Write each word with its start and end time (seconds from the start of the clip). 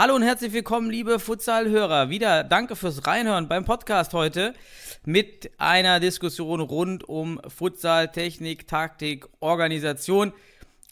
Hallo 0.00 0.14
und 0.14 0.22
herzlich 0.22 0.54
willkommen, 0.54 0.88
liebe 0.88 1.18
Futsal-Hörer. 1.18 2.08
Wieder 2.08 2.42
danke 2.42 2.74
fürs 2.74 3.06
Reinhören 3.06 3.48
beim 3.48 3.66
Podcast 3.66 4.14
heute 4.14 4.54
mit 5.04 5.50
einer 5.58 6.00
Diskussion 6.00 6.62
rund 6.62 7.06
um 7.06 7.38
Futsal, 7.46 8.10
Technik, 8.10 8.66
Taktik, 8.66 9.28
Organisation. 9.40 10.32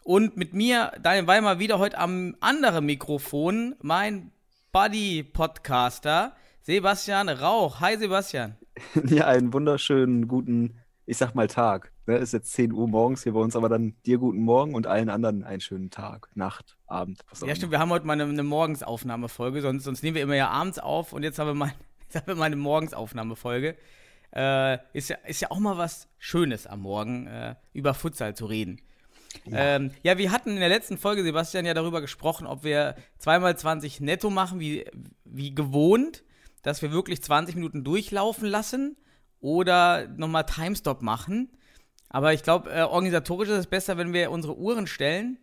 Und 0.05 0.37
mit 0.37 0.53
mir, 0.53 0.93
Daniel 1.03 1.27
Weimar, 1.27 1.59
wieder 1.59 1.79
heute 1.79 1.97
am 1.97 2.37
anderen 2.41 2.85
Mikrofon, 2.85 3.77
mein 3.81 4.31
Buddy-Podcaster, 4.73 6.37
Sebastian 6.61 7.31
Rauch. 7.31 7.81
Hi, 7.81 7.97
Sebastian. 7.97 8.57
Ja, 9.07 9.25
einen 9.25 9.55
wunderschönen 9.55 10.29
guten, 10.29 10.81
ich 11.07 11.17
sag 11.17 11.35
mal 11.35 11.47
Tag. 11.47 11.93
Ne, 12.09 12.17
ist 12.17 12.33
jetzt 12.33 12.55
10 12.55 12.73
Uhr 12.73 12.89
morgens 12.89 13.23
hier 13.23 13.35
bei 13.35 13.41
uns, 13.41 13.55
aber 13.55 13.69
dann 13.69 13.95
dir 14.07 14.17
guten 14.17 14.41
Morgen 14.41 14.75
und 14.75 14.87
allen 14.87 15.11
anderen 15.11 15.45
einen 15.45 15.61
schönen 15.61 15.91
Tag, 15.91 16.31
Nacht, 16.35 16.79
Abend. 16.87 17.21
Was 17.29 17.43
auch 17.43 17.47
Ja, 17.47 17.55
stimmt, 17.55 17.71
wir 17.71 17.81
haben 17.81 17.91
heute 17.91 18.07
mal 18.07 18.15
eine, 18.15 18.25
eine 18.25 18.45
Morgensaufnahmefolge, 18.45 19.61
sonst, 19.61 19.85
sonst 19.85 20.03
nehmen 20.03 20.15
wir 20.15 20.23
immer 20.23 20.35
ja 20.35 20.49
abends 20.49 20.79
auf 20.79 21.13
und 21.13 21.23
jetzt 21.23 21.39
haben 21.39 21.49
wir 21.49 21.55
mal, 21.55 21.71
jetzt 22.05 22.17
haben 22.17 22.27
wir 22.27 22.35
mal 22.35 22.47
eine 22.47 22.57
Morgensaufnahmefolge. 22.57 23.77
Äh, 24.35 24.79
ist, 24.95 25.11
ja, 25.11 25.17
ist 25.27 25.43
ja 25.43 25.51
auch 25.51 25.59
mal 25.59 25.77
was 25.77 26.09
Schönes 26.17 26.67
am 26.67 26.81
Morgen, 26.81 27.27
äh, 27.27 27.57
über 27.75 27.93
Futsal 27.93 28.35
zu 28.35 28.47
reden. 28.47 28.81
Ja. 29.45 29.77
Ähm, 29.77 29.91
ja, 30.03 30.17
wir 30.17 30.33
hatten 30.33 30.53
in 30.53 30.61
der 30.61 30.71
letzten 30.71 30.97
Folge, 30.97 31.23
Sebastian, 31.23 31.67
ja 31.67 31.75
darüber 31.75 32.01
gesprochen, 32.01 32.47
ob 32.47 32.65
wir 32.65 32.95
zweimal 33.19 33.55
20 33.55 34.01
netto 34.01 34.31
machen, 34.31 34.61
wie, 34.61 34.87
wie 35.27 35.55
gewohnt, 35.55 36.25
dass 36.63 36.81
wir 36.81 36.91
wirklich 36.91 37.23
20 37.23 37.55
Minuten 37.55 37.85
durchlaufen 37.85 38.49
lassen 38.49 38.97
oder 39.41 40.09
nochmal 40.09 40.47
Timestop 40.47 41.03
machen. 41.03 41.51
Aber 42.11 42.33
ich 42.33 42.43
glaube, 42.43 42.71
äh, 42.71 42.83
organisatorisch 42.83 43.49
ist 43.49 43.57
es 43.59 43.67
besser, 43.67 43.97
wenn 43.99 44.13
wir 44.13 44.31
unsere 44.31 44.57
Uhren 44.57 44.87
stellen 44.87 45.39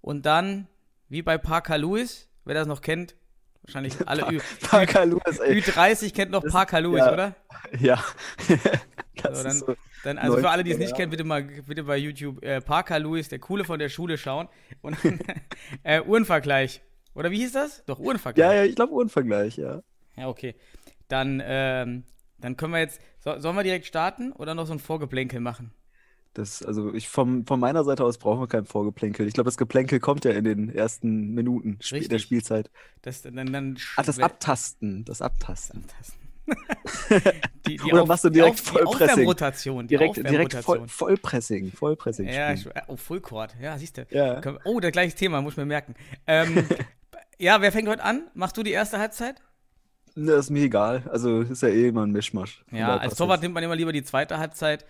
und 0.00 0.26
dann, 0.26 0.66
wie 1.08 1.22
bei 1.22 1.38
Parker 1.38 1.78
Lewis, 1.78 2.28
wer 2.44 2.54
das 2.54 2.66
noch 2.66 2.80
kennt, 2.80 3.14
wahrscheinlich 3.62 3.94
alle 4.08 4.30
Ü, 4.32 4.40
Parker 4.62 5.06
Lewis, 5.06 5.38
ey. 5.38 5.58
Ü30 5.60 6.14
kennt 6.14 6.30
noch 6.32 6.42
Das- 6.42 6.52
Parker 6.52 6.80
Lewis, 6.80 6.98
ja. 7.00 7.12
oder? 7.12 7.34
Ja. 7.80 8.02
das 9.22 9.38
So, 9.38 9.44
dann, 9.44 9.56
so. 9.58 9.76
dann, 10.04 10.18
also 10.18 10.38
für 10.38 10.48
alle, 10.50 10.64
die 10.64 10.70
es 10.70 10.76
90er 10.76 10.80
nicht 10.80 10.96
kennen, 10.96 11.10
bitte 11.10 11.24
mal 11.24 11.42
bitte 11.42 11.84
bei 11.84 11.96
YouTube 11.96 12.42
äh, 12.44 12.60
Parker 12.60 12.98
Lewis, 12.98 13.28
der 13.28 13.38
Coole 13.40 13.64
von 13.64 13.78
der 13.78 13.88
Schule 13.88 14.16
schauen. 14.16 14.48
Und 14.80 14.96
äh, 15.82 16.00
Uhrenvergleich. 16.02 16.80
Oder 17.14 17.30
wie 17.32 17.38
hieß 17.38 17.52
das? 17.52 17.84
Doch, 17.86 17.98
Uhrenvergleich. 17.98 18.46
Ja, 18.48 18.54
ja, 18.54 18.64
ich 18.64 18.76
glaube 18.76 18.92
Uhrenvergleich, 18.92 19.56
ja. 19.56 19.82
Ja, 20.16 20.28
okay. 20.28 20.54
Dann, 21.08 21.42
ähm, 21.44 22.04
dann 22.38 22.56
können 22.56 22.72
wir 22.72 22.80
jetzt. 22.80 23.00
So, 23.18 23.38
sollen 23.40 23.56
wir 23.56 23.64
direkt 23.64 23.86
starten 23.86 24.32
oder 24.32 24.54
noch 24.54 24.66
so 24.66 24.72
ein 24.72 24.78
Vorgeplänkel 24.78 25.40
machen? 25.40 25.72
Das, 26.38 26.62
also 26.62 26.94
ich 26.94 27.08
vom, 27.08 27.44
von 27.46 27.58
meiner 27.58 27.82
Seite 27.82 28.04
aus 28.04 28.16
brauchen 28.16 28.38
wir 28.38 28.46
kein 28.46 28.64
Vorgeplänkel. 28.64 29.26
Ich 29.26 29.34
glaube, 29.34 29.48
das 29.48 29.56
Geplänkel 29.56 29.98
kommt 29.98 30.24
ja 30.24 30.30
in 30.30 30.44
den 30.44 30.72
ersten 30.72 31.34
Minuten 31.34 31.78
Sp 31.82 31.98
Richtig. 31.98 32.08
der 32.10 32.18
Spielzeit. 32.20 32.70
Das, 33.02 33.22
dann, 33.22 33.52
dann 33.52 33.76
Ach, 33.96 34.04
das 34.04 34.18
wer- 34.18 34.26
Abtasten. 34.26 35.04
Das 35.04 35.20
Abtasten. 35.20 35.82
die, 37.66 37.76
die 37.76 37.82
Oder 37.92 38.06
machst 38.06 38.22
du 38.22 38.30
direkt 38.30 38.60
die, 38.60 38.62
Auf, 38.62 38.70
die 38.70 38.70
Vollpressing? 38.70 39.10
Aufwärmrotation. 39.10 39.88
Die 39.88 39.96
Direkt, 39.96 40.16
direkt 40.16 40.52
voll, 40.54 40.78
Aufwärmrotation. 40.78 40.88
Vollpressing. 40.88 41.72
Vollpressing. 41.72 42.28
Ja, 42.28 42.52
ich, 42.52 42.68
oh, 42.86 42.96
Fullcourt. 42.96 43.56
Ja, 43.60 43.76
siehst 43.76 43.98
du. 43.98 44.06
Ja. 44.10 44.40
Oh, 44.64 44.78
das 44.78 44.92
gleiche 44.92 45.16
Thema, 45.16 45.42
muss 45.42 45.54
ich 45.54 45.56
mir 45.58 45.66
merken. 45.66 45.96
Ähm, 46.28 46.64
ja, 47.38 47.60
wer 47.60 47.72
fängt 47.72 47.88
heute 47.88 48.04
an? 48.04 48.28
Machst 48.34 48.56
du 48.56 48.62
die 48.62 48.70
erste 48.70 49.00
Halbzeit? 49.00 49.42
Ne, 50.18 50.32
ist 50.32 50.50
mir 50.50 50.64
egal. 50.64 51.04
Also 51.12 51.42
ist 51.42 51.62
ja 51.62 51.68
eh 51.68 51.88
immer 51.88 52.04
ein 52.04 52.10
Mischmasch. 52.10 52.64
Ja, 52.72 52.96
als 52.96 53.14
Torwart 53.14 53.40
nimmt 53.40 53.54
man 53.54 53.62
immer 53.62 53.76
lieber 53.76 53.92
die 53.92 54.02
zweite 54.02 54.38
Halbzeit, 54.38 54.84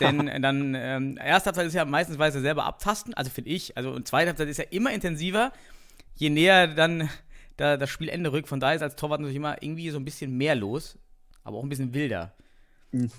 denn 0.00 0.26
äh, 0.28 0.40
dann, 0.40 0.74
ähm, 0.74 1.18
erste 1.22 1.48
Halbzeit 1.48 1.66
ist 1.66 1.74
ja 1.74 1.84
meistens 1.84 2.18
weise 2.18 2.40
selber 2.40 2.64
abtasten, 2.64 3.12
also 3.12 3.30
finde 3.30 3.50
ich, 3.50 3.76
also 3.76 3.90
und 3.90 4.08
zweite 4.08 4.28
Halbzeit 4.28 4.48
ist 4.48 4.56
ja 4.56 4.64
immer 4.70 4.90
intensiver, 4.90 5.52
je 6.14 6.30
näher 6.30 6.66
dann 6.66 7.10
da 7.58 7.76
das 7.76 7.90
Spielende 7.90 8.32
rückt, 8.32 8.48
von 8.48 8.58
daher 8.58 8.76
ist 8.76 8.82
als 8.82 8.96
Torwart 8.96 9.20
natürlich 9.20 9.36
immer 9.36 9.62
irgendwie 9.62 9.90
so 9.90 9.98
ein 9.98 10.04
bisschen 10.06 10.34
mehr 10.38 10.54
los, 10.54 10.98
aber 11.44 11.58
auch 11.58 11.62
ein 11.62 11.68
bisschen 11.68 11.92
wilder. 11.92 12.32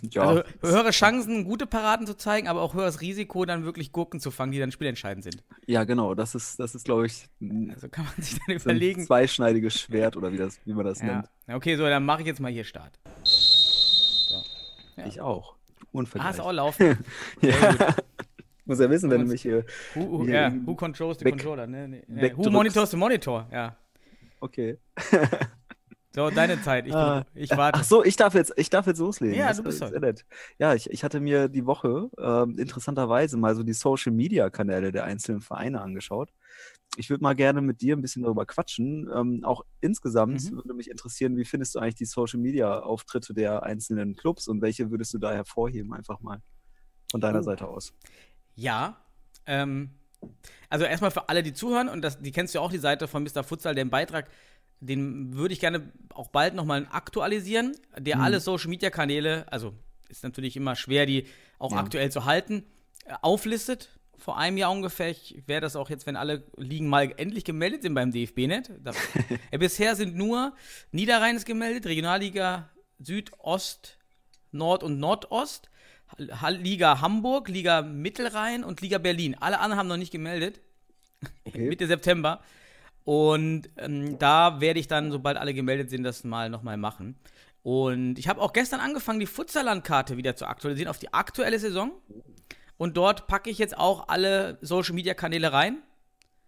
Ja, 0.02 0.24
also 0.24 0.44
höhere 0.62 0.92
Chancen, 0.92 1.46
gute 1.46 1.66
Paraden 1.66 2.06
zu 2.06 2.16
zeigen, 2.18 2.48
aber 2.50 2.62
auch 2.62 2.74
höheres 2.74 3.00
Risiko, 3.00 3.46
dann 3.46 3.64
wirklich 3.64 3.92
Gurken 3.94 4.20
zu 4.20 4.30
fangen, 4.30 4.52
die 4.52 4.60
dann 4.60 4.72
spielentscheidend 4.72 5.24
sind. 5.24 5.44
ja, 5.66 5.86
genau. 5.86 6.14
Das 6.14 6.36
ist, 6.36 6.60
das 6.60 6.76
ist, 6.76 6.84
glaube 6.84 7.06
ich, 7.06 7.28
ein, 7.42 7.72
Also 7.74 7.88
kann 7.88 8.04
man 8.06 8.14
sich 8.22 8.34
dann 8.34 8.42
so 8.48 8.52
ein 8.52 8.76
überlegen. 8.76 9.06
zweischneidiges 9.06 9.80
Schwert 9.80 10.18
oder 10.18 10.32
wie, 10.34 10.38
das, 10.38 10.60
wie 10.66 10.74
man 10.74 10.86
das 10.86 11.00
Ja. 11.00 11.06
nennt. 11.06 11.30
Okay, 11.48 11.78
so, 11.78 11.84
dann 11.84 12.04
mache 12.06 12.22
ich 12.22 12.28
jetzt 12.28 12.40
mal 12.42 12.52
hier 12.52 12.66
Start. 12.66 13.00
Ja. 14.98 15.06
Ich 15.06 15.22
auch. 15.22 15.56
Ah, 15.56 15.86
Unvergleich. 15.94 16.32
ist 16.34 16.40
auch 16.42 16.52
laufen. 16.52 16.98
ja. 17.42 17.76
Muss 18.66 18.80
ja 18.80 18.90
wissen, 18.90 19.10
wenn 19.10 19.22
du 19.22 19.28
mich 19.28 19.42
hier. 19.42 19.66
Who, 19.96 20.02
who, 20.20 20.26
Hier 20.26 20.42
irgendwie 20.44 20.68
who 20.68 20.76
controls 20.76 21.20
the 21.20 21.26
weg- 21.26 21.34
controller, 21.34 21.68
ne? 21.68 21.88
ne, 21.88 22.04
ne. 22.08 22.32
Who 22.38 22.50
monitors 22.50 22.92
the 22.92 22.98
monitor, 22.98 23.48
ja. 23.52 23.76
Okay. 24.40 24.78
So, 26.14 26.30
deine 26.30 26.62
Zeit. 26.62 26.88
Ich, 26.88 26.94
Ah. 26.94 27.26
ich 27.34 27.50
warte. 27.52 27.80
Ach 27.80 27.84
so, 27.86 28.04
ich 28.04 28.18
darf 28.18 28.34
jetzt, 28.34 28.52
ich 28.58 28.70
darf 28.70 28.86
jetzt 28.86 29.00
loslegen. 29.00 29.38
Ja, 29.38 29.48
Das 29.48 29.58
du 29.58 29.64
bist 29.64 29.82
nett. 29.82 30.26
Ja, 30.60 30.74
ich, 30.74 30.90
ich 30.90 31.04
hatte 31.06 31.22
mir 31.22 31.48
die 31.48 31.66
Woche 31.66 32.10
ähm, 32.18 32.58
interessanterweise 32.60 33.38
mal 33.38 33.56
so 33.56 33.64
die 33.64 33.72
Social 33.74 34.12
Media 34.12 34.50
Kanäle 34.50 34.92
der 34.92 35.06
einzelnen 35.06 35.40
Vereine 35.42 35.80
angeschaut. 35.82 36.34
Ich 36.98 37.10
würde 37.10 37.24
mal 37.24 37.34
gerne 37.34 37.62
mit 37.62 37.80
dir 37.80 37.96
ein 37.96 38.02
bisschen 38.02 38.24
darüber 38.24 38.46
quatschen. 38.46 39.10
Ähm, 39.16 39.46
auch 39.46 39.64
insgesamt 39.80 40.44
Mhm. 40.52 40.56
würde 40.58 40.74
mich 40.74 40.90
interessieren, 40.92 41.38
wie 41.38 41.46
findest 41.46 41.76
du 41.76 41.80
eigentlich 41.80 41.96
die 41.96 42.06
Social 42.06 42.42
Media 42.42 42.80
Auftritte 42.82 43.34
der 43.34 43.64
einzelnen 43.64 44.18
Clubs 44.18 44.50
und 44.50 44.62
welche 44.62 44.92
würdest 44.92 45.14
du 45.14 45.18
da 45.18 45.32
hervorheben, 45.32 45.94
einfach 45.94 46.20
mal 46.20 46.42
von 47.10 47.22
deiner 47.22 47.40
Oh. 47.40 47.44
Seite 47.44 47.70
aus? 47.70 47.94
Ja. 48.56 48.98
Ähm, 49.46 49.92
also 50.70 50.84
erstmal 50.84 51.12
für 51.12 51.30
alle, 51.30 51.42
die 51.42 51.54
zuhören, 51.54 51.88
und 51.88 52.02
das, 52.02 52.20
die 52.22 52.32
kennst 52.32 52.54
du 52.54 52.60
ja 52.60 52.64
auch, 52.66 52.70
die 52.72 52.78
Seite 52.80 53.08
von 53.08 53.24
Mr. 53.24 53.44
Futsal, 53.44 53.74
den 53.76 53.90
Beitrag, 53.90 54.30
den 54.82 55.34
würde 55.36 55.54
ich 55.54 55.60
gerne 55.60 55.92
auch 56.14 56.28
bald 56.28 56.54
nochmal 56.56 56.88
aktualisieren, 56.92 57.76
der 57.98 58.18
Mhm. 58.18 58.24
alle 58.24 58.40
Social 58.42 58.70
Media 58.70 58.90
Kanäle, 58.90 59.46
also 59.52 59.74
ist 60.10 60.24
natürlich 60.24 60.58
immer 60.58 60.76
schwer, 60.76 61.06
die 61.06 61.26
auch 61.60 61.72
Ja. 61.72 61.78
aktuell 61.78 62.12
zu 62.12 62.26
halten, 62.26 62.66
äh, 63.06 63.14
auflistet. 63.22 63.90
Vor 64.18 64.38
einem 64.38 64.58
Jahr 64.58 64.72
ungefähr, 64.72 65.10
ich 65.10 65.42
wäre 65.48 65.62
das 65.62 65.76
auch 65.76 65.90
jetzt, 65.90 66.06
wenn 66.06 66.16
alle 66.16 66.44
Ligen 66.58 66.88
mal 66.88 67.12
endlich 67.18 67.44
gemeldet 67.46 67.82
sind 67.84 67.94
beim 67.96 68.12
DFB-Net. 68.12 68.72
Ja, 68.86 68.92
bisher 69.60 69.96
sind 69.96 70.16
nur 70.16 70.54
Niederrhein 70.92 71.36
ist 71.38 71.46
gemeldet, 71.46 71.86
Regionalliga 71.86 72.70
Südost, 73.00 73.98
Nord 74.52 74.84
und 74.84 75.00
Nordost, 75.00 75.70
Liga 76.50 77.02
Hamburg, 77.02 77.48
Liga 77.50 77.82
Mittelrhein 77.82 78.64
und 78.64 78.82
Liga 78.82 78.98
Berlin. 78.98 79.36
Alle 79.40 79.60
anderen 79.60 79.80
haben 79.80 79.88
noch 79.88 79.98
nicht 79.98 80.12
gemeldet. 80.12 80.60
Okay. 81.46 81.68
Mitte 81.70 81.88
September. 81.88 82.42
Und 83.04 83.70
ähm, 83.78 84.20
da 84.20 84.62
werde 84.62 84.80
ich 84.80 84.88
dann, 84.88 85.12
sobald 85.12 85.38
alle 85.38 85.54
gemeldet 85.54 85.90
sind, 85.90 86.04
das 86.04 86.24
mal 86.24 86.50
nochmal 86.50 86.78
machen. 86.78 87.16
Und 87.64 88.18
ich 88.18 88.28
habe 88.28 88.42
auch 88.42 88.54
gestern 88.54 88.80
angefangen, 88.80 89.20
die 89.20 89.26
Futsaland-Karte 89.26 90.18
wieder 90.18 90.36
zu 90.36 90.48
aktualisieren 90.48 90.90
auf 90.90 91.00
die 91.00 91.14
aktuelle 91.14 91.60
Saison. 91.60 91.92
Und 92.78 92.98
dort 92.98 93.28
packe 93.28 93.50
ich 93.50 93.60
jetzt 93.60 93.78
auch 93.78 94.08
alle 94.08 94.58
Social-Media-Kanäle 94.62 95.54
rein. 95.54 95.78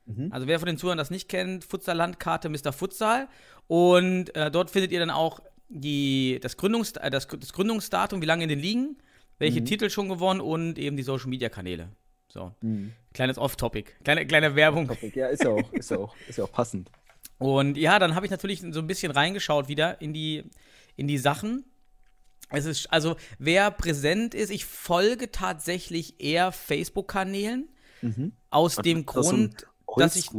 Mhm. 0.05 0.29
Also 0.31 0.47
wer 0.47 0.59
von 0.59 0.65
den 0.65 0.77
Zuhörern 0.77 0.97
das 0.97 1.11
nicht 1.11 1.29
kennt, 1.29 1.63
Futsaland-Karte 1.63 2.49
Mr. 2.49 2.73
Futsal. 2.73 3.27
Und 3.67 4.35
äh, 4.35 4.49
dort 4.49 4.71
findet 4.71 4.91
ihr 4.91 4.99
dann 4.99 5.11
auch 5.11 5.39
die, 5.69 6.39
das, 6.41 6.57
Gründungs, 6.57 6.93
äh, 6.93 7.09
das, 7.09 7.27
das 7.27 7.53
Gründungsdatum, 7.53 8.21
wie 8.21 8.25
lange 8.25 8.43
in 8.43 8.49
den 8.49 8.59
Ligen, 8.59 8.97
welche 9.37 9.61
Mhm. 9.61 9.65
Titel 9.65 9.89
schon 9.89 10.09
gewonnen 10.09 10.41
und 10.41 10.77
eben 10.79 10.97
die 10.97 11.03
Social-Media-Kanäle. 11.03 11.89
So, 12.33 12.51
Mhm. 12.61 12.93
kleines 13.13 13.37
Off-Topic, 13.37 13.91
kleine, 14.03 14.25
kleine 14.25 14.55
Werbung. 14.55 14.89
Ja, 15.13 15.27
ist 15.27 15.43
ja 15.43 15.51
auch, 15.51 15.71
ist 15.73 15.91
ja 15.91 15.97
auch, 15.97 16.15
ist 16.27 16.37
ja 16.39 16.43
auch 16.45 16.51
passend. 16.51 16.89
Und 17.37 17.77
ja, 17.77 17.99
dann 17.99 18.15
habe 18.15 18.25
ich 18.25 18.31
natürlich 18.31 18.63
so 18.71 18.79
ein 18.79 18.87
bisschen 18.87 19.11
reingeschaut 19.11 19.67
wieder 19.67 20.01
in 20.01 20.13
die, 20.13 20.43
in 20.95 21.07
die 21.07 21.19
Sachen. 21.19 21.63
Es 22.49 22.65
ist, 22.65 22.91
also, 22.91 23.17
wer 23.37 23.69
präsent 23.69 24.33
ist, 24.33 24.49
ich 24.49 24.65
folge 24.65 25.29
tatsächlich 25.31 26.19
eher 26.19 26.51
Facebook-Kanälen. 26.51 27.69
Mhm. 28.01 28.33
Aus 28.49 28.77
dem 28.77 29.05
Das 29.05 29.15
ist 29.15 29.25
so 29.25 29.31
Grund, 29.31 29.67
dass 29.97 30.15
ich. 30.15 30.29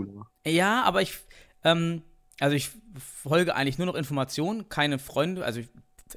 Ja, 0.44 0.82
aber 0.82 1.00
ich. 1.00 1.18
Ähm, 1.62 2.02
also, 2.40 2.56
ich 2.56 2.70
folge 2.98 3.54
eigentlich 3.54 3.78
nur 3.78 3.86
noch 3.86 3.94
Informationen, 3.94 4.68
keine 4.68 4.98
Freunde. 4.98 5.44
Also, 5.44 5.60
ich, 5.60 5.68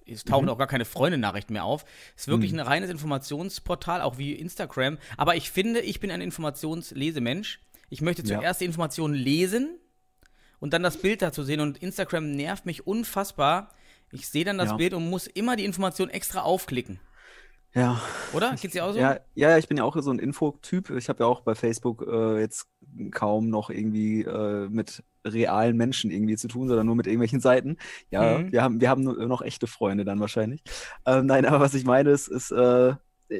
es 0.05 0.23
tauchen 0.25 0.45
Mhm. 0.45 0.49
auch 0.51 0.57
gar 0.57 0.67
keine 0.67 0.85
Freunde-Nachrichten 0.85 1.53
mehr 1.53 1.63
auf. 1.63 1.85
Es 2.15 2.23
ist 2.23 2.27
wirklich 2.27 2.51
Mhm. 2.51 2.59
ein 2.59 2.65
reines 2.67 2.89
Informationsportal, 2.89 4.01
auch 4.01 4.17
wie 4.17 4.33
Instagram. 4.33 4.97
Aber 5.17 5.35
ich 5.35 5.51
finde, 5.51 5.79
ich 5.81 5.99
bin 5.99 6.11
ein 6.11 6.21
Informationslesemensch. 6.21 7.59
Ich 7.89 8.01
möchte 8.01 8.21
Ja. 8.23 8.39
zuerst 8.39 8.61
die 8.61 8.65
Informationen 8.65 9.13
lesen 9.13 9.77
und 10.59 10.73
dann 10.73 10.83
das 10.83 10.97
Bild 10.97 11.21
dazu 11.21 11.43
sehen. 11.43 11.59
Und 11.61 11.77
Instagram 11.77 12.31
nervt 12.31 12.65
mich 12.65 12.85
unfassbar. 12.85 13.73
Ich 14.11 14.27
sehe 14.27 14.45
dann 14.45 14.57
das 14.57 14.69
Ja. 14.71 14.75
Bild 14.75 14.93
und 14.93 15.09
muss 15.09 15.27
immer 15.27 15.55
die 15.55 15.65
Information 15.65 16.09
extra 16.09 16.41
aufklicken. 16.41 16.99
Ja. 17.77 18.01
Oder? 18.33 18.55
Geht's 18.59 18.73
dir 18.73 18.85
auch 18.85 18.91
so? 18.91 18.99
Ja, 18.99 19.19
ja, 19.35 19.57
ich 19.57 19.67
bin 19.67 19.77
ja 19.77 19.83
auch 19.83 19.95
so 20.01 20.11
ein 20.11 20.19
Infotyp. 20.19 20.89
Ich 20.91 21.09
habe 21.09 21.23
ja 21.23 21.27
auch 21.27 21.41
bei 21.41 21.53
Facebook 21.53 22.05
äh, 22.07 22.39
jetzt 22.39 22.67
kaum 23.11 23.49
noch 23.49 23.69
irgendwie 23.69 24.23
äh, 24.23 24.67
mit 24.67 25.03
realen 25.25 25.77
Menschen 25.77 26.09
irgendwie 26.09 26.37
zu 26.37 26.47
tun, 26.47 26.67
sondern 26.67 26.87
nur 26.87 26.95
mit 26.95 27.05
irgendwelchen 27.05 27.39
Seiten. 27.39 27.77
Ja, 28.09 28.39
Mhm. 28.39 28.51
wir 28.51 28.63
haben, 28.63 28.81
wir 28.81 28.89
haben 28.89 29.03
noch 29.03 29.41
echte 29.41 29.67
Freunde 29.67 30.05
dann 30.05 30.19
wahrscheinlich. 30.19 30.63
Ähm, 31.05 31.27
nein, 31.27 31.45
aber 31.45 31.59
was 31.59 31.73
ich 31.75 31.85
meine 31.85 32.09
ist, 32.09 32.27
ist 32.29 32.51
äh, 32.51 32.93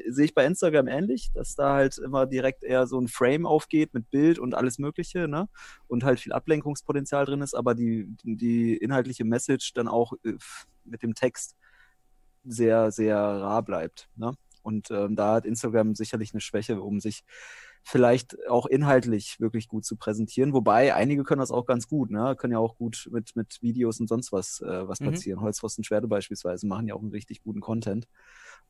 sehe 0.06 0.26
ich 0.26 0.34
bei 0.34 0.44
Instagram 0.44 0.86
ähnlich, 0.86 1.30
dass 1.32 1.54
da 1.56 1.72
halt 1.72 1.98
immer 1.98 2.26
direkt 2.26 2.62
eher 2.62 2.86
so 2.86 3.00
ein 3.00 3.08
Frame 3.08 3.46
aufgeht 3.46 3.94
mit 3.94 4.10
Bild 4.10 4.38
und 4.38 4.54
alles 4.54 4.78
Mögliche, 4.78 5.26
ne? 5.28 5.48
Und 5.86 6.04
halt 6.04 6.20
viel 6.20 6.32
Ablenkungspotenzial 6.32 7.24
drin 7.24 7.40
ist, 7.40 7.54
aber 7.54 7.74
die, 7.74 8.06
die 8.22 8.76
inhaltliche 8.76 9.24
Message 9.24 9.72
dann 9.72 9.88
auch 9.88 10.12
äh, 10.24 10.34
mit 10.84 11.02
dem 11.02 11.14
Text 11.14 11.56
sehr, 12.48 12.90
sehr 12.92 13.16
rar 13.18 13.62
bleibt. 13.64 14.08
Ne? 14.16 14.32
Und 14.62 14.90
ähm, 14.90 15.16
da 15.16 15.34
hat 15.34 15.46
Instagram 15.46 15.94
sicherlich 15.94 16.32
eine 16.34 16.40
Schwäche, 16.40 16.80
um 16.82 17.00
sich 17.00 17.22
vielleicht 17.84 18.36
auch 18.48 18.66
inhaltlich 18.66 19.40
wirklich 19.40 19.68
gut 19.68 19.84
zu 19.84 19.96
präsentieren. 19.96 20.52
Wobei 20.52 20.94
einige 20.94 21.24
können 21.24 21.40
das 21.40 21.50
auch 21.50 21.64
ganz 21.64 21.88
gut, 21.88 22.10
ne? 22.10 22.36
Können 22.36 22.52
ja 22.52 22.58
auch 22.58 22.76
gut 22.76 23.08
mit, 23.12 23.34
mit 23.36 23.62
Videos 23.62 23.98
und 24.00 24.08
sonst 24.08 24.30
was, 24.32 24.60
äh, 24.60 24.86
was 24.88 25.00
Mhm. 25.00 25.04
platzieren. 25.04 25.40
Holzpfosten 25.40 25.84
Schwerte 25.84 26.08
beispielsweise 26.08 26.66
machen 26.66 26.86
ja 26.88 26.94
auch 26.94 27.00
einen 27.00 27.12
richtig 27.12 27.40
guten 27.42 27.60
Content. 27.60 28.06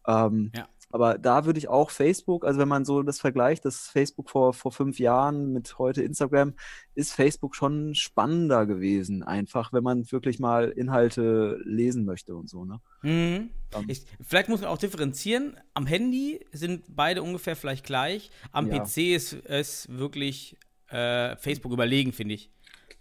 Ähm, 0.07 0.53
Ja. 0.55 0.69
Aber 0.91 1.19
da 1.19 1.45
würde 1.45 1.59
ich 1.59 1.69
auch 1.69 1.91
Facebook, 1.91 2.47
also 2.47 2.59
wenn 2.59 2.69
man 2.69 2.87
so 2.87 3.03
das 3.03 3.21
vergleicht, 3.21 3.67
das 3.67 3.89
Facebook 3.89 4.31
vor, 4.31 4.55
vor 4.55 4.73
fünf 4.73 4.99
Jahren 4.99 5.53
mit 5.53 5.79
heute 5.79 6.03
Instagram, 6.03 6.55
ist 6.95 7.13
Facebook 7.13 7.55
schon 7.55 7.95
spannender 7.95 8.65
gewesen, 8.65 9.23
einfach, 9.23 9.75
wenn 9.75 9.83
man 9.85 10.11
wirklich 10.11 10.39
mal 10.39 10.71
Inhalte 10.71 11.61
lesen 11.65 12.07
möchte 12.07 12.35
und 12.35 12.49
so, 12.49 12.65
ne? 12.65 12.81
Mhm. 13.03 13.51
Ähm. 13.75 13.85
Ich, 13.87 14.07
vielleicht 14.27 14.49
muss 14.49 14.63
man 14.63 14.71
auch 14.71 14.79
differenzieren. 14.79 15.59
Am 15.75 15.87
Handy 15.87 16.47
sind 16.53 16.85
beide 16.89 17.23
ungefähr 17.23 17.55
vielleicht 17.55 17.85
gleich. 17.85 18.31
Am 18.53 18.69
Ja. 18.69 18.79
PC 18.79 19.15
ist 19.15 19.35
es 19.45 19.89
wirklich 19.91 20.57
äh, 20.89 21.37
Facebook 21.37 21.73
überlegen, 21.73 22.15
finde 22.15 22.35
ich. 22.35 22.51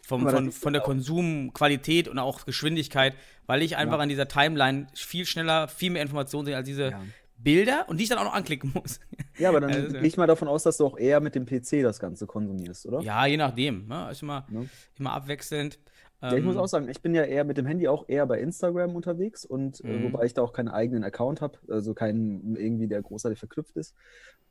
Vom, 0.08 0.28
von, 0.30 0.52
von 0.54 0.72
der 0.72 0.82
Konsumqualität 0.82 2.08
und 2.08 2.18
auch 2.18 2.46
Geschwindigkeit, 2.46 3.14
weil 3.46 3.62
ich 3.62 3.76
einfach 3.76 3.98
Ja. 3.98 4.04
an 4.04 4.08
dieser 4.10 4.28
Timeline 4.30 4.88
viel 4.94 5.26
schneller, 5.26 5.68
viel 5.68 5.92
mehr 5.92 6.02
Informationen 6.02 6.46
sehe 6.46 6.56
als 6.56 6.66
diese 6.66 6.92
Ja. 6.92 7.02
Bilder 7.38 7.86
und 7.90 7.98
die 7.98 8.04
ich 8.04 8.10
dann 8.10 8.18
auch 8.18 8.24
noch 8.24 8.34
anklicken 8.34 8.72
muss. 8.74 9.00
Ja, 9.38 9.50
aber 9.50 9.60
dann 9.60 9.70
Also, 9.74 9.98
gehe 9.98 10.08
ich 10.08 10.16
mal 10.16 10.26
davon 10.26 10.48
aus, 10.48 10.64
dass 10.64 10.78
du 10.78 10.86
auch 10.86 10.98
eher 10.98 11.20
mit 11.20 11.36
dem 11.36 11.46
PC 11.46 11.84
das 11.84 12.00
Ganze 12.00 12.26
konsumierst, 12.26 12.86
oder? 12.86 13.02
ja, 13.02 13.26
je 13.26 13.36
nachdem. 13.38 13.86
Ne? 13.88 14.08
Ist 14.10 14.22
immer, 14.24 14.46
Ne? 14.50 14.70
immer 14.98 15.12
abwechselnd. 15.12 15.78
Ja, 16.22 16.34
ich 16.36 16.44
muss 16.44 16.56
Ähm, 16.56 16.62
auch 16.62 16.68
sagen, 16.68 16.88
ich 16.90 17.02
bin 17.02 17.14
ja 17.14 17.24
eher 17.24 17.44
mit 17.44 17.58
dem 17.58 17.66
Handy 17.68 17.88
auch 17.90 18.06
eher 18.08 18.26
bei 18.26 18.40
Instagram 18.40 18.96
unterwegs 18.96 19.44
und 19.46 19.82
äh, 19.82 19.88
Mhm. 19.88 20.04
wobei 20.04 20.26
ich 20.26 20.34
da 20.34 20.42
auch 20.42 20.54
keinen 20.54 20.70
eigenen 20.70 21.04
Account 21.04 21.42
habe, 21.42 21.60
also 21.68 21.94
keinen 21.94 22.56
irgendwie, 22.56 22.88
der 22.88 23.02
großartig 23.04 23.38
verknüpft 23.38 23.76
ist. 23.76 23.94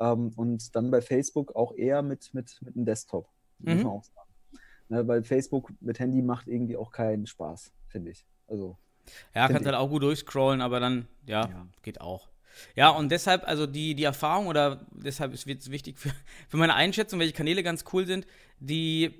Ähm, 0.01 0.33
und 0.37 0.77
dann 0.77 0.91
bei 0.91 1.01
Facebook 1.01 1.57
auch 1.57 1.75
eher 1.75 2.03
mit, 2.03 2.35
mit, 2.35 2.59
mit 2.63 2.77
einem 2.77 2.85
Desktop, 2.85 3.27
muss 3.59 3.79
Mhm. 3.79 3.83
man 3.83 3.93
auch 3.93 4.05
sagen. 4.05 4.26
Ne, 4.89 5.07
weil 5.09 5.23
Facebook 5.25 5.73
mit 5.81 5.99
Handy 5.99 6.23
macht 6.23 6.47
irgendwie 6.47 6.77
auch 6.77 6.91
keinen 6.93 7.27
Spaß, 7.27 7.73
finde 7.89 8.11
ich. 8.13 8.25
Also, 8.47 8.79
Ja, 9.35 9.49
kannst 9.49 9.67
halt 9.67 9.75
auch 9.77 9.89
gut 9.89 10.03
durchscrollen, 10.03 10.61
aber 10.61 10.79
dann, 10.81 11.07
ja, 11.27 11.49
Ja. 11.49 11.67
geht 11.83 12.01
auch. 12.01 12.29
Ja, 12.75 12.89
und 12.91 13.11
deshalb, 13.11 13.47
also 13.47 13.67
die, 13.67 13.95
die 13.95 14.05
Erfahrung 14.05 14.47
oder 14.47 14.87
deshalb 14.93 15.33
ist 15.35 15.47
es 15.47 15.71
wichtig 15.71 15.99
für, 15.99 16.11
für 16.49 16.57
meine 16.57 16.75
Einschätzung, 16.75 17.19
welche 17.21 17.33
Kanäle 17.35 17.63
ganz 17.63 17.85
cool 17.93 18.07
sind, 18.07 18.27
die 18.61 19.19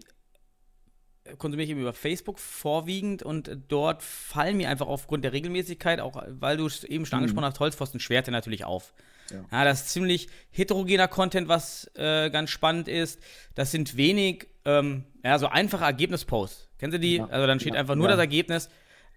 konsumiere 1.39 1.65
ich 1.65 1.71
eben 1.71 1.81
über 1.81 1.93
Facebook 1.93 2.39
vorwiegend 2.39 3.25
und 3.25 3.51
dort 3.69 4.03
fallen 4.05 4.57
mir 4.57 4.69
einfach 4.71 4.87
aufgrund 4.87 5.25
der 5.25 5.33
Regelmäßigkeit, 5.33 5.99
auch 5.99 6.23
weil 6.29 6.57
du 6.57 6.67
es 6.67 6.85
eben 6.85 7.05
schon 7.05 7.19
Mhm. 7.19 7.25
angesprochen 7.25 7.47
hast, 7.47 7.59
Holzpfosten 7.61 7.99
Schwerte 7.99 8.31
natürlich 8.31 8.65
auf. 8.65 8.95
Ja. 9.31 9.45
Ja. 9.51 9.65
das 9.65 9.83
ist 9.83 9.89
ziemlich 9.91 10.29
heterogener 10.51 11.09
Content, 11.09 11.49
was 11.49 11.91
äh, 11.97 12.31
ganz 12.31 12.51
spannend 12.51 12.87
ist. 12.87 13.21
Das 13.57 13.73
sind 13.73 13.97
wenig, 13.97 14.47
ähm, 14.67 15.05
ja, 15.25 15.39
so 15.39 15.47
einfache 15.47 15.85
Ergebnisposts. 15.85 16.69
Kennst 16.79 16.95
du 16.95 17.01
die? 17.01 17.17
Ja. 17.17 17.27
Also 17.29 17.47
dann 17.47 17.59
steht 17.61 17.75
Ja. 17.75 17.81
einfach 17.81 17.95
nur 17.95 18.07
Ja. 18.07 18.13
das 18.13 18.21
Ergebnis. 18.21 18.69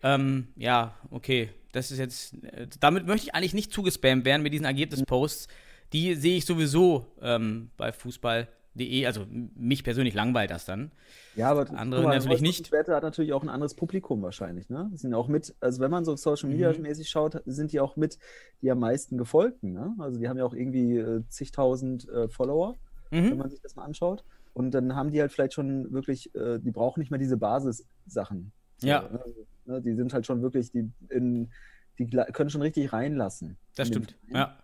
Ähm, 0.01 0.47
ja, 0.55 0.95
okay, 1.11 1.49
das 1.73 1.91
ist 1.91 1.97
jetzt, 1.99 2.33
äh, 2.45 2.67
damit 2.79 3.05
möchte 3.05 3.27
ich 3.27 3.35
eigentlich 3.35 3.53
nicht 3.53 3.73
zugespammt 3.73 4.23
werden 4.25 4.41
mit 4.43 4.53
diesen 4.53 4.65
Ergebnisposts. 4.65 5.47
Die 5.91 6.15
sehe 6.15 6.37
ich 6.37 6.45
sowieso 6.45 7.07
ähm, 7.21 7.71
bei 7.75 7.91
Fußball.de, 7.91 9.05
also 9.05 9.25
mich 9.55 9.83
persönlich 9.83 10.13
langweilt 10.13 10.51
das 10.51 10.63
dann. 10.65 10.91
ja, 11.35 11.49
aber 11.51 11.69
Andere 11.77 12.03
mal, 12.03 12.17
natürlich 12.17 12.41
nicht. 12.41 12.67
Schwerte 12.67 12.95
hat 12.95 13.03
natürlich 13.03 13.33
auch 13.33 13.41
ein 13.43 13.49
anderes 13.49 13.73
Publikum 13.73 14.21
wahrscheinlich, 14.21 14.69
ne? 14.69 14.89
Sind 14.93 15.13
auch 15.13 15.27
mit, 15.27 15.53
also 15.59 15.81
wenn 15.81 15.91
man 15.91 16.05
so 16.05 16.15
Social 16.15 16.49
Media 16.49 16.71
Mhm. 16.71 16.81
mäßig 16.83 17.09
schaut, 17.09 17.41
sind 17.45 17.71
die 17.73 17.79
auch 17.79 17.95
mit 17.97 18.17
die 18.61 18.71
am 18.71 18.79
meisten 18.79 19.17
gefolgten, 19.17 19.73
ne? 19.73 19.95
Also 19.99 20.19
die 20.19 20.29
haben 20.29 20.37
ja 20.37 20.45
auch 20.45 20.53
irgendwie 20.53 20.97
äh, 20.97 21.23
zigtausend 21.27 22.07
äh, 22.09 22.29
Follower. 22.29 22.77
wenn 23.11 23.31
Mhm. 23.31 23.37
man 23.37 23.49
sich 23.49 23.59
das 23.61 23.75
mal 23.75 23.83
anschaut. 23.85 24.23
Und 24.53 24.71
dann 24.71 24.95
haben 24.95 25.11
die 25.11 25.21
halt 25.21 25.31
vielleicht 25.31 25.53
schon 25.53 25.91
wirklich, 25.91 26.33
äh, 26.35 26.59
die 26.59 26.71
brauchen 26.71 26.99
nicht 26.99 27.11
mehr 27.11 27.19
diese 27.19 27.37
Basissachen. 27.37 28.51
Ja. 28.81 29.03
Ne? 29.03 29.23
Ne, 29.69 29.81
Die 29.81 29.93
sind 29.93 30.13
halt 30.13 30.25
schon 30.25 30.41
wirklich, 30.41 30.71
die, 30.71 30.89
in, 31.09 31.51
die 31.97 32.07
können 32.07 32.49
schon 32.49 32.61
richtig 32.61 32.91
reinlassen. 32.91 33.57
Das 33.75 33.87
stimmt. 33.87 34.17
Verein, 34.27 34.35
Ja. 34.35 34.57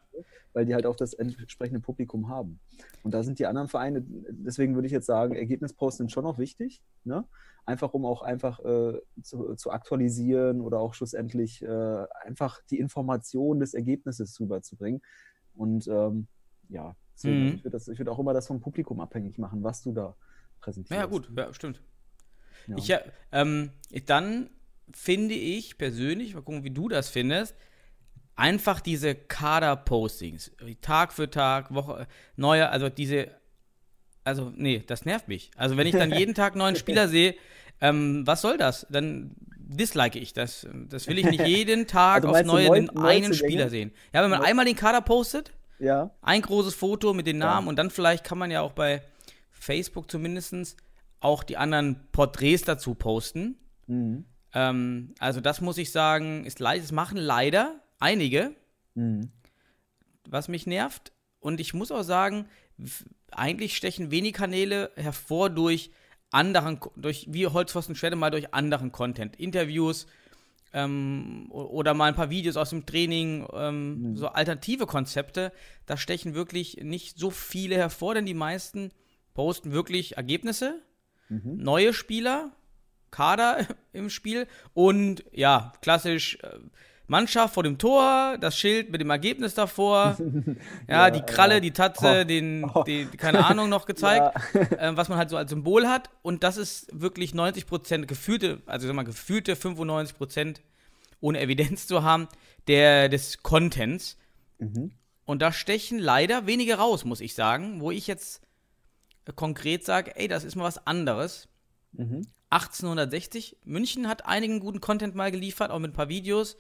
Weil 0.54 0.66
die 0.66 0.74
halt 0.74 0.86
auch 0.86 0.96
das 0.96 1.14
entsprechende 1.14 1.82
Publikum 1.82 2.30
haben. 2.30 2.60
Und 3.04 3.14
da 3.14 3.24
sind 3.24 3.40
die 3.40 3.46
anderen 3.46 3.68
Vereine, 3.68 4.04
deswegen 4.08 4.74
würde 4.74 4.86
ich 4.86 4.94
jetzt 4.94 5.06
sagen, 5.06 5.36
Ergebnisposts 5.36 5.98
sind 5.98 6.12
schon 6.12 6.24
noch 6.24 6.38
wichtig. 6.38 6.82
Ne? 7.04 7.26
Einfach 7.66 7.94
um 7.94 8.06
auch 8.06 8.22
einfach 8.22 8.60
äh, 8.64 9.02
zu, 9.22 9.56
zu 9.56 9.72
aktualisieren 9.72 10.62
oder 10.62 10.80
auch 10.80 10.94
schlussendlich 10.94 11.62
äh, 11.62 12.06
einfach 12.24 12.62
die 12.72 12.80
Information 12.80 13.60
des 13.60 13.74
Ergebnisses 13.74 14.40
rüberzubringen. 14.40 15.02
Und 15.56 15.88
ähm, 15.88 16.28
ja, 16.70 16.96
deswegen, 17.16 17.46
Mhm. 17.46 17.50
also 17.50 17.58
ich 17.58 17.64
würde 17.66 17.98
würde 18.00 18.12
auch 18.12 18.20
immer 18.20 18.34
das 18.34 18.48
vom 18.48 18.62
Publikum 18.62 19.00
abhängig 19.00 19.38
machen, 19.38 19.64
was 19.64 19.82
du 19.84 19.92
da 19.94 20.16
präsentierst. 20.62 21.00
Ja, 21.00 21.06
gut, 21.06 21.30
ja, 21.36 21.54
stimmt. 21.54 21.82
Ja. 22.68 22.76
Ich, 22.78 22.94
ähm, 23.32 23.72
dann 24.06 24.50
finde 24.94 25.36
ich 25.36 25.78
persönlich, 25.78 26.34
mal 26.36 26.42
gucken, 26.42 26.64
wie 26.64 26.72
du 26.72 26.88
das 26.90 27.10
findest, 27.10 27.56
einfach 28.36 28.82
diese 28.82 29.16
Kader-Postings, 29.16 30.52
Tag 30.82 31.14
für 31.14 31.30
Tag, 31.30 31.74
Woche, 31.74 32.08
neue, 32.36 32.70
also 32.70 32.90
diese, 32.90 33.30
also 34.24 34.52
nee, 34.56 34.84
das 34.86 35.06
nervt 35.06 35.28
mich. 35.28 35.52
Also 35.56 35.78
wenn 35.78 35.88
ich 35.88 35.94
dann 35.94 36.12
jeden 36.18 36.34
Tag 36.36 36.56
neuen 36.56 36.76
Spieler 36.76 37.08
sehe, 37.08 37.36
ähm, 37.82 38.26
was 38.26 38.42
soll 38.42 38.58
das? 38.58 38.86
Dann 38.90 39.36
dislike 39.58 40.18
ich 40.20 40.34
das. 40.34 40.68
Das 40.90 41.08
will 41.08 41.18
ich 41.18 41.26
nicht 41.26 41.46
jeden 41.48 41.88
Tag 41.88 42.24
Also 42.24 42.30
aufs 42.36 42.46
Neue 42.46 42.68
Neu- 42.68 42.76
den 42.80 42.90
einen? 42.98 43.34
Spieler 43.34 43.70
sehen. 43.70 43.92
Ja, 44.14 44.24
wenn 44.24 44.30
man 44.32 44.42
einmal 44.44 44.66
den 44.66 44.76
Kader 44.76 45.02
postet, 45.02 45.52
ja, 45.80 46.12
ein 46.22 46.42
großes 46.42 46.74
Foto 46.76 47.14
mit 47.14 47.28
den 47.28 47.40
Ja. 47.40 47.46
Namen 47.46 47.68
und 47.68 47.76
dann 47.78 47.90
vielleicht 47.90 48.24
kann 48.24 48.38
man 48.38 48.52
ja 48.52 48.62
auch 48.62 48.72
bei 48.74 49.02
Facebook 49.52 50.10
zumindest 50.10 50.78
auch 51.20 51.44
die 51.44 51.58
anderen 51.58 52.00
Porträts 52.12 52.64
dazu 52.64 52.94
posten. 52.96 53.58
mhm. 53.88 54.26
Ähm, 54.54 55.14
also 55.20 55.42
das 55.42 55.60
muss 55.60 55.78
ich 55.78 55.92
sagen, 55.92 56.46
ist 56.46 56.60
leid, 56.62 56.82
das 56.82 56.94
machen 56.94 57.18
leider 57.18 57.82
einige, 58.00 58.56
Mhm. 58.94 59.30
was 60.30 60.48
mich 60.48 60.66
nervt. 60.66 61.12
Und 61.42 61.60
ich 61.60 61.74
muss 61.74 61.92
auch 61.92 62.04
sagen, 62.04 62.48
eigentlich 63.32 63.76
stechen 63.76 64.12
wenig 64.12 64.32
Kanäle 64.34 64.92
hervor 64.96 65.50
durch 65.50 65.92
anderen, 66.32 66.80
durch 66.96 67.28
wie 67.30 67.48
Holzpfosten 67.48 67.96
Schwerte 67.96 68.16
mal 68.16 68.32
durch 68.32 68.54
anderen 68.54 68.94
Content. 68.94 69.36
Interviews 69.36 70.08
ähm, 70.76 71.48
oder 71.52 71.94
mal 71.94 72.10
ein 72.10 72.16
paar 72.16 72.30
Videos 72.30 72.58
aus 72.58 72.70
dem 72.70 72.86
Training, 72.86 73.48
ähm, 73.54 74.16
so 74.16 74.28
alternative 74.28 74.86
Konzepte. 74.86 75.52
Da 75.86 75.96
stechen 75.98 76.36
wirklich 76.36 76.78
nicht 76.84 77.18
so 77.18 77.32
viele 77.32 77.76
hervor, 77.78 78.14
denn 78.14 78.26
die 78.26 78.34
meisten 78.36 78.92
posten 79.34 79.72
wirklich 79.72 80.18
Ergebnisse, 80.18 80.82
Mhm. 81.28 81.58
neue 81.58 81.92
Spieler, 81.94 82.52
Kader 83.10 83.66
im 83.94 84.12
Spiel 84.12 84.46
und 84.76 85.24
ja, 85.32 85.74
klassisch 85.82 86.38
äh, 86.44 86.60
Mannschaft 87.08 87.54
vor 87.54 87.64
dem 87.64 87.78
Tor, 87.78 88.38
das 88.40 88.58
Schild 88.58 88.92
mit 88.92 89.00
dem 89.02 89.10
Ergebnis 89.10 89.54
davor, 89.54 90.18
ja, 90.20 90.56
Ja, 91.08 91.12
die 91.12 91.22
Kralle, 91.22 91.56
ja. 91.56 91.60
die 91.60 91.72
Tatze, 91.72 92.22
Oh. 92.22 92.24
den, 92.28 92.64
Oh. 92.74 92.84
die, 92.84 93.06
keine 93.06 93.46
Ahnung 93.46 93.70
noch 93.70 93.86
gezeigt, 93.88 94.36
Ja. 94.54 94.62
ähm, 94.80 94.98
was 94.98 95.10
man 95.10 95.18
halt 95.18 95.30
so 95.30 95.38
als 95.38 95.50
Symbol 95.52 95.88
hat 95.88 96.10
und 96.22 96.44
das 96.44 96.58
ist 96.58 96.88
wirklich 96.92 97.34
90 97.34 97.68
Prozent 97.68 98.08
gefühlte, 98.08 98.62
also 98.66 98.88
sag 98.88 98.96
mal 98.96 99.04
gefühlte 99.04 99.56
95 99.56 100.18
Prozent 100.18 100.62
ohne 101.22 101.40
Evidenz 101.40 101.88
zu 101.88 102.04
haben, 102.04 102.28
der, 102.68 103.10
des 103.10 103.42
Contents. 103.44 104.18
Mhm. 104.60 104.92
Und 105.26 105.42
da 105.42 105.52
stechen 105.52 105.98
leider 106.00 106.46
wenige 106.46 106.76
raus, 106.76 107.04
muss 107.06 107.22
ich 107.22 107.34
sagen, 107.34 107.82
wo 107.82 107.90
ich 107.92 108.06
jetzt 108.08 108.42
äh, 109.26 109.34
konkret 109.34 109.84
sage, 109.86 110.16
ey, 110.18 110.28
das 110.28 110.44
ist 110.44 110.56
mal 110.56 110.64
was 110.66 110.86
anderes. 110.86 111.48
Mhm. 111.94 112.28
1860. 112.52 113.58
München 113.66 114.08
hat 114.08 114.26
einigen 114.26 114.60
guten 114.60 114.82
Content 114.82 115.16
mal 115.16 115.32
geliefert, 115.32 115.72
auch 115.72 115.80
mit 115.80 115.92
ein 115.92 115.96
paar 115.96 116.10
Videos. 116.10 116.58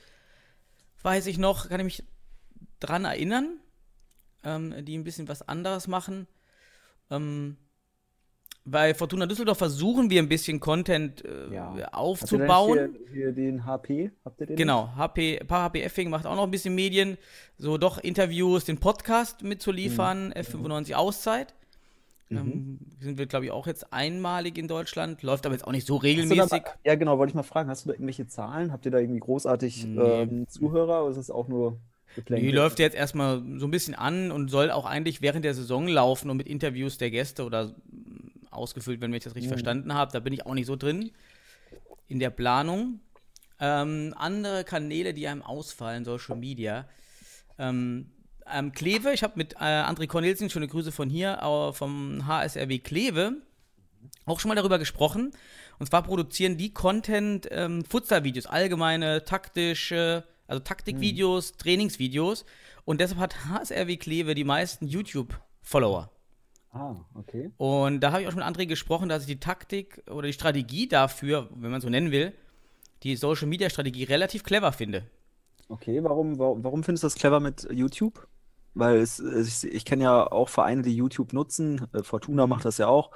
Weiß 1.06 1.28
ich 1.28 1.38
noch, 1.38 1.70
kann 1.70 1.80
ich 1.82 1.84
mich 1.84 2.04
dran 2.80 3.06
erinnern, 3.06 3.60
ähm, 4.44 4.74
die 4.84 4.98
ein 4.98 5.04
bisschen 5.04 5.28
was 5.28 5.48
anderes 5.48 5.88
machen. 5.88 6.26
Ähm, 7.12 7.58
bei 8.64 8.96
Fortuna 8.96 9.28
Düsseldorf 9.28 9.60
versuchen 9.60 10.10
wir 10.10 10.20
ein 10.20 10.28
bisschen 10.28 10.60
Content 10.60 11.24
äh, 11.24 11.54
Ja. 11.54 11.90
Aufzubauen. 11.92 12.98
Hier, 13.12 13.14
hier 13.14 13.32
den 13.34 13.68
HP, 13.68 14.10
habt 14.26 14.42
ihr 14.42 14.48
den? 14.48 14.56
Genau, 14.56 14.96
HP, 14.96 15.44
Paar 15.48 15.66
HP 15.66 15.84
Effing 15.84 16.10
macht 16.10 16.26
auch 16.26 16.36
noch 16.36 16.46
ein 16.46 16.50
bisschen 16.50 16.74
Medien, 16.74 17.20
so 17.60 17.78
doch 17.78 18.00
Interviews, 18.00 18.66
den 18.66 18.80
Podcast 18.80 19.44
mitzuliefern, 19.44 20.34
F95 20.34 20.96
Auszeit. 20.96 21.54
Ähm, 22.32 22.79
sind 23.00 23.17
wir, 23.17 23.25
glaube 23.27 23.46
ich, 23.46 23.51
auch 23.51 23.67
jetzt 23.67 23.94
einmalig 23.94 24.58
in 24.58 24.67
Deutschland, 24.67 25.22
läuft 25.22 25.46
aber 25.46 25.53
jetzt 25.55 25.65
auch 25.65 25.72
nicht 25.72 25.86
so 25.88 25.98
da 25.98 26.01
regelmäßig. 26.03 26.51
mal, 26.51 26.63
ja, 26.84 26.96
genau, 26.96 27.17
wollte 27.17 27.32
ich 27.32 27.36
mal 27.36 27.44
fragen. 27.44 27.70
Hast 27.70 27.86
du 27.86 27.89
da 27.89 27.94
irgendwelche 27.94 28.27
Zahlen? 28.27 28.72
Habt 28.72 28.86
ihr 28.86 28.91
da 28.91 28.98
irgendwie 29.00 29.20
großartig 29.20 29.86
Nee. 29.86 30.22
ähm, 30.24 30.48
Zuhörer 30.48 31.03
oder 31.03 31.12
ist 31.12 31.17
es 31.17 31.29
auch 31.29 31.48
nur 31.48 31.79
Die 32.12 32.15
Geplänkel? 32.15 32.55
läuft 32.55 32.79
jetzt 32.79 32.96
erstmal 32.96 33.44
so 33.58 33.67
ein 33.67 33.72
bisschen 33.72 33.94
an 33.96 34.32
und 34.32 34.50
soll 34.50 34.72
auch 34.72 34.86
eigentlich 34.86 35.22
während 35.22 35.46
der 35.46 35.53
Saison 35.53 35.88
laufen 35.88 36.29
und 36.29 36.38
mit 36.38 36.48
Interviews 36.48 36.98
der 36.98 37.12
Gäste 37.12 37.46
oder 37.46 37.67
mm, 37.67 38.48
ausgefüllt, 38.51 39.01
wenn 39.01 39.13
ich 39.13 39.24
das 39.24 39.36
richtig 39.36 39.50
verstanden 39.50 39.94
habe. 39.94 40.12
Da 40.12 40.20
bin 40.20 40.34
ich 40.34 40.46
auch 40.46 40.53
nicht 40.55 40.65
so 40.67 40.75
drin 40.75 41.12
in 42.08 42.20
der 42.20 42.29
Planung. 42.32 43.00
Ähm, 43.60 44.13
andere 44.17 44.63
Kanäle, 44.63 45.13
die 45.13 45.27
einem 45.27 45.41
ausfallen, 45.41 46.05
Social 46.05 46.36
Media. 46.38 46.88
Ähm, 47.58 48.12
ähm, 48.52 48.72
Kleve, 48.72 49.12
ich 49.14 49.24
habe 49.24 49.34
mit 49.36 49.54
äh, 49.54 49.58
André 49.58 50.08
Cornelsen, 50.08 50.50
schöne 50.50 50.68
Grüße 50.68 50.92
von 50.92 51.10
hier, 51.10 51.40
äh, 51.42 51.74
vom 51.74 52.28
HSRW 52.28 52.80
Kleve, 52.80 53.34
auch 54.25 54.40
schon 54.40 54.50
mal 54.50 54.56
darüber 54.56 54.80
gesprochen. 54.80 55.32
Und 55.80 55.88
zwar 55.88 56.04
produzieren 56.04 56.58
die 56.58 56.74
Content 56.74 57.48
ähm, 57.52 57.84
Futsal-Videos, 57.84 58.46
allgemeine 58.46 59.25
taktische, 59.25 60.24
also 60.48 60.60
Taktikvideos, 60.62 61.58
Trainingsvideos. 61.58 62.46
Und 62.86 63.02
deshalb 63.02 63.20
hat 63.20 63.46
HSRW 63.50 63.98
Kleve 63.98 64.36
die 64.36 64.44
meisten 64.44 64.88
YouTube-Follower. 64.88 66.12
Ah, 66.72 66.96
okay. 67.14 67.52
Und 67.58 68.02
da 68.02 68.12
habe 68.12 68.22
ich 68.22 68.28
auch 68.28 68.32
schon 68.32 68.40
mit 68.40 68.48
André 68.48 68.66
gesprochen, 68.66 69.10
dass 69.10 69.22
ich 69.24 69.28
die 69.28 69.40
Taktik 69.40 70.04
oder 70.10 70.28
die 70.28 70.34
Strategie 70.34 70.88
dafür, 70.88 71.50
wenn 71.56 71.72
man 71.72 71.82
so 71.82 71.90
nennen 71.90 72.12
will, 72.12 72.34
die 73.04 73.16
Social 73.16 73.48
Media 73.48 73.70
Strategie 73.70 74.04
relativ 74.04 74.44
clever 74.44 74.72
finde. 74.72 75.06
Okay, 75.70 76.04
warum, 76.04 76.38
warum, 76.38 76.64
warum 76.64 76.84
findest 76.84 77.04
du 77.04 77.08
das 77.08 77.16
clever 77.16 77.40
mit 77.40 77.68
YouTube? 77.72 78.28
Weil 78.75 78.98
es, 78.98 79.20
ich, 79.20 79.63
ich 79.72 79.86
kenne 79.86 80.03
ja 80.03 80.32
auch 80.32 80.50
Vereine, 80.50 80.82
die 80.84 80.96
YouTube 80.96 81.34
nutzen. 81.34 81.88
Äh, 81.94 82.03
Fortuna 82.03 82.46
macht 82.46 82.65
das 82.65 82.77
ja 82.77 82.88
auch. 82.88 83.12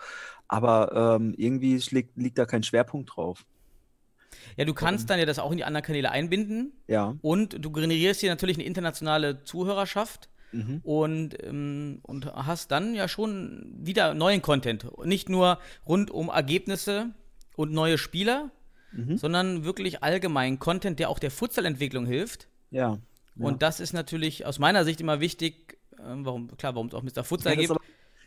Aber 0.47 1.17
ähm, 1.19 1.35
irgendwie 1.37 1.79
schlägt, 1.81 2.17
liegt 2.17 2.37
da 2.37 2.45
kein 2.45 2.63
Schwerpunkt 2.63 3.15
drauf. 3.15 3.45
Ja, 4.57 4.65
du 4.65 4.73
kannst 4.73 5.09
dann 5.09 5.19
ja 5.19 5.25
das 5.25 5.37
auch 5.39 5.51
in 5.51 5.57
die 5.57 5.63
anderen 5.63 5.85
Kanäle 5.85 6.11
einbinden 6.11 6.71
Ja. 6.87 7.15
und 7.21 7.63
du 7.63 7.71
generierst 7.71 8.21
hier 8.21 8.29
natürlich 8.29 8.57
eine 8.57 8.65
internationale 8.65 9.43
Zuhörerschaft 9.43 10.29
Mhm. 10.51 10.79
und, 10.83 11.43
ähm, 11.43 11.99
und 12.01 12.25
hast 12.33 12.71
dann 12.71 12.95
ja 12.95 13.07
schon 13.07 13.71
wieder 13.79 14.15
neuen 14.15 14.41
Content. 14.41 14.87
Nicht 15.05 15.29
nur 15.29 15.59
rund 15.87 16.09
um 16.09 16.29
Ergebnisse 16.29 17.11
und 17.55 17.71
neue 17.71 17.99
Spieler, 17.99 18.49
Mhm. 18.91 19.17
sondern 19.17 19.63
wirklich 19.65 20.01
allgemein 20.01 20.57
Content, 20.57 20.97
der 20.99 21.09
auch 21.11 21.19
der 21.19 21.29
Futsalentwicklung 21.29 22.07
hilft. 22.07 22.47
Ja. 22.71 22.97
Ja. 23.39 23.45
Und 23.45 23.61
das 23.61 23.79
ist 23.79 23.93
natürlich 23.93 24.45
aus 24.45 24.59
meiner 24.59 24.85
Sicht 24.85 25.01
immer 25.01 25.19
wichtig, 25.19 25.79
ähm, 26.05 26.25
warum, 26.25 26.55
klar, 26.57 26.75
warum 26.75 26.87
es 26.87 26.93
auch 26.93 27.03
Mr. 27.03 27.23
Futsal 27.23 27.55
gibt. 27.55 27.71
aber, 27.71 27.79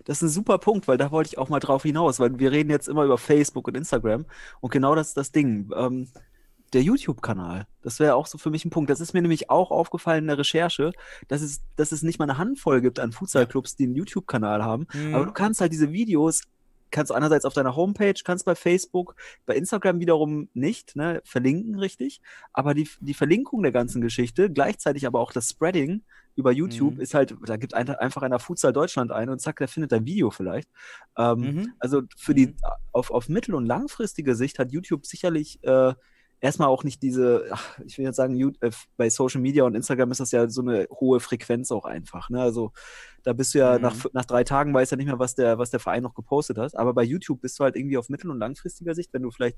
das 0.04 0.18
ist 0.18 0.22
ein 0.22 0.28
super 0.30 0.58
Punkt, 0.58 0.88
weil 0.88 0.98
da 0.98 1.10
wollte 1.10 1.28
ich 1.28 1.38
auch 1.38 1.48
mal 1.48 1.60
drauf 1.60 1.82
hinaus, 1.82 2.18
weil 2.18 2.38
wir 2.38 2.50
reden 2.50 2.70
jetzt 2.70 2.88
immer 2.88 3.04
über 3.04 3.18
Facebook 3.18 3.68
und 3.68 3.76
Instagram 3.76 4.26
und 4.60 4.70
genau 4.70 4.94
das 4.94 5.08
ist 5.08 5.16
das 5.16 5.32
Ding. 5.32 5.70
Ähm, 5.76 6.08
der 6.72 6.82
YouTube-Kanal, 6.82 7.66
das 7.82 8.00
wäre 8.00 8.14
auch 8.14 8.26
so 8.26 8.38
für 8.38 8.48
mich 8.48 8.64
ein 8.64 8.70
Punkt. 8.70 8.88
Das 8.88 9.00
ist 9.00 9.12
mir 9.12 9.20
nämlich 9.20 9.50
auch 9.50 9.70
aufgefallen 9.70 10.24
in 10.24 10.28
der 10.28 10.38
Recherche, 10.38 10.92
dass 11.28 11.42
es, 11.42 11.60
dass 11.76 11.92
es 11.92 12.02
nicht 12.02 12.18
mal 12.18 12.24
eine 12.24 12.38
Handvoll 12.38 12.80
gibt 12.80 12.98
an 12.98 13.12
Futsal-Clubs, 13.12 13.76
die 13.76 13.84
einen 13.84 13.94
YouTube-Kanal 13.94 14.64
haben. 14.64 14.86
Mhm. 14.94 15.14
Aber 15.14 15.26
du 15.26 15.32
kannst 15.32 15.60
halt 15.60 15.72
diese 15.72 15.92
Videos, 15.92 16.42
kannst 16.92 17.10
du 17.10 17.14
einerseits 17.14 17.44
auf 17.44 17.54
deiner 17.54 17.74
Homepage, 17.74 18.14
kannst 18.24 18.44
bei 18.44 18.54
Facebook, 18.54 19.16
bei 19.46 19.56
Instagram 19.56 19.98
wiederum 19.98 20.48
nicht, 20.54 20.94
ne, 20.94 21.20
verlinken 21.24 21.76
richtig. 21.78 22.20
Aber 22.52 22.74
die, 22.74 22.88
die 23.00 23.14
Verlinkung 23.14 23.62
der 23.62 23.72
ganzen 23.72 24.00
Geschichte, 24.00 24.50
gleichzeitig 24.50 25.06
aber 25.06 25.18
auch 25.18 25.32
das 25.32 25.50
Spreading 25.50 26.04
über 26.36 26.52
YouTube 26.52 26.94
Mhm. 26.94 27.00
ist 27.00 27.12
halt, 27.14 27.36
da 27.44 27.56
gibt 27.56 27.74
ein, 27.74 27.88
einfach 27.90 28.22
einer 28.22 28.38
Futsal 28.38 28.72
Deutschland 28.72 29.10
ein 29.12 29.28
und 29.28 29.40
zack, 29.40 29.56
der 29.56 29.68
findet 29.68 29.92
dein 29.92 30.06
Video 30.06 30.30
vielleicht. 30.30 30.68
Ähm, 31.18 31.40
Mhm. 31.40 31.72
Also 31.78 32.02
für 32.16 32.34
die, 32.34 32.46
Mhm. 32.46 32.54
auf, 32.92 33.10
auf 33.10 33.28
mittel- 33.28 33.54
und 33.54 33.66
langfristige 33.66 34.34
Sicht 34.34 34.58
hat 34.58 34.72
YouTube 34.72 35.04
sicherlich 35.04 35.62
äh, 35.64 35.92
erstmal 36.42 36.68
auch 36.68 36.82
nicht 36.82 37.02
diese, 37.02 37.46
ach, 37.52 37.78
ich 37.86 37.96
will 37.96 38.04
jetzt 38.04 38.16
sagen, 38.16 38.38
äh, 38.60 38.70
bei 38.96 39.08
Social 39.08 39.40
Media 39.40 39.62
und 39.64 39.76
Instagram 39.76 40.10
ist 40.10 40.20
das 40.20 40.32
ja 40.32 40.50
so 40.50 40.60
eine 40.60 40.88
hohe 40.90 41.20
Frequenz 41.20 41.70
auch 41.70 41.84
einfach. 41.84 42.28
Ne? 42.30 42.42
Also 42.42 42.72
da 43.22 43.32
bist 43.32 43.54
du 43.54 43.58
ja 43.60 43.76
Mhm. 43.76 43.82
nach, 43.82 44.06
nach 44.12 44.24
drei 44.24 44.42
Tagen 44.42 44.74
weiß 44.74 44.90
ja 44.90 44.96
nicht 44.96 45.06
mehr, 45.06 45.20
was 45.20 45.36
der, 45.36 45.58
was 45.58 45.70
der 45.70 45.78
Verein 45.80 46.02
noch 46.02 46.14
gepostet 46.14 46.58
hat. 46.58 46.76
Aber 46.76 46.92
bei 46.94 47.04
YouTube 47.04 47.40
bist 47.40 47.58
du 47.60 47.64
halt 47.64 47.76
irgendwie 47.76 47.96
auf 47.96 48.08
mittel- 48.08 48.30
und 48.30 48.40
langfristiger 48.40 48.94
Sicht, 48.94 49.12
wenn 49.12 49.22
du 49.22 49.30
vielleicht, 49.30 49.56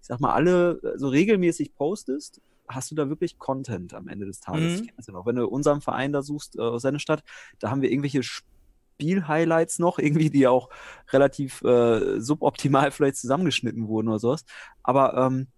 ich 0.00 0.06
sag 0.06 0.20
mal, 0.20 0.32
alle 0.32 0.80
äh, 0.84 0.98
so 0.98 1.08
regelmäßig 1.08 1.74
postest, 1.74 2.40
hast 2.68 2.92
du 2.92 2.94
da 2.94 3.08
wirklich 3.08 3.36
Content 3.38 3.92
am 3.92 4.06
Ende 4.06 4.26
des 4.26 4.38
Tages. 4.38 4.62
Mhm. 4.62 4.74
Ich 4.76 4.86
kenn 4.86 4.96
das 4.96 5.08
ja 5.08 5.12
noch. 5.12 5.26
Wenn 5.26 5.34
du 5.34 5.48
unseren 5.48 5.80
Verein 5.80 6.12
da 6.12 6.22
suchst, 6.22 6.56
äh, 6.56 6.60
aus 6.60 6.82
seiner 6.82 7.00
Stadt, 7.00 7.24
da 7.58 7.70
haben 7.70 7.82
wir 7.82 7.90
irgendwelche 7.90 8.22
Spiel-Highlights 8.22 9.80
noch, 9.80 9.98
irgendwie, 9.98 10.30
die 10.30 10.46
auch 10.46 10.68
relativ 11.12 11.60
äh, 11.62 12.20
suboptimal 12.20 12.90
vielleicht 12.92 13.16
zusammengeschnitten 13.16 13.88
wurden 13.88 14.06
oder 14.06 14.20
sowas. 14.20 14.44
Aber 14.84 15.16
ähm, 15.16 15.48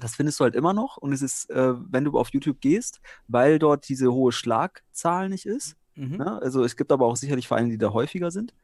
das 0.00 0.14
findest 0.16 0.38
du 0.40 0.44
halt 0.44 0.54
immer 0.54 0.72
noch 0.72 0.96
und 0.96 1.12
es 1.12 1.22
ist, 1.22 1.50
äh, 1.50 1.74
wenn 1.90 2.04
du 2.04 2.18
auf 2.18 2.30
YouTube 2.30 2.60
gehst, 2.60 3.00
weil 3.26 3.58
dort 3.58 3.88
diese 3.88 4.12
hohe 4.12 4.32
Schlagzahl 4.32 5.28
nicht 5.28 5.46
ist. 5.46 5.76
Mhm. 5.94 6.16
Ne? 6.18 6.40
Also 6.42 6.64
es 6.64 6.76
gibt 6.76 6.92
aber 6.92 7.06
auch 7.06 7.16
sicherlich 7.16 7.48
Vereine, 7.48 7.70
die 7.70 7.78
da 7.78 7.92
häufiger 7.92 8.30
sind. 8.30 8.54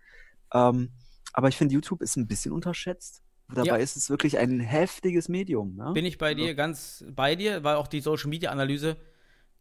Ähm, 0.52 0.90
aber 1.32 1.48
ich 1.48 1.56
finde, 1.56 1.74
YouTube 1.74 2.00
ist 2.02 2.16
ein 2.16 2.26
bisschen 2.26 2.52
unterschätzt. 2.52 3.22
Dabei 3.52 3.66
Ja. 3.66 3.76
ist 3.76 3.96
es 3.96 4.08
wirklich 4.08 4.38
ein 4.38 4.60
heftiges 4.60 5.28
Medium. 5.28 5.74
Ne? 5.76 5.92
Bin 5.92 6.06
ich 6.06 6.16
bei 6.16 6.34
dir, 6.34 6.54
ganz 6.54 7.04
bei 7.10 7.34
dir, 7.36 7.62
weil 7.64 7.76
auch 7.76 7.88
die 7.88 8.00
Social 8.00 8.30
Media 8.30 8.50
Analyse 8.50 8.96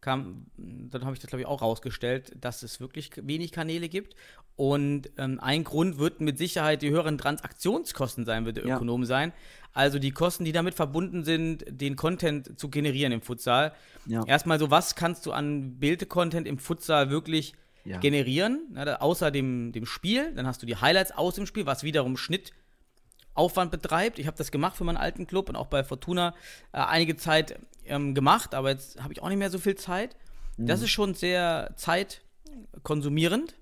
kam, 0.04 0.46
dann 0.56 1.02
habe 1.04 1.14
ich 1.14 1.20
das 1.20 1.28
glaube 1.28 1.40
ich 1.40 1.46
auch 1.48 1.62
rausgestellt, 1.62 2.32
dass 2.40 2.62
es 2.62 2.78
wirklich 2.78 3.10
wenig 3.16 3.50
Kanäle 3.50 3.88
gibt. 3.88 4.14
Und 4.56 5.10
ähm, 5.18 5.40
ein 5.40 5.64
Grund 5.64 5.98
wird 5.98 6.20
mit 6.20 6.38
Sicherheit 6.38 6.82
die 6.82 6.90
höheren 6.90 7.18
Transaktionskosten 7.18 8.24
sein, 8.24 8.44
wird 8.46 8.58
der 8.58 8.66
Ja. 8.66 8.76
Ökonom 8.76 9.04
sein. 9.04 9.32
Also 9.72 9.98
die 9.98 10.12
Kosten, 10.12 10.44
die 10.44 10.52
damit 10.52 10.74
verbunden 10.74 11.24
sind, 11.24 11.64
den 11.68 11.96
Content 11.96 12.56
zu 12.60 12.68
generieren 12.68 13.10
im 13.12 13.20
Futsal. 13.22 13.72
Ja. 14.06 14.24
Erstmal 14.24 14.60
so, 14.60 14.70
was 14.70 14.94
kannst 14.94 15.26
du 15.26 15.32
an 15.32 15.80
Bild-Content 15.80 16.46
im 16.46 16.58
Futsal 16.58 17.10
wirklich 17.10 17.54
Ja. 17.84 17.98
generieren, 17.98 18.60
na, 18.70 18.96
außer 19.00 19.32
dem, 19.32 19.72
dem 19.72 19.86
Spiel. 19.86 20.32
Dann 20.36 20.46
hast 20.46 20.62
du 20.62 20.66
die 20.66 20.76
Highlights 20.76 21.10
aus 21.10 21.34
dem 21.34 21.46
Spiel, 21.46 21.66
was 21.66 21.82
wiederum 21.82 22.16
Schnittaufwand 22.16 23.72
betreibt. 23.72 24.20
Ich 24.20 24.28
habe 24.28 24.36
das 24.38 24.52
gemacht 24.52 24.76
für 24.76 24.84
meinen 24.84 24.96
alten 24.98 25.26
Club 25.26 25.48
und 25.48 25.56
auch 25.56 25.66
bei 25.66 25.82
Fortuna 25.82 26.34
äh, 26.72 26.78
einige 26.78 27.16
Zeit 27.16 27.58
ähm, 27.86 28.14
gemacht, 28.14 28.54
aber 28.54 28.70
jetzt 28.70 29.02
habe 29.02 29.12
ich 29.12 29.22
auch 29.22 29.28
nicht 29.28 29.38
mehr 29.38 29.50
so 29.50 29.58
viel 29.58 29.74
Zeit. 29.74 30.16
Das 30.56 30.82
ist 30.82 30.90
schon 30.90 31.14
sehr 31.14 31.74
zeitkonsumierend, 31.76 33.56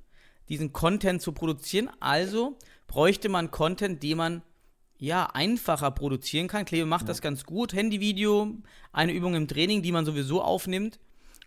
diesen 0.48 0.72
Content 0.72 1.22
zu 1.22 1.32
produzieren. 1.32 1.90
Also 2.00 2.58
bräuchte 2.86 3.28
man 3.28 3.50
Content, 3.50 4.02
den 4.02 4.18
man 4.18 4.42
ja 4.98 5.26
einfacher 5.32 5.90
produzieren 5.90 6.48
kann. 6.48 6.64
Klebe 6.64 6.86
macht 6.86 7.08
das 7.08 7.22
ganz 7.22 7.44
gut. 7.44 7.72
Handyvideo, 7.72 8.54
eine 8.92 9.12
Übung 9.12 9.34
im 9.34 9.48
Training, 9.48 9.82
die 9.82 9.92
man 9.92 10.04
sowieso 10.04 10.42
aufnimmt. 10.42 11.00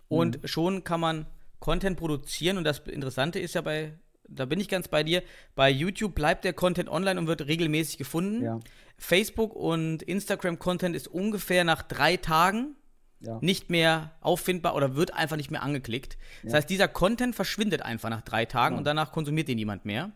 Und 0.07 0.39
schon 0.43 0.83
kann 0.83 0.99
man 0.99 1.25
Content 1.59 1.97
produzieren. 1.97 2.57
Und 2.57 2.63
das 2.63 2.79
Interessante 2.79 3.39
ist 3.39 3.55
ja 3.55 3.61
bei, 3.61 3.93
da 4.27 4.45
bin 4.45 4.59
ich 4.59 4.67
ganz 4.67 4.87
bei 4.87 5.03
dir, 5.03 5.23
bei 5.55 5.69
YouTube 5.69 6.15
bleibt 6.15 6.43
der 6.43 6.53
Content 6.53 6.89
online 6.89 7.19
und 7.19 7.27
wird 7.27 7.47
regelmäßig 7.47 7.97
gefunden. 7.97 8.43
Ja. 8.43 8.59
Facebook 8.97 9.53
und 9.55 10.01
Instagram-Content 10.03 10.95
ist 10.95 11.07
ungefähr 11.07 11.63
nach 11.63 11.81
drei 11.81 12.17
Tagen 12.17 12.75
Ja. 13.19 13.39
nicht 13.41 13.69
mehr 13.69 14.11
auffindbar 14.21 14.75
oder 14.75 14.95
wird 14.95 15.13
einfach 15.13 15.35
nicht 15.37 15.51
mehr 15.51 15.63
angeklickt. 15.63 16.17
Das 16.43 16.53
heißt, 16.53 16.69
dieser 16.69 16.87
Content 16.87 17.35
verschwindet 17.35 17.81
einfach 17.81 18.09
nach 18.09 18.21
drei 18.21 18.45
Tagen 18.45 18.77
und 18.77 18.83
danach 18.85 19.11
konsumiert 19.11 19.49
ihn 19.49 19.55
niemand 19.57 19.85
mehr. 19.85 20.11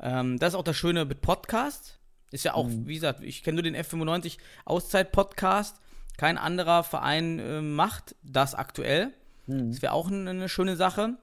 Ähm, 0.00 0.38
das 0.38 0.50
ist 0.50 0.54
auch 0.54 0.64
das 0.64 0.76
Schöne 0.76 1.04
mit 1.04 1.20
Podcasts. 1.20 1.98
Ist 2.32 2.44
ja 2.44 2.54
auch, 2.54 2.68
wie 2.70 2.94
gesagt, 2.94 3.22
ich 3.22 3.42
kenne 3.42 3.56
nur 3.56 3.62
den 3.64 3.76
F95 3.76 4.38
Auszeit-Podcast. 4.64 5.80
Kein 6.16 6.38
anderer 6.38 6.84
Verein 6.84 7.38
äh, 7.38 7.60
macht 7.60 8.14
das 8.22 8.54
aktuell. 8.54 9.12
Das 9.46 9.82
wäre 9.82 9.92
auch 9.92 10.08
eine, 10.10 10.30
eine 10.30 10.48
schöne 10.48 10.76
Sache. 10.76 11.16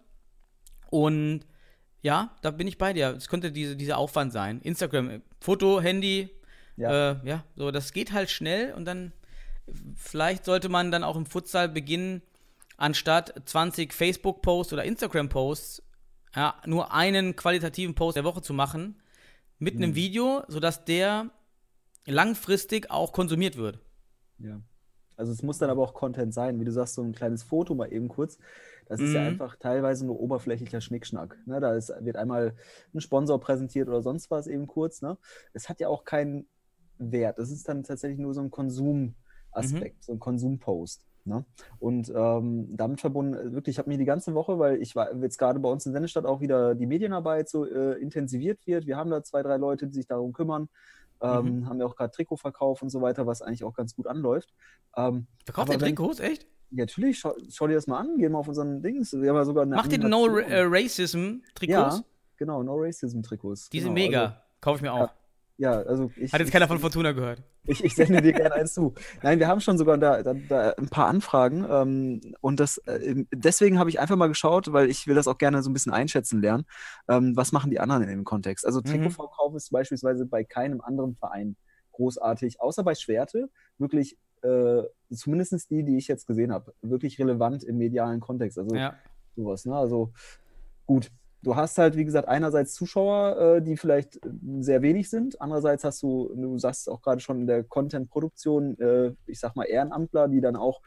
Und 0.89 1.41
ja, 2.01 2.36
da 2.41 2.51
bin 2.51 2.67
ich 2.67 2.77
bei 2.77 2.94
dir. 2.94 3.15
Es 3.15 3.27
könnte 3.29 3.51
diese, 3.51 3.75
dieser 3.75 3.98
Aufwand 3.98 4.32
sein. 4.34 4.62
Instagram, 4.62 5.10
äh, 5.10 5.20
Foto, 5.39 5.82
Handy, 5.82 6.29
Ja. 6.77 7.12
Äh, 7.12 7.27
ja, 7.27 7.43
so, 7.55 7.72
das 7.72 7.91
geht 7.91 8.13
halt 8.13 8.29
schnell 8.29 8.74
und 8.74 8.86
dann 8.86 9.12
vielleicht 9.96 10.46
sollte 10.46 10.69
man 10.69 10.91
dann 10.91 11.03
auch 11.03 11.15
im 11.17 11.25
Futsal 11.25 11.67
beginnen, 11.67 12.22
anstatt 12.77 13.34
20 13.46 13.93
Facebook-Posts 13.93 14.74
oder 14.74 14.84
Instagram-Posts, 14.86 15.84
ja, 16.36 16.55
nur 16.65 16.93
einen 16.93 17.36
qualitativen 17.36 17.96
Post 17.96 18.15
der 18.15 18.24
Woche 18.24 18.41
zu 18.41 18.53
machen, 18.53 19.01
mit 19.60 19.75
Mhm. 19.75 19.84
einem 19.84 19.96
Video, 19.96 20.43
sodass 20.48 20.86
der 20.86 21.31
langfristig 22.05 22.89
auch 22.91 23.12
konsumiert 23.12 23.57
wird. 23.57 23.79
Ja. 24.39 24.62
Also 25.15 25.31
es 25.31 25.41
muss 25.41 25.57
dann 25.57 25.72
aber 25.72 25.81
auch 25.81 25.96
Content 25.96 26.34
sein, 26.34 26.60
wie 26.60 26.65
du 26.65 26.72
sagst, 26.72 26.93
so 26.93 27.01
ein 27.01 27.13
kleines 27.13 27.41
Foto 27.43 27.74
mal 27.74 27.91
eben 27.91 28.07
kurz. 28.07 28.38
Das 28.86 29.01
ist 29.01 29.13
ja 29.13 29.22
Mhm. 29.22 29.27
einfach 29.27 29.55
teilweise 29.57 30.05
nur 30.05 30.19
oberflächlicher 30.19 30.79
Schnickschnack. 30.79 31.38
Ne? 31.48 31.60
Da 31.60 31.74
ist, 31.74 31.91
wird 32.01 32.15
einmal 32.15 32.55
ein 32.93 33.01
Sponsor 33.01 33.39
präsentiert 33.39 33.89
oder 33.89 34.01
sonst 34.03 34.29
was 34.31 34.46
eben 34.48 34.67
kurz. 34.67 35.01
Ne? 35.01 35.17
Es 35.53 35.67
hat 35.69 35.79
ja 35.79 35.88
auch 35.89 36.05
keinen 36.05 36.48
Wert. 36.99 37.39
Es 37.39 37.51
ist 37.51 37.67
dann 37.67 37.83
tatsächlich 37.83 38.19
nur 38.19 38.33
so 38.33 38.41
ein 38.41 38.51
Konsumaspekt, 38.51 40.03
so 40.03 40.13
ein 40.13 40.19
Konsumpost. 40.19 41.05
Ne? 41.25 41.43
Und 41.79 42.11
ähm, 42.15 42.75
damit 42.77 43.01
verbunden, 43.01 43.33
äh, 43.33 43.51
wirklich, 43.51 43.75
ich 43.75 43.79
habe 43.79 43.89
mich 43.89 43.97
die 43.97 44.05
ganze 44.05 44.33
Woche, 44.33 44.59
weil 44.59 44.81
ich 44.81 44.95
war 44.95 45.13
jetzt 45.15 45.37
gerade 45.37 45.59
bei 45.59 45.69
uns 45.69 45.85
in 45.85 45.91
Sennestadt 45.91 46.25
auch 46.25 46.39
wieder 46.39 46.73
die 46.73 46.85
Medienarbeit 46.85 47.49
so 47.49 47.65
äh, 47.65 47.93
intensiviert 47.99 48.65
wird. 48.65 48.87
Wir 48.87 48.95
haben 48.95 49.09
da 49.09 49.21
zwei, 49.23 49.43
drei 49.43 49.57
Leute, 49.57 49.87
die 49.87 49.93
sich 49.93 50.07
darum 50.07 50.31
kümmern. 50.31 50.69
Ähm, 51.19 51.67
Haben 51.67 51.79
ja 51.79 51.85
auch 51.87 51.95
gerade 51.95 52.11
Trikotverkauf 52.11 52.81
und 52.83 52.89
so 52.89 53.01
weiter, 53.01 53.25
was 53.25 53.41
eigentlich 53.41 53.63
auch 53.63 53.73
ganz 53.73 53.95
gut 53.95 54.07
anläuft. 54.07 54.53
Ähm, 54.95 55.27
Verkauft 55.45 55.71
ihr 55.71 55.79
Trikots, 55.79 56.19
echt? 56.19 56.45
ja, 56.69 56.83
natürlich, 56.83 57.19
schau, 57.19 57.33
schau 57.49 57.67
dir 57.67 57.75
das 57.75 57.87
mal 57.87 57.99
an, 57.99 58.17
geh 58.17 58.29
mal 58.29 58.39
auf 58.39 58.47
unseren 58.47 58.81
Dings. 58.81 59.13
Wir 59.13 59.29
haben 59.29 59.37
ja 59.37 59.45
sogar 59.45 59.63
eine 59.63 59.75
Macht 59.75 59.91
ihr 59.91 59.99
No 59.99 60.27
äh, 60.37 60.63
Racism 60.67 61.37
Trikots? 61.55 61.97
Ja, 61.97 62.03
genau, 62.37 62.61
No 62.63 62.75
Racism 62.75 63.21
Trikots. 63.21 63.69
Die 63.69 63.79
sind 63.79 63.95
genau, 63.95 64.07
mega. 64.07 64.43
Kaufe 64.61 64.77
ich 64.77 64.81
mir 64.83 64.93
auch. 64.93 65.01
Also, 65.01 65.13
ja, 65.57 65.71
also 65.81 66.11
ich, 66.15 66.31
Hat 66.33 66.39
jetzt 66.39 66.51
keiner 66.51 66.67
von 66.67 66.79
Fortuna 66.79 67.11
gehört. 67.13 67.41
ich, 67.65 67.83
ich 67.83 67.95
sende 67.95 68.21
dir 68.21 68.33
gerne 68.33 68.53
eins 68.55 68.73
zu. 68.75 68.93
Nein, 69.23 69.39
wir 69.39 69.47
haben 69.47 69.59
schon 69.59 69.77
sogar 69.77 69.97
da, 69.97 70.21
da, 70.21 70.33
da 70.33 70.71
ein 70.71 70.89
paar 70.89 71.07
Anfragen 71.07 71.65
ähm, 71.69 72.21
und 72.41 72.59
das 72.59 72.77
äh, 72.79 73.23
deswegen 73.33 73.79
habe 73.79 73.89
ich 73.89 73.99
einfach 73.99 74.15
mal 74.15 74.27
geschaut, 74.27 74.71
weil 74.71 74.89
ich 74.89 75.07
will 75.07 75.15
das 75.15 75.27
auch 75.27 75.37
gerne 75.37 75.63
so 75.63 75.69
ein 75.69 75.73
bisschen 75.73 75.93
einschätzen 75.93 76.41
lernen. 76.41 76.65
Ähm, 77.09 77.35
was 77.35 77.51
machen 77.51 77.71
die 77.71 77.79
anderen 77.79 78.03
in 78.03 78.09
dem 78.09 78.23
Kontext? 78.23 78.65
Also 78.65 78.79
Mhm. 78.79 78.85
Trikotverkauf 78.85 79.55
ist 79.55 79.71
beispielsweise 79.71 80.25
bei 80.25 80.43
keinem 80.43 80.81
anderen 80.81 81.15
Verein 81.15 81.55
großartig, 81.93 82.61
außer 82.61 82.83
bei 82.83 82.93
Schwerte, 82.93 83.49
wirklich 83.79 84.17
äh, 84.43 84.83
zumindest 85.11 85.71
die, 85.71 85.83
die 85.83 85.97
ich 85.97 86.07
jetzt 86.07 86.27
gesehen 86.27 86.51
habe, 86.53 86.75
wirklich 86.83 87.17
relevant 87.19 87.63
im 87.63 87.77
medialen 87.79 88.19
Kontext. 88.19 88.59
Also 88.59 88.75
Ja. 88.75 88.93
sowas, 89.35 89.65
ne? 89.65 89.75
Also 89.75 90.13
gut. 90.85 91.09
Du 91.44 91.56
hast 91.56 91.77
halt, 91.77 91.96
wie 91.96 92.06
gesagt, 92.06 92.27
einerseits 92.27 92.74
Zuschauer, 92.74 93.58
äh, 93.58 93.62
die 93.62 93.77
vielleicht 93.77 94.17
äh, 94.17 94.29
sehr 94.60 94.82
wenig 94.82 95.10
sind. 95.10 95.39
Andererseits 95.39 95.84
hast 95.84 96.01
du, 96.01 96.34
du 96.36 96.58
sagst 96.58 96.89
auch 96.89 97.01
gerade 97.01 97.22
schon 97.22 97.41
in 97.41 97.48
der 97.48 97.63
Content-Produktion, 97.63 98.77
äh, 98.79 99.13
ich 99.27 99.39
sag 99.39 99.56
mal 99.56 99.65
Ehrenamtler, 99.65 100.27
die 100.27 100.41
dann 100.41 100.56
auch 100.56 100.82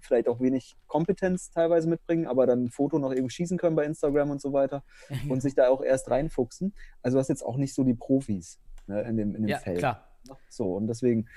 vielleicht 0.00 0.28
auch 0.28 0.40
wenig 0.40 0.76
Kompetenz 0.86 1.50
teilweise 1.50 1.88
mitbringen, 1.88 2.26
aber 2.26 2.46
dann 2.46 2.64
ein 2.64 2.70
Foto 2.70 2.98
noch 2.98 3.12
eben 3.14 3.28
schießen 3.28 3.58
können 3.58 3.76
bei 3.76 3.84
Instagram 3.84 4.30
und 4.30 4.40
so 4.40 4.52
weiter 4.52 4.82
und 5.28 5.42
sich 5.42 5.54
da 5.54 5.68
auch 5.68 5.82
erst 5.82 6.10
reinfuchsen. 6.10 6.74
Also 7.02 7.16
du 7.16 7.20
hast 7.20 7.28
jetzt 7.28 7.44
auch 7.44 7.56
nicht 7.56 7.74
so 7.74 7.84
die 7.84 7.94
Profis 7.94 8.58
ne, 8.86 9.02
in 9.02 9.16
dem, 9.16 9.34
in 9.34 9.42
dem 9.42 9.48
Ja, 9.48 9.58
Feld. 9.58 9.78
klar. 9.78 10.08
So, 10.48 10.74
und 10.74 10.86
deswegen, 10.86 11.28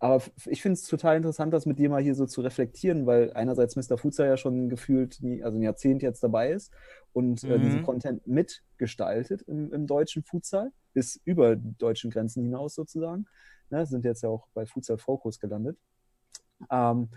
aber 0.00 0.22
ich 0.46 0.62
finde 0.62 0.74
es 0.74 0.86
total 0.86 1.16
interessant, 1.16 1.52
das 1.52 1.66
mit 1.66 1.78
dir 1.78 1.90
mal 1.90 2.02
hier 2.02 2.14
so 2.14 2.26
zu 2.26 2.40
reflektieren, 2.40 3.06
weil 3.06 3.32
einerseits 3.32 3.76
Mr. 3.76 3.98
Futsal 3.98 4.28
ja 4.28 4.36
schon 4.36 4.68
gefühlt, 4.68 5.18
nie, 5.22 5.42
also 5.42 5.58
ein 5.58 5.62
Jahrzehnt 5.62 6.02
jetzt 6.02 6.22
dabei 6.22 6.52
ist 6.52 6.72
und 7.12 7.42
äh, 7.44 7.58
Mhm. 7.58 7.62
diesen 7.62 7.82
Content 7.82 8.26
mitgestaltet 8.26 9.42
im, 9.42 9.72
im 9.72 9.86
deutschen 9.86 10.22
Futsal, 10.22 10.70
bis 10.92 11.20
über 11.24 11.56
die 11.56 11.76
deutschen 11.78 12.10
Grenzen 12.10 12.44
hinaus 12.44 12.74
sozusagen. 12.74 13.26
Ne, 13.70 13.84
sind 13.86 14.04
jetzt 14.04 14.22
ja 14.22 14.28
auch 14.30 14.46
bei 14.54 14.64
Futsal 14.66 14.98
Focus 14.98 15.38
gelandet. 15.40 15.76
Ähm, 16.70 17.08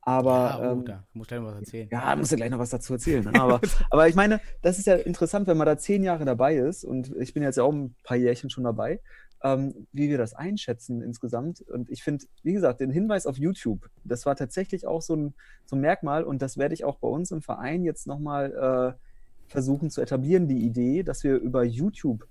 aber 0.00 0.32
ja, 0.32 0.60
oh, 0.60 0.72
ähm, 0.72 0.84
da 0.84 1.04
muss 1.14 1.26
gleich 1.26 1.40
noch 1.40 1.48
was 1.48 1.56
erzählen. 1.56 1.90
ja, 1.90 2.14
musst 2.14 2.30
du 2.30 2.36
gleich 2.36 2.50
noch 2.50 2.60
was 2.60 2.70
dazu 2.70 2.92
erzählen. 2.92 3.24
Ne? 3.24 3.34
Aber, 3.34 3.60
aber 3.90 4.08
ich 4.08 4.14
meine, 4.14 4.40
das 4.62 4.78
ist 4.78 4.86
ja 4.86 4.94
interessant, 4.94 5.48
wenn 5.48 5.56
man 5.56 5.66
da 5.66 5.76
zehn 5.78 6.04
Jahre 6.04 6.24
dabei 6.24 6.56
ist 6.56 6.84
und 6.84 7.12
ich 7.16 7.34
bin 7.34 7.42
jetzt 7.42 7.56
ja 7.56 7.64
auch 7.64 7.72
ein 7.72 7.96
paar 8.04 8.16
Jährchen 8.16 8.48
schon 8.48 8.62
dabei, 8.64 9.00
ähm, 9.42 9.86
wie 9.92 10.08
wir 10.08 10.18
das 10.18 10.34
einschätzen 10.34 11.02
insgesamt. 11.02 11.60
Und 11.62 11.90
ich 11.90 12.02
finde, 12.02 12.26
wie 12.42 12.52
gesagt, 12.52 12.80
den 12.80 12.90
Hinweis 12.90 13.26
auf 13.26 13.36
YouTube, 13.36 13.90
das 14.04 14.26
war 14.26 14.36
tatsächlich 14.36 14.86
auch 14.86 15.02
so 15.02 15.14
ein, 15.14 15.34
so 15.64 15.76
ein 15.76 15.80
Merkmal 15.80 16.24
und 16.24 16.42
das 16.42 16.56
werde 16.56 16.74
ich 16.74 16.84
auch 16.84 16.98
bei 16.98 17.08
uns 17.08 17.30
im 17.30 17.42
Verein 17.42 17.84
jetzt 17.84 18.06
nochmal 18.06 18.96
äh, 18.96 19.00
versuchen 19.48 19.90
zu 19.90 20.00
etablieren, 20.00 20.48
die 20.48 20.64
Idee, 20.64 21.02
dass 21.02 21.22
wir 21.24 21.36
über 21.36 21.64
YouTube 21.64 22.26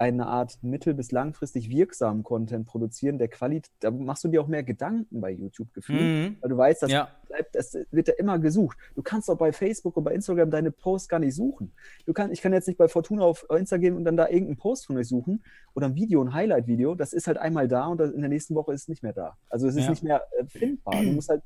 eine 0.00 0.26
Art 0.26 0.58
mittel- 0.62 0.94
bis 0.94 1.10
langfristig 1.12 1.68
wirksamen 1.70 2.22
Content 2.22 2.66
produzieren, 2.66 3.18
der 3.18 3.28
Qualität, 3.28 3.72
da 3.80 3.90
machst 3.90 4.22
du 4.24 4.28
dir 4.28 4.40
auch 4.42 4.46
mehr 4.46 4.62
Gedanken 4.62 5.20
bei 5.20 5.30
YouTube 5.32 5.72
gefühlt, 5.74 6.00
Mhm. 6.00 6.36
weil 6.40 6.50
du 6.50 6.56
weißt, 6.56 6.82
dass 6.82 6.90
Ja. 6.92 7.08
bleibt, 7.26 7.54
das 7.54 7.76
wird 7.90 8.08
ja 8.08 8.14
immer 8.18 8.38
gesucht. 8.38 8.78
Du 8.94 9.02
kannst 9.02 9.28
auch 9.28 9.36
bei 9.38 9.52
Facebook 9.52 9.96
und 9.96 10.04
bei 10.04 10.14
Instagram 10.14 10.50
deine 10.50 10.70
Posts 10.70 11.08
gar 11.08 11.18
nicht 11.18 11.34
suchen. 11.34 11.72
Du 12.06 12.12
kann, 12.12 12.30
ich 12.32 12.40
kann 12.40 12.52
jetzt 12.52 12.68
nicht 12.68 12.76
bei 12.78 12.88
Fortuna 12.88 13.22
auf 13.24 13.44
Instagram 13.50 13.80
gehen 13.80 13.96
und 13.96 14.04
dann 14.04 14.16
da 14.16 14.28
irgendeinen 14.28 14.56
Post 14.56 14.86
von 14.86 14.96
euch 14.96 15.08
suchen 15.08 15.42
oder 15.74 15.86
ein 15.86 15.94
Video, 15.94 16.22
ein 16.22 16.32
Highlight-Video. 16.32 16.94
Das 16.94 17.12
ist 17.12 17.26
halt 17.26 17.38
einmal 17.38 17.66
da 17.68 17.86
und 17.86 18.00
in 18.00 18.20
der 18.20 18.28
nächsten 18.30 18.54
Woche 18.54 18.72
ist 18.72 18.82
es 18.82 18.88
nicht 18.88 19.02
mehr 19.02 19.12
da. 19.12 19.36
Also 19.50 19.66
es 19.68 19.74
ist 19.76 19.84
Ja. 19.84 19.90
nicht 19.90 20.02
mehr 20.04 20.22
äh, 20.38 20.46
findbar. 20.46 21.02
Du 21.02 21.12
musst 21.12 21.28
halt, 21.28 21.42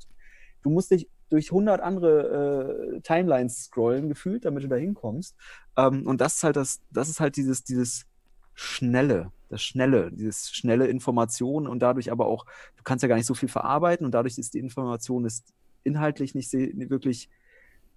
du 0.61 0.69
musst 0.69 0.91
dich 0.91 1.09
durch 1.29 1.51
100 1.51 1.81
andere 1.81 2.93
äh, 2.97 3.01
Timelines 3.01 3.63
scrollen 3.63 4.07
gefühlt, 4.09 4.45
damit 4.45 4.63
du 4.63 4.67
da 4.67 4.75
hinkommst. 4.75 5.35
Ähm, 5.77 6.05
und 6.05 6.21
das 6.21 6.35
ist 6.35 6.43
halt 6.43 6.55
das, 6.55 6.81
das 6.91 7.09
ist 7.09 7.19
halt 7.19 7.35
dieses, 7.35 7.63
dieses 7.63 8.05
Schnelle, 8.53 9.31
das 9.49 9.63
Schnelle, 9.63 10.11
dieses 10.11 10.51
schnelle 10.51 10.87
Information 10.87 11.67
und 11.67 11.79
dadurch 11.79 12.11
aber 12.11 12.27
auch, 12.27 12.45
du 12.77 12.83
kannst 12.83 13.03
ja 13.03 13.07
gar 13.09 13.15
nicht 13.15 13.25
so 13.27 13.33
viel 13.33 13.49
verarbeiten 13.49 14.05
und 14.05 14.11
dadurch 14.13 14.37
ist 14.37 14.53
die 14.53 14.59
Information 14.59 15.25
ist 15.25 15.53
inhaltlich 15.83 16.33
nicht 16.35 16.51
wirklich, 16.53 17.29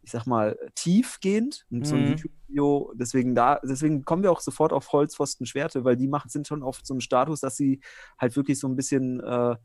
ich 0.03 0.11
sag 0.13 0.27
mal, 0.27 0.59
tiefgehend. 0.75 1.67
Und 1.71 1.87
so 1.87 1.97
ein 1.97 2.05
Mhm. 2.05 2.07
YouTube-Video, 2.07 2.93
deswegen 2.97 3.35
da, 3.35 3.61
deswegen 3.65 4.05
kommen 4.05 4.23
wir 4.23 4.33
auch 4.33 4.41
sofort 4.41 4.73
auf 4.73 4.93
Holzpfosten 4.93 5.47
Schwerte, 5.47 5.85
weil 5.85 5.97
die 5.97 6.09
machen, 6.09 6.31
sind 6.31 6.47
schon 6.47 6.63
auf 6.63 6.81
so 6.85 6.95
einem 6.95 7.01
Status, 7.01 7.41
dass 7.41 7.57
sie 7.57 7.81
halt 8.19 8.37
wirklich 8.37 8.59
so 8.59 8.69
ein 8.69 8.77
bisschen, 8.77 9.21
äh, 9.21 9.57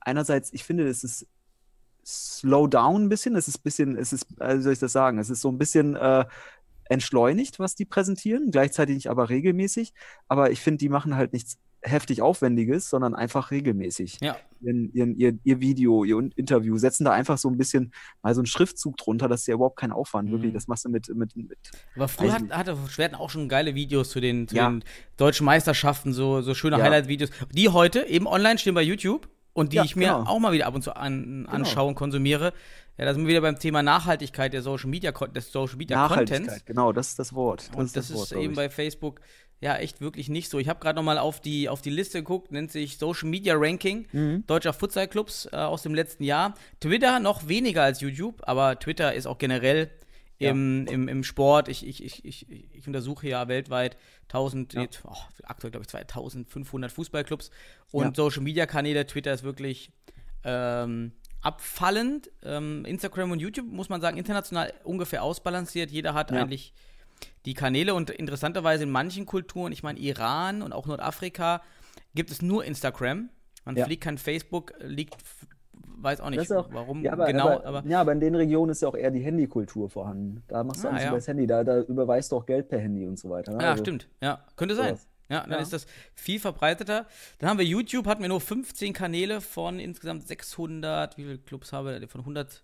einerseits, 0.00 0.52
ich 0.52 0.64
finde, 0.64 0.86
es 0.88 1.04
ist 1.04 1.26
slow 2.06 2.68
down 2.68 3.04
ein 3.04 3.08
bisschen, 3.08 3.36
es 3.36 3.48
ist 3.48 3.58
ein 3.58 3.62
bisschen, 3.62 3.96
es 3.96 4.12
ist, 4.12 4.26
äh, 4.40 4.58
wie 4.58 4.62
soll 4.62 4.72
ich 4.74 4.78
das 4.78 4.92
sagen, 4.92 5.18
es 5.18 5.30
ist 5.30 5.40
so 5.40 5.50
ein 5.50 5.58
bisschen 5.58 5.96
äh, 5.96 6.26
entschleunigt, 6.88 7.58
was 7.58 7.74
die 7.74 7.84
präsentieren, 7.84 8.50
gleichzeitig 8.50 8.94
nicht 8.96 9.10
aber 9.10 9.28
regelmäßig. 9.28 9.92
Aber 10.28 10.50
ich 10.50 10.60
finde, 10.60 10.78
die 10.78 10.88
machen 10.88 11.16
halt 11.16 11.32
nichts 11.32 11.58
heftig 11.86 12.22
Aufwendiges, 12.22 12.88
sondern 12.88 13.14
einfach 13.14 13.50
regelmäßig. 13.50 14.18
Ja. 14.22 14.36
Ihren, 14.60 14.90
ihren, 14.94 15.16
ihr, 15.18 15.38
ihr 15.44 15.60
Video, 15.60 16.04
ihr 16.04 16.18
Interview, 16.36 16.78
setzen 16.78 17.04
da 17.04 17.12
einfach 17.12 17.36
so 17.36 17.50
ein 17.50 17.58
bisschen 17.58 17.92
mal 18.22 18.34
so 18.34 18.40
einen 18.40 18.46
Schriftzug 18.46 18.96
drunter, 18.96 19.28
das 19.28 19.42
ist 19.42 19.46
ja 19.48 19.54
überhaupt 19.54 19.78
kein 19.78 19.92
Aufwand, 19.92 20.30
wirklich. 20.30 20.52
Mhm. 20.52 20.54
Das 20.54 20.66
machst 20.66 20.86
du 20.86 20.88
mit, 20.88 21.08
mit, 21.14 21.36
mit 21.36 21.58
Aber 21.94 22.08
früher 22.08 22.32
hat, 22.32 22.50
hatte 22.50 22.76
Schwerten 22.88 23.14
auch 23.14 23.28
schon 23.28 23.48
geile 23.48 23.74
Videos 23.74 24.08
zu 24.08 24.20
den, 24.20 24.48
zu 24.48 24.56
Ja. 24.56 24.70
den 24.70 24.82
deutschen 25.18 25.44
Meisterschaften, 25.44 26.14
so, 26.14 26.40
so 26.40 26.54
schöne 26.54 26.78
Ja. 26.78 26.84
Highlight-Videos, 26.84 27.30
die 27.52 27.68
heute 27.68 28.06
eben 28.06 28.26
online 28.26 28.58
stehen 28.58 28.74
bei 28.74 28.82
YouTube 28.82 29.28
und 29.54 29.72
die 29.72 29.76
Ja, 29.76 29.84
ich 29.84 29.96
mir 29.96 30.08
genau. 30.08 30.24
auch 30.28 30.38
mal 30.38 30.52
wieder 30.52 30.66
ab 30.66 30.74
und 30.74 30.82
zu 30.82 30.94
an, 30.94 31.46
anschaue 31.46 31.88
und 31.88 31.94
konsumiere. 31.94 32.52
Ja, 32.98 33.06
da 33.06 33.14
sind 33.14 33.22
wir 33.22 33.30
wieder 33.30 33.40
beim 33.40 33.58
Thema 33.58 33.82
Nachhaltigkeit 33.82 34.52
der 34.52 34.62
Social 34.62 34.88
Media, 34.90 35.10
des 35.10 35.50
Social 35.50 35.76
Media 35.76 35.96
Nachhaltigkeit, 35.96 36.40
Contents. 36.42 36.64
genau, 36.66 36.92
das 36.92 37.08
ist 37.08 37.18
das 37.18 37.32
Wort. 37.32 37.70
Und 37.74 37.96
das 37.96 38.10
ist, 38.10 38.16
Wort, 38.16 38.28
glaub 38.30 38.42
eben 38.42 38.54
bei 38.54 38.68
Facebook 38.70 39.20
ja 39.60 39.76
echt 39.76 40.00
wirklich 40.00 40.28
nicht 40.28 40.50
so. 40.50 40.58
Ich 40.58 40.68
habe 40.68 40.78
gerade 40.78 40.96
noch 40.96 41.02
mal 41.02 41.16
auf 41.18 41.40
die, 41.40 41.68
auf 41.68 41.80
die 41.82 41.90
Liste 41.90 42.18
geguckt, 42.18 42.52
nennt 42.52 42.70
sich 42.70 42.98
Social 42.98 43.28
Media 43.28 43.54
Ranking 43.56 44.06
Mhm. 44.12 44.44
deutscher 44.46 44.72
Futsal-Clubs 44.74 45.48
äh, 45.52 45.56
aus 45.56 45.82
dem 45.82 45.94
letzten 45.94 46.22
Jahr. 46.22 46.54
Twitter 46.80 47.18
noch 47.18 47.48
weniger 47.48 47.82
als 47.82 48.00
YouTube, 48.00 48.42
aber 48.46 48.78
Twitter 48.78 49.14
ist 49.14 49.26
auch 49.26 49.38
generell 49.38 49.90
im, 50.38 50.86
im, 50.86 51.08
im 51.08 51.24
Sport. 51.24 51.68
Ich, 51.68 51.86
ich, 51.86 52.02
ich, 52.04 52.24
ich, 52.24 52.46
ich 52.74 52.86
untersuche 52.86 53.28
ja 53.28 53.48
weltweit 53.48 53.96
1000, 54.24 54.74
Ja. 54.74 54.80
nee, 54.82 54.88
oh, 55.04 55.14
aktuell 55.44 55.70
glaube 55.70 55.82
ich 55.84 55.88
2500 55.88 56.90
Fußballclubs 56.92 57.50
und. 57.92 58.16
Social 58.16 58.42
Media 58.42 58.66
Kanäle. 58.66 59.06
Twitter 59.06 59.32
ist 59.32 59.44
wirklich 59.44 59.90
ähm, 60.44 61.12
abfallend. 61.40 62.30
Ähm, 62.42 62.84
Instagram 62.84 63.30
und 63.30 63.40
YouTube 63.40 63.66
muss 63.66 63.88
man 63.88 64.00
sagen, 64.00 64.16
international 64.18 64.72
ungefähr 64.84 65.22
ausbalanciert. 65.22 65.90
Jeder 65.90 66.14
hat 66.14 66.32
eigentlich 66.32 66.72
die 67.46 67.54
Kanäle 67.54 67.94
und 67.94 68.10
interessanterweise 68.10 68.82
in 68.84 68.90
manchen 68.90 69.24
Kulturen, 69.26 69.72
ich 69.72 69.82
meine 69.82 69.98
Iran 70.00 70.62
und 70.62 70.72
auch 70.72 70.86
Nordafrika, 70.86 71.62
gibt 72.14 72.30
es 72.30 72.42
nur 72.42 72.64
Instagram. 72.64 73.30
Man 73.64 73.76
Ja. 73.76 73.86
fliegt 73.86 74.02
kein 74.04 74.18
Facebook, 74.18 74.74
liegt, 74.80 75.14
weiß 75.96 76.20
auch 76.20 76.30
Das 76.30 76.36
nicht 76.48 76.52
auch, 76.52 76.68
warum 76.72 77.02
ja, 77.02 77.12
aber, 77.12 77.26
genau, 77.26 77.48
aber, 77.48 77.64
aber, 77.66 77.88
ja, 77.88 78.00
aber 78.00 78.12
in 78.12 78.20
den 78.20 78.34
Regionen 78.34 78.70
ist 78.72 78.82
ja 78.82 78.88
auch 78.88 78.94
eher 78.96 79.10
die 79.10 79.20
Handykultur 79.20 79.88
vorhanden. 79.90 80.42
Da 80.48 80.62
machst 80.64 80.82
du 80.84 80.88
Ah, 80.88 80.92
alles 80.92 81.02
ja. 81.02 81.08
über 81.08 81.16
das 81.18 81.28
Handy, 81.28 81.46
da, 81.46 81.64
da 81.64 81.80
überweist 81.80 82.32
du 82.32 82.36
auch 82.36 82.46
Geld 82.46 82.68
per 82.68 82.78
Handy 82.78 83.06
und 83.06 83.18
so 83.18 83.30
weiter. 83.30 83.52
ne? 83.56 83.62
ja, 83.62 83.70
Also, 83.72 83.84
stimmt, 83.84 84.08
ja, 84.22 84.44
könnte 84.56 84.74
sein. 84.74 84.88
sowas. 84.96 85.06
Ja, 85.30 85.40
dann 85.40 85.52
Ja. 85.52 85.56
ist 85.58 85.72
das 85.72 85.86
viel 86.14 86.38
verbreiteter. 86.38 87.06
Dann 87.38 87.48
haben 87.48 87.58
wir 87.58 87.64
YouTube, 87.64 88.06
hatten 88.06 88.20
wir 88.20 88.28
nur 88.28 88.42
15 88.42 88.92
Kanäle 88.92 89.40
von 89.40 89.78
insgesamt 89.80 90.28
600, 90.28 91.16
wie 91.16 91.22
viele 91.24 91.38
Clubs 91.38 91.72
haben 91.72 91.86
wir 91.86 91.98
denn? 91.98 92.08
Von 92.10 92.20
100, 92.20 92.62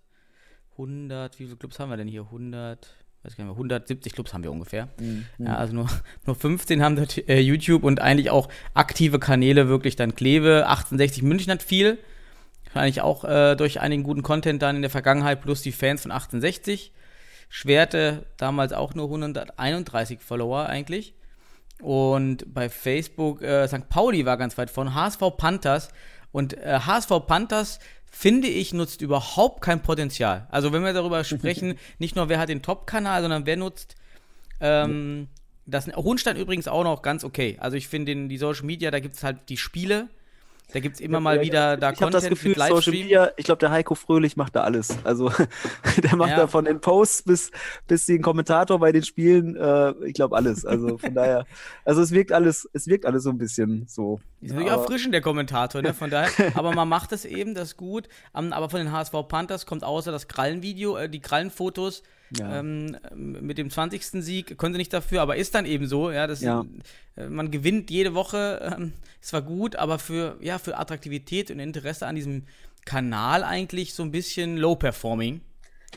100, 0.73 1.39
wie 1.39 1.45
viele 1.45 1.57
Clubs 1.57 1.79
haben 1.79 1.89
wir 1.91 1.97
denn 1.97 2.07
hier? 2.09 2.23
100, 2.25 2.95
weiß 3.23 3.37
gar 3.37 3.45
nicht 3.45 3.51
mehr, 3.51 3.57
170 3.57 4.13
Clubs 4.13 4.33
haben 4.35 4.45
wir 4.45 4.53
ungefähr. 4.53 4.89
Mhm. 5.01 5.25
Ja, 5.39 5.57
also 5.57 5.75
nur, 5.75 5.89
nur 6.27 6.35
15 6.37 6.83
haben 6.83 6.97
dort 6.97 7.17
äh, 7.29 7.41
YouTube 7.41 7.83
und 7.83 8.01
eigentlich 8.01 8.31
auch 8.31 8.49
aktive 8.75 9.19
Kanäle 9.19 9.69
wirklich 9.69 9.97
dann 9.97 10.15
Kleve. 10.15 10.67
1860 10.69 11.23
München 11.23 11.51
hat 11.53 11.63
viel. 11.63 11.99
Wahrscheinlich 12.73 13.01
auch 13.01 13.25
äh, 13.25 13.57
durch 13.57 13.81
einigen 13.81 14.03
guten 14.03 14.23
Content 14.23 14.63
dann 14.63 14.77
in 14.77 14.83
der 14.83 14.91
Vergangenheit, 14.91 15.43
plus 15.43 15.63
die 15.63 15.73
Fans 15.73 16.03
von 16.03 16.13
1860. 16.13 16.93
Schwerte 17.49 18.27
damals 18.37 18.73
auch 18.73 18.95
nur 18.95 19.07
131 19.07 20.21
Follower 20.21 20.67
eigentlich. 20.67 21.15
Und 21.81 22.53
bei 22.55 22.69
Facebook, 22.69 23.43
äh, 23.43 23.67
St. 23.67 23.89
Pauli 23.89 24.25
war 24.25 24.37
ganz 24.37 24.57
weit 24.57 24.71
vorne. 24.71 24.95
HSV 24.95 25.21
Panthers. 25.37 25.89
Und 26.31 26.57
äh, 26.59 26.79
HSV 26.87 27.27
Panthers 27.27 27.81
finde 28.05 28.49
ich, 28.49 28.73
nutzt 28.73 29.03
überhaupt 29.03 29.63
kein 29.63 29.83
Potenzial. 29.83 30.47
Also 30.51 30.73
wenn 30.73 30.85
wir 30.85 30.93
darüber 30.93 31.25
sprechen, 31.25 31.77
nicht 31.99 32.17
nur 32.17 32.29
wer 32.29 32.39
hat 32.39 32.49
den 32.49 32.63
Top-Kanal, 32.63 33.23
sondern 33.23 33.47
wer 33.47 33.57
nutzt 33.57 33.97
ähm, 34.61 35.29
das 35.67 35.87
Hohenstein 35.97 36.37
übrigens 36.37 36.69
auch 36.69 36.85
noch 36.85 37.03
ganz 37.03 37.25
okay. 37.25 37.57
Also 37.61 37.77
ich 37.77 37.89
finde 37.89 38.15
die 38.29 38.39
Social 38.39 38.65
Media, 38.65 38.91
da 38.91 39.01
gibt 39.01 39.15
es 39.15 39.25
halt 39.25 39.49
die 39.49 39.57
Spiele, 39.57 40.09
da 40.73 40.81
gibt 40.81 40.97
es 40.97 41.01
immer 41.01 41.21
mal 41.21 41.37
Ja, 41.37 41.43
wieder 41.43 41.77
da 41.77 41.93
ich 41.93 42.01
habe 42.01 42.11
das 42.13 42.29
Gefühl, 42.29 42.55
Social. 42.55 42.93
Media, 42.93 43.31
ich 43.37 43.45
glaube, 43.45 43.59
der 43.61 43.71
Heiko 43.71 43.95
Fröhlich 43.95 44.37
macht 44.37 44.55
da 44.57 44.63
alles. 44.63 44.97
Also 45.05 45.31
der 46.03 46.17
macht 46.17 46.31
Ja. 46.31 46.37
da 46.37 46.47
von 46.47 46.65
den 46.65 46.81
Posts 46.81 47.23
bis, 47.25 47.51
bis 47.87 48.07
den 48.07 48.23
Kommentator 48.23 48.79
bei 48.79 48.93
den 48.93 49.03
Spielen, 49.03 49.57
äh, 49.57 49.93
ich 50.07 50.15
glaube 50.15 50.37
alles. 50.37 50.65
Also 50.65 50.99
von 50.99 51.15
daher, 51.15 51.45
also 51.85 52.01
es 52.03 52.11
wirkt 52.13 52.33
alles, 52.33 52.69
es 52.73 52.87
wirkt 52.87 53.07
alles 53.07 53.23
so 53.25 53.31
ein 53.31 53.39
bisschen 53.39 53.87
so. 53.89 54.21
Ist 54.41 54.51
natürlich 54.53 54.73
Aber- 54.73 54.83
erfrischend, 54.83 55.13
der 55.15 55.21
Kommentator, 55.21 55.83
ne? 55.83 55.93
Von 55.95 56.11
daher. 56.11 56.31
Aber 56.55 56.73
man 56.73 56.89
macht 56.89 57.13
es 57.13 57.25
eben, 57.25 57.55
das 57.55 57.69
ist 57.71 57.77
gut. 57.77 58.09
Am- 58.33 58.53
Aber 58.53 58.71
von 58.71 58.81
den 58.81 58.93
HSV 58.93 59.13
Panthers 59.29 59.67
kommt 59.67 59.85
außer 59.85 60.13
das 60.13 60.29
Krallenvideo, 60.29 60.97
äh, 60.97 61.09
die 61.09 61.21
Krallenfotos 61.21 62.03
Ja. 62.37 62.61
ähm, 62.61 62.97
mit 63.13 63.59
dem 63.59 63.71
20. 63.71 64.23
Sieg, 64.23 64.57
können 64.59 64.75
sie 64.75 64.79
nicht 64.79 64.93
dafür, 64.93 65.21
aber 65.23 65.37
ist 65.37 65.55
dann 65.55 65.67
eben 65.67 65.87
so, 65.87 66.11
ja. 66.11 66.27
Das, 66.27 66.41
Ja. 66.41 66.65
äh, 67.17 67.29
man 67.29 67.51
gewinnt 67.51 67.91
jede 67.91 68.15
Woche, 68.15 68.75
ähm, 68.77 68.93
es 69.21 69.33
war 69.33 69.43
gut, 69.43 69.77
aber 69.77 69.99
für, 69.99 70.37
ja, 70.41 70.59
für 70.59 70.79
Attraktivität 70.79 71.51
und 71.51 71.59
Interesse 71.59 72.07
an 72.07 72.15
diesem 72.17 72.45
Kanal 72.85 73.43
eigentlich 73.45 73.95
so 73.95 74.03
ein 74.03 74.11
bisschen 74.13 74.57
low-performing. 74.57 75.41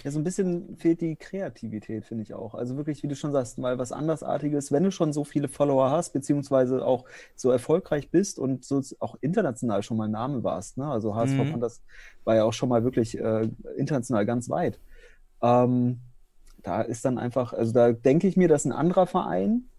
Ja, 0.04 0.10
so 0.10 0.20
ein 0.20 0.24
bisschen 0.24 0.76
fehlt 0.78 1.02
die 1.02 1.16
Kreativität, 1.16 2.04
finde 2.06 2.24
ich 2.24 2.34
auch. 2.34 2.56
Also 2.56 2.76
wirklich, 2.78 3.04
wie 3.04 3.08
du 3.08 3.16
schon 3.16 3.32
sagst, 3.32 3.60
mal 3.60 3.78
was 3.78 3.92
andersartiges, 3.92 4.72
wenn 4.72 4.84
du 4.84 4.92
schon 4.92 5.14
so 5.14 5.24
viele 5.24 5.48
Follower 5.48 5.92
hast, 5.92 6.14
beziehungsweise 6.14 6.84
auch 6.84 7.06
so 7.36 7.52
erfolgreich 7.52 8.10
bist 8.10 8.40
und 8.40 8.66
so 8.66 8.82
auch 9.00 9.16
international 9.22 9.84
schon 9.84 9.98
mal 9.98 10.10
Name 10.10 10.44
warst. 10.44 10.78
Ne? 10.78 10.88
Also 10.88 11.14
HSV 11.16 11.38
Mhm. 11.38 11.52
Panthers 11.52 11.84
war 12.24 12.36
ja 12.36 12.44
auch 12.44 12.54
schon 12.54 12.70
mal 12.70 12.84
wirklich 12.84 13.18
äh, 13.20 13.48
international 13.78 14.26
ganz 14.26 14.50
weit. 14.50 14.80
Ähm, 15.44 16.00
da 16.64 16.82
ist 16.82 17.06
dann 17.06 17.18
einfach, 17.18 17.54
also 17.54 17.72
da 17.74 17.92
denke 17.92 18.28
ich 18.28 18.38
mir, 18.38 18.48
dass 18.48 18.66
ein 18.66 18.72
anderer 18.72 19.08
Verein 19.08 19.70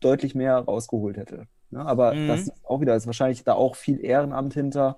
deutlich 0.00 0.34
mehr 0.34 0.56
rausgeholt 0.58 1.16
hätte. 1.16 1.46
Ne? 1.70 1.84
Aber 1.84 2.14
Mhm. 2.14 2.26
das 2.26 2.42
ist 2.42 2.64
auch 2.64 2.80
wieder, 2.80 2.94
ist 2.96 3.06
wahrscheinlich 3.06 3.44
da 3.44 3.54
auch 3.54 3.76
viel 3.76 4.04
Ehrenamt 4.04 4.54
hinter. 4.54 4.96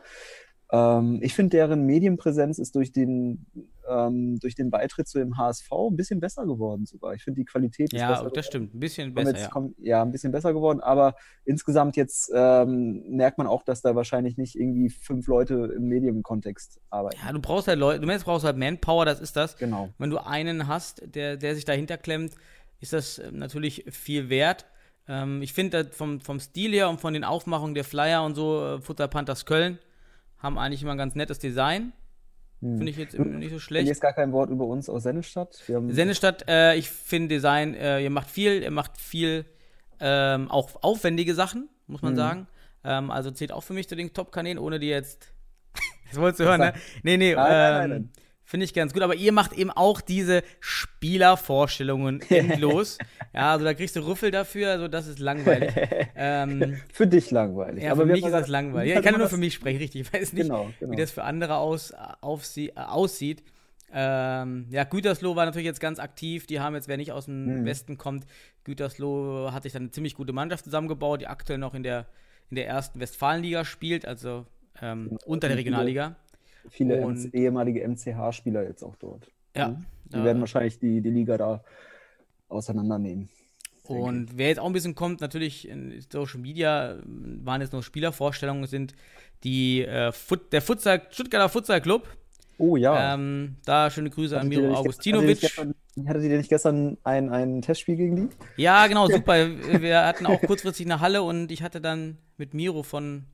Ähm, 0.72 1.20
ich 1.22 1.35
finde, 1.35 1.57
deren 1.57 1.85
Medienpräsenz 1.87 2.59
ist 2.59 2.74
durch 2.74 2.90
den, 2.90 3.46
ähm, 3.88 4.38
durch 4.40 4.55
den 4.55 4.70
Beitritt 4.70 5.07
zu 5.07 5.18
dem 5.18 5.37
HSV 5.37 5.70
ein 5.90 5.96
bisschen 5.96 6.20
besser 6.20 6.46
geworden 6.46 6.87
sogar. 6.87 7.14
Ich 7.14 7.22
finde, 7.22 7.40
die 7.40 7.44
Qualität 7.44 7.92
ist 7.92 8.00
Ja, 8.00 8.09
das 8.09 8.20
geworden. 8.20 8.42
stimmt. 8.42 8.74
Ein 8.74 8.81
bisschen 8.81 9.14
besser, 9.14 9.38
ja. 9.38 9.48
kommt, 9.48 9.77
ja, 9.79 10.03
ein 10.03 10.11
bisschen 10.11 10.33
besser 10.33 10.55
geworden, 10.55 10.81
aber 10.81 11.16
insgesamt 11.44 11.96
jetzt 11.96 12.31
ähm, 12.35 13.03
merkt 13.09 13.38
man 13.38 13.46
auch, 13.46 13.62
dass 13.62 13.83
da 13.83 13.94
wahrscheinlich 13.94 14.38
nicht 14.38 14.57
irgendwie 14.57 14.88
fünf 14.88 15.27
Leute 15.27 15.72
im 15.77 15.85
Medienkontext 15.88 16.81
arbeiten. 16.90 17.18
Ja, 17.24 17.33
du 17.33 17.40
brauchst 17.40 17.68
halt 17.68 17.79
Leute, 17.79 18.00
du 18.00 18.07
meinst, 18.07 18.24
brauchst 18.24 18.44
halt 18.44 18.57
Manpower, 18.57 19.05
das 19.05 19.20
ist 19.20 19.37
das. 19.37 19.57
Genau. 19.57 19.90
Wenn 19.98 20.11
du 20.11 20.18
einen 20.18 20.66
hast, 20.66 21.03
der, 21.14 21.37
der 21.37 21.55
sich 21.55 21.64
dahinter 21.66 21.98
klemmt, 21.98 22.33
ist 22.81 22.92
das 22.92 23.18
äh, 23.18 23.31
natürlich 23.33 23.85
viel 23.90 24.31
wert. 24.31 24.64
Ähm, 25.07 25.42
ich 25.42 25.53
finde 25.53 25.85
vom, 25.92 26.20
vom 26.20 26.40
Stil 26.40 26.72
her 26.72 26.88
und 26.88 27.00
von 27.00 27.12
den 27.12 27.24
Aufmachungen 27.24 27.74
der 27.74 27.85
Flyer 27.85 28.24
und 28.24 28.35
so, 28.35 28.64
äh, 28.64 28.81
Futter 28.81 29.09
Panthers 29.09 29.44
Köln 29.44 29.79
haben 30.44 30.59
eigentlich 30.59 30.83
immer 30.83 30.92
ein 30.92 30.98
ganz 30.98 31.14
nettes 31.16 31.38
Design. 31.40 31.92
Hm. 32.61 32.76
Finde 32.76 32.90
ich 32.90 32.96
jetzt 32.96 33.18
nicht 33.18 33.50
so 33.50 33.59
schlecht. 33.59 33.88
jetzt 33.88 34.00
gar 34.00 34.12
kein 34.12 34.30
Wort 34.33 34.50
über 34.50 34.66
uns 34.66 34.88
aus 34.88 35.02
Sennestadt. 35.02 35.54
Sennestadt, 35.88 36.44
äh, 36.48 36.76
ich 36.76 36.88
finde 36.90 37.28
Design, 37.35 37.74
äh, 37.74 38.00
ihr 38.00 38.11
macht 38.11 38.30
viel, 38.30 38.62
ihr 38.62 38.70
macht 38.70 38.96
viel 38.98 39.44
ähm, 40.00 40.50
auch 40.50 40.83
aufwendige 40.83 41.35
Sachen, 41.35 41.68
muss 41.87 42.02
man 42.02 42.12
Mhm. 42.12 42.16
sagen. 42.16 42.46
Ähm, 42.85 43.11
also 43.11 43.30
zählt 43.30 43.52
auch 43.52 43.62
für 43.62 43.72
mich 43.72 43.88
zu 43.88 43.96
den 43.96 44.12
Top-Kanälen, 44.12 44.59
ohne 44.59 44.78
die 44.78 44.88
jetzt. 44.88 45.33
das 46.11 46.20
wolltest 46.20 46.40
du 46.40 46.44
hören, 46.44 46.61
ne? 46.61 46.72
Nee, 47.02 47.16
nee, 47.16 47.35
Nein, 47.35 47.48
nein, 47.48 47.72
nein, 47.72 47.83
ähm, 47.85 47.90
nein. 47.90 48.11
Finde 48.46 48.64
ich 48.64 48.74
ganz 48.74 48.92
gut, 48.92 49.02
aber 49.02 49.14
ihr 49.14 49.33
macht 49.33 49.52
eben 49.54 49.70
auch 49.70 50.00
diese 50.02 50.42
Spielervorstellungen 50.61 52.20
endlos. 52.28 52.98
ja, 53.33 53.52
also 53.52 53.64
da 53.64 53.74
kriegst 53.74 53.96
du 53.96 54.00
Rüffel 54.00 54.30
dafür, 54.30 54.70
also 54.70 54.88
das 54.88 55.07
ist 55.07 55.18
langweilig. 55.18 55.72
ähm, 56.16 56.78
Für 56.92 57.07
dich 57.07 57.30
langweilig. 57.30 57.85
ja, 57.85 57.92
aber 57.92 58.02
für 58.07 58.12
mich 58.12 58.24
ist 58.24 58.33
das 58.33 58.48
langweilig. 58.48 58.92
Ja, 58.92 59.00
ich 59.00 59.04
kann 59.07 59.18
nur 59.18 59.28
für 59.28 59.37
mich 59.37 59.54
sprechen, 59.54 59.78
richtig. 59.78 60.02
Ich 60.02 60.12
weiß 60.12 60.33
nicht, 60.33 60.42
Genau, 60.42 60.70
genau. 60.80 60.92
wie 60.92 60.96
das 60.96 61.11
für 61.11 61.24
andere 61.24 61.57
aus, 61.57 61.92
aufsie 62.20 62.70
äh, 62.70 62.80
aussieht. 62.80 63.42
Ähm, 63.92 64.66
ja, 64.70 64.83
Gütersloh 64.85 65.37
war 65.37 65.46
natürlich 65.46 65.66
jetzt 65.66 65.80
ganz 65.80 65.98
aktiv. 65.98 66.46
Die 66.46 66.59
haben 66.61 66.74
jetzt, 66.74 66.88
wer 66.88 66.96
nicht 66.96 67.12
aus 67.12 67.26
dem 67.26 67.61
Mhm. 67.61 67.64
Westen 67.64 67.96
kommt, 67.96 68.26
Gütersloh 68.64 69.52
hat 69.52 69.62
sich 69.62 69.72
dann 69.72 69.83
eine 69.83 69.90
ziemlich 69.92 70.14
gute 70.16 70.33
Mannschaft 70.33 70.64
zusammengebaut, 70.64 71.20
die 71.20 71.28
aktuell 71.28 71.59
noch 71.59 71.74
in 71.74 71.83
der, 71.85 72.07
in 72.50 72.57
der 72.57 72.66
ersten 72.66 72.98
Westfalenliga 72.98 73.64
spielt, 73.64 74.04
also 74.07 74.46
ähm, 74.83 75.16
unter 75.26 75.46
der 75.48 75.57
Regionalliga. 75.57 76.16
Viele 76.68 77.00
MC 77.07 77.33
ehemalige 77.35 77.87
MCH-Spieler 77.87 78.64
jetzt 78.64 78.83
auch 78.83 78.96
dort. 78.96 79.31
Ja. 79.57 79.68
Mhm. 79.68 79.87
Die 80.07 80.11
da- 80.12 80.24
werden 80.24 80.40
wahrscheinlich 80.40 80.79
die, 80.79 81.00
die 81.00 81.11
Liga 81.11 81.37
da 81.37 81.64
auseinandernehmen. 82.48 83.29
Und 83.87 84.38
wer 84.38 84.48
jetzt 84.48 84.61
auch 84.61 84.66
ein 84.66 84.72
bisschen 84.72 84.94
kommt, 84.94 85.20
natürlich 85.20 85.68
in 85.68 86.03
Social 86.11 86.40
Media 86.40 86.96
waren 87.05 87.61
jetzt 87.61 87.72
nur 87.72 87.83
Spielervorstellungen, 87.83 88.66
sind 88.66 88.94
die 89.42 89.85
äh, 89.85 90.11
Fut 90.11 90.53
der 90.53 90.62
Futsal, 90.62 91.03
Stuttgarter 91.11 91.50
Futsal 91.50 91.83
Club. 91.83 92.09
Oh 92.57 92.77
ja. 92.77 93.14
Ähm, 93.14 93.57
da 93.66 93.90
schöne 93.90 94.09
Grüße 94.11 94.38
an 94.38 94.46
Hattet 94.46 94.59
ihr 94.59 94.68
Miro 94.68 94.74
Augustinovic. 94.74 95.40
Gestern, 95.40 95.74
hattet 96.07 96.22
ihr 96.22 96.37
nicht 96.38 96.48
gestern 96.48 96.96
ein, 97.05 97.29
ein 97.29 97.61
Testspiel 97.61 97.96
gegen 97.96 98.16
die? 98.16 98.29
Ja, 98.57 98.87
genau, 98.87 99.07
super. 99.11 99.35
Wir 99.81 100.07
hatten 100.07 100.24
auch 100.24 100.40
kurzfristig 100.40 100.87
eine 100.87 101.00
Halle 101.00 101.22
und 101.22 101.50
ich 101.53 101.62
hatte 101.62 101.81
dann 101.81 102.16
mit 102.38 102.55
Miro 102.55 102.83
von, 102.85 103.24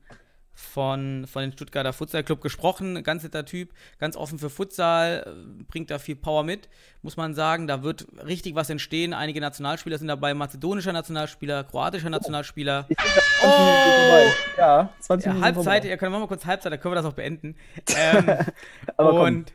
von, 0.53 1.25
von 1.27 1.41
den 1.41 1.51
Stuttgarter 1.53 1.93
Futsal 1.93 2.23
Club 2.23 2.41
gesprochen. 2.41 3.03
Ganz 3.03 3.23
netter 3.23 3.45
Typ, 3.45 3.73
ganz 3.99 4.15
offen 4.15 4.37
für 4.37 4.49
Futsal, 4.49 5.23
äh, 5.25 5.63
bringt 5.63 5.89
da 5.89 5.97
viel 5.99 6.15
Power 6.15 6.43
mit, 6.43 6.69
muss 7.01 7.17
man 7.17 7.33
sagen. 7.33 7.67
Da 7.67 7.83
wird 7.83 8.05
richtig 8.25 8.55
was 8.55 8.69
entstehen. 8.69 9.13
Einige 9.13 9.41
Nationalspieler 9.41 9.97
sind 9.97 10.07
dabei, 10.07 10.33
mazedonischer 10.33 10.93
Nationalspieler, 10.93 11.63
kroatischer 11.63 12.09
Nationalspieler. 12.09 12.85
Ich 12.89 12.97
bin 12.97 13.05
da 13.15 13.21
20 13.41 13.59
Minuten. 13.59 14.31
Ja, 14.57 14.89
20 14.99 15.25
Ja, 15.25 15.33
Minuten 15.33 15.45
Halbzeit, 15.45 15.85
ja, 15.85 15.97
können 15.97 16.11
wir 16.13 16.19
mal 16.19 16.27
kurz 16.27 16.45
Halbzeit, 16.45 16.71
da 16.71 16.77
können 16.77 16.91
wir 16.91 16.95
das 17.01 17.05
auch 17.05 17.13
beenden. 17.13 17.55
Ähm, 17.95 18.25
Aber 18.97 19.09
komm, 19.11 19.19
und, 19.21 19.53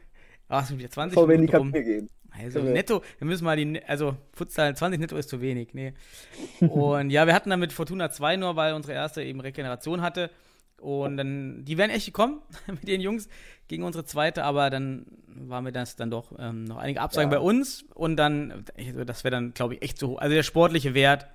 ach, 0.48 0.64
sind 0.66 0.78
wieder 0.78 0.90
20 0.90 1.14
bevor 1.14 1.28
wir 1.28 1.34
in 1.36 1.42
die 1.46 1.52
Minuten 1.52 1.74
rum. 1.76 1.84
Gehen. 1.84 2.10
Also 2.38 2.62
wir- 2.64 2.72
netto, 2.72 3.02
wir 3.18 3.26
müssen 3.26 3.44
mal 3.44 3.56
die, 3.56 3.82
also 3.86 4.16
Futsal 4.32 4.76
20 4.76 5.00
netto 5.00 5.16
ist 5.16 5.28
zu 5.28 5.40
wenig, 5.40 5.72
nee. 5.72 5.94
Und 6.60 7.10
ja, 7.10 7.26
wir 7.26 7.34
hatten 7.34 7.50
dann 7.50 7.60
mit 7.60 7.72
Fortuna 7.72 8.10
2 8.10 8.36
nur, 8.36 8.56
weil 8.56 8.74
unsere 8.74 8.94
erste 8.94 9.22
eben 9.22 9.40
Regeneration 9.40 10.02
hatte. 10.02 10.30
Und 10.80 11.16
dann, 11.16 11.64
die 11.64 11.78
wären 11.78 11.90
echt 11.90 12.06
gekommen 12.06 12.40
mit 12.66 12.86
den 12.86 13.00
Jungs 13.00 13.28
gegen 13.68 13.82
unsere 13.82 14.04
zweite, 14.04 14.44
aber 14.44 14.70
dann 14.70 15.06
war 15.26 15.60
mir 15.62 15.72
das 15.72 15.96
dann 15.96 16.10
doch 16.10 16.32
ähm, 16.38 16.64
noch 16.64 16.76
einige 16.76 17.00
Absagen 17.00 17.30
Ja. 17.30 17.38
bei 17.38 17.44
uns 17.44 17.84
und 17.94 18.16
dann, 18.16 18.64
also 18.76 19.04
das 19.04 19.24
wäre 19.24 19.32
dann, 19.32 19.52
glaube 19.54 19.74
ich, 19.74 19.82
echt 19.82 19.98
so 19.98 20.08
hoch. 20.08 20.18
Also 20.18 20.34
der 20.34 20.42
sportliche 20.42 20.94
Wert 20.94 21.26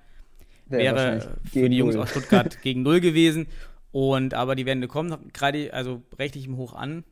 wäre 0.66 0.94
wahrscheinlich 0.96 1.24
für 1.52 1.68
die 1.68 1.76
Jungs 1.76 1.96
aus 1.96 2.10
Stuttgart 2.10 2.60
gegen 2.62 2.82
null 2.82 3.00
gewesen. 3.00 3.46
Und 3.90 4.32
aber 4.32 4.54
die 4.54 4.64
werden 4.64 4.80
gekommen, 4.80 5.30
gerade, 5.34 5.72
also 5.74 6.02
rechte 6.18 6.38
ich 6.38 6.46
ihm 6.46 6.56
hoch 6.56 6.72
an. 6.72 7.04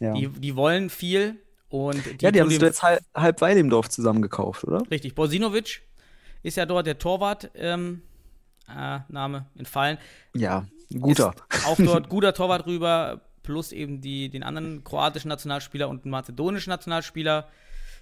Ja, 0.00 0.12
Die, 0.14 0.28
die 0.28 0.56
wollen 0.56 0.90
viel 0.90 1.36
und 1.68 2.20
ja, 2.20 2.32
die 2.32 2.40
haben 2.40 2.50
sich 2.50 2.60
jetzt 2.60 2.82
halb, 2.82 3.00
halb 3.14 3.40
Weidemdorf 3.40 3.88
zusammengekauft, 3.88 4.64
oder? 4.64 4.82
Richtig, 4.90 5.14
Bosinovic 5.14 5.82
ist 6.42 6.56
ja 6.56 6.66
dort 6.66 6.86
der 6.86 6.98
Torwart, 6.98 7.50
ähm, 7.54 8.02
äh, 8.68 8.98
Name 9.08 9.46
entfallen. 9.56 9.98
Ja, 10.34 10.66
guter. 11.00 11.34
Ist 11.50 11.66
auch 11.66 11.76
dort 11.78 12.08
guter 12.08 12.32
Torwart 12.34 12.66
rüber, 12.66 13.20
plus 13.42 13.72
eben 13.72 14.00
die, 14.00 14.28
den 14.30 14.42
anderen 14.42 14.84
kroatischen 14.84 15.28
Nationalspieler 15.28 15.88
und 15.88 16.04
einen 16.04 16.10
mazedonischen 16.12 16.70
Nationalspieler. 16.70 17.48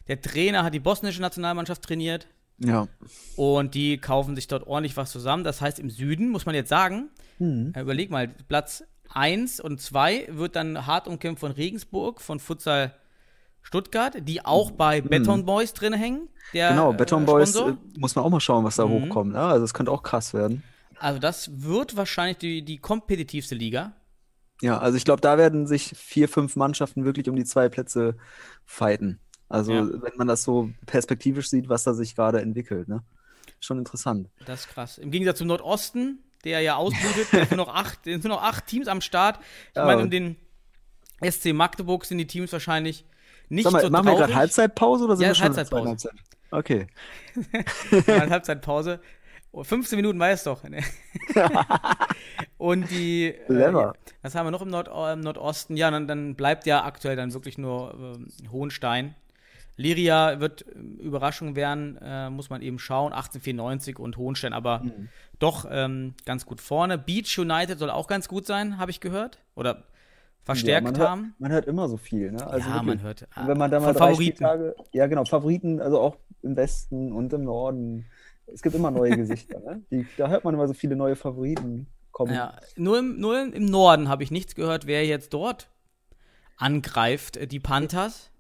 Der 0.09 0.21
Trainer 0.21 0.65
hat 0.65 0.75
die 0.75 0.81
bosnische 0.81 1.21
Nationalmannschaft 1.21 1.83
trainiert 1.83 2.27
Ja. 2.59 2.89
und 3.37 3.75
die 3.75 3.99
kaufen 3.99 4.35
sich 4.37 4.47
dort 4.49 4.67
ordentlich 4.67 4.97
was 4.97 5.11
zusammen. 5.13 5.45
Das 5.45 5.61
heißt, 5.61 5.79
im 5.79 5.91
Süden 5.91 6.31
muss 6.31 6.47
man 6.47 6.55
jetzt 6.55 6.69
sagen, 6.69 7.09
Mhm. 7.39 7.73
äh, 7.75 7.81
überleg 7.81 8.11
mal, 8.11 8.29
Platz 8.49 8.85
1 9.15 9.61
und 9.61 9.81
2 9.81 10.29
wird 10.31 10.57
dann 10.57 10.87
hart 10.87 11.07
umkämpft 11.09 11.41
von 11.41 11.53
Regensburg, 11.53 12.21
von 12.21 12.39
Futsal 12.41 12.95
Stuttgart, 13.63 14.17
die 14.27 14.45
auch 14.45 14.71
bei 14.73 15.01
Beton 15.01 15.45
Boys 15.45 15.73
drin 15.73 15.93
hängen. 15.93 16.29
Der, 16.53 16.71
Mhm. 16.71 16.75
Genau, 16.77 16.93
äh, 16.93 16.97
Beton 16.97 17.25
Boys 17.25 17.51
Sponsor. 17.51 17.71
äh, 17.73 17.99
muss 17.99 18.15
man 18.17 18.25
auch 18.25 18.31
mal 18.31 18.41
schauen, 18.41 18.65
was 18.65 18.77
da 18.77 18.87
Mhm. 18.87 18.91
hochkommt. 19.07 19.35
Ja, 19.35 19.49
also 19.51 19.65
es 19.65 19.73
könnte 19.75 19.93
auch 19.93 20.03
krass 20.03 20.35
werden. 20.35 20.63
Also 21.03 21.19
das 21.19 21.51
wird 21.63 21.97
wahrscheinlich 21.97 22.39
die, 22.39 22.65
die 22.65 22.79
kompetitivste 22.79 23.55
Liga. 23.57 23.93
Ja, 24.61 24.79
also 24.79 24.97
ich 24.97 25.05
glaube, 25.05 25.21
da 25.21 25.37
werden 25.37 25.67
sich 25.67 25.93
vier, 25.97 26.29
fünf 26.29 26.55
Mannschaften 26.55 27.05
wirklich 27.05 27.29
um 27.29 27.35
die 27.35 27.45
zwei 27.45 27.69
Plätze 27.69 28.17
fighten. 28.65 29.19
Also 29.49 29.73
Ja. 29.73 29.89
wenn 30.03 30.17
man 30.17 30.29
das 30.29 30.45
so 30.45 30.71
perspektivisch 30.87 31.51
sieht, 31.51 31.69
was 31.69 31.83
da 31.83 31.93
sich 31.95 32.15
gerade 32.15 32.41
entwickelt, 32.41 32.87
ne? 32.89 33.03
Schon 33.59 33.79
interessant. 33.79 34.29
Das 34.47 34.61
ist 34.61 34.69
krass. 34.69 34.99
Im 34.99 35.11
Gegensatz 35.11 35.39
zum 35.39 35.49
Nordosten, 35.49 36.21
der 36.45 36.61
ja 36.61 36.77
ausblutet, 36.77 37.27
da 37.33 37.39
sind 37.47 37.57
nur 37.57 37.67
noch 37.67 37.75
acht, 37.75 38.05
sind 38.05 38.23
nur 38.23 38.37
noch 38.37 38.43
acht 38.43 38.67
Teams 38.69 38.87
am 38.87 39.01
Start. 39.01 39.41
Ich 39.71 39.77
Ja. 39.77 39.85
meine, 39.87 40.03
um 40.05 40.11
den 40.11 40.37
SC 41.21 41.53
Magdeburg 41.53 42.05
sind 42.05 42.19
die 42.19 42.27
Teams 42.29 42.53
wahrscheinlich 42.53 43.05
nicht 43.49 43.65
Sag 43.65 43.73
mal, 43.73 43.83
so 43.83 43.91
machen 43.91 44.05
wir 44.07 44.13
gerade 44.13 44.25
traurig. 44.27 44.37
Halbzeitpause 44.37 45.05
oder 45.05 45.17
sind 45.17 45.25
Ja, 45.25 45.31
wir 45.31 45.35
schon 45.35 45.45
Halbzeitpause. 45.45 45.89
Halbzeit? 45.89 46.13
Okay. 46.53 46.87
Mal 48.07 48.31
Halbzeitpause. 48.31 49.01
Oh, 49.53 49.63
15 49.65 49.97
Minuten 49.97 50.19
weiß 50.19 50.45
doch. 50.45 50.63
ne? 50.65 50.81
Und 52.59 52.91
die. 52.91 53.27
Äh, 53.29 53.45
Clever. 53.47 53.95
was 54.23 54.35
haben 54.35 54.47
wir 54.47 54.51
noch 54.51 54.63
im, 54.63 54.71
Nord 54.71 54.89
im 54.89 55.21
Nordosten? 55.21 55.77
Ja, 55.77 55.91
dann, 55.91 56.07
dann 56.07 56.35
bleibt 56.35 56.67
ja 56.67 56.85
aktuell 56.85 57.17
dann 57.17 57.33
wirklich 57.35 57.59
nur 57.59 57.95
ähm, 57.95 58.29
Hohenstein. 58.51 59.15
Liria 59.77 60.39
wird 60.41 60.65
ähm, 60.75 60.99
Überraschung 60.99 61.57
werden, 61.57 61.99
äh, 62.03 62.31
muss 62.31 62.51
man 62.51 62.63
eben 62.63 62.79
schauen. 62.79 63.13
1894 63.13 63.99
und 63.99 64.17
Hohenstein, 64.17 64.53
aber 64.53 64.81
Mhm. 64.85 65.09
doch 65.39 65.67
ähm, 65.71 66.15
ganz 66.25 66.47
gut 66.47 66.61
vorne. 66.61 66.99
Beach 66.99 67.39
United 67.39 67.79
soll 67.79 67.91
auch 67.91 68.07
ganz 68.07 68.29
gut 68.29 68.47
sein, 68.47 68.79
habe 68.79 68.91
ich 68.91 69.01
gehört. 69.01 69.39
Oder 69.55 69.85
verstärkt 70.45 70.85
man 70.85 70.97
hört, 70.97 71.09
haben. 71.09 71.35
Man 71.39 71.53
hört 71.53 71.67
immer 71.67 71.89
so 71.89 71.97
viel, 71.97 72.33
ne? 72.33 72.47
Also 72.47 72.69
ja, 72.69 72.75
wirklich. 72.77 72.87
man 72.87 73.03
hört. 73.03 73.29
Wenn 73.47 73.59
man 73.59 73.71
da 73.71 73.81
mal 73.81 73.87
von 73.89 73.95
drei 73.97 74.09
Favoriten. 74.11 74.37
Spieltage, 74.37 74.75
ja 74.93 75.07
genau, 75.07 75.25
Favoriten, 75.25 75.81
also 75.81 76.01
auch 76.01 76.17
im 76.43 76.57
Westen 76.57 77.13
und 77.13 77.33
im 77.33 77.45
Norden. 77.45 78.07
Es 78.53 78.63
gibt 78.63 78.75
immer 78.75 78.91
neue 78.91 79.17
Gesichter, 79.17 79.61
ne? 79.61 79.83
Die, 79.91 80.07
da 80.17 80.29
hört 80.29 80.45
man 80.45 80.55
immer 80.55 80.67
so 80.69 80.75
viele 80.75 80.97
neue 80.97 81.17
Favoriten 81.17 81.87
kommen. 82.11 82.35
Ja, 82.35 82.57
nur 82.77 82.99
im, 82.99 83.19
nur 83.19 83.41
im 83.55 83.65
Norden 83.65 84.09
habe 84.09 84.23
ich 84.23 84.31
nichts 84.31 84.55
gehört, 84.55 84.87
wer 84.87 85.05
jetzt 85.07 85.33
dort 85.33 85.69
angreift. 86.57 87.37
Äh, 87.37 87.47
Die 87.47 87.61
Panthers. 87.61 88.31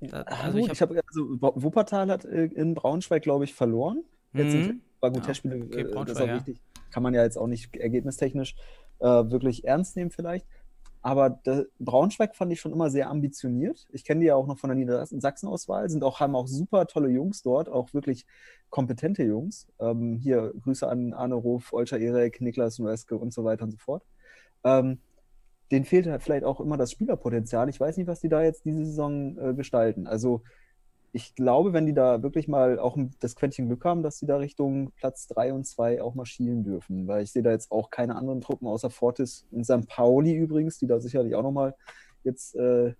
Da, 0.00 0.22
Ah, 0.26 0.42
also 0.44 0.58
ich 0.58 0.68
hab, 0.68 0.90
habe 0.90 1.00
also 1.06 1.40
Wo- 1.40 1.62
Wuppertal 1.62 2.10
hat 2.10 2.24
äh, 2.24 2.44
in 2.46 2.74
Braunschweig, 2.74 3.22
glaube 3.22 3.44
ich, 3.44 3.54
verloren. 3.54 4.04
Jetzt 4.34 4.52
Mhm. 4.54 4.62
sind, 4.64 4.82
war 5.00 5.10
gut, 5.10 5.20
Ja, 5.20 5.26
Testspiele, 5.26 5.64
okay, 5.64 5.82
äh, 5.82 5.94
das 5.94 6.10
ist 6.10 6.20
auch 6.20 6.26
ja. 6.26 6.36
wichtig. 6.36 6.60
Kann 6.90 7.02
man 7.02 7.14
ja 7.14 7.22
jetzt 7.22 7.38
auch 7.38 7.46
nicht 7.46 7.74
ergebnistechnisch 7.76 8.54
äh, 9.00 9.06
wirklich 9.06 9.64
ernst 9.64 9.96
nehmen 9.96 10.10
vielleicht. 10.10 10.46
Aber 11.04 11.38
Braunschweig 11.80 12.34
fand 12.34 12.50
ich 12.50 12.60
schon 12.60 12.72
immer 12.72 12.88
sehr 12.88 13.10
ambitioniert. 13.10 13.86
Ich 13.92 14.06
kenne 14.06 14.20
die 14.20 14.28
ja 14.28 14.36
auch 14.36 14.46
noch 14.46 14.58
von 14.58 14.70
der 14.70 14.76
Niedersachsen-Auswahl, 14.78 15.90
sind 15.90 16.02
auch, 16.02 16.18
haben 16.18 16.34
auch 16.34 16.46
super 16.46 16.86
tolle 16.86 17.10
Jungs 17.10 17.42
dort, 17.42 17.68
auch 17.68 17.92
wirklich 17.92 18.24
kompetente 18.70 19.22
Jungs. 19.22 19.66
Ähm, 19.78 20.16
hier 20.16 20.54
Grüße 20.62 20.88
an 20.88 21.12
Arne 21.12 21.34
Ruf, 21.34 21.74
Olscher 21.74 21.98
Erik, 21.98 22.40
Niklas 22.40 22.78
Nueske 22.78 23.18
und 23.18 23.34
so 23.34 23.44
weiter 23.44 23.64
und 23.64 23.72
so 23.72 23.76
fort. 23.76 24.02
Ähm, 24.64 24.98
denen 25.70 25.84
fehlt 25.84 26.06
halt 26.06 26.22
vielleicht 26.22 26.44
auch 26.44 26.58
immer 26.58 26.78
das 26.78 26.92
Spielerpotenzial. 26.92 27.68
Ich 27.68 27.78
weiß 27.78 27.98
nicht, 27.98 28.06
was 28.06 28.20
die 28.20 28.30
da 28.30 28.42
jetzt 28.42 28.64
diese 28.64 28.86
Saison 28.86 29.36
äh, 29.36 29.52
gestalten. 29.52 30.06
Also 30.06 30.42
ich 31.16 31.36
glaube, 31.36 31.72
wenn 31.72 31.86
die 31.86 31.94
da 31.94 32.24
wirklich 32.24 32.48
mal 32.48 32.78
auch 32.80 32.98
das 33.20 33.36
Quäntchen 33.36 33.68
Glück 33.68 33.84
haben, 33.84 34.02
dass 34.02 34.18
sie 34.18 34.26
da 34.26 34.36
Richtung 34.38 34.90
Platz 34.96 35.28
3 35.28 35.52
und 35.52 35.64
2 35.64 36.02
auch 36.02 36.16
marschieren 36.16 36.64
dürfen. 36.64 37.06
Weil 37.06 37.22
ich 37.22 37.30
sehe 37.30 37.42
da 37.44 37.52
jetzt 37.52 37.70
auch 37.70 37.90
keine 37.90 38.16
anderen 38.16 38.40
Truppen 38.40 38.66
außer 38.66 38.90
Fortis 38.90 39.46
und 39.52 39.64
St. 39.64 39.86
Pauli 39.86 40.34
übrigens, 40.34 40.76
die 40.78 40.88
da 40.88 40.98
sicherlich 40.98 41.36
auch 41.36 41.44
nochmal 41.44 41.76
jetzt 42.24 42.56
äh, 42.56 42.94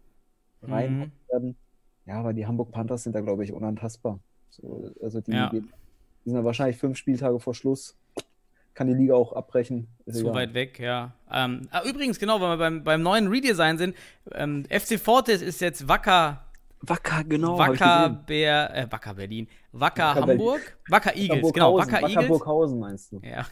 rein 0.63 0.99
Mhm. 0.99 1.13
werden. 1.29 1.57
Ja, 2.07 2.21
aber 2.21 2.33
die 2.35 2.47
Hamburg 2.47 2.71
Panthers 2.71 3.03
sind 3.03 3.15
da, 3.17 3.21
glaube 3.21 3.43
ich, 3.43 3.53
unantastbar. 3.53 4.21
So, 4.51 4.91
also 5.03 5.21
die, 5.21 5.33
Ja. 5.33 5.49
die 5.51 5.65
sind 6.25 6.37
ja 6.37 6.45
wahrscheinlich 6.45 6.77
fünf 6.77 6.97
Spieltage 6.97 7.41
vor 7.41 7.55
Schluss. 7.55 7.97
Kann 8.75 8.87
die 8.87 8.95
Liga 8.95 9.15
auch 9.15 9.33
abbrechen. 9.33 9.89
Ist 10.07 10.19
zu 10.19 10.23
egal. 10.23 10.35
weit 10.35 10.55
weg, 10.55 10.79
ja. 10.79 11.15
Ähm, 11.33 11.69
ah, 11.73 11.83
übrigens, 11.85 12.19
genau, 12.21 12.41
weil 12.41 12.51
wir 12.51 12.59
beim, 12.59 12.85
beim 12.85 13.03
neuen 13.03 13.27
Redesign 13.29 13.77
sind, 13.79 13.97
ähm, 14.33 14.65
FC 14.69 14.99
Fortis 15.01 15.43
ist 15.43 15.61
jetzt 15.61 15.89
Wacker, 15.89 16.45
Wacker, 16.89 17.25
genau. 17.25 17.59
Wacker. 17.59 18.09
Bär, 18.27 18.75
äh, 18.75 18.87
Wacker 18.91 19.15
Berlin, 19.15 19.49
Wacker, 19.73 20.15
Wacker 20.17 20.27
Hamburg, 20.29 20.77
Wacker 20.89 21.17
Eagles, 21.17 21.53
genau, 21.53 21.73
Burghausen, 21.73 21.93
Wacker 21.93 22.09
Eagles. 22.09 22.29
Burghausen 22.29 22.79
meinst 22.79 23.13
du? 23.13 23.21
Ja, 23.23 23.47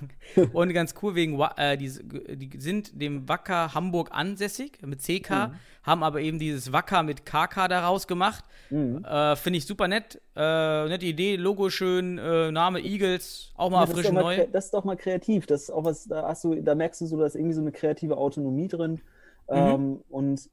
und 0.52 0.72
ganz 0.72 0.94
cool 1.02 1.14
wegen, 1.14 1.40
äh, 1.56 1.76
die, 1.76 1.88
die 2.36 2.60
sind 2.60 3.00
dem 3.00 3.28
Wacker 3.28 3.74
Hamburg 3.74 4.10
ansässig 4.12 4.78
mit 4.84 5.00
CK, 5.02 5.30
Mhm. 5.48 5.54
haben 5.84 6.02
aber 6.02 6.20
eben 6.20 6.38
dieses 6.38 6.72
Wacker 6.72 7.02
mit 7.02 7.24
KK 7.26 7.68
daraus 7.68 8.06
gemacht. 8.06 8.44
Mhm. 8.70 9.04
Äh, 9.04 9.36
Finde 9.36 9.56
ich 9.58 9.66
super 9.66 9.88
nett. 9.88 10.20
Äh, 10.36 10.88
nette 10.88 11.06
Idee, 11.06 11.36
Logo 11.36 11.70
schön, 11.70 12.18
äh, 12.18 12.50
Name 12.52 12.80
Eagles, 12.80 13.52
auch 13.56 13.70
mal 13.70 13.86
Ja, 13.86 13.86
frisch 13.94 14.10
mal, 14.12 14.22
neu. 14.22 14.34
kre- 14.36 14.50
das 14.50 14.66
ist 14.66 14.74
doch 14.74 14.84
mal 14.84 14.96
kreativ. 14.96 15.46
Das 15.46 15.62
ist 15.62 15.70
auch 15.70 15.84
was, 15.84 16.06
da 16.06 16.22
hast 16.28 16.44
du, 16.44 16.54
da 16.62 16.74
merkst 16.74 17.00
du 17.00 17.06
so, 17.06 17.18
da 17.18 17.26
ist 17.26 17.34
irgendwie 17.36 17.54
so 17.54 17.60
eine 17.60 17.72
kreative 17.72 18.16
Autonomie 18.16 18.68
drin. 18.68 19.00
Ähm, 19.48 20.00
und 20.08 20.48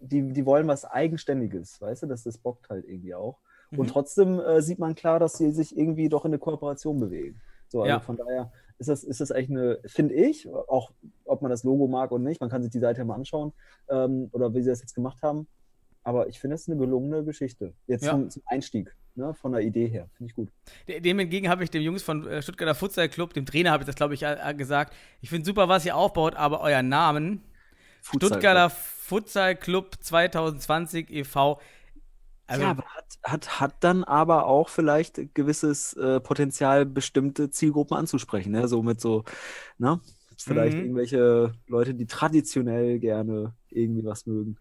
die, 0.00 0.32
die 0.32 0.46
wollen 0.46 0.66
was 0.68 0.84
Eigenständiges, 0.84 1.80
weißt 1.80 2.02
du, 2.04 2.06
das, 2.06 2.22
das 2.22 2.38
bockt 2.38 2.68
halt 2.70 2.84
irgendwie 2.88 3.14
auch. 3.14 3.38
Mhm. 3.70 3.80
Und 3.80 3.86
trotzdem 3.90 4.38
äh, 4.40 4.62
sieht 4.62 4.78
man 4.78 4.94
klar, 4.94 5.18
dass 5.18 5.34
sie 5.38 5.50
sich 5.52 5.76
irgendwie 5.76 6.08
doch 6.08 6.24
in 6.24 6.30
eine 6.30 6.38
Kooperation 6.38 7.00
bewegen. 7.00 7.40
So, 7.68 7.82
also 7.82 7.88
Ja. 7.90 8.00
von 8.00 8.16
daher 8.16 8.52
ist 8.78 8.88
das, 8.88 9.02
ist 9.04 9.20
das 9.20 9.32
eigentlich 9.32 9.50
eine, 9.50 9.78
finde 9.86 10.14
ich, 10.14 10.48
auch 10.48 10.92
ob 11.24 11.42
man 11.42 11.50
das 11.50 11.64
Logo 11.64 11.86
mag 11.88 12.12
und 12.12 12.22
nicht, 12.22 12.40
man 12.40 12.48
kann 12.48 12.62
sich 12.62 12.70
die 12.70 12.78
Seite 12.78 13.00
ja 13.00 13.04
mal 13.04 13.16
anschauen 13.16 13.52
ähm, 13.90 14.28
oder 14.32 14.54
wie 14.54 14.62
sie 14.62 14.70
das 14.70 14.80
jetzt 14.80 14.94
gemacht 14.94 15.20
haben. 15.22 15.46
Aber 16.04 16.28
ich 16.28 16.40
finde 16.40 16.54
es 16.54 16.68
eine 16.68 16.78
gelungene 16.78 17.24
Geschichte. 17.24 17.74
Jetzt 17.86 18.04
Ja. 18.06 18.12
zum, 18.12 18.30
zum 18.30 18.42
Einstieg, 18.46 18.94
ne, 19.16 19.34
von 19.34 19.52
der 19.52 19.60
Idee 19.62 19.88
her. 19.88 20.08
Finde 20.16 20.30
ich 20.30 20.36
gut. 20.36 20.48
De- 20.86 21.00
Dem 21.00 21.18
entgegen 21.18 21.48
habe 21.50 21.64
ich 21.64 21.70
dem 21.70 21.82
Jungs 21.82 22.02
von 22.02 22.26
äh, 22.26 22.40
Stuttgarter 22.40 22.74
Futsal 22.76 23.08
Club, 23.10 23.34
dem 23.34 23.44
Trainer 23.44 23.72
habe 23.72 23.82
ich 23.82 23.86
das, 23.86 23.96
glaube 23.96 24.14
ich, 24.14 24.24
gesagt. 24.56 24.94
Ich 25.20 25.28
finde 25.28 25.44
super, 25.44 25.68
was 25.68 25.84
ihr 25.84 25.96
aufbaut, 25.96 26.36
aber 26.36 26.60
euer 26.62 26.82
Namen, 26.82 27.42
Futsal 28.00 28.28
Stuttgarter 28.28 28.70
Futsal 28.70 29.56
Club 29.56 29.96
2020 30.00 31.10
e.V. 31.10 31.60
Also, 32.46 32.64
ja, 32.64 32.76
hat, 32.76 33.18
hat, 33.22 33.60
hat 33.60 33.74
dann 33.84 34.04
aber 34.04 34.46
auch 34.46 34.68
vielleicht 34.68 35.34
gewisses 35.34 35.92
äh, 35.94 36.20
Potenzial, 36.20 36.86
bestimmte 36.86 37.50
Zielgruppen 37.50 37.96
anzusprechen. 37.96 38.52
Ne? 38.52 38.68
So 38.68 38.82
mit 38.82 39.00
so, 39.00 39.24
ne? 39.78 40.00
Vielleicht 40.40 40.78
Mhm. 40.78 40.84
irgendwelche 40.84 41.52
Leute, 41.66 41.94
die 41.94 42.06
traditionell 42.06 43.00
gerne 43.00 43.54
irgendwie 43.70 44.04
was 44.04 44.24
mögen. 44.26 44.56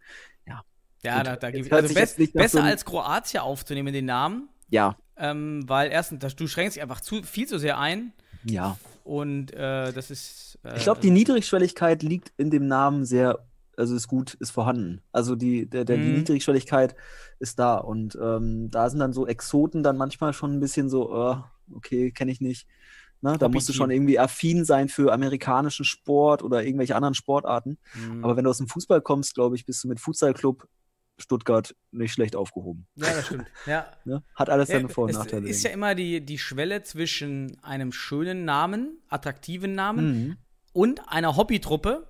ja, 1.04 1.18
gut, 1.18 1.28
da, 1.28 1.36
da 1.38 1.48
hört 1.50 1.84
Also 1.84 1.94
best, 1.94 2.20
nicht 2.20 2.34
besser 2.34 2.60
so 2.60 2.64
als 2.64 2.86
Kroatien 2.86 3.42
aufzunehmen, 3.42 3.94
den 3.94 4.06
Namen. 4.06 4.50
Ja, 4.70 4.98
Ähm, 5.18 5.68
weil 5.68 5.92
erstens, 5.92 6.36
du 6.36 6.48
schränkst 6.48 6.76
dich 6.78 6.84
einfach 6.84 7.02
zu, 7.02 7.24
viel 7.24 7.48
zu 7.48 7.60
sehr 7.60 7.80
ein. 7.80 8.14
ja. 8.44 8.78
Und 9.08 9.54
äh, 9.54 9.94
das 9.94 10.12
ist. 10.12 10.60
Äh, 10.64 10.76
Ich 10.78 10.84
glaube, 10.84 11.00
die 11.00 11.12
Niedrigschwelligkeit 11.12 12.04
liegt 12.04 12.34
in 12.36 12.50
dem 12.52 12.68
Namen 12.68 13.06
sehr, 13.06 13.40
also 13.78 13.96
ist 13.96 14.10
gut, 14.10 14.34
ist 14.36 14.52
vorhanden. 14.52 15.02
Also 15.14 15.36
die, 15.36 15.66
der, 15.66 15.86
der, 15.86 15.96
die 15.98 16.04
Mhm. 16.04 16.18
Niedrigschwelligkeit 16.18 16.94
ist 17.40 17.58
da. 17.58 17.78
Und 17.78 18.18
ähm, 18.22 18.70
da 18.70 18.90
sind 18.90 19.00
dann 19.00 19.14
so 19.14 19.26
Exoten 19.26 19.82
dann 19.82 19.96
manchmal 19.96 20.34
schon 20.34 20.52
ein 20.54 20.60
bisschen 20.60 20.90
so, 20.90 21.14
äh, 21.32 21.36
okay, 21.74 22.12
kenne 22.12 22.32
ich 22.32 22.42
nicht. 22.42 22.68
Ne? 23.22 23.38
Da 23.40 23.48
musst 23.48 23.70
du 23.70 23.74
schon 23.74 23.92
irgendwie 23.92 24.20
affin 24.20 24.66
sein 24.66 24.90
für 24.90 25.14
amerikanischen 25.14 25.86
Sport 25.86 26.44
oder 26.44 26.64
irgendwelche 26.66 26.96
anderen 26.96 27.14
Sportarten. 27.16 27.78
Mhm. 27.96 28.26
Aber 28.26 28.36
wenn 28.36 28.44
du 28.44 28.50
aus 28.50 28.58
dem 28.58 28.68
Fußball 28.68 29.00
kommst, 29.02 29.36
glaube 29.36 29.56
ich, 29.56 29.66
bist 29.66 29.84
du 29.84 29.88
mit 29.88 30.02
Fußballclub 30.02 30.68
Stuttgart 31.20 31.76
nicht 31.92 32.14
schlecht 32.14 32.36
aufgehoben. 32.36 32.88
ja, 32.96 33.08
das 33.14 33.26
stimmt. 33.26 33.48
Ja, 33.66 33.88
Ne? 34.06 34.24
Hat 34.36 34.50
alles 34.50 34.68
seine 34.70 34.84
Ja, 34.84 34.88
Vor- 34.90 35.06
und 35.06 35.10
es 35.12 35.18
Nachteile. 35.18 35.48
ist 35.50 35.64
ja 35.64 35.72
immer 35.72 35.96
die, 35.96 36.22
die 36.24 36.38
Schwelle 36.38 36.84
zwischen 36.84 37.58
einem 37.64 37.92
schönen 37.92 38.46
Namen, 38.46 39.00
attraktiven 39.10 39.74
Namen 39.76 40.06
mhm. 40.28 40.38
und 40.74 41.10
einer 41.12 41.36
Hobbytruppe, 41.36 42.08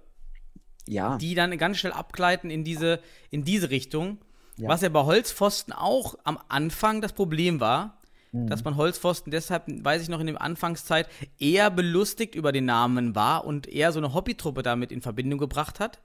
ja. 0.88 1.18
die 1.18 1.36
dann 1.36 1.58
ganz 1.58 1.78
schnell 1.78 1.94
abgleiten 1.94 2.50
in 2.50 2.64
diese, 2.64 3.00
in 3.30 3.44
diese 3.44 3.70
Richtung. 3.70 4.20
Ja. 4.58 4.70
Was 4.70 4.82
ja 4.82 4.90
bei 4.90 5.04
Holzpfosten 5.04 5.74
auch 5.74 6.16
am 6.24 6.40
Anfang 6.50 7.02
das 7.02 7.14
Problem 7.14 7.60
war, 7.60 7.94
Mhm. 8.34 8.48
dass 8.48 8.66
man 8.66 8.76
Holzpfosten 8.76 9.32
deshalb, 9.32 9.64
weiß 9.68 10.02
ich 10.02 10.10
noch, 10.10 10.20
in 10.20 10.28
der 10.28 10.42
Anfangszeit 10.42 11.08
eher 11.40 11.72
belustigt 11.72 12.36
über 12.36 12.52
den 12.52 12.66
Namen 12.66 13.16
war 13.16 13.46
und 13.46 13.68
eher 13.68 13.94
so 13.94 14.00
eine 14.00 14.14
Hobbytruppe 14.14 14.64
damit 14.64 14.92
in 14.92 15.02
Verbindung 15.02 15.40
gebracht 15.40 15.80
hat. 15.80 16.02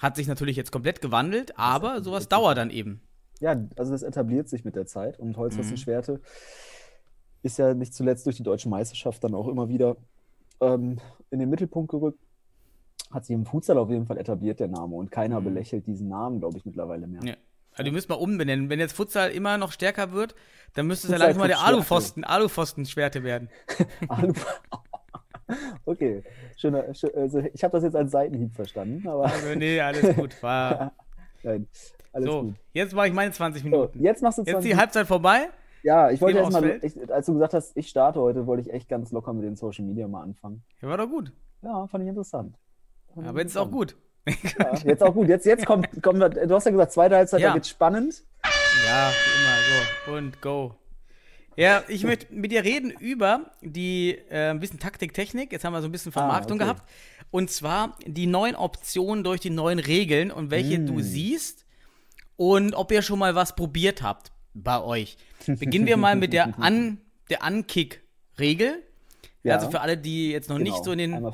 Hat 0.00 0.16
sich 0.16 0.26
natürlich 0.26 0.56
jetzt 0.56 0.72
komplett 0.72 1.00
gewandelt, 1.00 1.56
aber 1.56 2.02
sowas 2.02 2.28
dauert 2.28 2.58
dann 2.58 2.70
eben. 2.70 3.00
Ja, 3.38 3.56
also 3.76 3.92
das 3.92 4.02
etabliert 4.02 4.48
sich 4.48 4.64
mit 4.64 4.74
der 4.76 4.86
Zeit 4.86 5.18
und 5.20 5.28
Mhm. 5.30 5.36
Holzpfosten-Schwerte 5.36 6.20
ist 7.42 7.58
ja 7.58 7.72
nicht 7.72 7.94
zuletzt 7.94 8.26
durch 8.26 8.36
die 8.36 8.42
deutsche 8.42 8.68
Meisterschaft 8.68 9.22
dann 9.24 9.34
auch 9.34 9.48
immer 9.48 9.68
wieder 9.68 9.96
ähm, 10.60 10.98
in 11.30 11.38
den 11.38 11.48
Mittelpunkt 11.48 11.90
gerückt. 11.90 12.18
Hat 13.10 13.24
sich 13.24 13.34
im 13.34 13.46
Futsal 13.46 13.78
auf 13.78 13.88
jeden 13.90 14.06
Fall 14.06 14.18
etabliert, 14.18 14.60
der 14.60 14.68
Name. 14.68 14.94
Und 14.94 15.10
keiner 15.10 15.40
belächelt 15.40 15.86
diesen 15.86 16.08
Namen, 16.08 16.38
glaube 16.40 16.58
ich, 16.58 16.64
mittlerweile 16.66 17.06
mehr. 17.06 17.22
Mhm. 17.22 17.28
Ja. 17.28 17.34
Also 17.72 17.84
die 17.84 17.92
müssen 17.92 18.08
mal 18.10 18.16
umbenennen. 18.16 18.68
Wenn 18.68 18.78
jetzt 18.80 18.92
Futsal 18.92 19.30
immer 19.30 19.56
noch 19.56 19.72
stärker 19.72 20.12
wird, 20.12 20.34
dann 20.74 20.86
müsste 20.86 21.06
es 21.06 21.12
ja 21.12 21.18
langsam 21.18 21.38
mal 21.40 21.46
der 21.48 21.56
Club 21.56 21.66
Schwerte. 21.68 21.76
Alupfosten, 21.76 22.24
Alupfosten-Schwerte 22.24 23.22
werden. 23.22 23.48
Alu- 24.08 24.34
okay, 25.84 26.22
schöner, 26.56 26.84
schö- 26.90 27.14
also 27.14 27.40
ich 27.52 27.62
habe 27.64 27.72
das 27.72 27.84
jetzt 27.84 27.96
als 27.96 28.10
Seitenhieb 28.10 28.54
verstanden, 28.54 29.06
aber 29.08 29.24
Also 29.24 29.54
nee, 29.56 29.80
alles 29.80 30.16
gut. 30.16 30.42
War. 30.42 30.92
nein, 31.42 31.66
alles 32.12 32.30
So, 32.30 32.42
gut. 32.42 32.54
jetzt 32.72 32.94
mache 32.94 33.08
ich 33.08 33.12
meine 33.14 33.32
20 33.32 33.62
So, 33.62 33.68
Minuten. 33.68 34.02
jetzt 34.02 34.22
machst 34.22 34.38
du 34.38 34.42
Jetzt 34.42 34.52
20 34.52 34.70
die 34.70 34.76
Halbzeit 34.76 35.06
vorbei. 35.06 35.48
Ja, 35.82 36.10
ich 36.10 36.20
wollte 36.20 36.34
Gehen 36.38 36.44
erst 36.44 36.56
wir 36.56 36.60
mal, 36.68 36.74
aufs 36.76 36.84
ich, 36.84 37.10
als 37.12 37.26
du 37.26 37.32
gesagt 37.32 37.54
hast, 37.54 37.76
ich 37.76 37.88
starte 37.88 38.20
heute, 38.20 38.46
wollte 38.46 38.62
ich 38.68 38.72
echt 38.72 38.88
ganz 38.88 39.12
locker 39.12 39.32
mit 39.32 39.44
den 39.44 39.56
Social 39.56 39.84
Media 39.84 40.06
mal 40.08 40.22
anfangen. 40.22 40.62
Ja, 40.82 40.88
war 40.88 40.98
doch 40.98 41.08
gut. 41.08 41.32
Ja, 41.62 41.86
fand 41.86 42.04
ich 42.04 42.08
interessant. 42.10 42.56
Fand 43.14 43.26
Aber 43.26 43.40
jetzt 43.40 43.50
ist 43.52 43.56
auch 43.56 43.70
gut. 43.70 43.96
Ja, 44.58 44.74
jetzt 44.84 45.02
auch 45.02 45.14
gut. 45.14 45.28
Jetzt, 45.28 45.46
jetzt 45.46 45.64
kommt, 45.64 45.88
kommt, 46.02 46.20
du 46.20 46.54
hast 46.54 46.64
ja 46.66 46.70
gesagt, 46.70 46.92
zweite 46.92 47.16
Halbzeit, 47.16 47.40
Ja. 47.40 47.48
da 47.48 47.54
wird 47.54 47.66
spannend. 47.66 48.22
Ja, 48.86 49.08
immer 49.08 49.56
so. 50.06 50.12
Und 50.12 50.40
go. 50.42 50.74
Ja, 51.60 51.84
ich 51.88 52.04
möchte 52.04 52.32
mit 52.32 52.52
dir 52.52 52.64
reden 52.64 52.90
über 52.90 53.50
die 53.60 54.16
äh, 54.30 54.48
ein 54.48 54.60
bisschen 54.60 54.78
Taktik, 54.78 55.12
Technik. 55.12 55.52
Jetzt 55.52 55.62
haben 55.62 55.74
wir 55.74 55.82
so 55.82 55.88
ein 55.88 55.92
bisschen 55.92 56.10
Vermarktung 56.10 56.56
okay. 56.56 56.64
gehabt. 56.64 56.90
Und 57.30 57.50
zwar 57.50 57.98
die 58.06 58.26
neuen 58.26 58.56
Optionen 58.56 59.24
durch 59.24 59.40
die 59.40 59.50
neuen 59.50 59.78
Regeln 59.78 60.30
und 60.30 60.50
welche 60.50 60.78
Mm. 60.78 60.86
du 60.86 61.00
siehst 61.00 61.66
und 62.36 62.74
ob 62.74 62.90
ihr 62.92 63.02
schon 63.02 63.18
mal 63.18 63.34
was 63.34 63.54
probiert 63.54 64.00
habt 64.00 64.32
bei 64.54 64.80
euch. 64.82 65.18
Beginnen 65.46 65.86
wir 65.86 65.98
mal 65.98 66.16
mit 66.16 66.32
der, 66.32 66.58
An 66.58 66.98
der 67.28 67.40
Regel. 68.38 68.82
Ja. 69.42 69.56
Also 69.56 69.70
für 69.70 69.82
alle, 69.82 69.98
die 69.98 70.30
jetzt 70.30 70.48
noch 70.48 70.56
Genau. 70.56 70.70
nicht 70.70 70.82
so 70.82 70.92
in 70.92 70.98
den, 70.98 71.32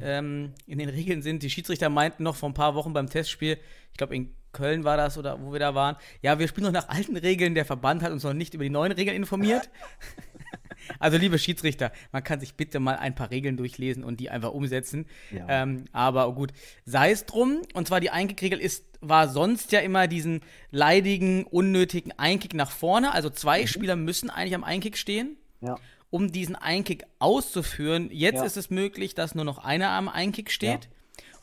ähm, 0.00 0.54
in 0.66 0.78
den 0.78 0.88
Regeln 0.88 1.20
sind. 1.20 1.42
Die 1.42 1.50
Schiedsrichter 1.50 1.90
meinten 1.90 2.22
noch 2.22 2.36
vor 2.36 2.48
ein 2.48 2.54
paar 2.54 2.74
Wochen 2.74 2.94
beim 2.94 3.10
Testspiel, 3.10 3.58
ich 3.90 3.98
glaube 3.98 4.16
in 4.16 4.34
Köln 4.52 4.84
war 4.84 4.96
das 4.96 5.18
oder 5.18 5.40
wo 5.42 5.52
wir 5.52 5.60
da 5.60 5.74
waren, 5.74 5.96
ja, 6.20 6.38
wir 6.38 6.46
spielen 6.48 6.64
noch 6.66 6.72
nach 6.72 6.88
alten 6.88 7.16
Regeln, 7.16 7.54
der 7.54 7.64
Verband 7.64 8.02
hat 8.02 8.12
uns 8.12 8.22
noch 8.24 8.34
nicht 8.34 8.54
über 8.54 8.64
die 8.64 8.70
neuen 8.70 8.92
Regeln 8.92 9.16
informiert. 9.16 9.70
also 10.98 11.16
liebe 11.16 11.38
Schiedsrichter, 11.38 11.92
man 12.12 12.22
kann 12.22 12.40
sich 12.40 12.54
bitte 12.54 12.80
mal 12.80 12.96
ein 12.96 13.14
paar 13.14 13.30
Regeln 13.30 13.56
durchlesen 13.56 14.04
und 14.04 14.20
die 14.20 14.30
einfach 14.30 14.52
umsetzen. 14.52 15.06
Ja. 15.30 15.46
Ähm, 15.48 15.84
aber 15.92 16.32
gut, 16.34 16.52
sei 16.84 17.10
es 17.12 17.26
drum. 17.26 17.62
Und 17.74 17.88
zwar 17.88 18.00
die 18.00 18.10
Einkick-Regel 18.10 18.58
ist, 18.60 18.84
war 19.00 19.28
sonst 19.28 19.72
ja 19.72 19.80
immer 19.80 20.06
diesen 20.06 20.40
leidigen, 20.70 21.44
unnötigen 21.44 22.12
Einkick 22.18 22.54
nach 22.54 22.70
vorne. 22.70 23.12
Also 23.12 23.30
zwei 23.30 23.66
Spieler 23.66 23.96
müssen 23.96 24.30
eigentlich 24.30 24.54
am 24.54 24.64
Einkick 24.64 24.96
stehen 24.96 25.36
Ja. 25.60 25.76
um 26.10 26.30
diesen 26.30 26.56
Einkick 26.56 27.04
auszuführen. 27.18 28.08
Jetzt 28.12 28.38
Ja. 28.40 28.44
ist 28.44 28.56
es 28.56 28.70
möglich, 28.70 29.14
dass 29.14 29.34
nur 29.34 29.44
noch 29.44 29.58
einer 29.58 29.90
am 29.90 30.08
Einkick 30.08 30.50
steht 30.50 30.88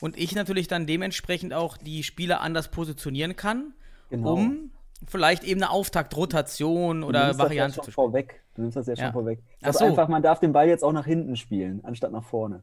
und 0.00 0.18
ich 0.18 0.34
natürlich 0.34 0.68
dann 0.68 0.86
dementsprechend 0.86 1.52
auch 1.54 1.76
die 1.76 2.02
Spieler 2.02 2.40
anders 2.40 2.68
positionieren 2.68 3.36
kann, 3.36 3.74
Genau. 4.10 4.34
um 4.34 4.70
vielleicht 5.06 5.44
eben 5.44 5.62
eine 5.62 5.70
Auftaktrotation 5.70 7.02
oder 7.04 7.38
Variante 7.38 7.78
ja 7.78 7.82
zu 7.82 7.90
schon 7.90 7.92
spielen. 7.92 7.94
vorweg. 7.94 8.40
Du 8.54 8.62
nimmst 8.62 8.76
das 8.76 8.86
ja 8.86 8.96
schon 8.96 9.04
Ja. 9.06 9.12
vorweg. 9.12 9.38
Ach 9.62 9.66
Das 9.68 9.78
so. 9.78 9.84
einfach, 9.84 10.08
man 10.08 10.22
darf 10.22 10.40
den 10.40 10.52
Ball 10.52 10.68
jetzt 10.68 10.82
auch 10.84 10.92
nach 10.92 11.06
hinten 11.06 11.36
spielen, 11.36 11.80
anstatt 11.84 12.12
nach 12.12 12.24
vorne. 12.24 12.62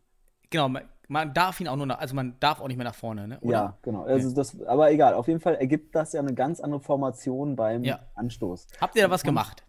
Genau, 0.49 0.69
man, 0.69 0.83
man 1.07 1.33
darf 1.33 1.59
ihn 1.59 1.67
auch 1.67 1.75
nur 1.75 1.85
nach, 1.85 1.99
also 1.99 2.15
man 2.15 2.35
darf 2.39 2.61
auch 2.61 2.67
nicht 2.67 2.77
mehr 2.77 2.85
nach 2.85 2.95
vorne, 2.95 3.27
ne? 3.27 3.39
Oder? 3.41 3.51
Ja, 3.51 3.77
genau. 3.81 4.03
Also 4.03 4.33
das, 4.33 4.61
aber 4.61 4.91
egal, 4.91 5.13
auf 5.13 5.27
jeden 5.27 5.39
Fall 5.39 5.55
ergibt 5.55 5.95
das 5.95 6.13
ja 6.13 6.21
eine 6.21 6.33
ganz 6.33 6.59
andere 6.59 6.79
Formation 6.81 7.55
beim. 7.55 7.83
Anstoß. 8.15 8.67
Habt 8.79 8.95
ihr 8.95 9.03
da 9.03 9.09
was 9.09 9.23
gemacht? 9.23 9.63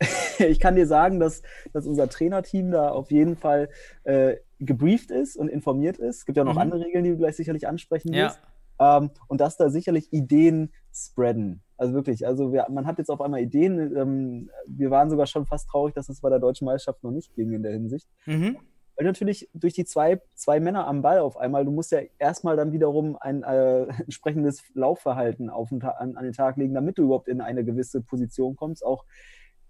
Ich 0.38 0.58
kann 0.58 0.74
dir 0.74 0.86
sagen, 0.88 1.20
dass, 1.20 1.42
dass 1.72 1.86
unser 1.86 2.08
Trainerteam 2.08 2.72
da 2.72 2.88
auf 2.90 3.12
jeden 3.12 3.36
Fall 3.36 3.68
äh, 4.02 4.36
gebrieft 4.64 5.10
ist 5.10 5.36
und 5.36 5.48
informiert 5.48 5.98
ist. 5.98 6.18
Es 6.18 6.24
gibt 6.26 6.36
ja 6.38 6.44
noch 6.44 6.54
Mhm. 6.54 6.60
andere 6.60 6.80
Regeln, 6.84 7.04
die 7.04 7.10
du 7.10 7.16
gleich 7.18 7.36
sicherlich 7.36 7.66
ansprechen 7.68 8.12
Ja. 8.12 8.26
wirst. 8.26 8.40
Ähm, 8.80 9.10
und 9.28 9.40
dass 9.40 9.56
da 9.56 9.68
sicherlich 9.70 10.12
Ideen 10.12 10.72
spreaden. 10.92 11.62
Also 11.76 11.94
wirklich, 11.94 12.26
also 12.26 12.52
wir, 12.52 12.66
man 12.70 12.86
hat 12.86 12.98
jetzt 12.98 13.10
auf 13.10 13.20
einmal 13.20 13.40
Ideen. 13.40 13.94
Ähm, 13.96 14.50
wir 14.66 14.90
waren 14.90 15.10
sogar 15.10 15.26
schon 15.26 15.46
fast 15.46 15.68
traurig, 15.68 15.94
dass 15.94 16.08
es 16.08 16.20
bei 16.20 16.30
der 16.30 16.38
deutschen 16.38 16.64
Meisterschaft 16.64 17.02
noch 17.02 17.10
nicht 17.10 17.34
ging 17.34 17.52
in 17.52 17.62
der 17.62 17.72
Hinsicht. 17.72 18.08
Mhm. 18.26 18.56
Weil 18.96 19.06
natürlich 19.06 19.48
durch 19.54 19.72
die 19.74 19.84
zwei, 19.84 20.20
zwei 20.34 20.60
Männer 20.60 20.86
am 20.86 21.02
Ball 21.02 21.18
auf 21.20 21.36
einmal, 21.36 21.64
du 21.64 21.70
musst 21.70 21.92
ja 21.92 22.00
erstmal 22.18 22.56
dann 22.56 22.72
wiederum 22.72 23.16
ein 23.16 23.42
äh, 23.42 23.82
entsprechendes 24.06 24.62
Laufverhalten 24.74 25.50
auf 25.50 25.70
den 25.70 25.82
an, 25.82 26.16
an 26.16 26.24
den 26.24 26.32
Tag 26.34 26.56
legen, 26.56 26.74
damit 26.74 26.98
du 26.98 27.04
überhaupt 27.04 27.28
in 27.28 27.40
eine 27.40 27.64
gewisse 27.64 28.00
Position 28.00 28.54
kommst. 28.56 28.84
Auch 28.84 29.04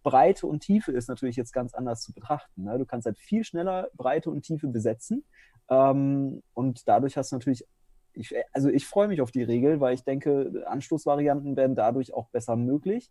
Breite 0.03 0.47
und 0.47 0.61
Tiefe 0.61 0.93
ist 0.93 1.09
natürlich 1.09 1.37
jetzt 1.37 1.53
ganz 1.53 1.75
anders 1.75 2.03
zu 2.03 2.13
betrachten. 2.13 2.65
Ne? 2.65 2.79
Du 2.79 2.85
kannst 2.85 3.07
halt 3.07 3.19
viel 3.19 3.45
schneller 3.45 3.89
Breite 3.95 4.31
und 4.31 4.43
Tiefe 4.43 4.69
besetzen. 4.69 5.25
Ähm, 5.69 6.43
und 6.55 6.89
dadurch 6.89 7.17
hast 7.17 7.33
du 7.33 7.37
natürlich, 7.37 7.67
ich, 8.13 8.35
also 8.53 8.69
ich 8.69 8.87
freue 8.87 9.09
mich 9.09 9.21
auf 9.21 9.31
die 9.31 9.43
Regel, 9.43 9.81
weil 9.81 9.95
ich 9.95 10.05
denke, 10.05 10.65
Anstoßvarianten 10.67 11.57
werden 11.57 11.77
dadurch 11.77 12.15
auch 12.15 12.29
besser 12.29 12.57
möglich, 12.57 13.11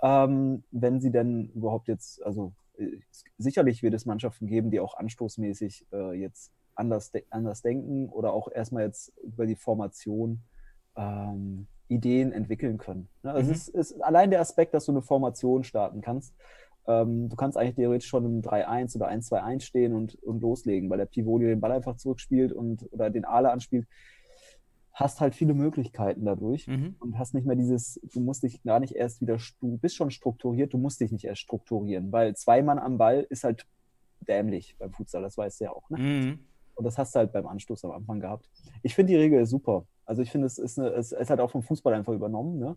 ähm, 0.00 0.64
wenn 0.70 1.00
sie 1.00 1.10
denn 1.10 1.50
überhaupt 1.54 1.88
jetzt, 1.88 2.22
also 2.24 2.52
äh, 2.78 2.98
sicherlich 3.36 3.82
wird 3.82 3.94
es 3.94 4.06
Mannschaften 4.06 4.46
geben, 4.46 4.70
die 4.70 4.80
auch 4.80 4.94
anstoßmäßig 4.94 5.86
äh, 5.92 6.12
jetzt 6.12 6.52
anders, 6.76 7.10
de 7.10 7.24
anders 7.30 7.62
denken 7.62 8.08
oder 8.08 8.32
auch 8.32 8.50
erstmal 8.50 8.84
jetzt 8.84 9.12
über 9.24 9.46
die 9.46 9.56
Formation 9.56 10.40
ähm, 10.96 11.66
Ideen 11.88 12.32
entwickeln 12.32 12.78
können. 12.78 13.08
Ne? 13.22 13.32
Also 13.32 13.48
Mhm. 13.48 13.54
es 13.54 13.68
ist, 13.68 13.92
ist 13.92 14.00
allein 14.02 14.30
der 14.30 14.40
Aspekt, 14.40 14.74
dass 14.74 14.86
du 14.86 14.92
eine 14.92 15.02
Formation 15.02 15.64
starten 15.64 16.00
kannst. 16.00 16.34
Ähm, 16.86 17.28
du 17.28 17.36
kannst 17.36 17.56
eigentlich 17.58 17.74
theoretisch 17.76 18.08
schon 18.08 18.24
im 18.24 18.42
3-1 18.42 18.96
oder 18.96 19.08
1-2-1 19.08 19.60
stehen 19.64 19.94
und, 19.94 20.14
und 20.22 20.40
loslegen, 20.40 20.88
weil 20.90 20.98
der 20.98 21.06
Pivot 21.06 21.42
den 21.42 21.60
Ball 21.60 21.72
einfach 21.72 21.96
zurückspielt 21.96 22.52
und 22.52 22.86
oder 22.92 23.10
den 23.10 23.24
Ale 23.24 23.50
anspielt. 23.50 23.86
Hast 24.92 25.20
halt 25.20 25.34
viele 25.36 25.54
Möglichkeiten 25.54 26.24
dadurch 26.24 26.66
Mhm. 26.66 26.96
und 26.98 27.18
hast 27.18 27.32
nicht 27.32 27.46
mehr 27.46 27.54
dieses, 27.56 28.00
du 28.12 28.20
musst 28.20 28.42
dich 28.42 28.62
gar 28.64 28.80
nicht 28.80 28.94
erst 28.96 29.20
wieder, 29.20 29.36
du 29.60 29.78
bist 29.78 29.94
schon 29.94 30.10
strukturiert, 30.10 30.72
du 30.72 30.78
musst 30.78 31.00
dich 31.00 31.12
nicht 31.12 31.24
erst 31.24 31.40
strukturieren, 31.42 32.10
weil 32.10 32.34
zwei 32.34 32.62
Mann 32.62 32.78
am 32.80 32.98
Ball 32.98 33.24
ist 33.30 33.44
halt 33.44 33.64
dämlich 34.26 34.74
beim 34.78 34.90
Futsal, 34.92 35.22
das 35.22 35.36
weißt 35.38 35.60
du 35.60 35.64
ja 35.66 35.70
auch. 35.72 35.88
Ne? 35.90 35.98
Mhm. 35.98 36.38
Und 36.74 36.84
das 36.84 36.98
hast 36.98 37.14
du 37.14 37.20
halt 37.20 37.32
beim 37.32 37.46
Anstoß 37.46 37.84
am 37.84 37.92
Anfang 37.92 38.18
gehabt. 38.20 38.50
Ich 38.82 38.94
finde 38.94 39.12
die 39.12 39.18
Regel 39.18 39.46
super. 39.46 39.86
Also 40.08 40.22
ich 40.22 40.30
finde, 40.30 40.46
es 40.46 40.58
ist, 40.58 40.78
eine, 40.78 40.88
es 40.88 41.12
ist 41.12 41.28
halt 41.28 41.38
auch 41.38 41.50
vom 41.50 41.62
Fußball 41.62 41.92
einfach 41.92 42.14
übernommen. 42.14 42.58
Ne? 42.58 42.76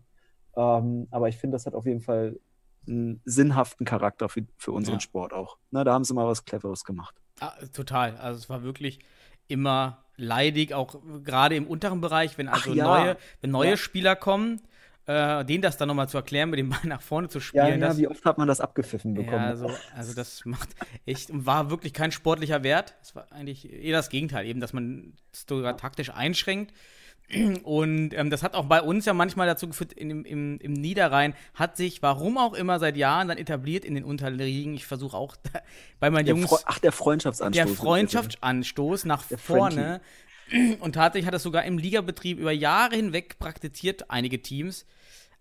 Ähm, 0.54 1.08
aber 1.10 1.28
ich 1.30 1.38
finde, 1.38 1.54
das 1.54 1.64
hat 1.64 1.74
auf 1.74 1.86
jeden 1.86 2.02
Fall 2.02 2.38
einen 2.86 3.22
sinnhaften 3.24 3.86
Charakter 3.86 4.28
für, 4.28 4.42
für 4.58 4.72
unseren 4.72 4.96
Ja. 4.96 5.00
Sport 5.00 5.32
auch. 5.32 5.56
Ne? 5.70 5.82
Da 5.82 5.94
haben 5.94 6.04
sie 6.04 6.12
mal 6.12 6.26
was 6.26 6.44
Cleveres 6.44 6.84
gemacht. 6.84 7.14
Ah, 7.40 7.54
total. 7.72 8.16
Also 8.18 8.38
es 8.38 8.50
war 8.50 8.62
wirklich 8.62 8.98
immer 9.48 10.04
leidig, 10.16 10.74
auch 10.74 11.00
gerade 11.24 11.56
im 11.56 11.66
unteren 11.66 12.02
Bereich, 12.02 12.36
wenn 12.36 12.48
also 12.48 12.74
ja. 12.74 12.84
neue, 12.84 13.16
wenn 13.40 13.50
neue 13.50 13.70
Ja. 13.70 13.76
Spieler 13.78 14.14
kommen, 14.14 14.60
äh, 15.06 15.42
denen 15.46 15.62
das 15.62 15.78
dann 15.78 15.88
nochmal 15.88 16.08
zu 16.10 16.18
erklären, 16.18 16.50
mit 16.50 16.58
dem 16.58 16.68
Ball 16.68 16.84
nach 16.84 17.00
vorne 17.00 17.28
zu 17.28 17.38
Ja, 17.38 17.42
spielen. 17.44 17.80
ja, 17.80 17.88
das, 17.88 17.96
wie 17.98 18.08
oft 18.08 18.24
hat 18.26 18.36
man 18.36 18.46
das 18.46 18.60
abgepfiffen 18.60 19.14
bekommen? 19.14 19.36
ja, 19.42 19.48
also, 19.48 19.70
also 19.96 20.14
das 20.14 20.44
macht 20.44 20.68
echt, 21.06 21.30
war 21.32 21.70
wirklich 21.70 21.94
kein 21.94 22.12
sportlicher 22.12 22.62
Wert. 22.62 22.94
Es 23.00 23.14
war 23.14 23.32
eigentlich 23.32 23.72
eher 23.72 23.96
das 23.96 24.10
Gegenteil, 24.10 24.44
eben, 24.46 24.60
dass 24.60 24.74
man 24.74 25.14
es 25.32 25.46
sogar 25.48 25.78
taktisch 25.78 26.10
einschränkt. 26.10 26.74
Und 27.64 28.12
ähm, 28.14 28.30
das 28.30 28.42
hat 28.42 28.54
auch 28.54 28.66
bei 28.66 28.82
uns 28.82 29.06
ja 29.06 29.14
manchmal 29.14 29.46
dazu 29.46 29.66
geführt, 29.66 29.92
in, 29.92 30.24
im, 30.24 30.58
im 30.58 30.72
Niederrhein 30.72 31.34
hat 31.54 31.76
sich, 31.76 32.02
warum 32.02 32.36
auch 32.36 32.52
immer, 32.54 32.78
seit 32.78 32.96
Jahren 32.96 33.28
dann 33.28 33.38
etabliert 33.38 33.84
in 33.84 33.94
den 33.94 34.04
Unterliegen. 34.04 34.74
Ich 34.74 34.86
versuche 34.86 35.16
auch 35.16 35.36
bei 36.00 36.10
meinen 36.10 36.26
der 36.26 36.34
Jungs 36.34 36.50
Fre 36.50 36.58
Ach, 36.66 36.78
der 36.78 36.92
Freundschaftsanstoß. 36.92 37.66
der 37.66 37.74
Freundschaftsanstoß 37.76 39.04
nach 39.06 39.26
Der 39.28 39.38
vorne. 39.38 40.00
Und 40.80 40.94
tatsächlich 40.94 41.26
hat 41.26 41.32
das 41.34 41.42
sogar 41.42 41.64
im 41.64 41.78
Ligabetrieb 41.78 42.38
über 42.38 42.52
Jahre 42.52 42.96
hinweg 42.96 43.38
praktiziert, 43.38 44.10
einige 44.10 44.42
Teams. 44.42 44.84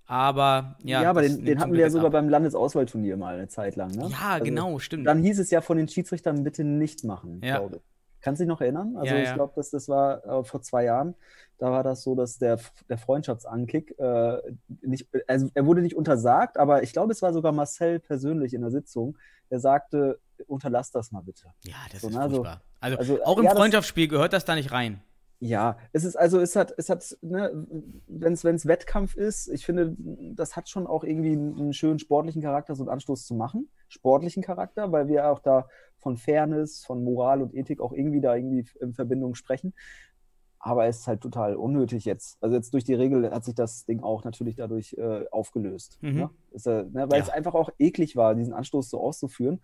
Aber 0.05 0.77
ja. 0.83 1.01
Ja, 1.03 1.09
aber 1.09 1.21
den, 1.21 1.43
den 1.45 1.59
hatten 1.59 1.73
wir 1.73 1.81
ja 1.81 1.89
sogar 1.89 2.07
ab. 2.07 2.13
beim 2.13 2.29
Landesauswahlturnier 2.29 3.17
mal 3.17 3.35
eine 3.35 3.47
Zeit 3.47 3.75
lang. 3.75 3.91
Ne? 3.91 4.09
Ja, 4.11 4.31
Also, 4.33 4.45
genau, 4.45 4.79
stimmt. 4.79 5.07
Dann 5.07 5.21
hieß 5.23 5.39
es 5.39 5.51
ja 5.51 5.61
von 5.61 5.77
den 5.77 5.87
Schiedsrichtern 5.87 6.43
bitte 6.43 6.63
nicht 6.63 7.03
machen, 7.03 7.41
Ja. 7.43 7.59
glaube 7.59 7.77
ich. 7.77 7.81
Kannst 8.21 8.39
du 8.39 8.43
dich 8.43 8.49
noch 8.49 8.61
erinnern? 8.61 8.95
Also 8.97 9.15
Ja, 9.15 9.21
ich 9.23 9.33
glaube, 9.33 9.53
dass 9.55 9.71
das 9.71 9.89
war 9.89 10.23
äh, 10.25 10.43
vor 10.43 10.61
zwei 10.61 10.83
Jahren. 10.83 11.15
Da 11.61 11.71
war 11.71 11.83
das 11.83 12.01
so, 12.01 12.15
dass 12.15 12.39
der, 12.39 12.59
der 12.89 12.97
Freundschaftsankick 12.97 13.93
äh, 13.99 14.37
nicht, 14.81 15.07
also 15.27 15.47
er 15.53 15.63
wurde 15.67 15.83
nicht 15.83 15.95
untersagt, 15.95 16.57
aber 16.57 16.81
ich 16.81 16.91
glaube, 16.91 17.11
es 17.11 17.21
war 17.21 17.33
sogar 17.33 17.51
Marcel 17.51 17.99
persönlich 17.99 18.55
in 18.55 18.61
der 18.61 18.71
Sitzung, 18.71 19.15
der 19.51 19.59
sagte, 19.59 20.19
unterlass 20.47 20.89
das 20.89 21.11
mal 21.11 21.21
bitte. 21.21 21.53
ja, 21.61 21.75
das 21.91 22.01
so, 22.01 22.07
ist 22.07 22.15
ne, 22.15 22.21
also- 22.21 22.35
furchtbar. 22.37 22.61
Also, 22.79 22.97
also, 22.97 23.23
auch 23.25 23.37
im 23.37 23.43
ja, 23.43 23.51
das- 23.51 23.59
Freundschaftsspiel 23.59 24.07
gehört 24.07 24.33
das 24.33 24.43
da 24.43 24.55
nicht 24.55 24.71
rein. 24.71 25.03
Ja, 25.39 25.77
es 25.93 26.03
ist 26.03 26.15
also, 26.15 26.39
es 26.39 26.55
hat, 26.55 26.73
es 26.77 26.89
hat, 26.89 27.15
ne, 27.21 27.67
wenn 28.07 28.33
es 28.33 28.65
Wettkampf 28.65 29.15
ist, 29.15 29.47
ich 29.47 29.63
finde, 29.63 29.95
das 30.35 30.55
hat 30.55 30.67
schon 30.67 30.87
auch 30.87 31.03
irgendwie 31.03 31.33
einen, 31.33 31.59
einen 31.59 31.73
schönen 31.73 31.99
sportlichen 31.99 32.41
Charakter, 32.41 32.73
so 32.73 32.81
einen 32.83 32.89
Anstoß 32.89 33.27
zu 33.27 33.35
machen. 33.35 33.69
Sportlichen 33.87 34.41
Charakter, 34.41 34.91
weil 34.91 35.07
wir 35.07 35.27
auch 35.29 35.39
da 35.39 35.67
von 35.97 36.17
Fairness, 36.17 36.83
von 36.83 37.03
Moral 37.03 37.43
und 37.43 37.53
Ethik 37.53 37.81
auch 37.81 37.93
irgendwie 37.93 38.21
da 38.21 38.35
irgendwie 38.35 38.65
in 38.79 38.93
Verbindung 38.93 39.35
sprechen. 39.35 39.73
Aber 40.63 40.85
es 40.85 40.99
ist 40.99 41.07
halt 41.07 41.21
total 41.21 41.55
unnötig 41.55 42.05
jetzt. 42.05 42.37
Also 42.41 42.55
jetzt 42.55 42.71
durch 42.73 42.83
die 42.83 42.93
Regel 42.93 43.31
hat 43.31 43.43
sich 43.43 43.55
das 43.55 43.85
Ding 43.85 44.01
auch 44.03 44.23
natürlich 44.23 44.55
dadurch 44.55 44.93
äh, 44.93 45.25
aufgelöst. 45.31 45.97
Mhm. 46.01 46.15
Ne? 46.15 46.29
Ist, 46.51 46.67
äh, 46.67 46.83
ne, 46.83 47.09
weil 47.09 47.17
Ja. 47.17 47.23
es 47.23 47.29
einfach 47.29 47.55
auch 47.55 47.69
eklig 47.79 48.15
war, 48.15 48.35
diesen 48.35 48.53
Anstoß 48.53 48.89
so 48.91 49.01
auszuführen. 49.01 49.59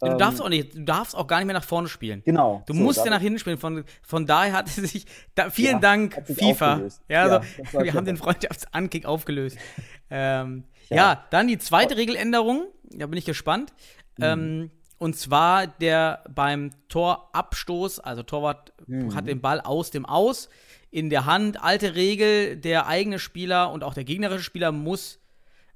Du 0.00 0.06
Ähm, 0.06 0.18
darfst 0.18 0.40
auch 0.40 0.48
nicht, 0.48 0.74
du 0.76 0.82
darfst 0.84 1.16
auch 1.16 1.26
gar 1.26 1.38
nicht 1.38 1.46
mehr 1.46 1.54
nach 1.54 1.64
vorne 1.64 1.88
spielen. 1.88 2.22
Genau. 2.24 2.62
Du 2.66 2.72
so, 2.74 2.80
musst 2.80 3.04
ja 3.04 3.10
nach 3.10 3.20
hinten 3.20 3.38
spielen. 3.40 3.58
Von, 3.58 3.84
von 4.02 4.26
daher 4.26 4.52
hat 4.52 4.66
es 4.68 4.76
sich. 4.76 5.06
Da, 5.34 5.50
vielen 5.50 5.74
Ja, 5.74 5.78
Dank, 5.80 6.20
sich 6.24 6.38
FIFA. 6.38 6.72
aufgelöst. 6.72 7.02
Ja, 7.08 7.22
also, 7.22 7.46
Ja, 7.72 7.82
wir 7.84 7.94
haben 7.94 8.04
den. 8.04 8.16
Freundschaftsankick 8.16 9.06
aufgelöst. 9.06 9.58
ähm, 10.10 10.64
ja. 10.88 10.96
Ja. 10.96 11.24
dann 11.30 11.48
die 11.48 11.58
zweite 11.58 11.96
Regeländerung. 11.96 12.64
Da 12.84 13.06
bin 13.06 13.16
ich 13.18 13.24
gespannt. 13.24 13.72
Mhm. 14.18 14.24
Ähm, 14.24 14.70
und 15.02 15.16
zwar 15.16 15.66
der 15.66 16.22
beim 16.32 16.70
Torabstoß, 16.88 17.98
also 18.00 18.22
Torwart 18.22 18.72
Mhm. 18.86 19.14
hat 19.14 19.26
den 19.26 19.40
Ball 19.40 19.60
aus 19.60 19.90
dem 19.90 20.06
Aus 20.06 20.48
in 20.90 21.10
der 21.10 21.26
Hand. 21.26 21.60
Alte 21.62 21.94
Regel, 21.96 22.56
der 22.56 22.86
eigene 22.86 23.18
Spieler 23.18 23.70
und 23.72 23.82
auch 23.84 23.94
der 23.94 24.04
gegnerische 24.04 24.44
Spieler 24.44 24.70
muss 24.72 25.18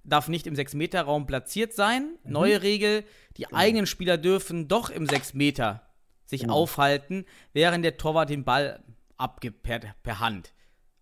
darf 0.04 0.28
nicht 0.28 0.46
im 0.46 0.54
6-Meter-Raum 0.54 1.26
platziert 1.26 1.74
sein. 1.74 2.16
Mhm. 2.22 2.32
Neue 2.32 2.62
Regel, 2.62 3.04
die 3.36 3.52
eigenen 3.52 3.86
Spieler 3.86 4.16
dürfen 4.16 4.68
doch 4.68 4.88
im 4.90 5.06
6-Meter 5.06 5.82
sich 6.24 6.42
Genau. 6.42 6.54
aufhalten, 6.54 7.24
während 7.52 7.84
der 7.84 7.96
Torwart 7.96 8.30
den 8.30 8.44
Ball 8.44 8.82
abgibt 9.16 9.62
per, 9.64 9.80
per 10.04 10.20
Hand. 10.20 10.52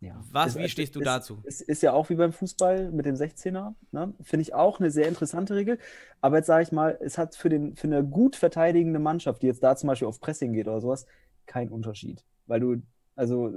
Ja. 0.05 0.23
Was, 0.31 0.59
wie 0.59 0.69
stehst 0.69 0.95
du 0.95 1.01
es, 1.01 1.05
dazu? 1.05 1.41
Es 1.45 1.61
ist 1.61 1.83
ja 1.83 1.93
auch 1.93 2.11
wie 2.11 2.15
beim 2.15 2.33
Fußball 2.33 2.91
mit 2.93 3.07
dem 3.07 3.15
16er. 3.15 3.75
Ne? 3.91 4.13
Finde 4.23 4.43
ich 4.43 4.55
auch 4.55 4.79
eine 4.79 4.91
sehr 4.91 5.09
interessante 5.09 5.55
Regel. 5.55 5.79
Aber 6.21 6.37
jetzt 6.37 6.47
sage 6.47 6.63
ich 6.63 6.73
mal, 6.73 6.99
es 7.01 7.17
hat 7.17 7.35
für, 7.37 7.49
den, 7.49 7.75
für 7.77 7.87
eine 7.87 8.05
gut 8.05 8.37
verteidigende 8.37 8.99
Mannschaft, 8.99 9.43
die 9.43 9.47
jetzt 9.47 9.63
da 9.63 9.77
zum 9.77 9.89
Beispiel 9.89 10.09
auf 10.09 10.21
Pressing 10.21 10.53
geht 10.53 10.69
oder 10.69 10.81
sowas, 10.81 11.07
keinen 11.47 11.71
Unterschied. 11.71 12.23
Weil 12.47 12.61
du, 12.61 12.83
also, 13.17 13.53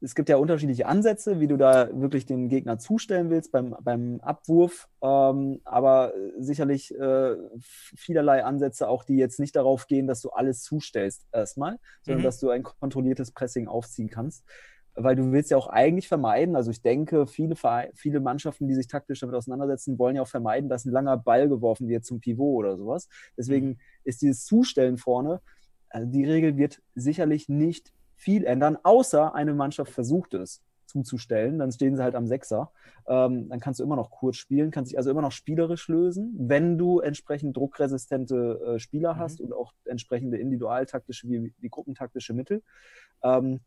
es 0.00 0.14
gibt 0.14 0.28
ja 0.28 0.36
unterschiedliche 0.36 0.86
Ansätze, 0.86 1.40
wie 1.40 1.48
du 1.48 1.56
da 1.56 1.88
wirklich 1.92 2.26
den 2.26 2.48
Gegner 2.48 2.78
zustellen 2.78 3.30
willst 3.30 3.50
beim, 3.50 3.76
beim 3.82 4.20
Abwurf, 4.20 4.88
ähm, 5.02 5.60
aber 5.64 6.12
sicherlich 6.38 6.94
äh, 6.96 7.36
vielerlei 7.60 8.44
Ansätze 8.44 8.88
auch, 8.88 9.04
die 9.04 9.16
jetzt 9.16 9.40
nicht 9.40 9.56
darauf 9.56 9.86
gehen, 9.86 10.06
dass 10.06 10.20
du 10.20 10.30
alles 10.30 10.62
zustellst 10.62 11.26
erstmal, 11.32 11.78
sondern 12.02 12.22
Mhm. 12.22 12.24
dass 12.24 12.38
du 12.38 12.50
ein 12.50 12.62
kontrolliertes 12.62 13.32
Pressing 13.32 13.66
aufziehen 13.68 14.08
kannst. 14.08 14.44
Weil 15.00 15.14
du 15.16 15.30
willst 15.30 15.50
ja 15.50 15.56
auch 15.56 15.68
eigentlich 15.68 16.08
vermeiden, 16.08 16.56
also 16.56 16.70
ich 16.70 16.82
denke, 16.82 17.26
viele, 17.26 17.54
viele 17.94 18.20
Mannschaften, 18.20 18.66
die 18.66 18.74
sich 18.74 18.88
taktisch 18.88 19.20
damit 19.20 19.36
auseinandersetzen, 19.36 19.98
wollen 19.98 20.16
ja 20.16 20.22
auch 20.22 20.28
vermeiden, 20.28 20.68
dass 20.68 20.84
ein 20.84 20.92
langer 20.92 21.16
Ball 21.16 21.48
geworfen 21.48 21.88
wird 21.88 22.04
zum 22.04 22.20
Pivot 22.20 22.64
oder 22.64 22.76
sowas. 22.76 23.08
Deswegen 23.36 23.78
ist 24.04 24.22
dieses 24.22 24.44
Zustellen 24.44 24.98
vorne, 24.98 25.40
also 25.88 26.10
die 26.10 26.24
Regel 26.24 26.56
wird 26.56 26.82
sicherlich 26.94 27.48
nicht 27.48 27.92
viel 28.16 28.44
ändern, 28.44 28.76
außer 28.82 29.34
eine 29.34 29.54
Mannschaft 29.54 29.92
versucht 29.92 30.34
es 30.34 30.62
zuzustellen, 30.86 31.58
dann 31.58 31.70
stehen 31.70 31.96
sie 31.96 32.02
halt 32.02 32.14
am 32.14 32.26
Sechser. 32.26 32.72
Ähm, 33.06 33.48
dann 33.50 33.60
kannst 33.60 33.78
du 33.78 33.84
immer 33.84 33.96
noch 33.96 34.10
kurz 34.10 34.36
spielen, 34.36 34.70
kannst 34.70 34.90
dich 34.90 34.98
also 34.98 35.10
immer 35.10 35.22
noch 35.22 35.32
spielerisch 35.32 35.86
lösen, 35.88 36.34
wenn 36.38 36.78
du 36.78 37.00
entsprechend 37.00 37.56
druckresistente 37.56 38.60
äh, 38.76 38.78
Spieler 38.78 39.14
Mhm. 39.14 39.18
hast 39.18 39.40
und 39.40 39.52
auch 39.52 39.74
entsprechende 39.84 40.38
individualtaktische 40.38 41.28
wie, 41.28 41.54
wie 41.58 41.68
gruppentaktische 41.68 42.32
Mittel. 42.32 42.62
Ähm, 43.22 43.60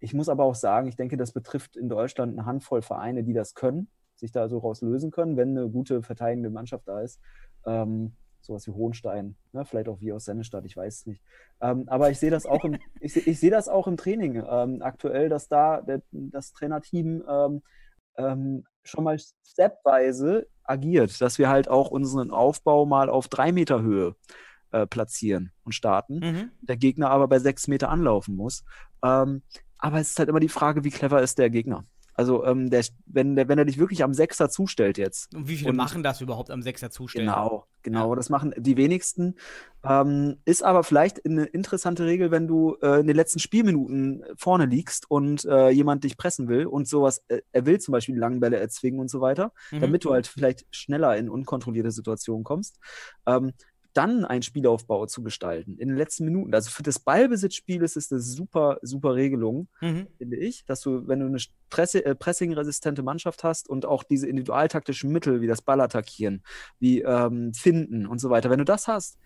ich 0.00 0.14
muss 0.14 0.28
aber 0.28 0.44
auch 0.44 0.54
sagen, 0.54 0.88
ich 0.88 0.96
denke, 0.96 1.16
das 1.16 1.32
betrifft 1.32 1.76
in 1.76 1.88
Deutschland 1.88 2.32
eine 2.38 2.46
Handvoll 2.46 2.82
Vereine, 2.82 3.24
die 3.24 3.32
das 3.32 3.54
können, 3.54 3.88
sich 4.14 4.32
da 4.32 4.48
so 4.48 4.58
raus 4.58 4.80
lösen 4.82 5.10
können, 5.10 5.36
wenn 5.36 5.56
eine 5.56 5.68
gute 5.68 6.02
verteidigende 6.02 6.50
Mannschaft 6.50 6.88
da 6.88 7.00
ist. 7.00 7.20
Ähm, 7.66 8.12
sowas 8.40 8.66
wie 8.66 8.70
Hohenstein, 8.72 9.36
ne? 9.52 9.64
vielleicht 9.64 9.88
auch 9.88 10.00
wie 10.00 10.12
aus 10.12 10.24
Sennestadt, 10.24 10.64
ich 10.64 10.76
weiß 10.76 11.00
es 11.00 11.06
nicht. 11.06 11.22
Ähm, 11.60 11.84
aber 11.88 12.10
ich 12.10 12.18
sehe 12.18 12.30
das 12.30 12.46
auch 12.46 12.64
im, 12.64 12.80
ich, 13.00 13.12
seh- 13.12 13.50
das 13.50 13.68
auch 13.68 13.86
im 13.88 13.96
Training 13.96 14.42
ähm, 14.48 14.80
aktuell, 14.80 15.28
dass 15.28 15.48
da 15.48 15.80
der, 15.82 16.02
das 16.12 16.52
Trainerteam 16.52 17.24
ähm, 17.28 17.62
ähm, 18.16 18.64
schon 18.84 19.04
mal 19.04 19.18
stepweise 19.46 20.46
agiert, 20.64 21.20
dass 21.20 21.38
wir 21.38 21.48
halt 21.48 21.68
auch 21.68 21.90
unseren 21.90 22.30
Aufbau 22.30 22.86
mal 22.86 23.10
auf 23.10 23.28
drei 23.28 23.52
Meter 23.52 23.82
Höhe 23.82 24.14
äh, 24.70 24.86
platzieren 24.86 25.52
und 25.64 25.72
starten 25.72 26.26
Mhm. 26.26 26.50
der 26.60 26.76
Gegner 26.76 27.10
aber 27.10 27.28
bei 27.28 27.38
sechs 27.38 27.68
Meter 27.68 27.88
anlaufen 27.90 28.36
muss. 28.36 28.64
Aber 29.78 29.98
es 30.00 30.10
ist 30.10 30.18
halt 30.18 30.28
immer 30.28 30.40
die 30.40 30.48
Frage, 30.48 30.84
wie 30.84 30.90
clever 30.90 31.22
ist 31.22 31.38
der 31.38 31.50
Gegner? 31.50 31.84
Also, 32.14 32.44
ähm, 32.44 32.68
der, 32.68 32.84
wenn, 33.06 33.36
der, 33.36 33.46
wenn 33.48 33.58
er 33.58 33.64
dich 33.64 33.78
wirklich 33.78 34.02
am 34.02 34.12
Sechser 34.12 34.50
zustellt 34.50 34.98
jetzt. 34.98 35.32
Und 35.36 35.46
wie 35.46 35.56
viele 35.56 35.70
Und- 35.70 35.76
machen 35.76 36.02
das 36.02 36.20
überhaupt 36.20 36.50
am 36.50 36.62
Sechser 36.62 36.90
zustellen? 36.90 37.26
Genau, 37.28 37.64
genau. 37.84 38.10
Ja. 38.10 38.16
Das 38.16 38.28
machen 38.28 38.52
die 38.58 38.76
wenigsten. 38.76 39.36
Ähm, 39.84 40.38
ist 40.44 40.64
aber 40.64 40.82
vielleicht 40.82 41.24
eine 41.24 41.44
interessante 41.44 42.04
Regel, 42.06 42.32
wenn 42.32 42.48
du 42.48 42.76
äh, 42.82 42.98
in 42.98 43.06
den 43.06 43.14
letzten 43.14 43.38
Spielminuten 43.38 44.24
vorne 44.36 44.66
liegst 44.66 45.08
und 45.08 45.44
äh, 45.44 45.68
jemand 45.70 46.02
dich 46.02 46.16
pressen 46.16 46.48
will 46.48 46.66
und 46.66 46.88
sowas, 46.88 47.22
äh, 47.28 47.40
er 47.52 47.66
will 47.66 47.78
zum 47.78 47.92
Beispiel 47.92 48.18
langen 48.18 48.40
Bälle 48.40 48.56
erzwingen 48.56 48.98
und 48.98 49.08
so 49.10 49.20
weiter, 49.20 49.52
Mhm. 49.70 49.78
damit 49.80 50.04
du 50.04 50.12
halt 50.12 50.26
vielleicht 50.26 50.66
schneller 50.72 51.16
in 51.16 51.28
unkontrollierte 51.28 51.92
Situationen 51.92 52.42
kommst. 52.42 52.80
Ähm, 53.26 53.52
dann 53.98 54.24
einen 54.24 54.42
Spielaufbau 54.42 55.06
zu 55.06 55.22
gestalten 55.24 55.76
in 55.78 55.88
den 55.88 55.96
letzten 55.96 56.24
Minuten. 56.24 56.54
Also 56.54 56.70
für 56.70 56.84
das 56.84 57.00
Ballbesitzspiel 57.00 57.82
ist 57.82 57.96
es 57.96 58.12
eine 58.12 58.20
super, 58.20 58.78
super 58.82 59.14
Regelung 59.16 59.68
Mhm. 59.80 60.06
finde 60.18 60.36
ich, 60.36 60.64
dass 60.64 60.80
du, 60.82 61.06
wenn 61.08 61.20
du 61.20 61.26
eine 61.26 61.40
Stresse, 61.40 62.04
äh, 62.04 62.14
pressing-resistente 62.14 63.02
Mannschaft 63.02 63.42
hast 63.44 63.68
und 63.68 63.84
auch 63.86 64.04
diese 64.04 64.28
individualtaktischen 64.28 65.10
Mittel 65.10 65.40
wie 65.40 65.48
das 65.48 65.62
Ball 65.62 65.80
attackieren, 65.80 66.42
wie 66.78 67.02
ähm, 67.02 67.52
finden 67.54 68.06
und 68.06 68.20
so 68.20 68.30
weiter, 68.30 68.50
wenn 68.50 68.58
du 68.58 68.64
das 68.64 68.86
hast, 68.86 69.18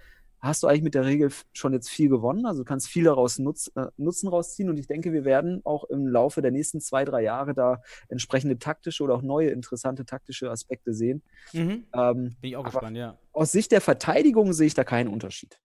hast 0.43 0.63
du 0.63 0.67
eigentlich 0.67 0.83
mit 0.83 0.95
der 0.95 1.05
Regel 1.05 1.31
schon 1.53 1.73
jetzt 1.73 1.89
viel 1.89 2.09
gewonnen. 2.09 2.45
Also 2.47 2.63
du 2.63 2.65
kannst 2.65 2.89
viel 2.89 3.05
daraus 3.05 3.39
nutz, 3.39 3.71
äh, 3.77 3.87
Nutzen 3.97 4.29
rausziehen 4.29 4.69
und 4.69 4.77
ich 4.77 4.89
denke, 4.89 5.13
wir 5.13 5.25
werden 5.25 5.61
auch 5.65 5.85
im 5.85 6.09
Laufe 6.09 6.43
der 6.43 6.51
nächsten 6.51 6.81
zwei, 6.81 7.05
drei 7.05 7.23
Jahre 7.23 7.55
da 7.55 7.81
entsprechende 8.09 8.59
taktische 8.59 9.05
oder 9.05 9.15
auch 9.15 9.23
neue 9.23 9.51
interessante 9.51 10.05
taktische 10.05 10.51
Aspekte 10.51 10.93
sehen. 10.93 11.23
Mhm. 11.53 11.85
Ähm, 11.95 12.37
Bin 12.41 12.51
ich 12.51 12.57
auch 12.57 12.65
gespannt, 12.65 12.97
ja. 12.97 13.17
aus 13.33 13.53
Sicht 13.53 13.71
der 13.71 13.81
Verteidigung 13.81 14.53
sehe 14.53 14.67
ich 14.67 14.75
da 14.75 14.83
keinen 14.83 15.09
Unterschied. 15.09 15.59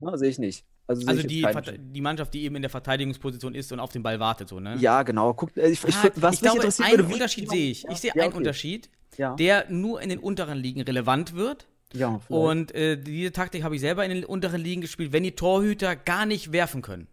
Ne, 0.00 0.18
sehe 0.18 0.28
ich 0.28 0.38
nicht. 0.40 0.66
Also, 0.86 1.06
Also 1.06 1.22
die, 1.22 1.46
die 1.78 2.00
Mannschaft, 2.02 2.34
die 2.34 2.42
eben 2.42 2.56
in 2.56 2.62
der 2.62 2.70
Verteidigungsposition 2.70 3.54
ist 3.54 3.72
und 3.72 3.80
auf 3.80 3.92
den 3.92 4.02
Ball 4.02 4.20
wartet, 4.20 4.48
so, 4.48 4.60
ne? 4.60 4.76
Ja, 4.78 5.02
genau. 5.02 5.32
Guck, 5.32 5.56
äh, 5.56 5.68
ich, 5.68 5.82
ich, 5.84 5.94
Ah, 5.94 6.10
was 6.16 6.34
ich 6.34 6.40
mich 6.42 6.50
glaube, 6.50 6.56
interessiert 6.58 6.88
einen 6.88 6.98
würde, 6.98 7.14
Unterschied 7.14 7.48
sehe 7.48 7.70
ich. 7.70 7.86
Ich 7.88 7.98
sehe 7.98 8.10
Ja, 8.14 8.22
einen 8.24 8.32
okay. 8.32 8.38
Unterschied, 8.38 8.90
Ja. 9.16 9.34
der 9.36 9.70
nur 9.70 10.02
in 10.02 10.10
den 10.10 10.18
unteren 10.18 10.58
Ligen 10.58 10.82
relevant 10.82 11.34
wird. 11.34 11.68
Ja, 11.92 12.18
vielleicht. 12.26 12.30
Und 12.30 12.74
äh, 12.74 12.96
diese 12.96 13.32
Taktik 13.32 13.62
habe 13.62 13.74
ich 13.76 13.80
selber 13.80 14.04
in 14.04 14.10
den 14.10 14.24
unteren 14.24 14.60
Ligen 14.60 14.80
gespielt, 14.80 15.12
wenn 15.12 15.22
die 15.22 15.32
Torhüter 15.36 15.94
gar 15.94 16.26
nicht 16.26 16.52
werfen 16.52 16.82
können. 16.82 17.06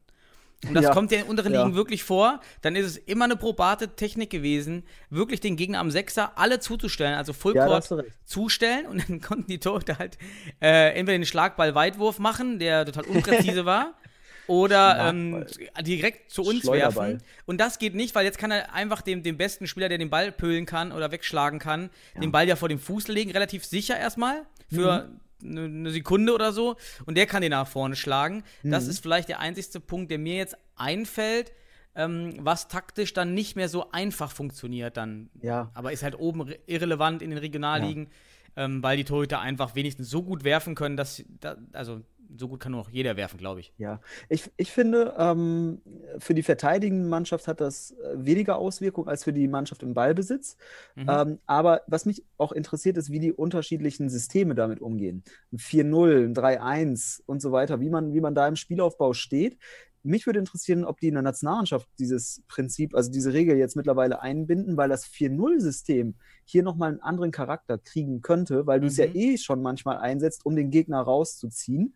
Und 0.67 0.75
das 0.75 0.85
Ja. 0.85 0.93
kommt 0.93 1.11
ja 1.11 1.19
in 1.19 1.25
unteren 1.25 1.53
Ja. 1.53 1.63
Ligen 1.63 1.75
wirklich 1.75 2.03
vor. 2.03 2.39
Dann 2.61 2.75
ist 2.75 2.85
es 2.85 2.97
immer 2.97 3.25
eine 3.25 3.35
probate 3.35 3.95
Technik 3.95 4.29
gewesen, 4.29 4.83
wirklich 5.09 5.39
den 5.39 5.55
Gegner 5.55 5.79
am 5.79 5.89
Sechser 5.89 6.37
alle 6.37 6.59
zuzustellen, 6.59 7.15
also 7.15 7.31
ja, 7.31 7.37
Fullcourt 7.37 7.91
recht. 7.91 8.11
zustellen 8.25 8.85
und 8.85 9.07
dann 9.09 9.21
konnten 9.21 9.47
die 9.47 9.59
Torhüter 9.59 9.97
halt 9.97 10.17
äh, 10.61 10.89
entweder 10.93 11.17
den 11.17 11.25
Schlagball-Weitwurf 11.25 12.19
machen, 12.19 12.59
der 12.59 12.85
total 12.85 13.05
unpräzise 13.05 13.65
war, 13.65 13.95
oder 14.47 15.09
ähm, 15.09 15.45
direkt 15.81 16.29
zu 16.31 16.43
uns 16.43 16.65
werfen. 16.67 17.23
Und 17.45 17.59
das 17.59 17.79
geht 17.79 17.95
nicht, 17.95 18.13
weil 18.13 18.25
jetzt 18.25 18.37
kann 18.37 18.51
er 18.51 18.73
einfach 18.73 19.01
dem, 19.01 19.23
dem 19.23 19.37
besten 19.37 19.65
Spieler, 19.65 19.89
der 19.89 19.97
den 19.97 20.09
Ball 20.11 20.31
pölen 20.31 20.65
kann 20.67 20.91
oder 20.91 21.11
wegschlagen 21.11 21.57
kann, 21.57 21.89
den 22.21 22.31
Ball 22.31 22.47
ja 22.47 22.55
vor 22.55 22.69
dem 22.69 22.79
Fuß 22.79 23.07
legen, 23.07 23.31
relativ 23.31 23.65
sicher 23.65 23.97
erstmal, 23.97 24.45
für 24.71 25.07
Mhm. 25.41 25.57
eine, 25.57 25.61
eine 25.65 25.91
Sekunde 25.91 26.33
oder 26.33 26.51
so. 26.53 26.75
Und 27.05 27.15
der 27.17 27.25
kann 27.25 27.41
den 27.41 27.51
nach 27.51 27.67
vorne 27.67 27.95
schlagen. 27.95 28.43
Das 28.63 28.85
Mhm. 28.85 28.89
ist 28.91 28.99
vielleicht 28.99 29.29
der 29.29 29.39
einzigste 29.39 29.79
Punkt, 29.79 30.11
der 30.11 30.19
mir 30.19 30.35
jetzt 30.35 30.55
einfällt, 30.75 31.51
ähm, 31.95 32.35
was 32.39 32.67
taktisch 32.67 33.13
dann 33.13 33.33
nicht 33.33 33.55
mehr 33.55 33.67
so 33.67 33.91
einfach 33.91 34.31
funktioniert 34.31 34.95
dann. 34.97 35.29
Ja. 35.41 35.71
Aber 35.73 35.91
ist 35.91 36.03
halt 36.03 36.17
oben 36.17 36.41
re- 36.41 36.57
irrelevant 36.65 37.21
in 37.21 37.31
den 37.31 37.39
Regionalligen, 37.39 38.07
ähm, 38.55 38.81
weil 38.83 38.97
die 38.97 39.03
Torhüter 39.03 39.39
einfach 39.41 39.75
wenigstens 39.75 40.09
so 40.09 40.23
gut 40.23 40.43
werfen 40.43 40.75
können, 40.75 40.95
dass, 40.95 41.23
da, 41.41 41.57
also 41.73 42.01
so 42.37 42.47
gut 42.47 42.59
kann 42.59 42.71
nur 42.71 42.81
noch 42.81 42.89
jeder 42.89 43.17
werfen, 43.17 43.37
glaube 43.37 43.59
ich. 43.59 43.73
Ja, 43.77 44.01
ich, 44.29 44.49
ich 44.57 44.71
finde, 44.71 45.13
ähm, 45.17 45.81
für 46.17 46.33
die 46.33 46.43
verteidigende 46.43 47.07
Mannschaft 47.07 47.47
hat 47.47 47.61
das 47.61 47.91
äh, 47.91 48.15
weniger 48.15 48.57
Auswirkungen 48.57 49.07
als 49.07 49.23
für 49.23 49.33
die 49.33 49.47
Mannschaft 49.47 49.83
im 49.83 49.93
Ballbesitz. 49.93 50.57
Mhm. 50.95 51.05
Ähm, 51.09 51.39
aber 51.45 51.81
was 51.87 52.05
mich 52.05 52.23
auch 52.37 52.51
interessiert, 52.51 52.97
ist, 52.97 53.11
wie 53.11 53.19
die 53.19 53.33
unterschiedlichen 53.33 54.09
Systeme 54.09 54.55
damit 54.55 54.81
umgehen. 54.81 55.23
Ein 55.51 55.57
4-0, 55.59 56.25
ein 56.25 56.33
3-1 56.35 57.21
und 57.25 57.41
so 57.41 57.51
weiter, 57.51 57.79
wie 57.81 57.89
man, 57.89 58.13
wie 58.13 58.21
man 58.21 58.35
da 58.35 58.47
im 58.47 58.55
Spielaufbau 58.55 59.13
steht. 59.13 59.57
Mich 60.03 60.25
würde 60.25 60.39
interessieren, 60.39 60.83
ob 60.83 60.99
die 60.99 61.09
in 61.09 61.13
der 61.13 61.21
Nationalmannschaft 61.21 61.87
dieses 61.99 62.41
Prinzip, 62.47 62.95
also 62.95 63.11
diese 63.11 63.33
Regel 63.33 63.55
jetzt 63.57 63.75
mittlerweile 63.75 64.19
einbinden, 64.19 64.75
weil 64.75 64.89
das 64.89 65.05
4-0-System 65.05 66.15
hier 66.43 66.63
nochmal 66.63 66.89
einen 66.89 67.01
anderen 67.01 67.31
Charakter 67.31 67.77
kriegen 67.77 68.21
könnte, 68.21 68.65
weil 68.65 68.79
du 68.79 68.87
es 68.87 68.97
ja 68.97 69.05
Mhm. 69.05 69.15
eh 69.15 69.37
schon 69.37 69.61
manchmal 69.61 69.97
einsetzt, 69.97 70.43
um 70.43 70.55
den 70.55 70.71
Gegner 70.71 71.01
rauszuziehen. 71.01 71.95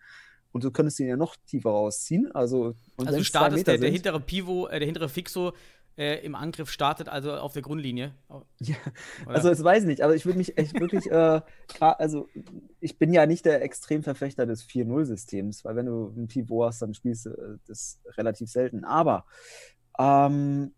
Und 0.55 0.63
du 0.63 0.71
könntest 0.71 1.01
ihn 1.01 1.07
ja 1.07 1.17
noch 1.17 1.35
tiefer 1.35 1.69
rausziehen. 1.69 2.31
Also, 2.31 2.75
Also 2.95 3.17
du 3.17 3.25
startest, 3.25 3.67
der, 3.67 3.77
der 3.77 3.91
hintere 3.91 4.21
Pivot, 4.21 4.71
äh, 4.71 4.79
der 4.79 4.85
hintere 4.85 5.09
Fixo 5.09 5.51
äh, 5.97 6.25
im 6.25 6.33
Angriff 6.33 6.71
startet 6.71 7.09
also 7.09 7.33
auf 7.33 7.51
der 7.51 7.61
Grundlinie. 7.61 8.15
Ja, 8.61 8.77
Oder? 9.25 9.35
also 9.35 9.49
das 9.49 9.61
weiß 9.61 9.83
ich 9.83 9.87
nicht, 9.87 10.01
aber 10.01 10.15
ich 10.15 10.25
würde 10.25 10.37
mich 10.37 10.57
echt 10.57 10.79
wirklich, 10.79 11.11
äh, 11.11 11.41
also 11.81 12.29
ich 12.79 12.97
bin 12.97 13.11
ja 13.11 13.25
nicht 13.25 13.43
der 13.43 13.63
Extremverfechter 13.63 14.45
des 14.45 14.65
4-0-Systems, 14.65 15.65
weil 15.65 15.75
wenn 15.75 15.87
du 15.87 16.13
ein 16.15 16.29
Pivot 16.29 16.67
hast, 16.67 16.81
dann 16.81 16.93
spielst 16.93 17.25
du 17.25 17.31
äh, 17.31 17.57
das 17.67 17.99
relativ 18.15 18.49
selten. 18.49 18.85
Aber 18.85 19.25
ähm, 19.99 20.73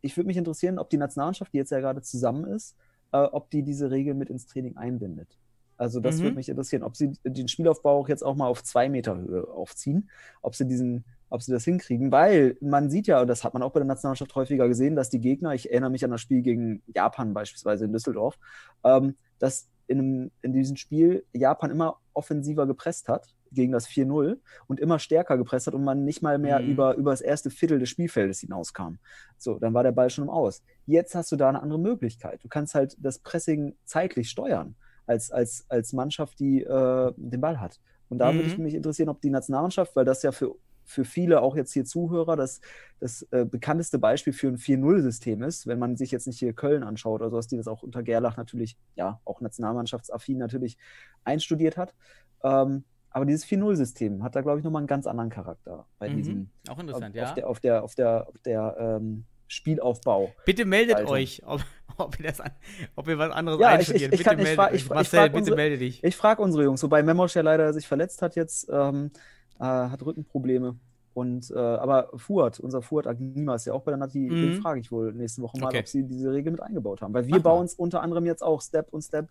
ich 0.00 0.16
würde 0.16 0.28
mich 0.28 0.38
interessieren, 0.38 0.78
ob 0.78 0.88
die 0.88 0.96
Nationalmannschaft, 0.96 1.52
die 1.52 1.58
jetzt 1.58 1.70
ja 1.70 1.80
gerade 1.80 2.00
zusammen 2.00 2.46
ist, 2.46 2.78
äh, 3.12 3.18
ob 3.18 3.50
die 3.50 3.62
diese 3.62 3.90
Regel 3.90 4.14
mit 4.14 4.30
ins 4.30 4.46
Training 4.46 4.78
einbindet. 4.78 5.38
Also 5.78 6.00
das 6.00 6.18
Mhm. 6.18 6.24
würde 6.24 6.36
mich 6.36 6.48
interessieren, 6.48 6.82
ob 6.82 6.96
sie 6.96 7.12
den 7.24 7.48
Spielaufbau 7.48 8.00
auch 8.00 8.08
jetzt 8.08 8.22
auch 8.24 8.36
mal 8.36 8.48
auf 8.48 8.62
zwei 8.62 8.88
Meter 8.88 9.16
Höhe 9.16 9.48
aufziehen, 9.48 10.10
ob 10.42 10.54
sie 10.54 10.66
diesen, 10.66 11.04
ob 11.30 11.42
sie 11.42 11.52
das 11.52 11.64
hinkriegen, 11.64 12.12
weil 12.12 12.56
man 12.60 12.90
sieht 12.90 13.06
ja, 13.06 13.20
und 13.20 13.28
das 13.28 13.44
hat 13.44 13.54
man 13.54 13.62
auch 13.62 13.72
bei 13.72 13.80
der 13.80 13.86
Nationalmannschaft 13.86 14.34
häufiger 14.34 14.68
gesehen, 14.68 14.96
dass 14.96 15.08
die 15.10 15.20
Gegner, 15.20 15.54
ich 15.54 15.70
erinnere 15.70 15.90
mich 15.90 16.04
an 16.04 16.10
das 16.10 16.20
Spiel 16.20 16.42
gegen 16.42 16.82
Japan 16.94 17.32
beispielsweise 17.32 17.84
in 17.86 17.92
Düsseldorf, 17.92 18.38
ähm, 18.84 19.14
dass 19.38 19.68
in, 19.86 19.98
einem, 20.00 20.30
in 20.42 20.52
diesem 20.52 20.76
Spiel 20.76 21.24
Japan 21.32 21.70
immer 21.70 21.98
offensiver 22.12 22.66
gepresst 22.66 23.08
hat 23.08 23.34
gegen 23.52 23.72
das 23.72 23.86
4-0 23.88 24.38
und 24.66 24.80
immer 24.80 24.98
stärker 24.98 25.38
gepresst 25.38 25.66
hat 25.66 25.74
und 25.74 25.84
man 25.84 26.04
nicht 26.04 26.20
mal 26.20 26.38
mehr 26.38 26.62
Mhm. 26.62 26.68
über, 26.72 26.94
über 26.96 27.12
das 27.12 27.22
erste 27.22 27.50
Viertel 27.50 27.78
des 27.78 27.88
Spielfeldes 27.88 28.40
hinauskam. 28.40 28.96
So, 29.38 29.58
dann 29.58 29.72
war 29.72 29.82
der 29.84 29.92
Ball 29.92 30.10
schon 30.10 30.24
im 30.24 30.30
Aus. 30.30 30.62
Jetzt 30.84 31.14
hast 31.14 31.32
du 31.32 31.36
da 31.36 31.48
eine 31.48 31.62
andere 31.62 31.78
Möglichkeit. 31.78 32.42
Du 32.44 32.48
kannst 32.48 32.74
halt 32.74 32.96
das 33.00 33.20
Pressing 33.20 33.76
zeitlich 33.84 34.28
steuern 34.28 34.74
als, 35.08 35.30
als, 35.32 35.64
als 35.68 35.92
Mannschaft, 35.92 36.38
die 36.38 36.62
äh, 36.62 37.12
den 37.16 37.40
Ball 37.40 37.58
hat. 37.60 37.80
Und 38.08 38.18
da 38.18 38.36
würde 38.36 38.46
ich 38.46 38.56
Mhm. 38.56 38.64
mich 38.64 38.74
interessieren, 38.74 39.08
ob 39.08 39.20
die 39.20 39.30
Nationalmannschaft, 39.30 39.96
weil 39.96 40.04
das 40.04 40.22
ja 40.22 40.32
für, 40.32 40.54
für 40.84 41.04
viele, 41.04 41.42
auch 41.42 41.56
jetzt 41.56 41.72
hier 41.72 41.84
Zuhörer, 41.84 42.36
das, 42.36 42.60
das 43.00 43.22
äh, 43.32 43.44
bekannteste 43.44 43.98
Beispiel 43.98 44.32
für 44.32 44.48
ein 44.48 44.56
4-0-System 44.56 45.42
ist, 45.42 45.66
wenn 45.66 45.78
man 45.78 45.96
sich 45.96 46.10
jetzt 46.10 46.26
nicht 46.26 46.38
hier 46.38 46.52
Köln 46.54 46.82
anschaut 46.82 47.20
oder 47.20 47.30
sowas, 47.30 47.46
die 47.48 47.56
das 47.56 47.68
auch 47.68 47.82
unter 47.82 48.02
Gerlach 48.02 48.36
natürlich, 48.36 48.78
ja, 48.94 49.20
auch 49.24 49.40
nationalmannschaftsaffin 49.40 50.38
natürlich 50.38 50.78
einstudiert 51.24 51.76
hat. 51.76 51.94
Ähm, 52.42 52.84
aber 53.10 53.24
dieses 53.26 53.44
4-0-System 53.46 54.22
hat 54.22 54.36
da, 54.36 54.40
glaube 54.42 54.58
ich, 54.60 54.64
nochmal 54.64 54.80
einen 54.80 54.86
ganz 54.86 55.06
anderen 55.06 55.30
Charakter 55.30 55.86
bei 55.98 56.08
Mhm. 56.08 56.16
diesem 56.16 56.50
Auch 56.68 56.78
interessant, 56.78 57.14
auf, 57.14 57.20
ja. 57.20 57.28
auf 57.28 57.34
der, 57.34 57.48
auf 57.48 57.60
der, 57.60 57.82
auf 57.84 57.94
der, 57.94 58.28
auf 58.28 58.40
der 58.42 58.76
ähm, 58.78 59.24
Spielaufbau. 59.48 60.32
Bitte 60.44 60.64
meldet 60.64 60.96
Alter. 60.96 61.10
euch, 61.10 61.42
ob, 61.46 61.60
ob, 61.96 62.18
ihr 62.20 62.26
das, 62.26 62.40
an- 62.40 62.52
ob 62.96 63.08
ihr 63.08 63.18
was 63.18 63.32
anderes 63.32 63.60
Ja, 63.60 63.78
ich- 63.80 63.92
ich- 63.94 64.12
ich 64.12 64.22
kann- 64.24 64.36
bitte 64.36 64.50
ich 64.50 64.56
meldet 64.56 64.56
fra- 64.56 64.66
euch. 64.68 64.74
ich 64.74 64.88
Marcel, 64.88 65.18
frag 65.18 65.26
bitte 65.32 65.38
unsere- 65.38 65.56
melde 65.56 65.78
dich. 65.78 66.04
Ich 66.04 66.16
frage 66.16 66.42
unsere 66.42 66.64
Jungs, 66.64 66.82
wobei 66.82 67.02
Memosch 67.02 67.34
ja 67.34 67.42
leider 67.42 67.72
sich 67.72 67.88
verletzt 67.88 68.22
hat 68.22 68.36
jetzt, 68.36 68.68
ähm, 68.72 69.10
äh, 69.58 69.64
hat 69.64 70.04
Rückenprobleme. 70.04 70.76
Und, 71.14 71.50
äh, 71.50 71.58
aber 71.58 72.10
Fuad, 72.14 72.60
unser 72.60 72.80
Fuad 72.80 73.08
Agnima 73.08 73.56
ist 73.56 73.64
ja 73.64 73.72
auch 73.72 73.82
bei 73.82 73.90
der 73.90 73.98
Nati, 73.98 74.28
den 74.28 74.50
Mhm. 74.56 74.62
frage 74.62 74.78
ich 74.78 74.92
wohl 74.92 75.12
nächste 75.12 75.42
Woche 75.42 75.58
mal, 75.58 75.66
Okay. 75.66 75.80
ob 75.80 75.88
sie 75.88 76.04
diese 76.04 76.30
Regel 76.30 76.52
mit 76.52 76.62
eingebaut 76.62 77.02
haben. 77.02 77.12
Weil 77.12 77.26
wir 77.26 77.34
Mach 77.36 77.42
bauen 77.42 77.64
es 77.64 77.74
unter 77.74 78.02
anderem 78.02 78.24
jetzt 78.24 78.42
auch 78.42 78.62
Step 78.62 78.92
und 78.92 79.02
Step 79.02 79.28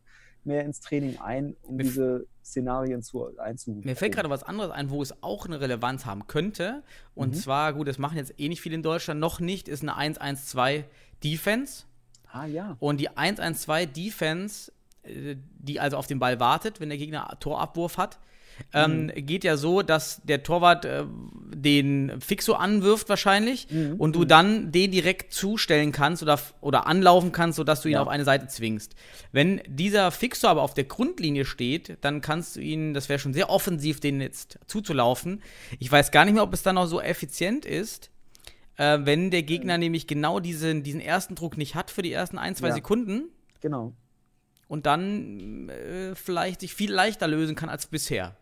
mehr 0.48 0.64
ins 0.66 0.80
Training 0.80 1.20
ein, 1.20 1.56
um 1.64 1.76
Mir- 1.76 1.84
diese 1.84 2.26
Szenarien 2.44 3.04
zu, 3.04 3.38
einzu. 3.38 3.72
Mir 3.84 3.96
fällt 3.96 4.16
gerade 4.16 4.30
was 4.30 4.44
anderes 4.44 4.72
ein, 4.72 4.90
wo 4.90 5.02
es 5.02 5.22
auch 5.22 5.46
eine 5.46 5.60
Relevanz 5.60 6.06
haben 6.06 6.28
könnte. 6.28 6.82
Und 7.14 7.32
Mhm. 7.36 7.40
zwar, 7.40 7.74
gut, 7.74 7.88
das 7.88 7.98
machen 7.98 8.18
jetzt 8.18 8.34
eh 8.40 8.48
nicht 8.48 8.62
viele 8.62 8.76
in 8.76 8.84
Deutschland, 8.84 9.20
noch 9.20 9.40
nicht, 9.42 9.68
ist 9.68 9.84
eine 9.84 9.98
1-1-2 9.98 10.86
Defense. 11.24 11.84
Ah 12.32 12.46
ja. 12.46 12.78
Und 12.80 13.00
die 13.00 13.10
1-1-2 13.10 13.86
Defense, 13.86 14.72
äh, 15.04 15.36
die 15.60 15.80
also 15.80 15.98
auf 15.98 16.08
den 16.08 16.20
Ball 16.20 16.40
wartet, 16.40 16.80
wenn 16.80 16.90
der 16.90 16.98
Gegner 16.98 17.36
Torabwurf 17.40 17.98
hat, 17.98 18.18
ähm, 18.74 19.12
geht 19.16 19.44
ja 19.44 19.58
so, 19.58 19.82
dass 19.82 20.22
der 20.24 20.44
Torwart 20.44 20.86
äh, 20.86 21.04
den 21.54 22.20
Fixo 22.22 22.54
anwirft 22.54 23.10
wahrscheinlich 23.10 23.68
Mhm. 23.72 23.96
und 23.98 24.16
du 24.16 24.26
dann 24.26 24.72
den 24.72 24.92
direkt 24.92 25.34
zustellen 25.34 25.92
kannst 25.92 26.22
oder, 26.24 26.40
oder 26.62 26.88
anlaufen 26.88 27.32
kannst, 27.32 27.58
sodass 27.58 27.82
du 27.82 27.88
ihn 27.90 27.94
Ja. 27.94 28.02
auf 28.02 28.08
eine 28.08 28.24
Seite 28.26 28.48
zwingst. 28.48 28.96
Wenn 29.32 29.62
dieser 29.68 30.12
Fixo 30.12 30.48
aber 30.48 30.62
auf 30.62 30.74
der 30.74 30.84
Grundlinie 30.86 31.46
steht, 31.46 31.98
dann 32.02 32.22
kannst 32.22 32.56
du 32.56 32.60
ihn, 32.62 32.94
das 32.94 33.10
wäre 33.10 33.20
schon 33.20 33.34
sehr 33.34 33.50
offensiv, 33.50 34.00
den 34.00 34.22
jetzt 34.22 34.60
zuzulaufen. 34.68 35.42
Ich 35.80 35.92
weiß 35.92 36.12
gar 36.12 36.26
nicht 36.26 36.34
mehr, 36.34 36.44
ob 36.44 36.54
es 36.54 36.64
dann 36.64 36.76
noch 36.76 36.88
so 36.88 37.02
effizient 37.02 37.66
ist, 37.66 38.12
äh, 38.78 39.00
wenn 39.04 39.32
der 39.32 39.44
Gegner 39.44 39.78
nämlich 39.78 40.06
genau 40.08 40.40
diesen, 40.40 40.84
diesen 40.84 41.02
ersten 41.02 41.36
Druck 41.36 41.58
nicht 41.58 41.76
hat 41.76 41.90
für 41.92 42.02
die 42.04 42.12
ersten 42.14 42.38
ein, 42.38 42.56
zwei 42.56 42.68
Ja. 42.70 42.74
Sekunden 42.76 43.24
Genau. 43.62 43.94
und 44.68 44.86
dann 44.86 45.70
äh, 45.70 46.14
vielleicht 46.14 46.62
sich 46.62 46.74
viel 46.76 46.92
leichter 46.92 47.28
lösen 47.28 47.56
kann 47.56 47.70
als 47.70 47.88
bisher. 47.88 48.36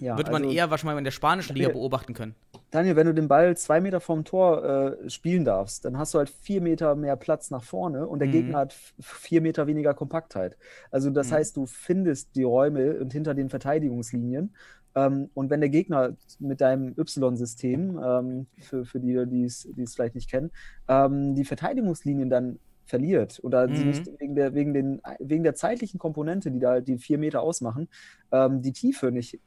Ja, 0.00 0.16
Wird 0.16 0.30
man 0.30 0.42
also- 0.44 0.54
eher 0.54 0.70
wahrscheinlich 0.70 0.98
in 0.98 1.04
der 1.04 1.10
spanischen 1.10 1.56
Liga 1.56 1.70
beobachten 1.70 2.14
können. 2.14 2.34
Daniel, 2.70 2.94
wenn 2.96 3.06
du 3.06 3.14
den 3.14 3.26
Ball 3.28 3.56
zwei 3.56 3.80
Meter 3.80 4.00
vom 4.00 4.24
Tor 4.24 4.64
äh, 5.02 5.10
spielen 5.10 5.44
darfst, 5.44 5.84
dann 5.84 5.98
hast 5.98 6.14
du 6.14 6.18
halt 6.18 6.28
vier 6.30 6.60
Meter 6.60 6.94
mehr 6.94 7.16
Platz 7.16 7.50
nach 7.50 7.64
vorne 7.64 8.06
und 8.06 8.20
der 8.20 8.28
Mhm. 8.28 8.32
Gegner 8.32 8.58
hat 8.58 8.72
vier 9.00 9.40
Meter 9.40 9.66
weniger 9.66 9.94
Kompaktheit. 9.94 10.56
Also 10.90 11.10
das 11.10 11.30
Mhm. 11.30 11.34
heißt, 11.34 11.56
du 11.56 11.66
findest 11.66 12.36
die 12.36 12.44
Räume 12.44 12.98
und 13.00 13.12
hinter 13.12 13.34
den 13.34 13.48
Verteidigungslinien. 13.48 14.54
Ähm, 14.94 15.30
und 15.34 15.50
wenn 15.50 15.60
der 15.60 15.68
Gegner 15.70 16.14
mit 16.38 16.60
deinem 16.60 16.94
Y-System, 16.96 17.98
ähm, 18.02 18.46
für, 18.60 18.84
für 18.84 19.00
die, 19.00 19.24
die 19.26 19.44
es 19.44 19.66
vielleicht 19.94 20.14
nicht 20.14 20.30
kennen, 20.30 20.50
ähm, 20.88 21.34
die 21.34 21.44
Verteidigungslinien 21.44 22.30
dann 22.30 22.58
verliert 22.86 23.40
oder 23.42 23.68
sie 23.74 23.82
Mhm. 23.82 23.88
nicht 23.88 24.06
wegen 24.18 24.34
der, 24.34 24.54
wegen, 24.54 24.72
den, 24.74 25.00
wegen 25.18 25.42
der 25.42 25.54
zeitlichen 25.54 25.98
Komponente, 25.98 26.50
die 26.50 26.58
da 26.60 26.80
die 26.80 26.98
vier 26.98 27.18
Meter 27.18 27.42
ausmachen, 27.42 27.88
ähm, 28.32 28.62
die 28.62 28.72
Tiefe 28.72 29.10
nicht 29.12 29.38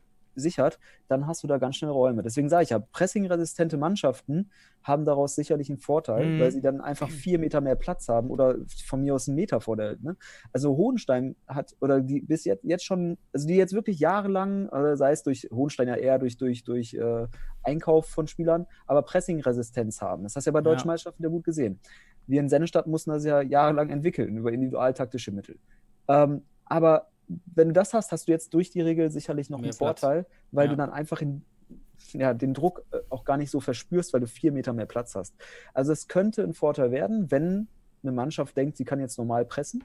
sichert, 0.42 0.80
dann 1.08 1.28
hast 1.28 1.44
du 1.44 1.48
da 1.48 1.58
ganz 1.58 1.78
schnell 1.78 1.92
Räume. 1.92 2.24
Deswegen 2.24 2.50
sage 2.50 2.64
ich 2.64 2.70
ja, 2.72 2.80
pressingresistente 2.80 3.78
Mannschaften 3.78 4.52
haben 4.84 5.06
daraus 5.06 5.36
sicherlich 5.36 5.70
einen 5.70 5.78
Vorteil, 5.78 6.26
Mhm. 6.26 6.40
weil 6.40 6.52
sie 6.52 6.62
dann 6.62 6.82
einfach 6.82 7.10
vier 7.10 7.40
Meter 7.40 7.62
mehr 7.62 7.76
Platz 7.76 8.10
haben 8.10 8.30
oder 8.30 8.56
von 8.86 9.02
mir 9.02 9.16
aus 9.16 9.28
einen 9.28 9.36
Meter 9.36 9.62
vor 9.62 9.78
der. 9.78 9.96
Ne? 10.02 10.18
Also 10.52 10.76
Hohenstein 10.76 11.36
hat, 11.48 11.76
oder 11.80 12.02
die 12.02 12.22
bis 12.22 12.44
jetzt, 12.46 12.64
jetzt 12.66 12.84
schon, 12.84 13.18
also 13.32 13.48
die 13.48 13.56
jetzt 13.56 13.74
wirklich 13.74 14.00
jahrelang, 14.00 14.68
oder 14.70 14.98
sei 14.98 15.12
es 15.12 15.24
durch 15.24 15.48
Hohenstein 15.54 15.88
ja 15.88 15.96
eher 15.96 16.20
durch, 16.20 16.38
durch, 16.38 16.64
durch 16.64 16.94
äh, 16.96 17.28
Einkauf 17.64 18.08
von 18.08 18.28
Spielern, 18.28 18.66
aber 18.88 19.04
Pressing-Resistenz 19.04 20.02
haben. 20.02 20.24
Das 20.24 20.36
hast 20.36 20.48
du 20.48 20.50
ja 20.50 20.54
bei 20.54 20.62
deutschen 20.62 20.88
Ja. 20.88 20.94
Meisterschaften 20.94 21.24
ja 21.24 21.30
gut 21.30 21.44
gesehen. 21.44 21.80
Wir 22.28 22.40
in 22.40 22.50
Sennestadt 22.50 22.88
mussten 22.88 23.12
das 23.12 23.24
ja 23.24 23.42
jahrelang 23.42 23.90
entwickeln 23.90 24.36
über 24.38 24.52
individualtaktische 24.52 25.32
Mittel. 25.32 25.58
Ähm, 26.08 26.44
aber 26.66 27.11
wenn 27.46 27.70
du 27.70 27.74
das 27.74 27.94
hast, 27.94 28.12
hast 28.12 28.28
du 28.28 28.32
jetzt 28.32 28.54
durch 28.54 28.72
die 28.72 28.82
Regel 28.82 29.12
sicherlich 29.12 29.50
noch 29.50 29.60
Mehr 29.60 29.72
einen 29.72 29.78
Platz. 29.78 30.00
Vorteil, 30.02 30.26
weil 30.52 30.66
Ja. 30.66 30.72
du 30.72 30.78
dann 30.78 30.90
einfach 30.92 31.22
in, 31.22 31.46
ja, 32.14 32.34
den 32.34 32.54
Druck 32.54 32.84
äh, 32.92 32.98
auch 33.10 33.24
gar 33.24 33.38
nicht 33.38 33.52
so 33.52 33.60
verspürst, 33.60 34.14
weil 34.14 34.22
du 34.22 34.28
vier 34.28 34.52
Meter 34.52 34.74
mehr 34.74 34.86
Platz 34.86 35.16
hast. 35.16 35.36
Also 35.74 35.92
es 35.92 36.08
könnte 36.08 36.44
ein 36.44 36.54
Vorteil 36.54 36.92
werden, 36.92 37.32
wenn 37.32 37.70
eine 38.04 38.12
Mannschaft 38.12 38.58
denkt, 38.58 38.78
sie 38.78 38.86
kann 38.86 39.00
jetzt 39.00 39.18
normal 39.18 39.46
pressen. 39.46 39.84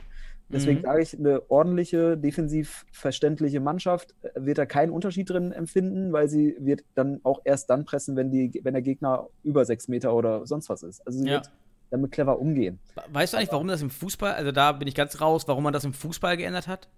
Deswegen 0.48 0.78
Mhm. 0.78 0.84
sage 0.84 1.02
ich, 1.02 1.18
eine 1.18 1.50
ordentliche, 1.50 2.16
defensiv 2.16 2.86
verständliche 2.92 3.60
Mannschaft 3.60 4.14
äh, 4.22 4.30
wird 4.36 4.58
da 4.58 4.66
keinen 4.66 4.90
Unterschied 4.90 5.28
drin 5.28 5.52
empfinden, 5.52 6.12
weil 6.12 6.28
sie 6.28 6.56
wird 6.60 6.82
dann 6.94 7.20
auch 7.24 7.40
erst 7.44 7.68
dann 7.68 7.84
pressen, 7.84 8.16
wenn, 8.16 8.30
die, 8.30 8.60
wenn 8.62 8.72
der 8.72 8.82
Gegner 8.82 9.28
über 9.42 9.64
sechs 9.64 9.88
Meter 9.88 10.14
oder 10.14 10.46
sonst 10.46 10.68
was 10.68 10.82
ist. 10.82 11.04
Also 11.06 11.18
sie 11.18 11.26
Ja. 11.26 11.34
wird 11.34 11.50
damit 11.90 12.10
clever 12.12 12.38
umgehen. 12.40 12.80
Weißt 13.08 13.32
du 13.32 13.36
eigentlich, 13.38 13.52
warum 13.52 13.68
das 13.68 13.82
im 13.82 13.90
Fußball, 13.90 14.32
also 14.34 14.50
da 14.52 14.72
bin 14.72 14.88
ich 14.88 14.94
ganz 14.94 15.20
raus, 15.20 15.46
warum 15.46 15.62
man 15.64 15.72
das 15.72 15.84
im 15.84 15.92
Fußball 15.92 16.36
geändert 16.36 16.66
hat? 16.68 16.88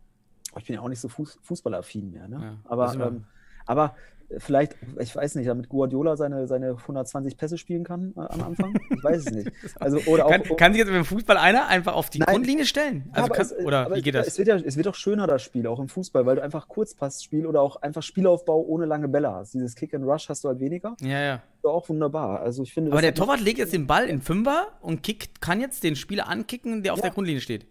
Ich 0.57 0.65
bin 0.67 0.75
ja 0.77 0.81
auch 0.81 0.89
nicht 0.89 1.01
so 1.01 1.09
Fuß, 1.09 1.39
Fußballaffin 1.43 2.11
mehr. 2.11 2.29
Ne? 2.29 2.39
Ja, 2.41 2.57
aber, 2.65 2.95
ähm, 2.95 3.25
aber 3.67 3.95
vielleicht, 4.39 4.77
ich 4.99 5.15
weiß 5.17 5.37
nicht, 5.37 5.49
damit 5.49 5.69
Guardiola 5.71 6.17
seine, 6.17 6.47
seine 6.47 6.71
120 6.73 7.37
Pässe 7.37 7.57
spielen 7.57 7.83
kann 7.85 8.13
äh, 8.17 8.21
am 8.21 8.43
Anfang. 8.43 8.75
Ich 8.91 9.03
weiß 9.03 9.27
es 9.27 9.31
nicht. 9.33 9.51
Also, 9.81 9.99
oder 10.11 10.27
auch, 10.27 10.31
Kann, 10.31 10.43
kann 10.57 10.73
sich 10.73 10.81
jetzt 10.81 10.89
im 10.91 11.05
Fußball 11.05 11.37
einer 11.37 11.67
einfach 11.69 11.95
auf 11.95 12.11
die 12.11 12.19
Nein. 12.19 12.29
Grundlinie 12.35 12.65
stellen? 12.67 13.09
Also 13.13 13.29
kann, 13.31 13.43
es, 13.43 13.55
oder 13.57 13.87
aber 13.87 13.95
wie 13.95 13.99
es- 14.01 14.05
geht 14.05 14.15
das? 14.15 14.27
Es 14.27 14.39
wird, 14.39 14.49
ja, 14.49 14.57
es 14.57 14.77
wird 14.77 14.89
auch 14.89 14.95
schöner, 14.95 15.27
das 15.27 15.43
Spiel, 15.43 15.67
auch 15.67 15.79
im 15.81 15.89
Fußball, 15.89 16.27
weil 16.27 16.37
du 16.37 16.43
einfach 16.43 16.69
Kurzpassspiel 16.69 17.47
oder 17.47 17.63
auch 17.63 17.77
einfach 17.77 18.03
Spielaufbau 18.03 18.61
ohne 18.63 18.85
lange 18.87 19.09
Bälle 19.09 19.31
hast. 19.33 19.55
Dieses 19.55 19.75
Kick 19.75 19.95
and 19.95 20.05
Rush 20.05 20.29
hast 20.29 20.45
du 20.45 20.49
halt 20.49 20.61
weniger. 20.61 20.97
ja, 21.01 21.21
ja. 21.21 21.43
Auch 21.63 21.89
wunderbar. 21.91 22.41
Also 22.41 22.63
ich 22.63 22.73
finde, 22.73 22.93
Aber 22.93 23.03
der 23.03 23.15
Torwart 23.15 23.41
legt 23.41 23.59
jetzt 23.59 23.73
den 23.75 23.87
Ball 23.87 24.07
in 24.09 24.23
Fünfer 24.23 24.69
und 24.81 25.03
kickt, 25.03 25.41
kann 25.43 25.61
jetzt 25.61 25.85
den 25.85 25.97
Spieler 25.97 26.27
ankicken, 26.29 26.83
der 26.83 26.93
auf 26.95 26.99
Ja. 27.01 27.03
der 27.03 27.11
Grundlinie 27.13 27.41
steht. 27.43 27.67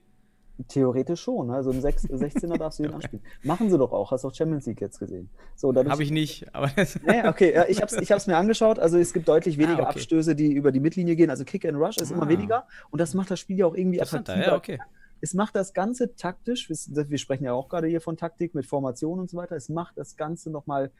Theoretisch 0.68 1.22
schon. 1.22 1.52
Also 1.52 1.72
im 1.72 1.82
6, 1.82 2.06
16er 2.10 2.58
darfst 2.60 2.80
du 2.80 2.84
ihn 2.84 2.94
anspielen. 2.94 3.24
Machen 3.44 3.70
sie 3.70 3.78
doch 3.78 3.92
auch. 3.92 4.12
Hast 4.12 4.24
du 4.24 4.28
auch 4.30 4.34
Champions 4.34 4.66
League 4.66 4.82
jetzt 4.82 5.00
gesehen. 5.00 5.30
So, 5.56 5.72
dadurch, 5.72 5.92
Habe 5.92 6.04
ich 6.04 6.12
nicht, 6.12 6.54
aber 6.56 6.70
Nee, 7.06 7.28
okay, 7.28 7.54
ja, 7.54 7.66
ich 7.68 7.82
habe 7.82 7.96
es 7.96 8.02
ich 8.02 8.12
hab's 8.12 8.28
mir 8.28 8.38
angeschaut. 8.38 8.80
Also 8.80 8.98
es 8.98 9.14
gibt 9.14 9.28
deutlich 9.28 9.58
weniger 9.58 9.80
Ah, 9.86 9.90
okay. 9.90 10.00
Abstöße, 10.00 10.36
die 10.36 10.52
über 10.54 10.72
die 10.72 10.80
Mittellinie 10.80 11.16
gehen. 11.16 11.30
Also 11.30 11.44
Kick 11.46 11.66
and 11.66 11.78
Rush 11.78 11.98
ist 11.98 12.12
immer 12.12 12.24
Ah. 12.24 12.30
weniger 12.30 12.68
und 12.90 13.00
das 13.00 13.14
macht 13.14 13.30
das 13.32 13.40
Spiel 13.40 13.58
ja 13.58 13.66
auch 13.66 13.76
irgendwie 13.76 14.02
attraktiver. 14.02 14.40
ja, 14.42 14.56
okay. 14.56 14.80
Es 15.20 15.34
macht 15.34 15.56
das 15.56 15.74
Ganze 15.74 16.16
taktisch. 16.16 16.70
Wir, 16.70 17.10
wir 17.10 17.18
sprechen 17.18 17.44
ja 17.46 17.54
auch 17.54 17.70
gerade 17.70 17.88
hier 17.88 18.02
von 18.02 18.18
Taktik 18.18 18.54
mit 18.54 18.66
Formation 18.68 19.20
und 19.20 19.30
so 19.32 19.38
weiter. 19.38 19.56
Es 19.56 19.68
macht 19.68 19.98
das 19.98 20.16
Ganze 20.16 20.52
nochmal 20.52 20.92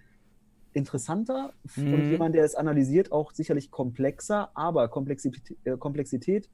interessanter 0.74 1.54
Mhm. 1.76 1.94
und 1.94 2.10
jemand, 2.12 2.36
der 2.36 2.44
es 2.44 2.56
analysiert, 2.56 3.12
auch 3.12 3.32
sicherlich 3.32 3.72
komplexer, 3.72 4.52
aber 4.56 4.88
Komplexität, 4.90 5.58
äh, 5.64 5.78
Komplexität 5.78 6.50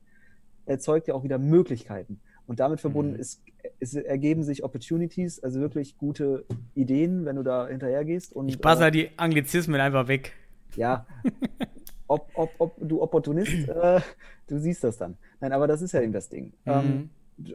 erzeugt 0.66 1.08
ja 1.08 1.14
auch 1.14 1.24
wieder 1.24 1.38
Möglichkeiten. 1.38 2.22
Und 2.46 2.60
damit 2.60 2.82
verbunden 2.82 3.14
Mhm. 3.14 3.20
ist, 3.20 3.42
es 3.80 3.94
ergeben 3.96 4.44
sich 4.44 4.64
Opportunities, 4.64 5.42
also 5.42 5.60
wirklich 5.62 5.98
gute 5.98 6.46
Ideen, 6.76 7.24
wenn 7.26 7.38
du 7.38 7.44
da 7.44 7.68
hinterher 7.68 8.04
gehst. 8.04 8.34
Und, 8.34 8.50
Ich 8.50 8.60
passe 8.60 8.82
äh, 8.82 8.84
halt 8.86 8.96
die 8.96 9.10
Anglizismen 9.18 9.80
einfach 9.80 10.08
weg. 10.10 10.34
ja, 10.76 11.06
ob, 12.08 12.30
ob, 12.34 12.52
ob 12.60 12.76
du 12.82 13.02
Opportunist, 13.02 13.70
äh, 13.70 14.02
du 14.48 14.58
siehst 14.60 14.84
das 14.84 14.98
dann. 14.98 15.18
Nein, 15.40 15.54
aber 15.54 15.68
das 15.68 15.82
ist 15.82 15.94
ja 15.94 16.02
eben 16.02 16.12
das 16.14 16.28
Ding. 16.30 16.52
Ähm, 16.66 17.10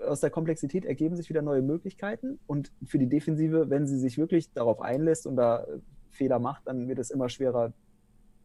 aus 0.07 0.21
der 0.21 0.31
Komplexität 0.31 0.85
ergeben 0.85 1.15
sich 1.17 1.29
wieder 1.29 1.43
neue 1.43 1.63
Möglichkeiten 1.63 2.39
und 2.47 2.73
für 2.85 2.99
die 2.99 3.09
Defensive, 3.09 3.71
wenn 3.71 3.87
sie 3.87 3.99
sich 3.99 4.19
wirklich 4.19 4.53
darauf 4.53 4.81
einlässt 4.81 5.27
und 5.27 5.37
da 5.37 5.67
Fehler 6.11 6.39
macht, 6.39 6.67
dann 6.67 6.89
wird 6.89 6.99
es 6.99 7.11
immer 7.11 7.29
schwerer, 7.29 7.73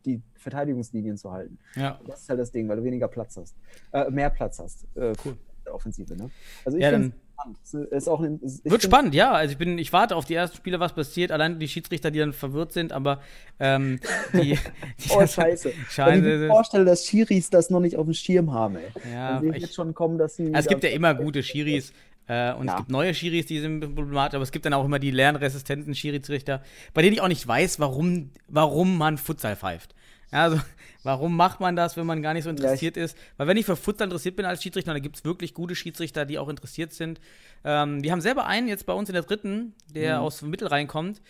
die 0.05 0.21
Verteidigungslinien 0.35 1.15
zu 1.17 1.31
halten. 1.31 1.57
Ja. 1.75 1.99
Das 2.05 2.21
ist 2.23 2.29
halt 2.29 2.39
das 2.39 2.51
Ding, 2.51 2.67
weil 2.67 2.77
du 2.77 2.83
weniger 2.83 3.07
Platz 3.07 3.37
hast, 3.37 3.55
äh, 3.93 4.11
mehr 4.11 4.29
Platz 4.29 4.59
hast. 4.59 4.85
Äh, 4.95 5.13
Cool. 5.23 5.37
Der 5.73 5.77
Offensive, 5.77 6.15
ne? 6.15 6.29
Also 6.65 6.77
ich 6.77 6.83
Ja, 6.83 6.91
finde 6.91 7.13
spannend. 7.33 7.91
Es 7.91 8.07
auch 8.07 8.21
ein, 8.21 8.39
Wird 8.63 8.83
spannend, 8.83 9.15
ja. 9.15 9.31
Also 9.33 9.51
ich 9.53 9.57
bin, 9.57 9.77
ich 9.79 9.91
warte 9.91 10.15
auf 10.15 10.25
die 10.25 10.35
ersten 10.35 10.55
Spiele, 10.55 10.79
was 10.79 10.93
passiert. 10.93 11.31
Allein 11.31 11.59
die 11.59 11.67
Schiedsrichter, 11.67 12.11
die 12.11 12.19
dann 12.19 12.31
verwirrt 12.31 12.71
sind, 12.71 12.93
aber 12.93 13.21
ähm, 13.59 13.99
die, 14.33 14.57
die 14.99 15.09
Oh, 15.09 15.25
scheiße. 15.25 15.69
Wenn 15.73 15.81
ich 15.81 15.87
Scheiße. 15.91 16.21
mir 16.21 16.47
vorstelle, 16.47 16.85
dass 16.85 17.05
Schiris 17.05 17.49
das 17.49 17.69
noch 17.69 17.79
nicht 17.79 17.97
auf 17.97 18.05
dem 18.05 18.13
Schirm 18.13 18.53
haben, 18.53 18.75
ey. 18.77 19.11
Ja, 19.11 19.41
ich- 19.41 19.61
jetzt 19.63 19.73
schon 19.75 19.93
kommen, 19.93 20.17
dass 20.17 20.35
sie. 20.35 20.45
Also 20.53 20.59
es 20.59 20.67
gibt 20.67 20.83
ja 20.83 20.91
immer 20.91 21.13
gute 21.25 21.41
Schiris 21.43 21.91
äh, 22.27 22.53
und 22.53 22.67
Ja. 22.67 22.73
es 22.73 22.77
gibt 22.77 22.89
neue 22.91 23.13
Schiris, 23.13 23.47
die 23.47 23.59
sind 23.59 23.81
problematisch, 23.81 24.35
aber 24.35 24.43
es 24.43 24.51
gibt 24.51 24.65
dann 24.65 24.73
auch 24.73 24.85
immer 24.85 24.99
die 24.99 25.11
lernresistenten 25.11 25.95
Schiedsrichter, 25.95 26.61
bei 26.93 27.01
denen 27.01 27.13
ich 27.13 27.21
auch 27.21 27.27
nicht 27.27 27.45
weiß, 27.45 27.79
warum, 27.79 28.29
warum 28.47 28.97
man 28.97 29.17
Futsal 29.17 29.55
pfeift. 29.57 29.95
Ja, 30.33 30.43
also, 30.43 30.59
warum 31.03 31.35
macht 31.37 31.59
man 31.59 31.75
das, 31.75 31.95
wenn 31.95 32.05
man 32.05 32.21
gar 32.21 32.33
nicht 32.33 32.43
so 32.43 32.49
interessiert 32.49 32.97
ist? 32.97 33.17
Weil 33.37 33.47
wenn 33.47 33.57
ich 33.57 33.65
für 33.65 33.75
Futsal 33.75 34.07
interessiert 34.07 34.35
bin 34.35 34.45
als 34.45 34.61
Schiedsrichter, 34.63 34.93
dann 34.93 35.01
gibt 35.01 35.15
es 35.17 35.23
wirklich 35.25 35.53
gute 35.53 35.75
Schiedsrichter, 35.75 36.25
die 36.25 36.37
auch 36.39 36.49
interessiert 36.49 36.91
sind. 36.93 37.21
Ähm, 37.63 38.03
wir 38.03 38.11
haben 38.11 38.21
selber 38.21 38.45
einen 38.47 38.67
jetzt 38.67 38.85
bei 38.85 38.93
uns 38.93 39.07
in 39.09 39.13
der 39.13 39.23
dritten, 39.23 39.73
der 39.89 40.17
Mhm. 40.17 40.23
aus 40.25 40.41
Mittelrhein 40.41 40.87
kommt 40.87 41.21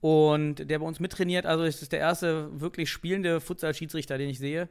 und 0.00 0.56
der 0.70 0.78
bei 0.78 0.84
uns 0.86 1.00
mittrainiert. 1.00 1.46
Also 1.46 1.64
es 1.64 1.82
ist 1.82 1.92
der 1.92 2.00
erste 2.00 2.60
wirklich 2.60 2.90
spielende 2.90 3.40
Futsal-Schiedsrichter, 3.40 4.18
den 4.18 4.28
ich 4.30 4.38
sehe. 4.38 4.68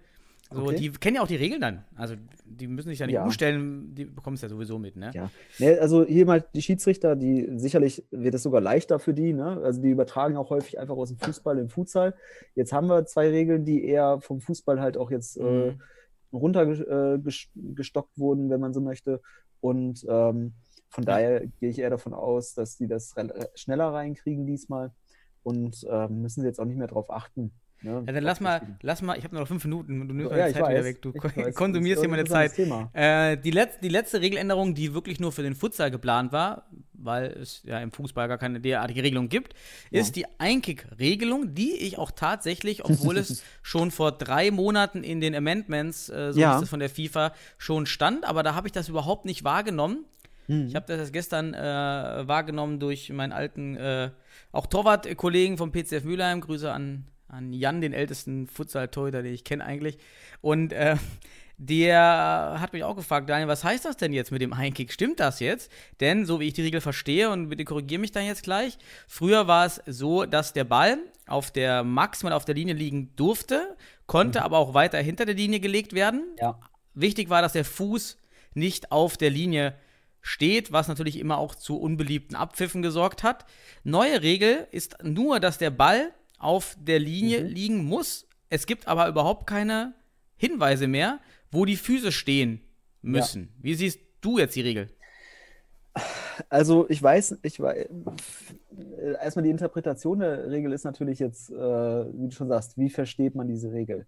So, 0.50 0.64
Okay. 0.64 0.76
Die 0.78 0.92
kennen 0.92 1.16
ja 1.18 1.22
auch 1.22 1.28
die 1.28 1.36
Regeln 1.36 1.60
dann. 1.62 1.84
Also 1.96 2.16
die 2.46 2.68
müssen 2.68 2.90
sich 2.90 3.00
ja 3.00 3.06
nicht 3.06 3.16
Ja. 3.16 3.24
umstellen, 3.26 3.94
die 3.96 4.06
bekommen 4.06 4.36
es 4.36 4.42
ja 4.42 4.50
sowieso 4.50 4.80
mit, 4.80 4.96
ne? 4.96 5.12
Ja, 5.14 5.30
ne, 5.60 5.78
also 5.80 6.06
hier 6.06 6.26
mal 6.26 6.46
die 6.54 6.62
Schiedsrichter, 6.62 7.16
die 7.16 7.50
sicherlich 7.58 8.06
wird 8.12 8.34
es 8.36 8.44
sogar 8.44 8.62
leichter 8.62 9.00
für 9.00 9.14
die, 9.14 9.34
ne? 9.34 9.60
Also 9.62 9.82
die 9.82 9.90
übertragen 9.90 10.38
auch 10.38 10.50
häufig 10.50 10.80
einfach 10.80 10.96
aus 10.96 11.10
dem 11.10 11.18
Fußball 11.18 11.58
in 11.58 11.66
den 11.66 11.70
Futsal. 11.70 12.16
Jetzt 12.56 12.72
haben 12.72 12.88
wir 12.88 13.06
zwei 13.06 13.30
Regeln, 13.30 13.66
die 13.66 13.84
eher 13.86 14.22
vom 14.22 14.40
Fußball 14.40 14.80
halt 14.80 14.98
auch 14.98 15.12
jetzt 15.12 15.38
äh, 15.38 15.44
Mhm. 15.44 15.82
runtergestockt 16.34 18.18
wurden, 18.18 18.50
wenn 18.50 18.60
man 18.60 18.74
so 18.74 18.82
möchte. 18.82 19.22
Und 19.62 20.06
ähm, 20.10 20.54
von 20.90 21.04
daher 21.06 21.46
gehe 21.60 21.70
ich 21.70 21.80
eher 21.80 21.90
davon 21.90 22.14
aus, 22.14 22.54
dass 22.54 22.78
die 22.78 22.88
das 22.88 23.14
schneller 23.56 23.92
reinkriegen 23.94 24.46
diesmal 24.46 24.92
und 25.44 25.86
ähm, 25.90 26.22
müssen 26.22 26.42
sie 26.42 26.48
jetzt 26.48 26.60
auch 26.60 26.66
nicht 26.66 26.78
mehr 26.78 26.88
drauf 26.88 27.10
achten. 27.12 27.52
Ne? 27.88 28.04
Ja, 28.06 28.14
dann 28.14 28.24
lass 28.24 28.40
mal, 28.40 28.62
lass 28.82 29.02
mal, 29.02 29.18
ich 29.18 29.24
habe 29.24 29.34
nur 29.34 29.42
noch 29.42 29.48
fünf 29.48 29.64
Minuten, 29.66 30.08
du 30.08 30.14
nimmst 30.14 30.32
Ja, 30.32 30.38
meine 30.38 30.50
ich 30.50 30.56
Zeit 30.56 30.68
wieder 30.70 30.80
weiß, 30.80 30.86
weg, 30.86 31.02
du 31.02 31.14
weiß. 31.14 31.56
konsumierst 31.56 32.02
hier 32.02 32.10
meine 32.10 32.24
ein 32.24 32.28
Zeit. 32.28 32.58
Äh, 32.94 33.38
die, 33.38 33.52
letz 33.52 33.80
die 33.80 33.90
letzte 33.90 34.22
Regeländerung, 34.22 34.76
die 34.76 34.94
wirklich 34.94 35.20
nur 35.20 35.32
für 35.32 35.44
den 35.44 35.56
Futsal 35.56 35.90
geplant 35.90 36.32
war, 36.32 36.68
weil 36.94 37.28
es 37.28 37.62
ja 37.64 37.80
im 37.80 37.92
Fußball 37.92 38.28
gar 38.28 38.38
keine 38.38 38.60
derartige 38.60 39.04
Regelung 39.04 39.30
gibt, 39.30 39.54
ist 39.92 40.16
die 40.16 40.26
Einkick-Regelung, 40.40 41.54
die 41.54 41.74
ich 41.74 41.98
auch 41.98 42.12
tatsächlich, 42.12 42.84
obwohl 42.86 43.18
es 43.18 43.44
schon 43.62 43.92
vor 43.92 44.12
drei 44.12 44.52
Monaten 44.52 45.04
in 45.04 45.22
den 45.22 45.34
Amendments, 45.36 46.10
äh, 46.10 46.34
so 46.34 46.40
Ja. 46.40 46.58
ist 46.58 46.64
es 46.64 46.70
von 46.70 46.80
der 46.80 46.90
FIFA, 46.90 47.34
schon 47.58 47.86
stand, 47.86 48.26
aber 48.26 48.44
da 48.44 48.56
habe 48.56 48.68
ich 48.68 48.72
das 48.74 48.90
überhaupt 48.90 49.26
nicht 49.26 49.44
wahrgenommen. 49.44 50.06
Hm. 50.48 50.68
Ich 50.68 50.76
habe 50.76 50.86
das 50.88 51.00
erst 51.00 51.14
gestern 51.14 51.54
äh, 51.54 51.58
wahrgenommen 52.28 52.80
durch 52.80 53.10
meinen 53.12 53.34
alten, 53.34 53.76
äh, 53.76 54.12
auch 54.52 54.66
Torwart-Kollegen 54.66 55.58
vom 55.58 55.72
PCF 55.72 56.04
Mülheim. 56.06 56.40
Grüße 56.42 56.72
an, 56.72 57.06
an 57.28 57.54
Jan, 57.54 57.82
den 57.82 57.94
ältesten 57.94 58.48
Futsal-Torhüter, 58.48 59.24
den 59.24 59.34
ich 59.34 59.44
kenne 59.44 59.66
eigentlich. 59.66 59.98
Und 60.42 60.74
äh, 60.74 60.96
der 61.58 62.58
hat 62.60 62.74
mich 62.74 62.84
auch 62.84 62.96
gefragt, 62.96 63.30
Daniel, 63.30 63.48
was 63.48 63.64
heißt 63.64 63.86
das 63.86 63.98
denn 63.98 64.14
jetzt 64.14 64.32
mit 64.32 64.42
dem 64.42 64.54
Einkick? 64.54 64.94
Stimmt 64.94 65.20
das 65.20 65.40
jetzt? 65.40 65.72
Denn, 66.00 66.26
so 66.26 66.40
wie 66.40 66.48
ich 66.48 66.54
die 66.54 66.62
Regel 66.62 66.82
verstehe, 66.82 67.32
und 67.32 67.50
bitte 67.50 67.66
korrigiere 67.66 68.00
mich 68.00 68.12
dann 68.12 68.26
jetzt 68.26 68.44
gleich, 68.44 68.78
früher 69.08 69.48
war 69.48 69.66
es 69.66 69.82
so, 69.88 70.26
dass 70.26 70.54
der 70.54 70.66
Ball 70.66 71.00
auf 71.26 71.50
der 71.52 71.84
maximal 71.84 72.34
auf 72.34 72.46
der 72.46 72.56
Linie 72.56 72.76
liegen 72.76 73.16
durfte, 73.16 73.76
konnte 74.06 74.44
aber 74.44 74.60
auch 74.60 74.76
weiter 74.76 75.00
hinter 75.00 75.26
der 75.26 75.36
Linie 75.36 75.60
gelegt 75.60 75.94
werden. 75.94 76.24
Ja. 76.40 76.60
Wichtig 76.94 77.30
war, 77.30 77.42
dass 77.42 77.54
der 77.54 77.66
Fuß 77.66 78.20
nicht 78.54 78.92
auf 78.92 79.18
der 79.18 79.32
Linie 79.32 79.76
steht, 80.22 80.72
was 80.72 80.88
natürlich 80.88 81.18
immer 81.18 81.38
auch 81.38 81.56
zu 81.56 81.80
unbeliebten 81.80 82.36
Abpfiffen 82.36 82.82
gesorgt 82.82 83.24
hat. 83.24 83.46
Neue 83.84 84.22
Regel 84.22 84.68
ist 84.72 84.98
nur, 85.04 85.40
dass 85.40 85.58
der 85.58 85.72
Ball 85.72 86.12
auf 86.38 86.78
der 86.80 87.00
Linie 87.00 87.42
liegen 87.42 87.86
muss. 87.86 88.28
Es 88.50 88.66
gibt 88.66 88.88
aber 88.88 89.08
überhaupt 89.08 89.48
keine 89.48 89.94
Hinweise 90.38 90.88
mehr, 90.88 91.20
wo 91.52 91.66
die 91.66 91.78
Füße 91.78 92.12
stehen 92.12 92.62
müssen. 93.02 93.50
Wie 93.62 93.74
siehst 93.74 94.00
du 94.22 94.38
jetzt 94.38 94.56
die 94.56 94.62
Regel? 94.62 94.90
Also 96.50 96.88
ich 96.90 97.02
weiß, 97.02 97.40
ich 97.42 97.60
weiß, 97.60 97.88
erstmal 99.22 99.44
die 99.44 99.50
Interpretation 99.50 100.20
der 100.20 100.50
Regel 100.50 100.72
ist 100.72 100.84
natürlich 100.84 101.20
jetzt, 101.20 101.50
äh, 101.50 101.56
wie 101.56 102.28
du 102.28 102.32
schon 102.32 102.48
sagst, 102.48 102.78
wie 102.78 102.90
versteht 102.90 103.36
man 103.36 103.48
diese 103.48 103.72
Regel? 103.72 104.06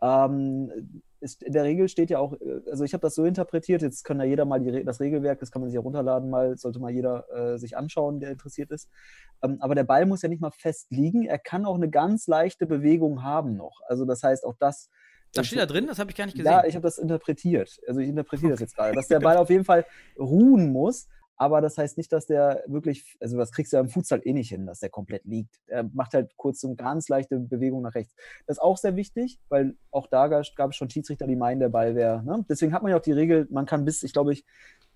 Ähm, 0.00 1.02
ist, 1.20 1.42
in 1.44 1.52
der 1.52 1.62
Regel 1.62 1.88
steht 1.88 2.10
ja 2.10 2.18
auch, 2.18 2.32
äh, 2.34 2.60
also 2.70 2.84
ich 2.84 2.92
habe 2.92 3.02
das 3.02 3.14
so 3.14 3.24
interpretiert, 3.24 3.82
jetzt 3.82 4.04
kann 4.04 4.18
ja 4.18 4.24
jeder 4.24 4.44
mal 4.44 4.60
die, 4.60 4.84
das 4.84 5.00
Regelwerk, 5.00 5.38
das 5.38 5.50
kann 5.50 5.62
man 5.62 5.70
sich 5.70 5.76
ja 5.76 5.80
runterladen, 5.80 6.28
mal, 6.28 6.56
sollte 6.56 6.80
mal 6.80 6.90
jeder 6.90 7.26
äh, 7.32 7.58
sich 7.58 7.76
anschauen, 7.76 8.18
der 8.20 8.32
interessiert 8.32 8.70
ist. 8.70 8.88
Ähm, 9.42 9.58
aber 9.60 9.74
der 9.74 9.84
Ball 9.84 10.06
muss 10.06 10.22
ja 10.22 10.28
nicht 10.28 10.42
mal 10.42 10.50
fest 10.50 10.88
liegen, 10.90 11.24
er 11.24 11.38
kann 11.38 11.64
auch 11.64 11.76
eine 11.76 11.88
ganz 11.88 12.26
leichte 12.26 12.66
Bewegung 12.66 13.22
haben 13.22 13.56
noch. 13.56 13.80
Also 13.86 14.04
das 14.04 14.22
heißt, 14.22 14.44
auch 14.44 14.56
das. 14.58 14.90
Das 15.34 15.46
steht 15.46 15.60
da 15.60 15.66
drin, 15.66 15.86
das 15.86 15.98
habe 15.98 16.10
ich 16.10 16.16
gar 16.16 16.26
nicht 16.26 16.36
gesehen. 16.36 16.52
Ja, 16.52 16.64
ich 16.66 16.74
habe 16.74 16.82
das 16.82 16.98
interpretiert. 16.98 17.80
Also 17.86 18.00
ich 18.00 18.08
interpretiere 18.08 18.50
das 18.50 18.60
jetzt 18.60 18.76
gerade, 18.76 18.94
dass 18.94 19.08
der 19.08 19.20
Ball 19.20 19.38
auf 19.38 19.48
jeden 19.48 19.64
Fall 19.64 19.86
ruhen 20.18 20.72
muss, 20.72 21.08
aber 21.42 21.60
das 21.60 21.76
heißt 21.76 21.96
nicht, 21.96 22.12
dass 22.12 22.26
der 22.26 22.62
wirklich, 22.68 23.16
also 23.20 23.36
das 23.36 23.50
kriegst 23.50 23.72
du 23.72 23.76
ja 23.76 23.80
im 23.82 23.88
Futsal 23.88 24.20
eh 24.24 24.32
nicht 24.32 24.50
hin, 24.50 24.64
dass 24.64 24.78
der 24.78 24.90
komplett 24.90 25.24
liegt. 25.24 25.60
Er 25.66 25.82
macht 25.92 26.14
halt 26.14 26.36
kurz 26.36 26.60
so 26.60 26.68
eine 26.68 26.76
ganz 26.76 27.08
leichte 27.08 27.40
Bewegung 27.40 27.82
nach 27.82 27.96
rechts. 27.96 28.14
Das 28.46 28.58
ist 28.58 28.62
auch 28.62 28.76
sehr 28.76 28.94
wichtig, 28.94 29.40
weil 29.48 29.74
auch 29.90 30.06
da 30.06 30.28
ga- 30.28 30.42
gab 30.54 30.70
es 30.70 30.76
schon 30.76 30.88
Schiedsrichter, 30.88 31.26
die 31.26 31.34
meinen, 31.34 31.58
der 31.58 31.68
Ball 31.68 31.96
wäre. 31.96 32.22
Ne? 32.22 32.44
Deswegen 32.48 32.72
hat 32.72 32.82
man 32.82 32.90
ja 32.90 32.96
auch 32.98 33.02
die 33.02 33.10
Regel, 33.12 33.48
man 33.50 33.66
kann 33.66 33.84
bis, 33.84 34.04
ich 34.04 34.12
glaube 34.12 34.32
ich, 34.32 34.44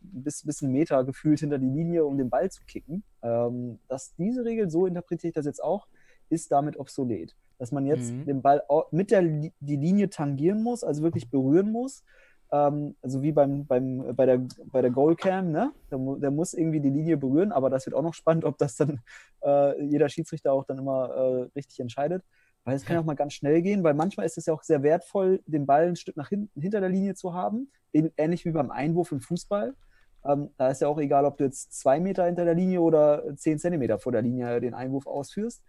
bis, 0.01 0.45
bis 0.45 0.63
einen 0.63 0.73
Meter 0.73 1.03
gefühlt 1.05 1.41
hinter 1.41 1.59
die 1.59 1.67
Linie, 1.67 2.05
um 2.07 2.17
den 2.17 2.31
Ball 2.31 2.49
zu 2.49 2.63
kicken. 2.65 3.03
Ähm, 3.23 3.81
dass 3.89 4.15
diese 4.15 4.45
Regel, 4.45 4.71
so 4.71 4.87
interpretiere 4.87 5.31
ich 5.31 5.35
das 5.35 5.47
jetzt 5.47 5.63
auch, 5.65 5.89
ist 6.29 6.53
damit 6.53 6.79
obsolet. 6.79 7.35
Dass 7.59 7.73
man 7.73 7.87
jetzt 7.87 8.13
Mhm. 8.13 8.27
den 8.27 8.43
Ball 8.43 8.63
mit 8.93 9.11
der 9.11 9.23
die 9.23 9.77
Linie 9.77 10.11
tangieren 10.11 10.63
muss, 10.63 10.85
also 10.85 11.03
wirklich 11.03 11.29
berühren 11.29 11.73
muss. 11.73 12.05
Ähm, 12.53 12.95
also 13.03 13.23
wie 13.23 13.33
beim, 13.33 13.67
beim, 13.67 14.15
bei 14.15 14.27
der, 14.27 14.41
bei 14.67 14.81
der 14.83 14.91
Goalcam, 14.91 15.51
ne? 15.51 15.73
Der, 15.91 15.99
der 15.99 16.31
muss 16.31 16.55
irgendwie 16.55 16.81
die 16.81 16.91
Linie 16.91 17.17
berühren, 17.17 17.53
aber 17.53 17.71
das 17.71 17.87
wird 17.87 17.97
auch 17.97 18.03
noch 18.03 18.15
spannend, 18.15 18.45
ob 18.45 18.57
das 18.59 18.77
dann 18.77 19.01
äh, 19.45 19.83
jeder 19.85 20.09
Schiedsrichter 20.09 20.53
auch 20.53 20.65
dann 20.65 20.79
immer 20.79 21.11
äh, 21.11 21.49
richtig 21.57 21.81
entscheidet. 21.81 22.23
Weil 22.65 22.77
es 22.77 22.85
kann 22.85 22.95
ja 22.95 23.01
auch 23.03 23.05
mal 23.07 23.17
ganz 23.17 23.33
schnell 23.35 23.63
gehen, 23.63 23.83
weil 23.85 23.95
manchmal 23.95 24.27
ist 24.27 24.39
es 24.39 24.47
ja 24.47 24.55
auch 24.55 24.63
sehr 24.63 24.83
wertvoll, 24.83 25.41
den 25.47 25.67
Ball 25.67 25.89
ein 25.89 25.97
Stück 25.97 26.17
nach 26.17 26.29
hinten 26.29 26.61
hinter 26.61 26.81
der 26.81 26.89
Linie 26.89 27.15
zu 27.15 27.35
haben. 27.35 27.71
Ähn- 27.93 28.13
Ähnlich 28.17 28.45
wie 28.45 28.53
beim 28.53 28.71
Einwurf 28.71 29.13
im 29.13 29.21
Fußball. 29.21 29.75
Ähm, 30.25 30.51
da 30.57 30.69
ist 30.71 30.81
ja 30.81 30.89
auch 30.89 30.99
egal, 30.99 31.25
ob 31.25 31.37
du 31.39 31.45
jetzt 31.45 31.73
zwei 31.79 32.01
Meter 32.01 32.27
hinter 32.27 32.45
der 32.45 32.55
Linie 32.55 32.81
oder 32.81 33.23
zehn 33.37 33.59
Zentimeter 33.59 33.99
vor 33.99 34.11
der 34.13 34.23
Linie 34.23 34.61
den 34.61 34.75
Einwurf 34.75 35.07
ausführst. 35.07 35.63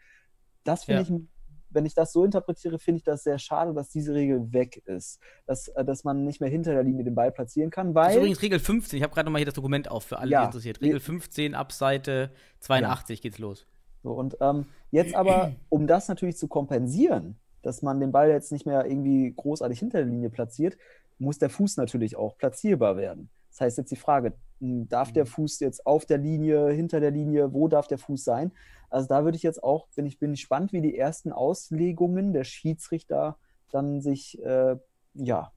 Das 0.63 0.83
finde 0.85 1.03
Ja. 1.03 1.07
ich, 1.17 1.21
wenn 1.69 1.85
ich 1.85 1.93
das 1.93 2.13
so 2.13 2.23
interpretiere, 2.23 2.79
finde 2.79 2.97
ich 2.99 3.03
das 3.03 3.23
sehr 3.23 3.37
schade, 3.39 3.73
dass 3.73 3.89
diese 3.89 4.13
Regel 4.13 4.51
weg 4.53 4.77
ist. 4.85 5.19
Dass, 5.45 5.67
äh, 5.69 5.83
dass 5.85 6.03
man 6.03 6.23
nicht 6.23 6.39
mehr 6.41 6.49
hinter 6.49 6.73
der 6.73 6.83
Linie 6.83 7.03
den 7.03 7.15
Ball 7.15 7.31
platzieren 7.31 7.69
kann, 7.69 7.93
Das 7.93 8.07
ist 8.07 8.11
weil. 8.13 8.17
übrigens 8.19 8.41
Regel 8.41 8.59
15. 8.59 8.97
Ich 8.97 9.03
habe 9.03 9.13
gerade 9.13 9.25
nochmal 9.25 9.39
hier 9.39 9.45
das 9.45 9.53
Dokument 9.53 9.89
auf 9.91 10.03
für 10.05 10.19
alle, 10.19 10.31
Ja. 10.31 10.41
die 10.41 10.45
interessiert. 10.45 10.81
Regel 10.81 10.99
15 10.99 11.55
ab 11.55 11.71
Seite 11.71 12.31
82 12.61 13.21
geht's 13.21 13.37
los. 13.39 13.65
So, 14.03 14.11
und 14.13 14.37
ähm, 14.41 14.65
jetzt 14.91 15.15
aber, 15.15 15.51
um 15.69 15.87
das 15.87 16.07
natürlich 16.07 16.37
zu 16.37 16.47
kompensieren, 16.47 17.37
dass 17.63 17.81
man 17.81 17.99
den 17.99 18.11
Ball 18.11 18.29
jetzt 18.29 18.51
nicht 18.51 18.65
mehr 18.65 18.85
irgendwie 18.85 19.33
großartig 19.35 19.79
hinter 19.79 19.97
der 19.99 20.07
Linie 20.07 20.29
platziert, 20.29 20.77
muss 21.19 21.37
der 21.39 21.49
Fuß 21.49 21.77
natürlich 21.77 22.15
auch 22.15 22.37
platzierbar 22.37 22.95
werden. 22.95 23.29
Das 23.49 23.61
heißt 23.61 23.77
jetzt 23.79 23.91
die 23.91 23.95
Frage, 23.95 24.33
darf 24.59 25.11
der 25.11 25.25
Fuß 25.25 25.59
jetzt 25.59 25.85
auf 25.85 26.05
der 26.05 26.17
Linie, 26.17 26.69
hinter 26.71 26.99
der 26.99 27.11
Linie, 27.11 27.53
wo 27.53 27.67
darf 27.67 27.87
der 27.87 27.97
Fuß 27.97 28.23
sein? 28.23 28.51
Also 28.89 29.07
da 29.07 29.23
würde 29.23 29.35
ich 29.35 29.43
jetzt 29.43 29.63
auch, 29.63 29.87
bin 29.95 30.05
ich 30.05 30.17
bin 30.19 30.31
gespannt, 30.31 30.73
wie 30.73 30.81
die 30.81 30.97
ersten 30.97 31.31
Auslegungen 31.31 32.33
der 32.33 32.43
Schiedsrichter 32.43 33.37
dann 33.71 34.01
sich 34.01 34.41
äh, 34.43 34.77
ja, 35.13 35.51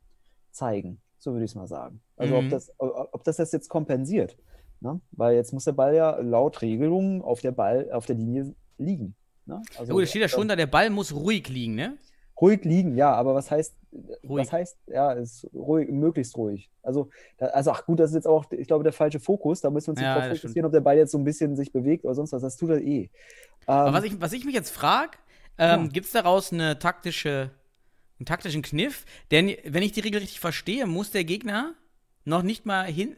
zeigen. 0.51 1.01
So 1.19 1.33
würde 1.33 1.45
ich 1.45 1.53
es 1.53 1.55
mal 1.55 1.69
sagen. 1.69 2.01
Also 2.17 2.37
ob, 2.37 2.45
Mhm. 2.45 2.51
das, 2.51 2.73
ob 2.79 3.25
das 3.25 3.37
das 3.37 3.53
jetzt 3.53 3.69
kompensiert. 3.69 4.37
Ne? 4.81 5.01
Weil 5.13 5.37
jetzt 5.37 5.53
muss 5.53 5.65
der 5.65 5.73
Ball 5.73 5.95
ja 5.95 6.17
laut 6.17 6.63
Regelung 6.63 7.23
auf 7.23 7.41
der 7.41 7.53
Ball, 7.53 7.91
auf 7.93 8.07
der 8.07 8.17
Linie 8.17 8.55
liegen. 8.79 9.15
Ne? 9.47 9.63
Also, 9.79 9.93
Ja, 9.93 9.95
gut, 9.95 10.03
es 10.05 10.11
steht 10.11 10.23
ja 10.23 10.29
schon 10.29 10.49
da, 10.49 10.57
der 10.57 10.67
Ball 10.67 10.91
muss 10.91 11.15
ruhig 11.15 11.49
liegen, 11.49 11.75
ne? 11.75 11.99
Ruhig 12.41 12.65
liegen, 12.65 12.97
ja, 12.97 13.13
aber 13.15 13.35
was 13.35 13.51
heißt, 13.51 13.75
Ruhig. 14.29 14.47
was 14.47 14.53
heißt, 14.53 14.79
ja, 14.87 15.13
ist 15.13 15.47
ruhig, 15.55 15.89
möglichst 15.91 16.37
ruhig. 16.37 16.71
Also, 16.83 17.11
da, 17.39 17.47
also 17.47 17.73
ach 17.73 17.85
gut, 17.85 18.01
das 18.01 18.11
ist 18.11 18.15
jetzt 18.17 18.27
auch, 18.27 18.51
ich 18.53 18.67
glaube, 18.67 18.85
der 18.85 18.93
falsche 18.93 19.21
Fokus. 19.21 19.61
Da 19.61 19.71
müssen 19.71 19.89
wir 19.89 19.91
uns 19.93 20.01
Ja, 20.01 20.15
nicht 20.29 20.41
fokussieren, 20.41 20.67
ob 20.67 20.73
der 20.73 20.81
Ball 20.81 20.97
jetzt 20.97 21.13
so 21.13 21.19
ein 21.19 21.25
bisschen 21.25 21.57
sich 21.57 21.73
bewegt 21.73 22.05
oder 22.05 22.15
sonst 22.15 22.33
was. 22.33 22.43
Das 22.43 22.57
tut 22.57 22.71
er 22.71 22.81
eh. 22.81 23.11
Aber 23.67 23.89
Ähm, 23.89 23.95
was 23.95 24.05
ich, 24.05 24.21
was 24.21 24.33
ich 24.33 24.45
mich 24.45 24.55
jetzt 24.55 24.71
frage, 24.71 25.19
ähm, 25.59 25.85
Ja. 25.85 25.89
gibt 25.89 26.07
es 26.07 26.13
daraus 26.13 26.53
eine 26.53 26.79
taktische, 26.79 27.51
einen 28.19 28.27
taktischen 28.27 28.63
Kniff? 28.63 29.05
Denn 29.31 29.55
wenn 29.65 29.83
ich 29.83 29.93
die 29.93 30.01
Regel 30.01 30.21
richtig 30.21 30.41
verstehe, 30.41 30.87
muss 30.87 31.11
der 31.11 31.25
Gegner 31.25 31.75
noch 32.25 32.43
nicht 32.43 32.67
mal 32.67 32.85
hin. 32.87 33.17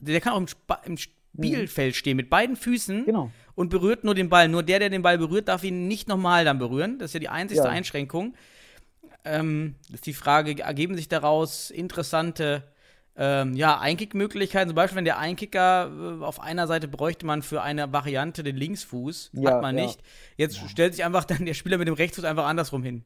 Der 0.00 0.20
kann 0.20 0.32
auch 0.32 0.38
im, 0.38 0.48
Spa 0.48 0.80
im 0.84 0.96
Spielfeld 1.38 1.96
stehen 1.96 2.16
mit 2.16 2.30
beiden 2.30 2.56
Füßen 2.56 3.04
Genau. 3.06 3.30
und 3.54 3.68
berührt 3.70 4.04
nur 4.04 4.14
den 4.14 4.28
Ball. 4.28 4.48
Nur 4.48 4.62
der, 4.62 4.78
der 4.80 4.90
den 4.90 5.02
Ball 5.02 5.18
berührt, 5.18 5.48
darf 5.48 5.62
ihn 5.64 5.88
nicht 5.88 6.08
nochmal 6.08 6.44
dann 6.44 6.58
berühren. 6.58 6.98
Das 6.98 7.10
ist 7.10 7.14
ja 7.14 7.20
die 7.20 7.28
einzigste 7.28 7.66
Ja. 7.66 7.70
Einschränkung. 7.70 8.34
Ähm, 9.24 9.74
das 9.88 9.96
ist 9.96 10.06
die 10.06 10.14
Frage, 10.14 10.60
ergeben 10.62 10.96
sich 10.96 11.08
daraus 11.08 11.70
interessante 11.70 12.64
ähm, 13.20 13.54
ja, 13.54 13.78
Einkickmöglichkeiten? 13.80 14.68
Zum 14.68 14.76
Beispiel, 14.76 14.96
wenn 14.98 15.04
der 15.04 15.18
Einkicker 15.18 15.90
äh, 16.20 16.24
auf 16.24 16.40
einer 16.40 16.66
Seite 16.68 16.86
bräuchte 16.86 17.26
man 17.26 17.42
für 17.42 17.62
eine 17.62 17.92
Variante 17.92 18.42
den 18.44 18.56
Linksfuß, 18.56 19.30
Ja, 19.34 19.54
hat 19.54 19.62
man 19.62 19.76
ja. 19.76 19.84
nicht. 19.86 20.00
Jetzt 20.36 20.58
stellt 20.70 20.94
sich 20.94 21.04
einfach 21.04 21.24
dann 21.24 21.44
der 21.44 21.54
Spieler 21.54 21.78
mit 21.78 21.88
dem 21.88 21.94
Rechtsfuß 21.94 22.24
einfach 22.24 22.46
andersrum 22.46 22.82
hin. 22.84 23.04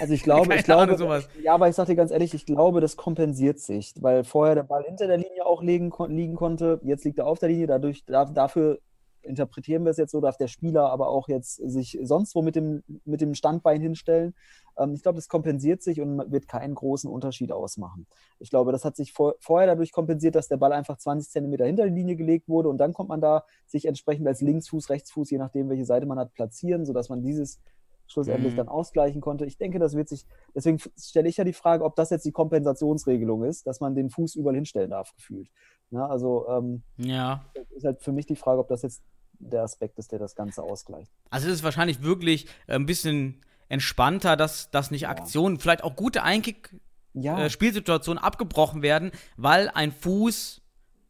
Also 0.00 0.14
ich 0.14 0.22
glaube, 0.22 0.54
ich 0.54 0.64
glaube, 0.64 0.94
Ahnung, 0.94 1.22
ja, 1.42 1.54
aber 1.54 1.68
ich 1.68 1.74
sage 1.74 1.92
dir 1.92 1.96
ganz 1.96 2.10
ehrlich, 2.10 2.34
ich 2.34 2.46
glaube, 2.46 2.80
das 2.80 2.96
kompensiert 2.96 3.58
sich, 3.58 3.94
weil 4.00 4.24
vorher 4.24 4.54
der 4.54 4.62
Ball 4.62 4.84
hinter 4.84 5.06
der 5.06 5.18
Linie 5.18 5.46
auch 5.46 5.62
liegen, 5.62 5.92
liegen 6.08 6.36
konnte, 6.36 6.80
jetzt 6.84 7.04
liegt 7.04 7.18
er 7.18 7.26
auf 7.26 7.38
der 7.38 7.48
Linie, 7.48 7.66
dadurch, 7.66 8.04
da, 8.04 8.24
dafür 8.24 8.80
interpretieren 9.22 9.84
wir 9.84 9.90
es 9.90 9.96
jetzt 9.96 10.12
so, 10.12 10.20
darf 10.20 10.36
der 10.36 10.48
Spieler 10.48 10.90
aber 10.90 11.08
auch 11.08 11.28
jetzt 11.28 11.56
sich 11.56 11.98
sonst 12.02 12.34
wo 12.34 12.42
mit 12.42 12.56
dem, 12.56 12.82
mit 13.04 13.20
dem 13.20 13.34
Standbein 13.34 13.80
hinstellen. 13.80 14.34
Ähm, 14.78 14.94
ich 14.94 15.02
glaube, 15.02 15.16
das 15.16 15.28
kompensiert 15.28 15.82
sich 15.82 16.00
und 16.00 16.30
wird 16.30 16.48
keinen 16.48 16.74
großen 16.74 17.10
Unterschied 17.10 17.52
ausmachen. 17.52 18.06
Ich 18.38 18.50
glaube, 18.50 18.72
das 18.72 18.84
hat 18.84 18.96
sich 18.96 19.12
vor, 19.12 19.34
vorher 19.40 19.66
dadurch 19.66 19.92
kompensiert, 19.92 20.34
dass 20.34 20.48
der 20.48 20.56
Ball 20.56 20.72
einfach 20.72 20.96
20 20.96 21.30
Zentimeter 21.30 21.66
hinter 21.66 21.84
die 21.84 21.94
Linie 21.94 22.16
gelegt 22.16 22.48
wurde 22.48 22.68
und 22.68 22.78
dann 22.78 22.92
kommt 22.92 23.08
man 23.08 23.20
da 23.20 23.44
sich 23.66 23.86
entsprechend 23.86 24.26
als 24.26 24.40
Linksfuß, 24.40 24.88
Rechtsfuß, 24.90 25.30
je 25.30 25.38
nachdem, 25.38 25.68
welche 25.68 25.84
Seite 25.84 26.06
man 26.06 26.18
hat, 26.18 26.32
platzieren, 26.34 26.86
sodass 26.86 27.08
man 27.08 27.22
dieses 27.22 27.60
schlussendlich 28.08 28.54
Mhm. 28.54 28.56
dann 28.56 28.68
ausgleichen 28.68 29.20
konnte. 29.20 29.44
Ich 29.44 29.56
denke, 29.58 29.78
das 29.78 29.94
wird 29.94 30.08
sich, 30.08 30.26
deswegen 30.54 30.78
stelle 30.98 31.28
ich 31.28 31.36
ja 31.36 31.44
die 31.44 31.52
Frage, 31.52 31.84
ob 31.84 31.94
das 31.94 32.10
jetzt 32.10 32.24
die 32.24 32.32
Kompensationsregelung 32.32 33.44
ist, 33.44 33.66
dass 33.66 33.80
man 33.80 33.94
den 33.94 34.10
Fuß 34.10 34.34
überall 34.34 34.54
hinstellen 34.56 34.90
darf, 34.90 35.14
gefühlt. 35.14 35.48
Ja, 35.90 36.06
also 36.06 36.46
ähm, 36.48 36.82
Ja. 36.96 37.44
ist 37.76 37.84
halt 37.84 38.02
für 38.02 38.12
mich 38.12 38.26
die 38.26 38.36
Frage, 38.36 38.60
ob 38.60 38.68
das 38.68 38.82
jetzt 38.82 39.02
der 39.38 39.62
Aspekt 39.62 39.98
ist, 39.98 40.10
der 40.10 40.18
das 40.18 40.34
Ganze 40.34 40.62
ausgleicht. 40.62 41.12
Also 41.30 41.46
es 41.48 41.54
ist 41.54 41.62
wahrscheinlich 41.62 42.02
wirklich 42.02 42.46
äh, 42.66 42.74
ein 42.74 42.86
bisschen 42.86 43.40
entspannter, 43.68 44.36
dass 44.36 44.70
das 44.70 44.90
nicht 44.90 45.06
Aktionen, 45.08 45.58
vielleicht 45.60 45.84
auch 45.84 45.94
gute 45.94 46.22
Einkick 46.22 46.74
Ja. 47.14 47.38
äh, 47.44 47.50
Spielsituationen 47.50 48.22
abgebrochen 48.22 48.82
werden, 48.82 49.12
weil 49.36 49.68
ein 49.68 49.92
Fuß 49.92 50.62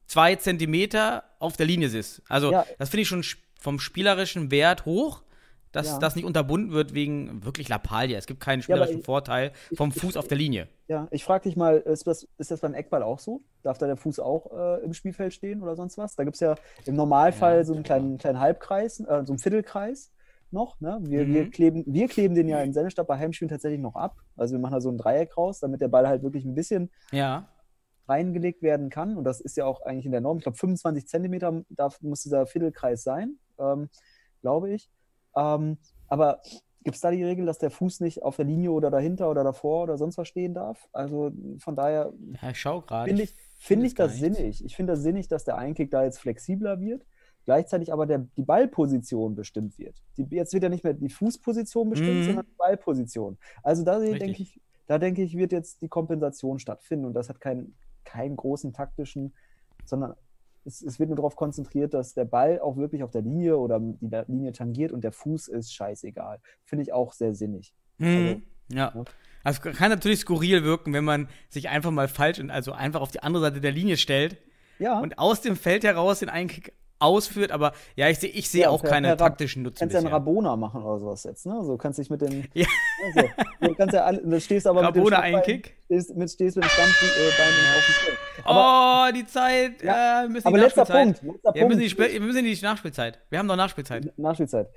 zwei 0.06 0.36
Zentimeter 0.36 1.24
auf 1.38 1.56
der 1.56 1.66
Linie 1.66 1.88
ist. 1.88 2.22
Also 2.28 2.50
Ja. 2.52 2.64
das 2.78 2.88
finde 2.90 3.02
ich 3.02 3.08
schon 3.08 3.22
sch- 3.22 3.36
vom 3.58 3.78
spielerischen 3.78 4.50
Wert 4.50 4.84
hoch, 4.84 5.22
dass 5.72 5.86
Ja. 5.88 5.98
das 5.98 6.16
nicht 6.16 6.24
unterbunden 6.24 6.72
wird 6.72 6.94
wegen 6.94 7.44
wirklich 7.44 7.68
Lappalie. 7.68 8.16
Es 8.16 8.26
gibt 8.26 8.40
keinen 8.40 8.60
Ja, 8.60 8.64
spielerischen 8.64 8.98
ich- 9.00 9.04
Vorteil 9.04 9.52
vom 9.74 9.90
ich- 9.90 10.00
Fuß 10.00 10.16
auf 10.16 10.28
der 10.28 10.38
Linie. 10.38 10.68
Ja, 10.86 11.08
ich 11.10 11.24
frage 11.24 11.44
dich 11.48 11.56
mal, 11.56 11.78
ist 11.78 12.06
das, 12.06 12.26
ist 12.38 12.50
das 12.50 12.60
beim 12.60 12.74
Eckball 12.74 13.02
auch 13.02 13.18
so? 13.18 13.42
Darf 13.62 13.78
da 13.78 13.86
der 13.86 13.96
Fuß 13.96 14.20
auch 14.20 14.50
äh, 14.56 14.84
im 14.84 14.94
Spielfeld 14.94 15.34
stehen 15.34 15.62
oder 15.62 15.76
sonst 15.76 15.98
was? 15.98 16.14
Da 16.16 16.24
gibt 16.24 16.36
es 16.36 16.40
ja 16.40 16.54
im 16.86 16.96
Normalfall 16.96 17.58
Ja, 17.58 17.64
so 17.64 17.74
einen 17.74 17.82
kleinen, 17.82 18.18
kleinen 18.18 18.40
Halbkreis, 18.40 19.00
äh, 19.00 19.04
so 19.24 19.32
einen 19.32 19.38
Viertelkreis 19.38 20.12
noch. 20.50 20.80
Ne? 20.80 20.98
Wir, 21.02 21.26
Mhm. 21.26 21.34
wir, 21.34 21.50
kleben, 21.50 21.84
wir 21.86 22.08
kleben 22.08 22.34
den 22.34 22.48
ja 22.48 22.60
in 22.62 22.72
Sennestadt 22.72 23.06
bei 23.06 23.18
Heimspielen 23.18 23.50
tatsächlich 23.50 23.80
noch 23.80 23.96
ab. 23.96 24.16
Also 24.36 24.54
wir 24.54 24.60
machen 24.60 24.72
da 24.72 24.80
so 24.80 24.90
ein 24.90 24.96
Dreieck 24.96 25.36
raus, 25.36 25.60
damit 25.60 25.82
der 25.82 25.88
Ball 25.88 26.08
halt 26.08 26.22
wirklich 26.22 26.44
ein 26.46 26.54
bisschen 26.54 26.90
Ja. 27.12 27.48
reingelegt 28.08 28.62
werden 28.62 28.88
kann. 28.88 29.18
Und 29.18 29.24
das 29.24 29.40
ist 29.40 29.56
ja 29.58 29.66
auch 29.66 29.82
eigentlich 29.82 30.06
in 30.06 30.12
der 30.12 30.22
Norm. 30.22 30.38
Ich 30.38 30.44
glaube, 30.44 30.56
25 30.56 31.06
Zentimeter 31.06 31.62
darf, 31.68 32.00
muss 32.00 32.22
dieser 32.22 32.46
Viertelkreis 32.46 33.02
sein, 33.02 33.38
ähm, 33.58 33.90
glaube 34.40 34.70
ich. 34.72 34.88
Ähm, 35.38 35.78
aber 36.08 36.40
gibt 36.84 36.96
es 36.96 37.00
da 37.02 37.10
die 37.10 37.22
Regel, 37.24 37.46
dass 37.46 37.58
der 37.58 37.70
Fuß 37.70 38.00
nicht 38.00 38.22
auf 38.22 38.36
der 38.36 38.44
Linie 38.46 38.70
oder 38.72 38.90
dahinter 38.90 39.30
oder 39.30 39.44
davor 39.44 39.82
oder 39.84 39.98
sonst 39.98 40.18
was 40.18 40.26
stehen 40.28 40.54
darf? 40.54 40.88
Also 40.92 41.30
von 41.58 41.76
daher 41.76 42.12
ja 42.42 42.50
ich 42.50 42.60
schau 42.60 42.80
gerade. 42.80 43.08
finde 43.08 43.22
ich, 43.24 43.34
finde 43.58 43.86
ich 43.86 43.94
das 43.94 44.16
sinnig. 44.16 44.64
Ich 44.64 44.74
finde 44.76 44.94
das 44.94 45.02
sinnig, 45.02 45.28
dass 45.28 45.44
der 45.44 45.58
Einkick 45.58 45.90
da 45.90 46.04
jetzt 46.04 46.18
flexibler 46.18 46.80
wird. 46.80 47.04
Gleichzeitig 47.44 47.92
aber 47.92 48.06
der, 48.06 48.26
die 48.36 48.42
Ballposition 48.42 49.34
bestimmt 49.34 49.78
wird. 49.78 50.02
Die, 50.16 50.26
jetzt 50.34 50.52
wird 50.52 50.62
ja 50.64 50.68
nicht 50.68 50.84
mehr 50.84 50.92
die 50.94 51.08
Fußposition 51.08 51.88
bestimmt, 51.90 52.20
Mhm. 52.20 52.24
sondern 52.24 52.46
die 52.46 52.56
Ballposition. 52.58 53.38
Also 53.62 53.84
da 53.84 53.96
Richtig. 53.96 54.18
denke 54.18 54.42
ich, 54.42 54.60
da 54.86 54.98
denke 54.98 55.22
ich, 55.22 55.36
wird 55.36 55.52
jetzt 55.52 55.80
die 55.82 55.88
Kompensation 55.88 56.58
stattfinden 56.58 57.06
und 57.06 57.14
das 57.14 57.28
hat 57.28 57.40
keinen, 57.40 57.74
keinen 58.04 58.36
großen 58.36 58.72
taktischen, 58.72 59.34
sondern 59.84 60.14
es, 60.64 60.82
es 60.82 60.98
wird 60.98 61.08
nur 61.08 61.16
darauf 61.16 61.36
konzentriert, 61.36 61.94
dass 61.94 62.14
der 62.14 62.24
Ball 62.24 62.60
auch 62.60 62.76
wirklich 62.76 63.02
auf 63.02 63.10
der 63.10 63.22
Linie 63.22 63.56
oder 63.56 63.80
die 63.80 64.22
Linie 64.26 64.52
tangiert 64.52 64.92
und 64.92 65.02
der 65.02 65.12
Fuß 65.12 65.48
ist 65.48 65.74
scheißegal. 65.74 66.40
Finde 66.64 66.82
ich 66.82 66.92
auch 66.92 67.12
sehr 67.12 67.34
sinnig. 67.34 67.74
Mhm. 67.98 68.42
ja. 68.68 68.92
ja. 68.94 69.04
Also 69.44 69.60
kann 69.62 69.90
natürlich 69.90 70.20
skurril 70.20 70.64
wirken, 70.64 70.92
wenn 70.92 71.04
man 71.04 71.28
sich 71.48 71.68
einfach 71.68 71.90
mal 71.90 72.08
falsch 72.08 72.38
und 72.38 72.50
also 72.50 72.72
einfach 72.72 73.00
auf 73.00 73.10
die 73.10 73.22
andere 73.22 73.44
Seite 73.44 73.60
der 73.60 73.72
Linie 73.72 73.96
stellt 73.96 74.36
Ja, 74.78 74.98
und 74.98 75.18
aus 75.18 75.40
dem 75.40 75.56
Feld 75.56 75.84
heraus 75.84 76.18
den 76.18 76.28
Einkick 76.28 76.74
ausführt, 77.00 77.52
aber 77.52 77.72
ja, 77.96 78.08
ich 78.08 78.18
sehe 78.18 78.30
ich 78.30 78.48
sehe 78.50 78.62
Ja, 78.62 78.70
auch 78.70 78.82
keine 78.82 79.16
taktischen 79.16 79.62
Nutzen 79.62 79.78
kannst 79.80 79.94
ja 79.94 80.00
einen. 80.00 80.08
Rabona 80.08 80.56
machen 80.56 80.82
oder 80.82 80.98
sowas 80.98 81.24
jetzt, 81.24 81.46
ne? 81.46 81.62
So 81.64 81.76
kannst 81.76 81.98
dich 81.98 82.10
mit 82.10 82.20
den. 82.20 82.46
Ja. 82.54 82.66
Also, 83.14 83.28
du 83.60 83.74
kannst 83.74 83.94
ja 83.94 84.04
alle, 84.04 84.20
du 84.22 84.40
stehst 84.40 84.66
aber 84.66 84.82
mit 84.82 84.94
dem 84.96 85.02
Rabona 85.02 85.16
Standbein- 85.18 85.34
Einkick? 85.36 85.76
Stehst 85.86 86.16
mit, 86.16 86.30
stehst 86.30 86.56
mit 86.56 86.64
dem 86.64 86.68
Standbein 86.68 86.94
auf 87.76 87.86
dem 87.86 87.94
Feld. 87.94 88.18
Aber, 88.44 89.08
oh, 89.08 89.12
die 89.14 89.26
Zeit. 89.26 89.82
Ja, 89.82 90.24
äh, 90.24 90.28
müssen 90.28 90.46
aber 90.46 90.58
die 90.58 90.64
letzter. 90.64 90.84
Punkt. 90.84 91.22
Letzter 91.22 91.48
Ja, 91.50 91.54
wir, 91.54 91.66
müssen 91.68 91.96
Punkt. 91.96 92.10
die 92.10 92.14
wir 92.14 92.20
müssen 92.20 92.38
in 92.38 92.44
die 92.54 92.58
Nachspielzeit. 92.62 93.18
Wir 93.30 93.38
haben 93.38 93.46
noch 93.46 93.56
Nachspielzeit. 93.56 94.12
Nachspielzeit. 94.18 94.68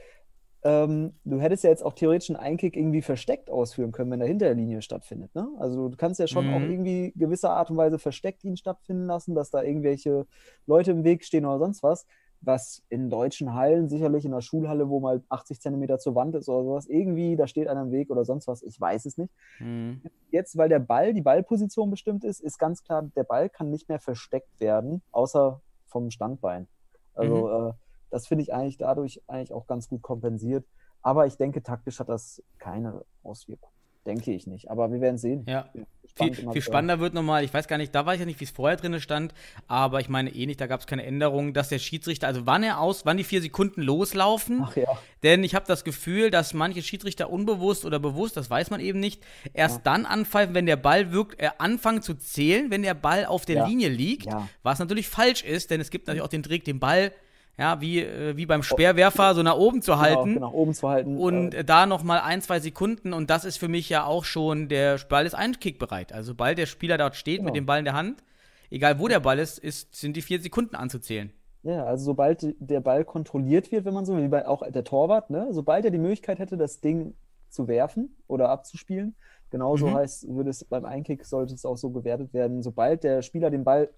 Ähm, 0.64 1.14
du 1.24 1.39
hättest 1.39 1.64
ja 1.64 1.72
jetzt 1.72 1.84
auch 1.84 1.93
theoretisch 1.93 2.30
einen 2.30 2.38
Einkick 2.38 2.76
irgendwie 2.78 3.01
versteckt 3.01 3.49
ausführen 3.49 3.91
können, 3.91 4.12
wenn 4.12 4.22
er 4.22 4.28
hinter 4.28 4.45
der 4.45 4.55
Linie 4.55 4.82
stattfindet. 4.82 5.34
Ne? 5.34 5.47
Also 5.57 5.89
du 5.89 5.97
kannst 5.97 6.20
ja 6.20 6.28
schon 6.28 6.45
Mhm. 6.45 6.53
auch 6.53 6.62
irgendwie 6.62 7.14
gewisser 7.16 7.51
Art 7.51 7.72
und 7.72 7.78
Weise 7.78 7.97
versteckt 7.97 8.43
ihn 8.43 8.57
stattfinden 8.57 9.07
lassen, 9.07 9.34
dass 9.34 9.49
da 9.49 9.64
irgendwelche 9.64 10.28
Leute 10.68 10.91
im 10.91 11.03
Weg 11.03 11.24
stehen 11.26 11.45
oder 11.45 11.57
sonst 11.59 11.82
was. 11.84 12.05
Was 12.43 12.82
in 12.89 13.12
deutschen 13.12 13.53
Hallen, 13.53 13.88
sicherlich 13.88 14.26
in 14.26 14.32
der 14.32 14.41
Schulhalle, 14.41 14.89
wo 14.89 14.99
mal 14.99 15.24
80 15.30 15.62
Zentimeter 15.62 15.99
zur 15.99 16.16
Wand 16.16 16.34
ist 16.36 16.49
oder 16.49 16.64
sowas, 16.64 16.88
irgendwie, 16.88 17.36
da 17.36 17.45
steht 17.45 17.68
einer 17.68 17.84
im 17.84 17.91
Weg 17.91 18.09
oder 18.09 18.26
sonst 18.26 18.47
was, 18.47 18.64
ich 18.64 18.82
weiß 18.82 19.05
es 19.05 19.18
nicht. 19.18 19.32
Mhm. 19.59 20.01
Jetzt, 20.32 20.57
weil 20.57 20.70
der 20.70 20.80
Ball, 20.80 21.14
die 21.14 21.22
Ballposition 21.22 21.91
bestimmt 21.91 22.24
ist, 22.24 22.39
ist 22.39 22.57
ganz 22.57 22.84
klar, 22.84 23.03
der 23.16 23.26
Ball 23.26 23.47
kann 23.49 23.70
nicht 23.70 23.89
mehr 23.89 23.99
versteckt 23.99 24.59
werden, 24.59 25.03
außer 25.12 25.62
vom 25.86 26.09
Standbein. 26.09 26.68
Also 27.14 27.49
äh, 27.49 27.74
das 28.12 28.28
finde 28.28 28.43
ich 28.43 28.53
eigentlich 28.53 28.78
dadurch 28.78 29.22
eigentlich 29.28 29.51
auch 29.53 29.66
ganz 29.68 29.89
gut 29.89 30.01
kompensiert. 30.01 30.66
Aber 31.01 31.26
ich 31.26 31.38
denke, 31.38 31.64
taktisch 31.64 31.99
hat 31.99 32.09
das 32.09 32.43
keine 32.59 33.03
Auswirkung. 33.24 33.72
Denke 34.05 34.32
ich 34.34 34.47
nicht. 34.47 34.70
Aber 34.70 34.91
wir 34.91 34.99
werden 34.99 35.18
sehen. 35.20 35.45
Ja. 35.47 35.70
Bin 35.74 35.86
Viel, 36.34 36.51
viel 36.51 36.62
spannender 36.62 36.99
wird 36.99 37.14
nochmal, 37.14 37.43
ich 37.45 37.53
weiß 37.53 37.68
gar 37.70 37.78
nicht, 37.78 37.95
da 37.95 38.05
weiß 38.05 38.16
ich 38.16 38.20
ja 38.22 38.26
nicht, 38.26 38.39
wie 38.41 38.43
es 38.43 38.51
vorher 38.51 38.76
drin 38.76 38.99
stand, 38.99 39.34
aber 39.68 40.01
ich 40.01 40.09
meine 40.09 40.30
eh 40.32 40.45
nicht, 40.45 40.59
da 40.59 40.68
gab 40.68 40.82
es 40.82 40.88
keine 40.88 41.05
Änderung, 41.05 41.53
dass 41.53 41.70
der 41.70 41.80
Schiedsrichter, 41.80 42.28
also 42.28 42.45
wann 42.45 42.64
er 42.64 42.82
aus, 42.82 43.05
wann 43.05 43.16
die 43.16 43.24
vier 43.24 43.41
Sekunden 43.41 43.82
loslaufen, 43.82 44.62
Ach 44.66 44.76
ja. 44.76 44.89
denn 45.24 45.43
ich 45.45 45.55
habe 45.55 45.66
das 45.68 45.86
Gefühl, 45.86 46.30
dass 46.30 46.53
manche 46.53 46.82
Schiedsrichter 46.82 47.30
unbewusst 47.30 47.86
oder 47.86 47.97
bewusst, 47.97 48.36
das 48.36 48.49
weiß 48.49 48.72
man 48.72 48.82
eben 48.82 48.99
nicht, 48.99 49.24
erst 49.53 49.78
Ja. 49.78 49.82
dann 49.86 50.05
anpfeifen, 50.05 50.53
wenn 50.53 50.66
der 50.66 50.76
Ball 50.76 51.14
wirkt, 51.14 51.39
äh, 51.41 51.49
anfangen 51.59 52.01
zu 52.01 52.16
zählen, 52.16 52.72
wenn 52.72 52.82
der 52.82 52.93
Ball 52.95 53.26
auf 53.26 53.45
der 53.45 53.55
Ja. 53.57 53.66
Linie 53.68 53.88
liegt, 53.88 54.26
Ja. 54.26 54.49
was 54.64 54.80
natürlich 54.80 55.07
falsch 55.07 55.43
ist, 55.45 55.72
denn 55.72 55.80
es 55.80 55.89
gibt 55.91 56.07
natürlich 56.07 56.24
auch 56.24 56.28
den 56.28 56.43
Trick, 56.43 56.66
den 56.66 56.82
Ball, 56.82 57.14
ja, 57.58 57.80
wie, 57.82 57.99
äh, 57.99 58.36
wie 58.38 58.45
beim 58.45 58.64
Speerwerfer 58.64 59.36
so 59.36 59.43
nach 59.43 59.56
oben 59.58 59.82
zu 59.82 59.99
halten. 59.99 60.34
Genau, 60.36 60.49
genau, 60.52 60.54
oben 60.54 60.74
zu 60.74 60.89
halten. 60.89 61.18
Und 61.18 61.54
äh, 61.54 61.64
da 61.64 61.86
noch 61.86 62.04
mal 62.04 62.20
ein, 62.22 62.41
zwei 62.41 62.60
Sekunden 62.60 63.14
und 63.14 63.30
das 63.30 63.45
ist 63.45 63.58
für 63.58 63.68
mich 63.68 63.89
ja 63.89 64.06
auch 64.06 64.26
schon, 64.26 64.68
der 64.68 64.97
Ball 65.10 65.26
ist 65.26 65.36
einkickbereit. 65.36 66.14
Also 66.14 66.32
sobald 66.32 66.58
der 66.58 66.66
Spieler 66.66 66.97
dort 66.97 67.16
steht 67.16 67.38
Genau. 67.38 67.45
mit 67.47 67.56
dem 67.56 67.66
Ball 67.66 67.80
in 67.80 67.86
der 67.86 67.93
Hand, 67.93 68.24
egal 68.70 68.99
wo 68.99 69.08
der 69.08 69.20
Ball 69.20 69.39
ist, 69.39 69.60
ist 69.60 69.95
sind 69.95 70.16
die 70.18 70.22
vier 70.22 70.41
Sekunden 70.41 70.76
anzuzählen. 70.76 71.32
Ja, 71.64 71.86
also 71.86 72.06
sobald 72.06 72.56
der 72.60 72.80
Ball 72.80 73.06
kontrolliert 73.06 73.72
wird, 73.72 73.86
wenn 73.86 73.93
man 73.93 74.06
so 74.06 74.16
will, 74.16 74.24
wie 74.24 74.28
bei 74.30 74.47
auch 74.47 74.64
der 74.68 74.84
Torwart, 74.84 75.30
ne, 75.30 75.47
sobald 75.52 75.86
er 75.86 75.91
die 75.91 75.99
Möglichkeit 75.99 76.39
hätte, 76.39 76.58
das 76.58 76.82
Ding 76.82 77.14
zu 77.49 77.68
werfen 77.68 78.16
oder 78.28 78.49
abzuspielen, 78.49 79.16
genauso 79.52 79.89
Mhm. 79.89 79.95
heißt, 79.95 80.28
würde 80.30 80.49
es 80.49 80.64
beim 80.64 80.86
Einkick 80.86 81.24
sollte 81.26 81.54
es 81.54 81.66
auch 81.66 81.78
so 81.78 81.91
gewertet 81.91 82.34
werden, 82.34 82.64
sobald 82.64 83.04
der 83.04 83.22
Spieler 83.22 83.52
den 83.52 83.64
Ball 83.64 83.89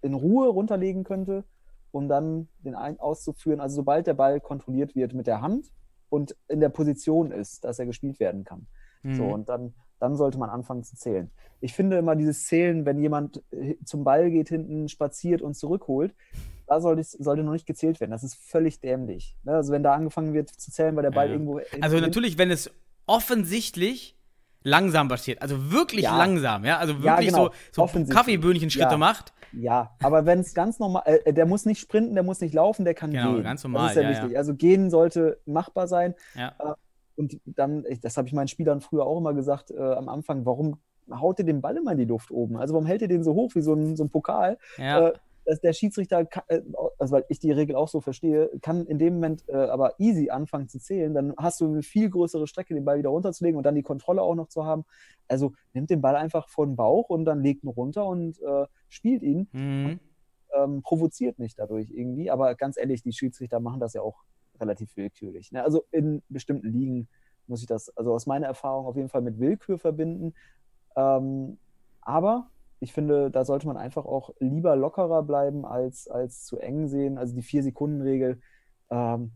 in 0.00 0.14
Ruhe 0.14 0.48
runterlegen 0.48 1.04
könnte, 1.04 1.44
um 1.94 2.08
dann 2.08 2.48
den 2.58 2.74
Ein 2.74 2.98
auszuführen, 2.98 3.60
also 3.60 3.76
sobald 3.76 4.06
der 4.08 4.14
Ball 4.14 4.40
kontrolliert 4.40 4.96
wird 4.96 5.14
mit 5.14 5.28
der 5.28 5.40
Hand 5.40 5.66
und 6.08 6.34
in 6.48 6.58
der 6.58 6.68
Position 6.68 7.30
ist, 7.30 7.64
dass 7.64 7.78
er 7.78 7.86
gespielt 7.86 8.18
werden 8.18 8.42
kann. 8.44 8.66
Mhm. 9.02 9.14
So, 9.14 9.24
und 9.26 9.48
dann, 9.48 9.74
dann 10.00 10.16
sollte 10.16 10.38
man 10.38 10.50
anfangen 10.50 10.82
zu 10.82 10.96
zählen. 10.96 11.30
Ich 11.60 11.72
finde 11.72 11.96
immer 11.96 12.16
dieses 12.16 12.46
Zählen, 12.46 12.84
wenn 12.84 12.98
jemand 12.98 13.42
äh, 13.52 13.76
zum 13.84 14.02
Ball 14.02 14.28
geht, 14.30 14.48
hinten 14.48 14.88
spaziert 14.88 15.40
und 15.40 15.54
zurückholt, 15.54 16.14
da 16.66 16.80
sollte, 16.80 17.04
sollte 17.04 17.44
noch 17.44 17.52
nicht 17.52 17.66
gezählt 17.66 18.00
werden. 18.00 18.10
Das 18.10 18.24
ist 18.24 18.34
völlig 18.34 18.80
dämlich. 18.80 19.36
Ne? 19.44 19.52
Also 19.52 19.72
wenn 19.72 19.84
da 19.84 19.94
angefangen 19.94 20.34
wird 20.34 20.48
zu 20.50 20.72
zählen, 20.72 20.96
weil 20.96 21.04
der 21.04 21.10
Ball 21.12 21.26
Ja. 21.28 21.32
irgendwo. 21.34 21.60
Also 21.80 22.00
natürlich, 22.00 22.38
wenn 22.38 22.50
es 22.50 22.70
offensichtlich 23.06 24.16
langsam 24.64 25.08
passiert, 25.08 25.42
also 25.42 25.70
wirklich 25.70 26.04
Ja. 26.04 26.16
langsam, 26.18 26.64
ja, 26.64 26.78
also 26.78 26.94
Ja, 26.94 27.02
wirklich 27.18 27.28
genau. 27.28 27.50
so, 27.70 27.86
so. 27.86 28.04
Kaffeeböhnchen-Schritte 28.12 28.92
Ja. 28.92 28.96
macht. 28.96 29.32
Ja, 29.56 29.90
aber 30.02 30.26
wenn 30.26 30.40
es 30.40 30.54
ganz 30.54 30.78
normal, 30.78 31.02
äh, 31.06 31.32
der 31.32 31.46
muss 31.46 31.64
nicht 31.66 31.80
sprinten, 31.80 32.14
der 32.14 32.24
muss 32.24 32.40
nicht 32.40 32.54
laufen, 32.54 32.84
der 32.84 32.94
kann 32.94 33.10
Genau, 33.10 33.34
gehen. 33.34 33.42
ganz 33.42 33.62
normal, 33.64 33.82
Das 33.88 33.90
ist 33.92 33.96
ja, 33.96 34.02
ja, 34.02 34.10
ja. 34.10 34.22
wichtig. 34.22 34.36
Also 34.38 34.54
gehen 34.54 34.90
sollte 34.90 35.38
machbar 35.46 35.86
sein. 35.88 36.14
Ja. 36.34 36.54
Und 37.16 37.40
dann, 37.44 37.84
das 38.02 38.16
habe 38.16 38.26
ich 38.26 38.34
meinen 38.34 38.48
Spielern 38.48 38.80
früher 38.80 39.04
auch 39.06 39.18
immer 39.18 39.34
gesagt, 39.34 39.70
äh, 39.70 39.78
am 39.78 40.08
Anfang, 40.08 40.44
warum 40.46 40.78
haut 41.10 41.38
ihr 41.38 41.44
den 41.44 41.60
Ball 41.60 41.76
immer 41.76 41.92
in 41.92 41.98
die 41.98 42.04
Luft 42.06 42.30
oben? 42.30 42.56
Also 42.56 42.74
warum 42.74 42.86
hält 42.86 43.02
ihr 43.02 43.08
den 43.08 43.22
so 43.22 43.34
hoch 43.34 43.54
wie 43.54 43.60
so 43.60 43.74
ein, 43.74 43.94
so 43.96 44.04
ein 44.04 44.10
Pokal? 44.10 44.58
Ja. 44.78 45.12
Dass 45.44 45.60
der 45.60 45.72
Schiedsrichter, 45.72 46.26
äh, 46.48 46.62
also 46.98 47.14
weil 47.14 47.24
ich 47.28 47.38
die 47.38 47.52
Regel 47.52 47.76
auch 47.76 47.88
so 47.88 48.00
verstehe, 48.00 48.50
kann 48.62 48.86
in 48.86 48.98
dem 48.98 49.14
Moment 49.14 49.44
äh, 49.48 49.54
aber 49.54 49.94
easy 49.98 50.30
anfangen 50.30 50.68
zu 50.68 50.78
zählen. 50.78 51.14
Dann 51.14 51.34
hast 51.36 51.60
du 51.60 51.66
eine 51.66 51.82
viel 51.82 52.10
größere 52.10 52.46
Strecke, 52.46 52.74
den 52.74 52.84
Ball 52.84 52.98
wieder 52.98 53.10
runterzulegen 53.10 53.56
und 53.56 53.64
dann 53.64 53.74
die 53.74 53.82
Kontrolle 53.82 54.22
auch 54.22 54.34
noch 54.34 54.48
zu 54.48 54.64
haben. 54.64 54.84
Also 55.28 55.52
nimmt 55.72 55.90
den 55.90 56.00
Ball 56.00 56.16
einfach 56.16 56.48
vor 56.48 56.66
den 56.66 56.76
Bauch 56.76 57.08
und 57.10 57.24
dann 57.24 57.42
legt 57.42 57.64
ihn 57.64 57.68
runter 57.68 58.06
und 58.06 58.40
äh, 58.40 58.66
spielt 58.88 59.22
ihn. 59.22 59.48
Mhm. 59.52 60.00
Ähm, 60.56 60.82
provoziert 60.82 61.38
nicht 61.38 61.58
dadurch 61.58 61.90
irgendwie. 61.90 62.30
Aber 62.30 62.54
ganz 62.54 62.76
ehrlich, 62.76 63.02
die 63.02 63.12
Schiedsrichter 63.12 63.60
machen 63.60 63.80
das 63.80 63.94
ja 63.94 64.02
auch 64.02 64.22
relativ 64.60 64.96
willkürlich. 64.96 65.52
Ne? 65.52 65.62
Also 65.62 65.84
in 65.90 66.22
bestimmten 66.28 66.68
Ligen 66.68 67.08
muss 67.46 67.60
ich 67.60 67.66
das, 67.66 67.94
also 67.96 68.14
aus 68.14 68.26
meiner 68.26 68.46
Erfahrung 68.46 68.86
auf 68.86 68.96
jeden 68.96 69.08
Fall 69.08 69.22
mit 69.22 69.38
Willkür 69.38 69.78
verbinden. 69.78 70.34
Ähm, 70.96 71.58
aber 72.00 72.50
ich 72.84 72.92
finde, 72.92 73.30
da 73.30 73.44
sollte 73.44 73.66
man 73.66 73.76
einfach 73.76 74.04
auch 74.04 74.30
lieber 74.38 74.76
lockerer 74.76 75.22
bleiben, 75.22 75.64
als, 75.66 76.06
als 76.08 76.44
zu 76.44 76.58
eng 76.58 76.86
sehen. 76.88 77.18
Also 77.18 77.34
die 77.34 77.42
Vier-Sekunden-Regel, 77.42 78.40
ähm, 78.90 79.32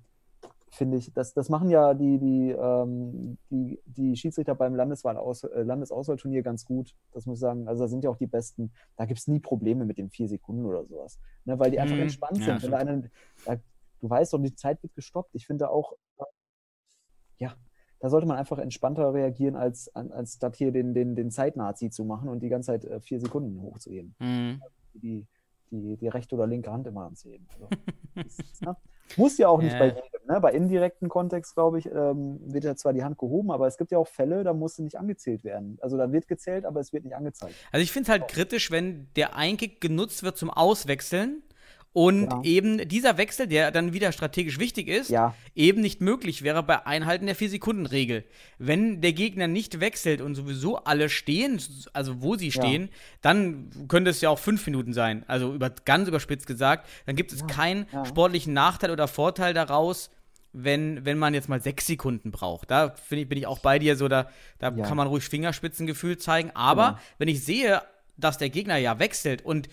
finde 0.70 0.98
ich, 0.98 1.12
das, 1.14 1.32
das 1.32 1.48
machen 1.48 1.70
ja 1.70 1.94
die, 1.94 2.18
die, 2.18 2.50
ähm, 2.50 3.38
die, 3.50 3.80
die 3.86 4.16
Schiedsrichter 4.16 4.54
beim 4.54 4.74
Landeswahl-Aus, 4.74 5.44
äh, 5.44 5.62
Landesauswahlturnier 5.62 6.42
ganz 6.42 6.64
gut. 6.66 6.94
Das 7.12 7.24
muss 7.26 7.38
ich 7.38 7.40
sagen. 7.40 7.66
Also 7.66 7.84
da 7.84 7.88
sind 7.88 8.04
ja 8.04 8.10
auch 8.10 8.18
die 8.18 8.26
Besten. 8.26 8.72
Da 8.96 9.06
gibt 9.06 9.18
es 9.18 9.26
nie 9.28 9.40
Probleme 9.40 9.86
mit 9.86 9.96
den 9.98 10.10
vier 10.10 10.28
Sekunden 10.28 10.66
oder 10.66 10.84
sowas. 10.84 11.18
Ne, 11.46 11.58
weil 11.58 11.70
die 11.70 11.80
einfach 11.80 11.96
Mhm. 11.96 12.02
entspannt 12.02 12.38
Ja, 12.46 12.60
sind. 12.60 12.74
Einer, 12.74 13.02
da, 13.46 13.56
du 14.00 14.10
weißt 14.10 14.32
doch, 14.34 14.38
die 14.42 14.54
Zeit 14.54 14.82
wird 14.82 14.94
gestoppt. 14.94 15.34
Ich 15.34 15.46
finde 15.46 15.70
auch, 15.70 15.94
ja, 17.38 17.56
da 18.00 18.08
sollte 18.10 18.26
man 18.26 18.36
einfach 18.36 18.58
entspannter 18.58 19.12
reagieren, 19.12 19.56
als, 19.56 19.94
als 19.94 20.34
statt 20.34 20.56
hier 20.56 20.70
den, 20.72 20.94
den, 20.94 21.14
den 21.16 21.30
Zeitnazi 21.30 21.90
zu 21.90 22.04
machen 22.04 22.28
und 22.28 22.40
die 22.40 22.48
ganze 22.48 22.68
Zeit 22.68 22.84
äh, 22.84 23.00
vier 23.00 23.20
Sekunden 23.20 23.60
hochzuheben. 23.60 24.14
Mhm. 24.20 24.62
Die, 24.94 25.26
die, 25.70 25.96
die 25.96 26.08
rechte 26.08 26.34
oder 26.34 26.46
linke 26.46 26.70
Hand 26.72 26.86
immer 26.86 27.04
anzuheben. 27.06 27.46
Also, 27.54 27.68
ist, 28.26 28.62
ne? 28.62 28.76
Muss 29.16 29.38
ja 29.38 29.48
auch 29.48 29.60
nicht 29.62 29.72
Ja. 29.72 29.78
bei 29.78 29.86
jedem. 29.86 30.02
ne, 30.28 30.40
bei 30.40 30.52
indirekten 30.52 31.08
Kontext, 31.08 31.54
glaube 31.54 31.78
ich, 31.78 31.86
ähm, 31.86 32.38
wird 32.42 32.64
ja 32.64 32.76
zwar 32.76 32.92
die 32.92 33.02
Hand 33.02 33.18
gehoben, 33.18 33.50
aber 33.50 33.66
es 33.66 33.78
gibt 33.78 33.90
ja 33.90 33.98
auch 33.98 34.06
Fälle, 34.08 34.44
da 34.44 34.52
muss 34.52 34.76
sie 34.76 34.82
nicht 34.82 34.98
angezählt 34.98 35.44
werden. 35.44 35.78
Also 35.80 35.96
da 35.96 36.12
wird 36.12 36.28
gezählt, 36.28 36.66
aber 36.66 36.80
es 36.80 36.92
wird 36.92 37.04
nicht 37.04 37.16
angezeigt. 37.16 37.54
Also 37.72 37.82
ich 37.82 37.90
finde 37.90 38.04
es 38.04 38.10
halt 38.10 38.28
kritisch, 38.28 38.70
wenn 38.70 39.08
der 39.16 39.34
Einkick 39.34 39.80
genutzt 39.80 40.22
wird 40.22 40.36
zum 40.36 40.50
Auswechseln 40.50 41.42
und 41.92 42.24
Ja. 42.30 42.40
eben 42.44 42.86
dieser 42.88 43.16
Wechsel, 43.18 43.46
der 43.46 43.70
dann 43.70 43.92
wieder 43.92 44.12
strategisch 44.12 44.58
wichtig 44.58 44.88
ist, 44.88 45.10
Ja. 45.10 45.34
eben 45.54 45.80
nicht 45.80 46.00
möglich 46.00 46.42
wäre 46.42 46.62
bei 46.62 46.86
Einhalten 46.86 47.26
der 47.26 47.34
4-Sekunden-Regel. 47.34 48.24
Wenn 48.58 49.00
der 49.00 49.12
Gegner 49.12 49.48
nicht 49.48 49.80
wechselt 49.80 50.20
und 50.20 50.34
sowieso 50.34 50.76
alle 50.84 51.08
stehen, 51.08 51.60
also 51.94 52.20
wo 52.22 52.36
sie 52.36 52.52
stehen, 52.52 52.90
dann 53.22 53.70
könnte 53.88 54.10
es 54.10 54.20
ja 54.20 54.30
auch 54.30 54.38
fünf 54.38 54.64
Minuten 54.66 54.92
sein. 54.92 55.24
Also 55.26 55.54
über, 55.54 55.70
ganz 55.70 56.08
überspitzt 56.08 56.46
gesagt, 56.46 56.86
dann 57.06 57.16
gibt 57.16 57.32
es 57.32 57.46
keinen 57.46 57.86
ja. 57.92 58.04
sportlichen 58.04 58.52
Nachteil 58.52 58.90
oder 58.90 59.08
Vorteil 59.08 59.54
daraus, 59.54 60.10
wenn, 60.52 61.04
wenn 61.04 61.18
man 61.18 61.34
jetzt 61.34 61.48
mal 61.48 61.60
sechs 61.60 61.86
Sekunden 61.86 62.30
braucht. 62.30 62.70
Da 62.70 62.90
finde 62.90 63.22
ich, 63.22 63.28
bin 63.28 63.38
ich 63.38 63.46
auch 63.46 63.58
bei 63.58 63.78
dir 63.78 63.96
so, 63.96 64.08
da, 64.08 64.30
da 64.58 64.70
Ja. 64.70 64.84
kann 64.86 64.96
man 64.96 65.06
ruhig 65.06 65.24
Fingerspitzengefühl 65.28 66.16
zeigen. 66.18 66.50
Aber 66.54 66.86
Genau. 66.90 66.98
wenn 67.18 67.28
ich 67.28 67.44
sehe, 67.44 67.82
dass 68.16 68.38
der 68.38 68.50
Gegner 68.50 68.76
ja 68.78 68.98
wechselt 68.98 69.42
und 69.42 69.68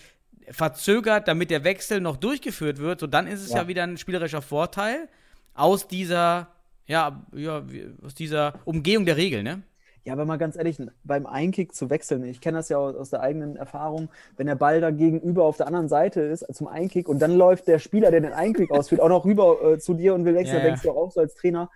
verzögert, 0.51 1.27
damit 1.27 1.49
der 1.51 1.63
Wechsel 1.63 2.01
noch 2.01 2.17
durchgeführt 2.17 2.77
wird, 2.79 2.99
so 2.99 3.07
dann 3.07 3.27
ist 3.27 3.41
es 3.43 3.53
ja, 3.53 3.57
Ja. 3.61 3.67
wieder 3.67 3.83
ein 3.83 3.97
spielerischer 3.97 4.41
Vorteil 4.41 5.07
aus 5.53 5.87
dieser, 5.87 6.47
ja, 6.87 7.23
ja, 7.33 7.63
aus 8.05 8.13
dieser 8.15 8.55
Umgehung 8.65 9.05
der 9.05 9.17
Regel, 9.17 9.43
ne? 9.43 9.63
Ja, 10.03 10.13
aber 10.13 10.25
mal 10.25 10.37
ganz 10.37 10.55
ehrlich, 10.55 10.77
beim 11.03 11.25
Einkick 11.25 11.73
zu 11.73 11.89
wechseln, 11.89 12.23
ich 12.25 12.39
kenne 12.39 12.57
das 12.59 12.69
ja 12.69 12.77
aus, 12.77 12.95
aus 12.95 13.09
der 13.09 13.21
eigenen 13.21 13.55
Erfahrung, 13.55 14.09
wenn 14.37 14.45
der 14.45 14.53
Ball 14.55 14.79
da 14.79 14.91
gegenüber 14.91 15.45
auf 15.45 15.57
der 15.57 15.65
anderen 15.65 15.89
Seite 15.89 16.21
ist 16.21 16.45
zum 16.53 16.67
Einkick 16.67 17.09
und 17.09 17.17
dann 17.19 17.35
läuft 17.35 17.67
der 17.67 17.79
Spieler, 17.79 18.11
der 18.11 18.21
den 18.21 18.33
Einkick 18.33 18.69
ausführt, 18.69 19.01
auch 19.01 19.09
noch 19.09 19.25
rüber 19.25 19.73
äh, 19.73 19.79
zu 19.79 19.95
dir 19.95 20.13
und 20.13 20.23
will 20.25 20.35
wechseln, 20.35 20.57
Ja, 20.57 20.63
ja. 20.63 20.65
denkst 20.67 20.83
du 20.83 20.91
auch 20.91 21.11
so 21.11 21.21
als 21.21 21.33
Trainer, 21.33 21.71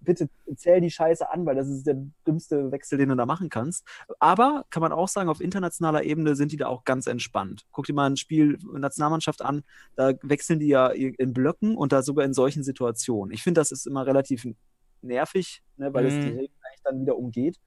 bitte 0.00 0.28
zähl 0.56 0.80
die 0.80 0.90
Scheiße 0.90 1.30
an, 1.30 1.46
weil 1.46 1.54
das 1.54 1.68
ist 1.68 1.86
der 1.86 1.96
dümmste 2.26 2.70
Wechsel, 2.72 2.98
den 2.98 3.10
du 3.10 3.16
da 3.16 3.26
machen 3.26 3.48
kannst. 3.48 3.86
Aber 4.18 4.64
kann 4.70 4.80
man 4.80 4.92
auch 4.92 5.08
sagen, 5.08 5.28
auf 5.28 5.40
internationaler 5.40 6.02
Ebene 6.04 6.34
sind 6.36 6.52
die 6.52 6.56
da 6.56 6.66
auch 6.68 6.84
ganz 6.84 7.06
entspannt. 7.06 7.66
Guck 7.72 7.86
dir 7.86 7.92
mal 7.94 8.08
ein 8.08 8.16
Spiel 8.16 8.58
Nationalmannschaft 8.72 9.42
an, 9.42 9.62
da 9.96 10.12
wechseln 10.22 10.58
die 10.60 10.68
ja 10.68 10.88
in 10.88 11.32
Blöcken 11.32 11.76
und 11.76 11.92
da 11.92 12.02
sogar 12.02 12.24
in 12.24 12.34
solchen 12.34 12.62
Situationen. 12.62 13.32
Ich 13.32 13.42
finde, 13.42 13.60
das 13.60 13.72
ist 13.72 13.86
immer 13.86 14.06
relativ 14.06 14.46
nervig, 15.02 15.62
ne, 15.76 15.92
weil 15.92 16.06
es 16.06 16.14
Mhm. 16.16 16.20
die 16.20 16.28
Regeln 16.30 16.58
eigentlich 16.62 16.82
dann 16.84 17.00
wieder 17.00 17.16
umgeht. 17.16 17.60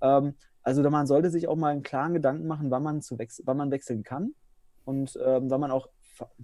Ähm, 0.00 0.34
also 0.62 0.88
man 0.90 1.06
sollte 1.06 1.30
sich 1.30 1.48
auch 1.48 1.56
mal 1.56 1.72
einen 1.72 1.82
klaren 1.82 2.14
Gedanken 2.14 2.46
machen, 2.46 2.70
wann 2.70 2.82
man, 2.82 3.02
zu 3.02 3.18
wechsel 3.18 3.44
wann 3.46 3.56
man 3.56 3.70
wechseln 3.70 4.02
kann. 4.02 4.34
Und 4.84 5.18
ähm, 5.22 5.50
wann 5.50 5.60
man 5.60 5.70
auch, 5.70 5.88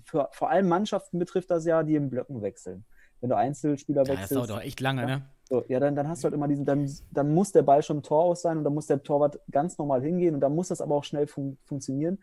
für, 0.05 0.29
vor 0.33 0.51
allem 0.51 0.69
Mannschaften 0.69 1.19
betrifft 1.19 1.51
das 1.51 1.65
ja, 1.65 1.83
die 1.83 1.95
in 1.95 2.11
Blöcken 2.11 2.43
wechseln. 2.43 2.85
Wenn 3.25 3.31
du 3.31 3.37
Einzelspieler 3.39 4.03
Ja, 4.03 4.05
das 4.05 4.13
wechselst, 4.21 4.37
dauert 4.37 4.51
doch 4.51 4.61
echt 4.61 4.81
lange, 4.83 5.01
Ja. 5.01 5.07
ne? 5.07 5.23
so, 5.49 5.65
ja, 5.69 5.81
dann, 5.81 5.97
dann 5.97 6.09
hast 6.09 6.23
du 6.23 6.25
halt 6.27 6.35
immer 6.35 6.47
diesen, 6.47 6.67
dann, 6.67 6.87
dann 7.11 7.33
muss 7.33 7.53
der 7.53 7.63
Ball 7.63 7.83
schon 7.83 7.97
im 7.97 8.03
Tor 8.03 8.23
aus 8.23 8.43
sein 8.43 8.59
und 8.59 8.65
dann 8.65 8.75
muss 8.75 8.87
der 8.87 9.03
Torwart 9.03 9.41
ganz 9.51 9.79
normal 9.79 10.03
hingehen 10.03 10.35
und 10.35 10.43
dann 10.43 10.55
muss 10.55 10.69
das 10.69 10.83
aber 10.83 10.95
auch 10.95 11.05
schnell 11.05 11.27
fun 11.27 11.57
funktionieren. 11.65 12.19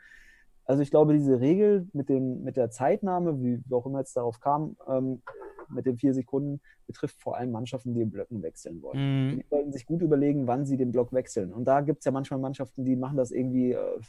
Also 0.64 0.84
ich 0.84 0.92
glaube, 0.92 1.14
diese 1.14 1.40
Regel 1.40 1.88
mit, 1.94 2.08
dem, 2.08 2.44
mit 2.44 2.56
der 2.56 2.70
Zeitnahme, 2.70 3.42
wie, 3.42 3.64
wie 3.66 3.74
auch 3.74 3.88
immer 3.88 3.98
jetzt 3.98 4.16
darauf 4.16 4.40
kam, 4.40 4.78
ähm, 4.88 5.24
mit 5.70 5.88
den 5.88 5.98
vier 5.98 6.14
Sekunden, 6.14 6.62
betrifft 6.86 7.20
vor 7.20 7.36
allem 7.36 7.50
Mannschaften, 7.52 7.96
die 7.96 8.02
in 8.02 8.12
Blöcken 8.12 8.44
wechseln 8.44 8.80
wollen. 8.84 9.00
Mhm. 9.32 9.40
Die 9.40 9.46
sollten 9.50 9.74
sich 9.74 9.88
gut 9.88 10.04
überlegen, 10.04 10.46
wann 10.46 10.68
sie 10.68 10.78
den 10.78 10.92
Block 10.92 11.14
wechseln. 11.14 11.52
Und 11.52 11.66
da 11.66 11.82
gibt 11.82 12.02
es 12.02 12.06
ja 12.06 12.12
manchmal 12.12 12.40
Mannschaften, 12.40 12.86
die 12.86 12.96
machen 12.96 13.18
das 13.18 13.32
irgendwie 13.32 13.72
äh, 13.72 14.00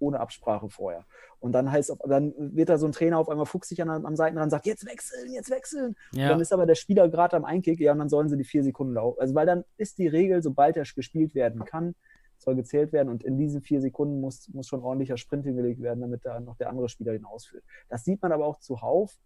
ohne 0.00 0.20
Absprache 0.20 0.68
vorher. 0.68 1.04
Und 1.40 1.52
dann 1.52 1.70
heißt 1.70 1.90
auf, 1.90 1.98
dann 2.06 2.34
wird 2.36 2.68
da 2.68 2.78
so 2.78 2.86
ein 2.86 2.92
Trainer 2.92 3.18
auf 3.18 3.28
einmal 3.28 3.46
fuchsig 3.46 3.80
an, 3.82 3.90
am 3.90 4.16
Seitenrand 4.16 4.46
und 4.46 4.50
sagt, 4.50 4.66
jetzt 4.66 4.86
wechseln, 4.86 5.32
jetzt 5.32 5.50
wechseln. 5.50 5.94
Ja. 6.12 6.28
dann 6.28 6.40
ist 6.40 6.52
aber 6.52 6.66
der 6.66 6.74
Spieler 6.74 7.08
gerade 7.08 7.36
am 7.36 7.44
Einkick, 7.44 7.80
ja, 7.80 7.92
und 7.92 7.98
dann 7.98 8.08
sollen 8.08 8.28
sie 8.28 8.36
die 8.36 8.44
vier 8.44 8.64
Sekunden 8.64 8.94
laufen. 8.94 9.20
Also 9.20 9.34
weil 9.34 9.46
dann 9.46 9.64
ist 9.76 9.98
die 9.98 10.08
Regel, 10.08 10.42
sobald 10.42 10.76
er 10.76 10.84
gespielt 10.84 11.34
werden 11.34 11.64
kann, 11.64 11.94
soll 12.38 12.54
gezählt 12.54 12.92
werden 12.92 13.08
und 13.08 13.24
in 13.24 13.36
diesen 13.36 13.60
vier 13.60 13.80
Sekunden 13.80 14.20
muss, 14.20 14.48
muss 14.52 14.68
schon 14.68 14.82
ordentlicher 14.82 15.16
Sprint 15.16 15.44
hingelegt 15.44 15.82
werden, 15.82 16.00
damit 16.00 16.24
da 16.24 16.40
noch 16.40 16.56
der 16.56 16.70
andere 16.70 16.88
Spieler 16.88 17.12
den 17.12 17.24
ausführt. 17.24 17.64
Das 17.88 18.04
sieht 18.04 18.22
man 18.22 18.32
aber 18.32 18.46
auch 18.46 18.58
zuhauf, 18.58 19.18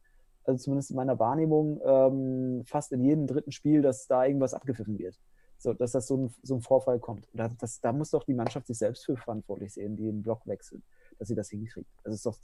also 0.45 0.63
zumindest 0.63 0.91
in 0.91 0.97
meiner 0.97 1.19
Wahrnehmung, 1.19 1.81
ähm, 1.85 2.65
fast 2.65 2.93
in 2.93 3.03
jedem 3.03 3.27
dritten 3.27 3.53
Spiel, 3.53 3.83
dass 3.83 4.07
da 4.07 4.25
irgendwas 4.25 4.55
abgepfiffen 4.55 4.99
wird. 4.99 5.19
So, 5.63 5.73
dass 5.75 5.93
das 5.93 6.09
so 6.09 6.17
ein, 6.17 6.35
so 6.43 6.57
ein 6.57 6.61
Vorfall 6.61 6.99
kommt. 6.99 7.29
Da, 7.33 7.49
das, 7.49 7.81
da 7.81 7.93
muss 7.93 8.11
doch 8.11 8.25
die 8.25 8.35
Mannschaft 8.35 8.67
sich 8.67 8.79
selbst 8.79 9.05
für 9.05 9.17
verantwortlich 9.17 9.73
sehen, 9.73 9.97
die 9.97 10.05
den 10.05 10.23
Block 10.23 10.45
wechseln, 10.47 10.83
dass 11.19 11.29
sie 11.29 11.37
das 11.37 11.51
hinkriegt. 11.51 11.89
Das 12.05 12.15
ist 12.15 12.27
doch 12.27 12.37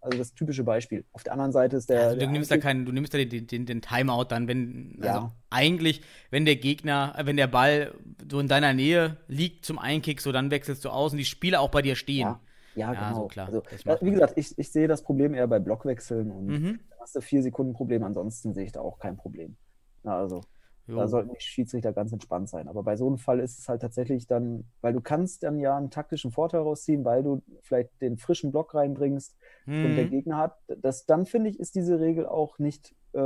also 0.00 0.18
das 0.18 0.34
typische 0.34 0.64
Beispiel. 0.64 1.04
Auf 1.12 1.22
der 1.22 1.34
anderen 1.34 1.52
Seite 1.52 1.76
ist 1.76 1.88
der. 1.90 2.00
Also 2.00 2.14
du 2.14 2.20
der 2.20 2.28
nimmst 2.28 2.50
da 2.50 2.56
keinen, 2.56 2.84
du 2.84 2.92
nimmst 2.92 3.14
da 3.14 3.18
den, 3.18 3.46
den, 3.46 3.66
den 3.66 3.82
Timeout 3.82 4.24
dann, 4.30 4.48
wenn, 4.48 4.96
also 5.00 5.20
Ja. 5.20 5.32
eigentlich, 5.50 6.02
wenn 6.30 6.44
der 6.44 6.56
Gegner, 6.56 7.14
äh, 7.16 7.26
wenn 7.26 7.36
der 7.36 7.46
Ball 7.46 7.94
so 8.28 8.40
in 8.40 8.48
deiner 8.48 8.72
Nähe 8.74 9.16
liegt 9.28 9.64
zum 9.64 9.78
Einkick, 9.78 10.20
so 10.20 10.32
dann 10.32 10.50
wechselst 10.50 10.84
du 10.84 10.88
aus 10.90 11.12
und 11.12 11.18
die 11.18 11.24
Spieler 11.24 11.60
auch 11.60 11.70
bei 11.70 11.82
dir 11.82 11.94
stehen. 11.94 12.26
Ja, 12.26 12.40
ja, 12.74 12.92
Ja, 12.94 13.08
genau. 13.08 13.22
so 13.22 13.28
klar. 13.28 13.48
Also, 13.86 14.06
wie 14.06 14.10
gesagt, 14.10 14.34
ich, 14.36 14.58
ich 14.58 14.72
sehe 14.72 14.88
das 14.88 15.02
Problem 15.02 15.34
eher 15.34 15.46
bei 15.46 15.60
Blockwechseln 15.60 16.30
und 16.30 16.48
Mhm. 16.48 16.80
hast 17.00 17.14
du 17.14 17.20
vier 17.20 17.42
Sekunden 17.42 17.74
Problem. 17.74 18.02
Ansonsten 18.02 18.54
sehe 18.54 18.64
ich 18.64 18.72
da 18.72 18.80
auch 18.80 18.98
kein 18.98 19.16
Problem. 19.16 19.56
Na, 20.02 20.18
also, 20.18 20.40
Jo. 20.86 20.96
da 20.98 21.08
sollten 21.08 21.30
die 21.34 21.40
Schiedsrichter 21.40 21.92
ganz 21.92 22.12
entspannt 22.12 22.48
sein. 22.48 22.68
Aber 22.68 22.82
bei 22.82 22.96
so 22.96 23.06
einem 23.06 23.18
Fall 23.18 23.40
ist 23.40 23.58
es 23.58 23.68
halt 23.68 23.82
tatsächlich 23.82 24.26
dann, 24.26 24.70
weil 24.80 24.92
du 24.92 25.00
kannst 25.00 25.42
dann 25.42 25.58
ja 25.58 25.76
einen 25.76 25.90
taktischen 25.90 26.30
Vorteil 26.30 26.60
rausziehen, 26.60 27.04
weil 27.04 27.22
du 27.22 27.42
vielleicht 27.62 27.90
den 28.00 28.18
frischen 28.18 28.52
Block 28.52 28.74
reinbringst 28.74 29.36
und 29.80 29.96
der 29.96 30.04
Mhm. 30.04 30.10
Gegner 30.10 30.38
hat. 30.38 30.58
Das, 30.68 31.06
dann 31.06 31.26
finde 31.26 31.50
ich, 31.50 31.58
ist 31.60 31.74
diese 31.74 31.98
Regel 32.00 32.26
auch 32.26 32.58
nicht, 32.58 32.94
äh, 33.14 33.18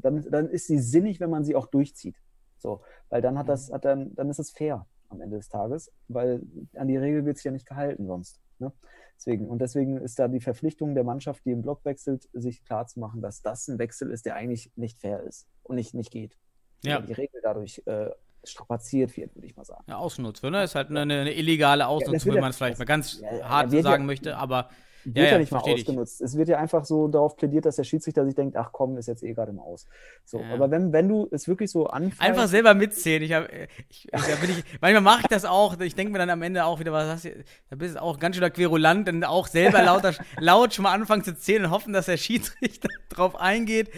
dann, 0.00 0.22
dann 0.30 0.48
ist 0.50 0.66
sie 0.66 0.78
sinnig, 0.78 1.20
wenn 1.20 1.30
man 1.30 1.44
sie 1.44 1.56
auch 1.56 1.66
durchzieht. 1.66 2.16
So, 2.58 2.82
weil 3.08 3.22
dann 3.22 3.38
hat 3.38 3.48
das, 3.48 3.72
hat 3.72 3.84
dann, 3.84 4.14
dann 4.14 4.28
ist 4.28 4.38
es 4.38 4.50
fair 4.50 4.86
am 5.08 5.20
Ende 5.20 5.36
des 5.38 5.48
Tages, 5.48 5.92
weil 6.08 6.42
an 6.74 6.88
die 6.88 6.96
Regel 6.96 7.24
wird 7.24 7.36
sich 7.38 7.44
ja 7.44 7.50
nicht 7.52 7.66
gehalten 7.66 8.06
sonst. 8.06 8.40
Ne? 8.58 8.72
Deswegen, 9.16 9.48
und 9.48 9.60
deswegen 9.60 9.96
ist 9.98 10.18
da 10.18 10.28
die 10.28 10.40
Verpflichtung 10.40 10.94
der 10.94 11.04
Mannschaft, 11.04 11.44
die 11.44 11.50
im 11.52 11.62
Block 11.62 11.84
wechselt, 11.84 12.28
sich 12.32 12.64
klarzumachen, 12.64 13.20
dass 13.22 13.42
das 13.42 13.68
ein 13.68 13.78
Wechsel 13.78 14.10
ist, 14.10 14.26
der 14.26 14.34
eigentlich 14.36 14.72
nicht 14.76 14.98
fair 15.00 15.22
ist 15.22 15.48
und 15.62 15.76
nicht, 15.76 15.94
nicht 15.94 16.10
geht. 16.10 16.38
Ja. 16.82 17.00
Die 17.00 17.12
Regel 17.12 17.40
dadurch 17.42 17.82
äh, 17.86 18.10
strapaziert 18.44 19.16
wird, 19.16 19.34
würde 19.34 19.46
ich 19.46 19.56
mal 19.56 19.64
sagen. 19.64 19.84
Ja, 19.86 19.96
ausgenutzt 19.96 20.42
wird, 20.42 20.52
ne? 20.52 20.64
Ist 20.64 20.74
halt 20.74 20.88
eine, 20.90 21.00
eine 21.00 21.32
illegale 21.34 21.86
Ausnutzung, 21.86 22.12
wird 22.14 22.26
wenn 22.26 22.34
ja- 22.36 22.40
man 22.40 22.50
es 22.50 22.56
vielleicht 22.56 22.78
mal 22.78 22.84
ganz 22.86 23.20
Ja, 23.20 23.36
ja, 23.36 23.48
hart 23.48 23.72
ja- 23.72 23.82
sagen 23.82 24.06
möchte, 24.06 24.36
aber 24.36 24.70
Wird 25.04 25.16
Ja, 25.16 25.24
ja, 25.32 25.38
nicht 25.38 25.50
mal 25.52 25.58
ausgenutzt. 25.60 26.20
Es 26.20 26.36
wird 26.36 26.48
ja 26.48 26.58
einfach 26.58 26.84
so 26.84 27.08
darauf 27.08 27.36
plädiert, 27.36 27.64
dass 27.66 27.76
der 27.76 27.84
Schiedsrichter 27.84 28.24
sich 28.24 28.34
denkt, 28.34 28.56
ach 28.56 28.70
komm, 28.72 28.96
ist 28.98 29.06
jetzt 29.06 29.22
eh 29.22 29.32
gerade 29.32 29.52
mal 29.52 29.62
aus. 29.62 29.86
So, 30.24 30.40
Ja. 30.40 30.54
aber 30.54 30.70
wenn, 30.70 30.92
wenn 30.92 31.08
du 31.08 31.26
es 31.30 31.48
wirklich 31.48 31.70
so 31.70 31.86
anfängst, 31.86 32.20
einfach 32.20 32.48
selber 32.48 32.74
mitzählen. 32.74 33.22
Ich 33.22 33.32
hab, 33.32 33.48
ich, 33.88 34.08
da 34.12 34.18
bin 34.40 34.50
ich, 34.50 34.64
manchmal 34.80 35.00
mache 35.02 35.20
ich 35.22 35.26
das 35.28 35.44
auch. 35.44 35.78
Ich 35.80 35.94
denke 35.94 36.12
mir 36.12 36.18
dann 36.18 36.30
am 36.30 36.42
Ende 36.42 36.64
auch 36.64 36.80
wieder, 36.80 36.92
was 36.92 37.08
hast 37.08 37.24
du, 37.24 37.30
da 37.70 37.76
bist 37.76 37.96
du 37.96 38.02
auch 38.02 38.18
ganz 38.18 38.36
schön 38.36 38.52
querulant, 38.52 39.08
dann 39.08 39.24
auch 39.24 39.46
selber 39.46 39.82
lauter, 39.82 40.12
laut 40.38 40.74
schon 40.74 40.82
mal 40.82 40.92
anfangen 40.92 41.24
zu 41.24 41.34
zählen 41.36 41.64
und 41.66 41.70
hoffen, 41.70 41.92
dass 41.92 42.06
der 42.06 42.16
Schiedsrichter 42.16 42.88
drauf 43.08 43.36
eingeht. 43.36 43.90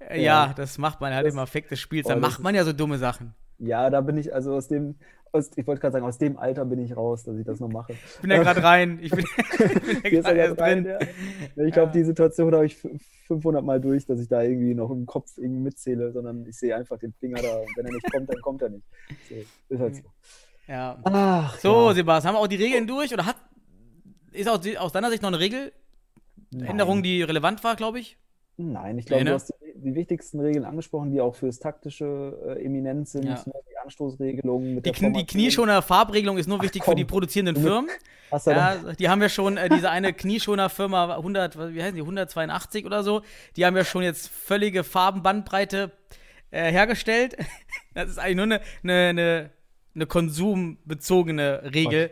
Äh, 0.00 0.18
Ja, 0.22 0.46
Ja. 0.48 0.54
das 0.56 0.78
macht 0.78 1.00
man 1.00 1.14
halt 1.14 1.26
Das- 1.26 1.34
im 1.34 1.38
Affekt 1.38 1.70
des 1.70 1.78
Spiels. 1.80 2.06
Dann 2.08 2.20
das 2.20 2.30
macht 2.32 2.42
man 2.42 2.54
ja 2.54 2.64
so 2.64 2.72
dumme 2.72 2.98
Sachen. 2.98 3.34
ja, 3.58 3.90
da 3.90 4.00
bin 4.00 4.16
ich, 4.16 4.32
also 4.34 4.54
aus 4.54 4.68
dem, 4.68 4.96
aus, 5.32 5.50
ich 5.56 5.66
wollte 5.66 5.80
gerade 5.80 5.92
sagen, 5.92 6.04
aus 6.06 6.18
dem 6.18 6.36
Alter 6.38 6.64
bin 6.64 6.78
ich 6.78 6.96
raus, 6.96 7.24
dass 7.24 7.36
ich 7.38 7.44
das 7.46 7.60
noch 7.60 7.68
mache. 7.68 7.92
Ich 8.14 8.20
bin 8.20 8.30
ja 8.30 8.38
gerade 8.42 8.62
rein. 8.62 8.98
Ich 9.02 9.10
bin, 9.10 9.24
ich 9.58 10.02
bin 10.02 10.12
ja 10.22 10.30
er 10.30 10.48
gerade 10.54 10.60
rein, 10.60 10.84
ja. 10.86 10.98
Ich 11.66 11.72
glaube, 11.72 11.92
die 11.92 12.04
Situation 12.04 12.52
habe 12.54 12.66
ich 12.66 12.82
f- 12.84 12.90
500 13.28 13.62
Mal 13.64 13.80
durch, 13.80 14.06
dass 14.06 14.20
ich 14.20 14.28
da 14.28 14.42
irgendwie 14.42 14.74
noch 14.74 14.90
im 14.90 15.04
Kopf 15.06 15.32
irgendwie 15.36 15.60
mitzähle, 15.60 16.12
sondern 16.12 16.46
ich 16.46 16.56
sehe 16.58 16.74
einfach 16.74 16.98
den 16.98 17.12
Finger 17.12 17.40
da 17.42 17.56
und 17.58 17.68
wenn 17.76 17.86
er 17.86 17.92
nicht 17.92 18.10
kommt, 18.12 18.28
dann 18.30 18.40
kommt 18.40 18.62
er 18.62 18.68
nicht. 18.70 18.84
So, 19.28 19.34
ist 19.74 19.80
halt 19.80 19.96
so. 19.96 20.02
Ja. 20.66 20.98
Ach, 21.04 21.58
So, 21.58 21.88
ja. 21.88 21.94
Sebastian, 21.94 22.28
haben 22.34 22.40
wir 22.40 22.44
auch 22.44 22.48
die 22.48 22.56
Regeln 22.56 22.86
durch? 22.86 23.12
Oder 23.12 23.26
hat, 23.26 23.36
ist 24.32 24.48
aus, 24.48 24.60
aus 24.76 24.92
deiner 24.92 25.10
Sicht 25.10 25.22
noch 25.22 25.28
eine 25.32 25.38
Regeländerung, 25.40 27.02
die 27.02 27.22
relevant 27.22 27.64
war, 27.64 27.76
glaube 27.76 28.00
ich? 28.00 28.18
Nein, 28.60 28.98
ich 28.98 29.06
glaube, 29.06 29.20
Nee, 29.22 29.24
ne? 29.24 29.30
du 29.30 29.34
hast 29.36 29.48
die, 29.50 29.80
die 29.80 29.94
wichtigsten 29.94 30.40
Regeln 30.40 30.64
angesprochen, 30.64 31.10
die 31.12 31.20
auch 31.20 31.34
fürs 31.36 31.58
taktische 31.60 32.36
äh, 32.58 32.64
eminent 32.64 33.08
sind. 33.08 33.24
Ja. 33.24 33.34
ne, 33.46 33.52
Die 33.70 33.78
Anstoßregelung 33.78 34.74
mit 34.74 34.84
Die, 34.84 34.90
der 34.90 34.92
Knie, 34.92 35.12
die. 35.12 35.26
Knieschoner 35.26 35.80
Farbregelung 35.80 36.38
ist 36.38 36.48
nur 36.48 36.60
wichtig 36.60 36.82
für 36.82 36.90
komm. 36.90 36.96
die 36.96 37.04
produzierenden 37.04 37.54
Du- 37.54 37.60
Firmen. 37.62 37.90
Ja, 38.44 38.74
die 38.98 39.08
haben 39.08 39.22
ja 39.22 39.28
schon, 39.28 39.56
äh, 39.56 39.68
diese 39.70 39.88
eine 39.90 40.12
Knieschoner-Firma 40.12 41.16
100, 41.16 41.56
was- 41.56 41.72
wie 41.72 41.82
heißen 41.82 41.94
die, 41.94 42.02
182 42.02 42.84
oder 42.84 43.02
so, 43.02 43.22
die 43.56 43.64
haben 43.64 43.74
ja 43.76 43.84
schon 43.84 44.02
jetzt 44.02 44.28
völlige 44.28 44.82
Farbenbandbreite 44.84 45.92
äh, 46.50 46.70
hergestellt. 46.72 47.36
Das 47.94 48.10
ist 48.10 48.18
eigentlich 48.18 48.36
nur 48.36 48.44
eine, 48.44 48.60
eine, 48.84 49.08
eine, 49.08 49.50
eine 49.94 50.06
konsumbezogene 50.06 51.62
Regel. 51.74 52.10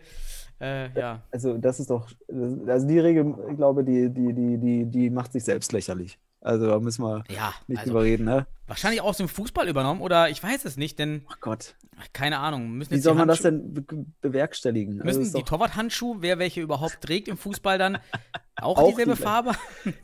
Äh, 0.61 0.91
ja. 0.99 1.23
Also 1.31 1.59
das 1.59 1.81
ist 1.81 1.91
doch, 1.91 2.09
also 2.67 2.87
die 2.89 2.99
Regel, 2.99 3.35
ich 3.51 3.57
glaube, 3.57 3.85
die, 3.85 4.09
die, 4.11 4.33
die, 4.33 4.57
die, 4.59 4.85
die 4.87 5.11
macht 5.11 5.33
sich 5.33 5.45
selbst 5.45 5.73
lächerlich. 5.73 6.19
Also 6.41 6.66
da 6.66 6.78
müssen 6.78 7.03
wir 7.03 7.24
Ja, 7.28 7.55
nicht 7.66 7.78
also 7.80 7.91
drüber 7.91 8.05
reden, 8.05 8.24
ne? 8.24 8.47
wahrscheinlich 8.66 9.01
auch 9.01 9.07
aus 9.07 9.16
dem 9.16 9.28
Fußball 9.28 9.68
übernommen 9.68 10.01
oder 10.01 10.28
ich 10.28 10.43
weiß 10.43 10.64
es 10.64 10.76
nicht, 10.76 10.99
denn, 10.99 11.24
Ach 11.28 11.41
Gott, 11.41 11.74
keine 12.12 12.39
Ahnung, 12.39 12.72
müssen 12.72 12.93
wie 12.93 12.99
soll 12.99 13.14
man 13.14 13.28
das 13.28 13.43
denn 13.43 13.72
be 13.72 13.84
bewerkstelligen? 14.20 15.01
Also 15.01 15.05
Müssen 15.05 15.22
ist 15.22 15.37
die 15.37 15.43
Torwarthandschuhe, 15.43 16.18
wer 16.20 16.39
welche 16.39 16.61
überhaupt 16.61 17.01
trägt 17.01 17.28
im 17.28 17.37
Fußball 17.37 17.78
dann, 17.78 17.99
Auch, 18.61 18.79
Auch 18.79 18.89
dieselbe 18.89 19.15
die- 19.15 19.23
Farbe? 19.23 19.53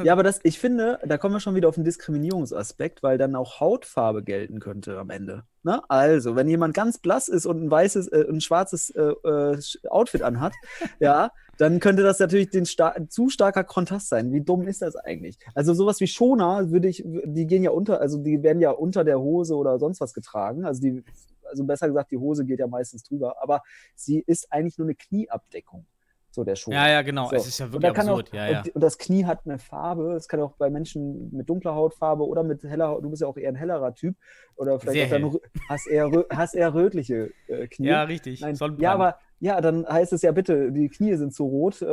Ja, 0.03 0.13
aber 0.13 0.23
das, 0.23 0.41
ich 0.43 0.59
finde, 0.59 0.99
da 1.07 1.17
kommen 1.17 1.35
wir 1.35 1.41
schon 1.41 1.55
wieder 1.55 1.69
auf 1.69 1.75
den 1.77 1.85
Diskriminierungsaspekt, 1.85 3.03
weil 3.03 3.17
dann 3.17 3.35
auch 3.35 3.61
Hautfarbe 3.61 4.23
gelten 4.23 4.61
könnte 4.61 4.99
am 4.99 5.11
Ende. 5.11 5.45
Ne? 5.63 5.83
Also, 5.89 6.37
wenn 6.37 6.49
jemand 6.49 6.75
ganz 6.75 6.99
blass 6.99 7.29
ist 7.29 7.47
und 7.47 7.63
ein 7.63 7.71
weißes, 7.71 8.09
äh, 8.09 8.27
ein 8.29 8.41
schwarzes 8.41 8.91
äh, 8.91 9.01
äh, 9.03 9.59
Outfit 9.89 10.23
anhat, 10.23 10.53
ja, 11.01 11.31
dann 11.59 11.81
könnte 11.81 12.03
das 12.03 12.19
natürlich 12.19 12.51
den 12.51 12.67
sta 12.67 12.95
zu 13.09 13.29
starker 13.29 13.65
Kontrast 13.65 14.09
sein. 14.09 14.33
Wie 14.33 14.41
dumm 14.43 14.67
ist 14.67 14.83
das 14.83 14.97
eigentlich? 14.97 15.39
Also 15.55 15.73
sowas 15.75 16.01
wie 16.01 16.07
Schoner 16.07 16.71
würde 16.71 16.89
ich, 16.89 17.05
die 17.07 17.47
gehen 17.47 17.63
ja 17.63 17.71
unter, 17.71 18.01
also 18.01 18.19
die 18.19 18.43
werden 18.43 18.61
ja 18.61 18.71
unter 18.71 19.05
der 19.05 19.21
Hose 19.21 19.55
oder 19.55 19.79
sonst 19.79 20.01
was 20.01 20.13
getragen. 20.15 20.65
Also 20.65 20.81
die, 20.81 21.05
also 21.45 21.65
besser 21.65 21.89
gesagt, 21.89 22.11
die 22.11 22.19
Hose 22.19 22.45
geht 22.45 22.59
ja 22.59 22.67
meistens 22.67 23.03
drüber, 23.05 23.41
aber 23.43 23.63
sie 23.95 24.23
ist 24.27 24.51
eigentlich 24.53 24.79
nur 24.79 24.87
eine 24.87 24.95
Knieabdeckung. 24.95 25.87
So 26.35 26.45
der 26.45 26.57
Schoner. 26.57 26.77
Ja, 26.79 26.89
ja, 26.89 27.03
genau. 27.03 27.29
So. 27.29 27.37
Es 27.37 27.47
ist 27.47 27.59
ja 27.59 27.67
Und, 27.67 27.73
wirklich 27.75 27.93
kann 27.93 28.09
absurd. 28.09 28.31
auch, 28.31 28.35
ja, 28.35 28.49
ja. 28.51 28.59
Und, 28.63 28.75
und 28.77 28.81
das 28.81 28.97
Knie 28.97 29.25
hat 29.27 29.41
eine 29.45 29.59
Farbe. 29.59 30.15
Es 30.15 30.27
kann 30.29 30.41
auch 30.41 30.55
bei 30.57 30.71
Menschen 30.71 31.31
mit 31.31 31.49
dunkler 31.49 31.75
Hautfarbe 31.75 32.27
oder 32.27 32.43
mit 32.43 32.65
heller 32.65 32.89
Haut. 32.89 33.05
Du 33.05 33.11
bist 33.11 33.21
ja 33.21 33.29
auch 33.29 33.37
eher 33.37 33.51
ein 33.51 33.55
hellerer 33.55 33.95
Typ. 33.95 34.17
Oder 34.57 34.81
vielleicht 34.81 35.13
dann, 35.13 35.31
hast 35.69 35.87
eher, 35.87 36.11
hast 36.31 36.55
eher 36.55 36.73
rötliche 36.75 37.31
äh, 37.49 37.67
Knie. 37.69 37.89
ja, 37.89 38.03
richtig. 38.05 38.41
Nein, 38.41 38.57
ja, 38.79 38.93
aber 38.95 39.19
ja, 39.41 39.61
dann 39.61 39.85
heißt 39.87 40.13
es 40.13 40.23
ja 40.23 40.31
bitte, 40.33 40.71
die 40.73 40.89
Knie 40.89 41.17
sind 41.17 41.35
zu 41.35 41.45
rot, 41.45 41.83
äh, 41.83 41.87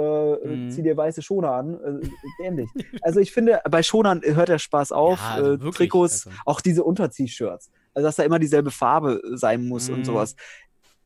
Mhm. 0.47 0.69
zieh 0.69 0.83
dir 0.83 0.95
weiße 0.95 1.21
Schoner 1.21 1.51
an. 1.51 1.73
Äh, 2.01 2.07
dämlich. 2.43 2.69
also 3.01 3.19
ich 3.19 3.33
finde, 3.33 3.59
bei 3.69 3.83
Schonern 3.83 4.21
hört 4.23 4.47
der 4.49 4.59
Spaß 4.59 4.91
auf. 4.93 5.19
Ja, 5.19 5.35
also 5.35 5.45
äh, 5.53 5.59
wirklich, 5.59 5.89
Trikots, 5.89 6.27
also. 6.27 6.37
auch 6.45 6.61
diese 6.61 6.83
Unterziehshirts. 6.85 7.71
Also 7.93 8.07
dass 8.07 8.15
da 8.15 8.23
immer 8.23 8.39
dieselbe 8.39 8.71
Farbe 8.71 9.19
sein 9.33 9.65
muss 9.67 9.89
Mhm. 9.89 9.95
und 9.95 10.05
sowas. 10.05 10.35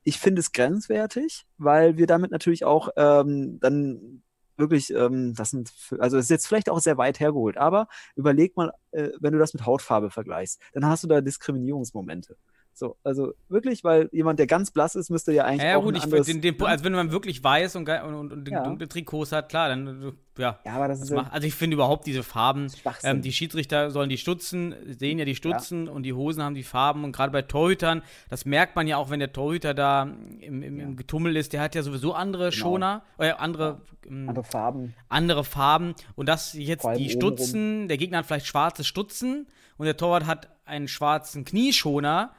Ich 0.03 0.19
finde 0.19 0.41
es 0.41 0.51
grenzwertig, 0.51 1.45
weil 1.57 1.97
wir 1.97 2.07
damit 2.07 2.31
natürlich 2.31 2.65
auch 2.65 2.89
ähm, 2.97 3.59
dann 3.59 4.23
wirklich, 4.57 4.93
ähm, 4.93 5.33
das 5.35 5.51
sind, 5.51 5.71
also 5.99 6.17
es 6.17 6.25
ist 6.25 6.29
jetzt 6.29 6.47
vielleicht 6.47 6.69
auch 6.69 6.79
sehr 6.79 6.97
weit 6.97 7.19
hergeholt, 7.19 7.57
aber 7.57 7.87
überleg 8.15 8.55
mal, 8.55 8.71
äh, 8.91 9.09
wenn 9.19 9.33
du 9.33 9.39
das 9.39 9.53
mit 9.53 9.65
Hautfarbe 9.65 10.11
vergleichst, 10.11 10.61
dann 10.73 10.85
hast 10.85 11.03
du 11.03 11.07
da 11.07 11.21
Diskriminierungsmomente. 11.21 12.37
So, 12.75 12.97
also 13.03 13.33
wirklich, 13.49 13.83
weil 13.83 14.09
jemand, 14.11 14.39
der 14.39 14.47
ganz 14.47 14.71
blass 14.71 14.95
ist, 14.95 15.09
müsste 15.11 15.31
ja 15.31 15.45
eigentlich 15.45 15.61
Ja, 15.61 15.69
ja, 15.69 15.77
auch 15.77 15.83
gut, 15.83 15.93
ein 15.93 15.97
ich 15.97 16.03
anderes, 16.03 16.25
den, 16.25 16.41
den, 16.41 16.61
also 16.63 16.83
wenn 16.83 16.93
man 16.93 17.11
wirklich 17.11 17.43
weiß 17.43 17.75
und, 17.75 17.87
und, 17.87 18.31
und, 18.31 18.49
Ja. 18.49 18.63
dunkle 18.63 18.87
Trikots 18.87 19.31
hat, 19.31 19.49
klar, 19.49 19.69
dann 19.69 20.13
ja. 20.37 20.59
Ja, 20.65 20.73
aber 20.73 20.87
das 20.87 20.99
Das 20.99 21.09
ist 21.09 21.15
ja 21.15 21.21
macht, 21.21 21.33
also 21.33 21.45
ich 21.47 21.53
finde 21.53 21.75
überhaupt 21.75 22.07
diese 22.07 22.23
Farben, 22.23 22.71
ähm, 23.03 23.21
die 23.21 23.31
Schiedsrichter 23.31 23.91
sollen 23.91 24.09
die 24.09 24.17
Stutzen, 24.17 24.73
sehen 24.87 25.19
ja 25.19 25.25
die 25.25 25.35
Stutzen 25.35 25.87
und 25.87 26.01
die 26.03 26.13
Hosen 26.13 26.41
haben 26.41 26.55
die 26.55 26.63
Farben 26.63 27.03
und 27.03 27.11
gerade 27.11 27.31
bei 27.31 27.43
Torhütern, 27.43 28.01
das 28.29 28.45
merkt 28.45 28.75
man 28.75 28.87
ja 28.87 28.97
auch, 28.97 29.11
wenn 29.11 29.19
der 29.19 29.31
Torhüter 29.31 29.75
da 29.75 30.03
im, 30.39 30.63
im, 30.63 30.79
im 30.79 30.95
Getummel 30.95 31.35
ist, 31.37 31.53
der 31.53 31.61
hat 31.61 31.75
ja 31.75 31.83
sowieso 31.83 32.13
andere 32.13 32.51
Schoner, 32.51 33.03
äh, 33.19 33.29
andere, 33.31 33.81
ähm, 34.07 34.27
andere 34.27 34.43
Farben. 34.43 34.95
andere 35.09 35.43
Farben 35.43 35.93
und 36.15 36.27
das 36.27 36.53
jetzt 36.53 36.87
die. 36.97 37.09
Stutzen, 37.11 37.87
der 37.87 37.97
Gegner 37.97 38.17
hat 38.19 38.25
vielleicht 38.25 38.47
schwarze 38.47 38.83
Stutzen 38.83 39.47
und 39.77 39.85
der 39.85 39.97
Torwart 39.97 40.25
hat 40.25 40.49
einen 40.65 40.87
schwarzen 40.87 41.45
Knieschoner, 41.45 42.31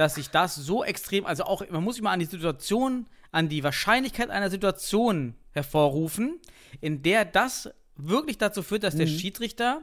dass 0.00 0.14
sich 0.14 0.30
das 0.30 0.54
so 0.54 0.82
extrem, 0.82 1.26
also 1.26 1.44
auch, 1.44 1.62
man 1.68 1.84
muss 1.84 1.96
sich 1.96 2.02
mal 2.02 2.12
an 2.12 2.20
die 2.20 2.24
Situation, 2.26 3.06
an 3.32 3.48
die 3.50 3.62
Wahrscheinlichkeit 3.62 4.30
einer 4.30 4.48
Situation 4.48 5.34
hervorrufen, 5.52 6.38
in 6.80 7.02
der 7.02 7.24
das 7.26 7.70
wirklich 7.96 8.38
dazu 8.38 8.62
führt, 8.62 8.82
dass 8.82 8.96
der 8.96 9.06
Mhm. 9.06 9.10
Schiedsrichter 9.10 9.82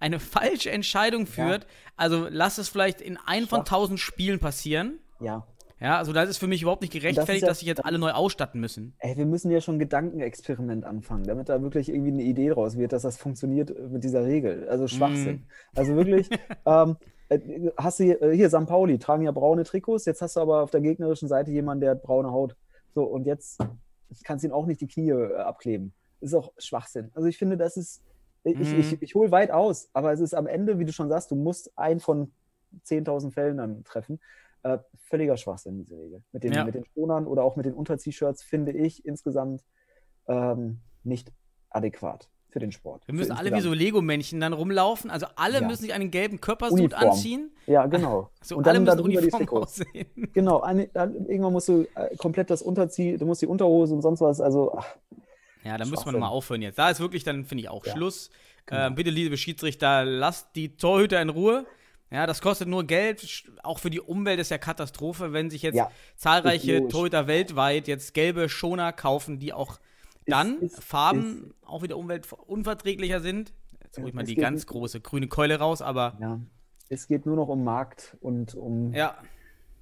eine 0.00 0.20
falsche 0.20 0.70
Entscheidung 0.70 1.26
führt. 1.26 1.66
Also 1.96 2.28
lass 2.30 2.56
es 2.58 2.70
vielleicht 2.70 3.00
in 3.02 3.18
ein 3.26 3.46
von 3.46 3.64
tausend 3.66 4.00
Spielen 4.00 4.38
passieren. 4.38 4.98
Ja. 5.20 5.46
Ja, 5.80 5.96
also 5.98 6.12
das 6.12 6.28
ist 6.28 6.38
für 6.38 6.48
mich 6.48 6.62
überhaupt 6.62 6.80
nicht 6.82 6.92
gerechtfertigt, 6.92 7.42
ja- 7.42 7.48
dass 7.48 7.60
sich 7.60 7.68
jetzt 7.68 7.84
alle 7.84 7.98
neu 7.98 8.10
ausstatten 8.10 8.60
müssen. 8.60 8.94
Ey, 8.98 9.16
wir 9.16 9.26
müssen 9.26 9.50
ja 9.50 9.60
schon 9.60 9.76
ein 9.76 9.78
Gedankenexperiment 9.78 10.84
anfangen, 10.84 11.24
damit 11.24 11.48
da 11.48 11.62
wirklich 11.62 11.88
irgendwie 11.88 12.10
eine 12.12 12.22
Idee 12.22 12.48
draus 12.48 12.76
wird, 12.76 12.92
dass 12.92 13.02
das 13.02 13.16
funktioniert 13.16 13.72
mit 13.90 14.02
dieser 14.02 14.24
Regel. 14.24 14.66
Also 14.68 14.88
Schwachsinn. 14.88 15.46
Also 15.76 15.94
wirklich, 15.94 16.28
ähm, 16.66 16.96
äh, 17.00 17.04
hast 17.76 18.00
du 18.00 18.04
hier, 18.04 18.22
äh, 18.22 18.34
hier, 18.36 18.48
St. 18.48 18.66
Pauli 18.66 18.98
tragen 18.98 19.22
ja 19.22 19.32
braune 19.32 19.64
Trikots, 19.64 20.04
jetzt 20.06 20.22
hast 20.22 20.36
du 20.36 20.40
aber 20.40 20.62
auf 20.62 20.70
der 20.70 20.80
gegnerischen 20.80 21.28
Seite 21.28 21.50
jemanden, 21.50 21.82
der 21.82 21.90
hat 21.92 22.02
braune 22.02 22.30
Haut. 22.30 22.56
So, 22.94 23.04
und 23.04 23.26
jetzt 23.26 23.60
kannst 24.24 24.42
du 24.44 24.48
ihn 24.48 24.52
auch 24.52 24.66
nicht 24.66 24.80
die 24.80 24.86
Knie 24.88 25.10
äh, 25.10 25.34
abkleben. 25.36 25.92
ist 26.20 26.34
auch 26.34 26.52
Schwachsinn. 26.58 27.10
Also 27.14 27.28
ich 27.28 27.38
finde, 27.38 27.56
das 27.56 27.76
ist, 27.76 28.02
ich, 28.44 28.72
Mhm. 28.72 28.78
ich, 28.80 29.02
ich 29.02 29.14
hole 29.14 29.30
weit 29.30 29.50
aus, 29.50 29.88
aber 29.92 30.12
es 30.12 30.20
ist 30.20 30.34
am 30.34 30.46
Ende, 30.46 30.78
wie 30.78 30.84
du 30.84 30.92
schon 30.92 31.08
sagst, 31.08 31.30
du 31.30 31.36
musst 31.36 31.76
einen 31.78 32.00
von 32.00 32.32
10.000 32.84 33.30
Fällen 33.32 33.58
dann 33.58 33.84
treffen. 33.84 34.18
Äh, 34.64 34.78
völliger 35.04 35.36
Schwachsinn, 35.36 35.78
diese 35.78 35.96
Regel. 35.96 36.22
Mit 36.32 36.42
den, 36.42 36.52
Ja. 36.52 36.64
mit 36.64 36.74
den 36.74 36.84
Schonern 36.86 37.26
oder 37.26 37.44
auch 37.44 37.54
mit 37.56 37.66
den 37.66 37.74
Unterziehshirts 37.74 38.42
finde 38.42 38.72
ich 38.72 39.04
insgesamt 39.04 39.62
ähm, 40.26 40.80
nicht 41.04 41.32
adäquat 41.70 42.28
für 42.58 42.66
den 42.66 42.72
Sport. 42.72 43.02
Wir 43.06 43.14
müssen 43.14 43.32
alle 43.32 43.52
wie 43.54 43.60
so. 43.60 43.72
Lego-Männchen 43.72 44.40
dann 44.40 44.52
rumlaufen. 44.52 45.10
Also 45.10 45.26
alle 45.36 45.60
Ja. 45.60 45.66
müssen 45.66 45.82
sich 45.82 45.92
einen 45.94 46.10
gelben 46.10 46.40
Körpersuit 46.40 46.92
anziehen. 46.94 47.50
Ja, 47.66 47.86
genau. 47.86 48.30
So 48.42 48.56
Und 48.56 48.66
alle 48.66 48.74
dann 48.74 48.82
müssen 48.84 48.96
darüber 48.96 49.08
die 49.10 49.16
uniform 49.18 49.40
Trikots. 49.46 49.80
aussehen. 49.80 50.06
Genau, 50.34 50.60
eine, 50.60 50.88
dann, 50.88 51.14
irgendwann 51.26 51.52
musst 51.52 51.68
du 51.68 51.86
äh, 51.94 52.16
komplett 52.16 52.50
das 52.50 52.62
Unterziehen, 52.62 53.18
du 53.18 53.26
musst 53.26 53.42
die 53.42 53.46
Unterhose 53.46 53.94
und 53.94 54.02
sonst 54.02 54.20
was, 54.20 54.40
also 54.40 54.74
ach, 54.76 54.86
Ja, 55.64 55.76
da 55.76 55.84
müssen 55.84 56.04
wir 56.04 56.12
nochmal 56.12 56.30
aufhören 56.30 56.62
jetzt. 56.62 56.78
Da 56.78 56.90
ist 56.90 57.00
wirklich, 57.00 57.24
dann 57.24 57.44
finde 57.44 57.62
ich 57.62 57.68
auch 57.68 57.84
Ja, 57.86 57.92
Schluss. 57.92 58.30
genau. 58.66 58.86
Ähm, 58.88 58.94
bitte, 58.94 59.10
liebe 59.10 59.36
Schiedsrichter, 59.36 60.04
lasst 60.04 60.48
die 60.56 60.76
Torhüter 60.76 61.20
in 61.22 61.28
Ruhe. 61.28 61.64
Ja, 62.10 62.26
das 62.26 62.40
kostet 62.40 62.68
nur 62.68 62.84
Geld. 62.84 63.44
Auch 63.62 63.78
für 63.78 63.90
die 63.90 64.00
Umwelt 64.00 64.40
ist 64.40 64.50
ja 64.50 64.56
Katastrophe, 64.56 65.34
wenn 65.34 65.50
sich 65.50 65.60
jetzt 65.62 65.76
Ja, 65.76 65.90
zahlreiche. 66.16 66.88
Torhüter 66.88 67.26
weltweit 67.26 67.86
jetzt 67.86 68.14
gelbe 68.14 68.48
Schoner 68.48 68.92
kaufen, 68.94 69.38
die 69.38 69.52
auch 69.52 69.78
dann 70.28 70.60
ist- 70.60 70.82
Farben 70.82 71.54
auch 71.64 71.82
wieder 71.82 71.96
umweltunverträglicher 71.96 73.20
sind. 73.20 73.52
Jetzt 73.82 73.98
hole 73.98 74.08
ich 74.08 74.14
mal 74.14 74.24
die 74.24 74.34
ganz 74.34 74.60
nicht- 74.60 74.68
große 74.68 75.00
grüne 75.00 75.28
Keule 75.28 75.58
raus, 75.58 75.82
aber 75.82 76.16
ja. 76.20 76.40
Es 76.90 77.06
geht 77.06 77.26
nur 77.26 77.36
noch 77.36 77.48
um 77.48 77.64
Markt 77.64 78.16
und 78.20 78.54
um, 78.54 78.94
ja. 78.94 79.14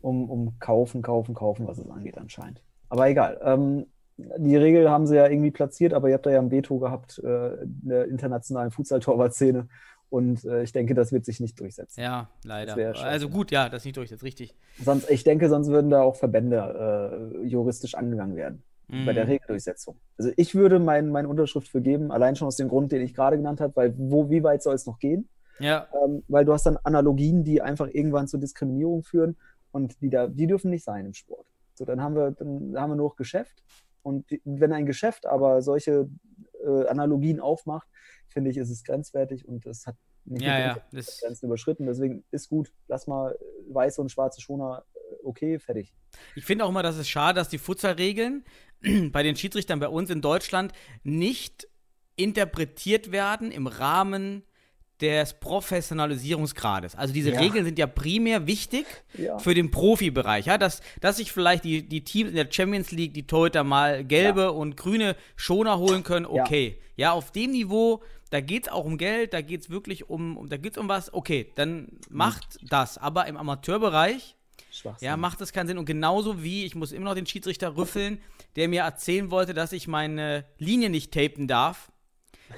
um, 0.01 0.28
um 0.28 0.59
Kaufen, 0.59 1.03
Kaufen, 1.03 1.34
Kaufen, 1.34 1.66
was 1.68 1.78
es 1.78 1.88
angeht 1.88 2.18
anscheinend. 2.18 2.62
Aber 2.88 3.09
egal. 3.09 3.40
Ähm, 3.44 3.86
die 4.16 4.57
Regel 4.57 4.90
haben 4.90 5.07
sie 5.07 5.14
ja 5.14 5.28
irgendwie 5.28 5.51
platziert, 5.53 5.92
aber 5.92 6.09
ihr 6.09 6.14
habt 6.14 6.26
da 6.26 6.30
ja 6.30 6.40
ein 6.40 6.51
Veto 6.51 6.78
gehabt 6.78 7.20
äh, 7.22 7.62
in 7.62 7.80
der 7.84 8.09
internationalen 8.09 8.70
Futsal-Torwart-Szene. 8.72 9.68
Und 10.09 10.44
äh, 10.44 10.62
ich 10.62 10.72
denke, 10.72 10.94
das 10.94 11.12
wird 11.12 11.24
sich 11.24 11.38
nicht 11.38 11.61
durchsetzen. 11.61 12.01
Ja, 12.01 12.28
leider. 12.44 12.76
Also 13.05 13.28
gut, 13.28 13.51
ja, 13.51 13.68
das 13.68 13.82
ist 13.82 13.86
nicht 13.86 13.97
durch, 13.97 14.09
das 14.09 14.18
ist 14.18 14.22
richtig. 14.24 14.57
Sonst, 14.82 15.11
ich 15.11 15.22
denke, 15.22 15.49
sonst 15.49 15.68
würden 15.68 15.90
da 15.90 16.03
auch 16.03 16.16
Verbände 16.16 17.32
äh, 17.42 17.47
juristisch 17.47 17.94
angegangen 17.94 18.36
werden 18.36 18.62
bei 18.89 19.12
der 19.12 19.24
Mhm. 19.24 19.30
Regeldurchsetzung. 19.30 19.99
Also 20.16 20.30
ich 20.37 20.55
würde 20.55 20.78
mein, 20.78 21.11
meine 21.11 21.28
Unterschrift 21.28 21.68
für 21.68 21.80
geben, 21.80 22.12
allein 22.12 22.37
schon 22.37 22.47
aus 22.49 22.57
dem 22.57 22.68
Grund, 22.68 22.93
den 22.93 23.03
ich 23.03 23.14
gerade 23.14 23.37
genannt 23.37 23.61
habe, 23.61 23.74
weil 23.74 23.95
wo, 23.99 24.30
wie 24.30 24.43
weit 24.43 24.62
soll 24.62 24.74
es 24.74 24.87
noch 24.87 24.99
gehen? 24.99 25.28
Ja, 25.59 25.89
Ähm, 26.05 26.22
weil 26.28 26.45
du 26.45 26.53
hast 26.53 26.66
dann 26.66 26.76
Analogien, 26.84 27.43
die 27.43 27.62
einfach 27.62 27.89
irgendwann 27.91 28.28
zur 28.28 28.39
Diskriminierung 28.41 29.03
führen 29.03 29.37
und 29.72 30.01
die 30.03 30.11
da, 30.11 30.26
die 30.28 30.47
dürfen 30.47 30.70
nicht 30.70 30.84
sein 30.84 31.07
im 31.07 31.14
Sport. 31.14 31.47
So, 31.74 31.84
dann 31.84 32.01
haben 32.01 32.14
wir, 32.14 32.30
dann 32.30 32.74
haben 32.76 32.91
wir 32.91 32.97
nur 32.97 33.09
noch 33.09 33.16
Geschäft. 33.16 33.62
Und 34.03 34.30
die, 34.30 34.41
wenn 34.45 34.72
ein 34.72 34.87
Geschäft 34.87 35.26
aber 35.26 35.62
solche 35.62 36.09
äh, 36.64 36.87
Analogien 36.87 37.41
aufmacht, 37.41 37.89
finde 38.28 38.51
ich, 38.51 38.57
ist 38.57 38.70
es 38.70 38.84
grenzwertig 38.84 39.49
und 39.49 39.66
es 39.66 39.87
hat 39.87 39.97
nicht 40.24 40.43
ja, 40.45 40.59
ja. 40.59 40.78
Das, 40.93 41.20
Grenzen 41.20 41.47
überschritten. 41.47 41.87
Deswegen 41.87 42.24
ist 42.30 42.49
gut, 42.49 42.72
lass 42.89 43.07
mal 43.07 43.37
weiße 43.68 44.01
und 44.01 44.11
schwarze 44.11 44.41
Schoner, 44.41 44.84
äh, 44.95 45.14
okay, 45.24 45.59
fertig. 45.59 45.95
Ich 46.34 46.45
finde 46.45 46.64
auch 46.64 46.68
immer, 46.68 46.82
dass 46.82 46.97
es 46.97 47.09
schade, 47.09 47.37
dass 47.39 47.49
die 47.49 47.59
Futsal-Regeln 47.59 48.45
bei 49.12 49.22
den 49.22 49.36
Schiedsrichtern 49.36 49.80
bei 49.80 49.88
uns 49.88 50.10
in 50.10 50.20
Deutschland 50.20 50.72
nicht 51.02 51.66
interpretiert 52.16 53.12
werden 53.12 53.50
im 53.50 53.66
Rahmen 53.66 54.42
des 55.02 55.34
Professionalisierungsgrades. 56.00 56.94
Also 56.94 57.12
diese 57.12 57.30
Ja. 57.32 57.40
Regeln 57.40 57.64
sind 57.64 57.78
ja 57.78 57.86
primär 57.86 58.46
wichtig 58.46 58.86
Ja. 59.18 59.38
für 59.38 59.54
den 59.54 59.70
Profibereich. 59.70 60.46
Ja, 60.46 60.56
dass, 60.58 60.80
dass 61.00 61.18
sich 61.18 61.32
vielleicht 61.32 61.64
die, 61.64 61.82
die 61.86 62.02
Teams 62.04 62.30
in 62.30 62.36
der 62.36 62.48
Champions 62.50 62.90
League, 62.92 63.12
die 63.12 63.26
Torhüter 63.26 63.64
mal 63.64 64.04
gelbe 64.04 64.52
und 64.52 64.76
grüne 64.76 65.16
Schoner 65.36 65.78
holen 65.78 66.02
können, 66.02 66.26
Ja. 66.32 66.42
okay. 66.42 66.78
Ja, 66.96 67.12
auf 67.12 67.30
dem 67.30 67.50
Niveau, 67.50 68.02
da 68.30 68.40
geht 68.40 68.66
es 68.68 68.72
auch 68.72 68.86
um 68.86 68.96
Geld, 68.96 69.34
da 69.34 69.42
geht 69.42 69.60
es 69.62 69.70
wirklich 69.70 70.08
um, 70.08 70.46
da 70.48 70.56
geht 70.56 70.72
es 70.72 70.78
um 70.78 70.88
was, 70.88 71.12
okay, 71.12 71.52
dann 71.56 71.88
macht 72.08 72.58
das. 72.62 72.96
Aber 72.96 73.26
im 73.26 73.36
Amateurbereich, 73.36 74.34
ja, 75.00 75.16
macht 75.18 75.40
das 75.42 75.52
keinen 75.52 75.66
Sinn. 75.68 75.76
Und 75.78 75.84
genauso 75.84 76.42
wie, 76.42 76.64
ich 76.64 76.74
muss 76.74 76.92
immer 76.92 77.04
noch 77.06 77.14
den 77.14 77.26
Schiedsrichter 77.26 77.76
rüffeln, 77.76 78.18
der 78.57 78.68
mir 78.68 78.82
erzählen 78.82 79.30
wollte, 79.30 79.54
dass 79.54 79.72
ich 79.72 79.86
meine 79.88 80.44
Linie 80.59 80.90
nicht 80.90 81.12
tapen 81.12 81.46
darf. 81.46 81.90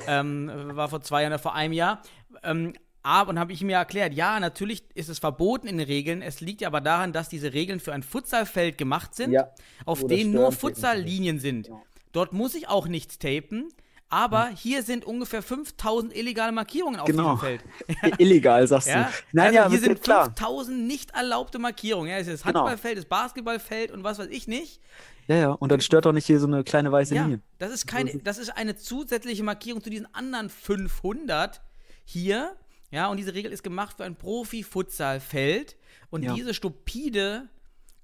ähm, 0.07 0.51
war 0.75 0.89
vor 0.89 1.01
zwei 1.01 1.23
Jahren 1.23 1.33
oder 1.33 1.39
vor 1.43 1.55
einem 1.55 1.73
Jahr. 1.73 2.03
Ähm, 2.43 2.75
aber, 3.03 3.31
und 3.31 3.39
habe 3.39 3.53
ich 3.53 3.63
ihm 3.63 3.71
ja 3.71 3.79
erklärt, 3.79 4.13
ja, 4.13 4.39
natürlich 4.39 4.83
ist 4.95 5.09
es 5.09 5.19
verboten 5.19 5.67
in 5.67 5.79
den 5.79 5.87
Regeln. 5.87 6.21
Es 6.21 6.41
liegt 6.41 6.61
ja 6.61 6.69
aber 6.69 6.81
daran, 6.81 7.13
dass 7.13 7.29
diese 7.29 7.53
Regeln 7.55 7.81
für 7.81 7.93
ein 7.93 8.03
Futsalfeld 8.03 8.77
gemacht 8.77 9.15
sind, 9.15 9.33
Ja, 9.33 9.51
auf 9.87 10.07
denen 10.07 10.33
nur 10.33 10.53
Futsallinien 10.53 11.39
sind. 11.39 11.69
Ja. 11.69 11.81
Dort 12.13 12.33
muss 12.33 12.55
ich 12.55 12.69
auch 12.69 12.87
nichts 12.87 13.19
tapen. 13.19 13.69
Aber 14.11 14.49
hier 14.49 14.83
sind 14.83 15.05
ungefähr 15.05 15.43
5000 15.43 16.17
illegale 16.17 16.51
Markierungen 16.53 16.99
auf 16.99 17.07
Genau. 17.07 17.35
diesem 17.35 17.39
Feld. 17.41 17.65
Illegal, 18.19 18.67
sagst 18.67 18.89
Ja? 18.89 19.05
du. 19.05 19.09
Nein, 19.33 19.47
also 19.49 19.57
ja, 19.59 19.69
hier 19.69 19.79
sind 19.81 20.03
klar. 20.03 20.25
5000 20.25 20.87
nicht 20.87 21.11
erlaubte 21.11 21.59
Markierungen. 21.59 22.11
Ja, 22.11 22.17
es 22.17 22.27
ist 22.27 22.41
das 22.41 22.43
Genau. 22.43 22.61
Handballfeld, 22.61 22.97
das 22.97 23.05
Basketballfeld 23.05 23.91
und 23.91 24.05
was 24.05 24.19
weiß 24.19 24.29
ich 24.31 24.49
nicht. 24.49 24.81
Ja, 25.29 25.37
ja. 25.37 25.51
Und 25.51 25.71
dann 25.71 25.81
stört 25.81 26.07
doch 26.07 26.13
nicht 26.13 26.27
hier 26.27 26.41
so 26.41 26.47
eine 26.47 26.65
kleine 26.65 26.91
weiße 26.91 27.15
Ja, 27.15 27.23
Linie. 27.25 27.41
das 27.59 27.73
ist, 27.73 27.87
keine, 27.87 28.17
das 28.19 28.39
ist 28.39 28.51
eine 28.51 28.77
zusätzliche 28.77 29.43
Markierung 29.45 29.83
zu 29.83 29.91
diesen 29.91 30.13
anderen 30.15 30.49
500 30.51 31.61
hier. 32.05 32.57
Ja, 32.91 33.09
und 33.09 33.19
diese 33.19 33.35
Regel 33.35 33.53
ist 33.53 33.63
gemacht 33.63 33.99
für 33.99 34.05
ein 34.05 34.17
Profi-Futsal-Feld. 34.17 35.77
Und 36.11 36.23
Ja. 36.23 36.33
diese 36.35 36.55
stupide, 36.55 37.49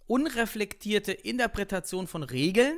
unreflektierte 0.06 1.12
Interpretation 1.12 2.06
von 2.06 2.22
Regeln, 2.22 2.76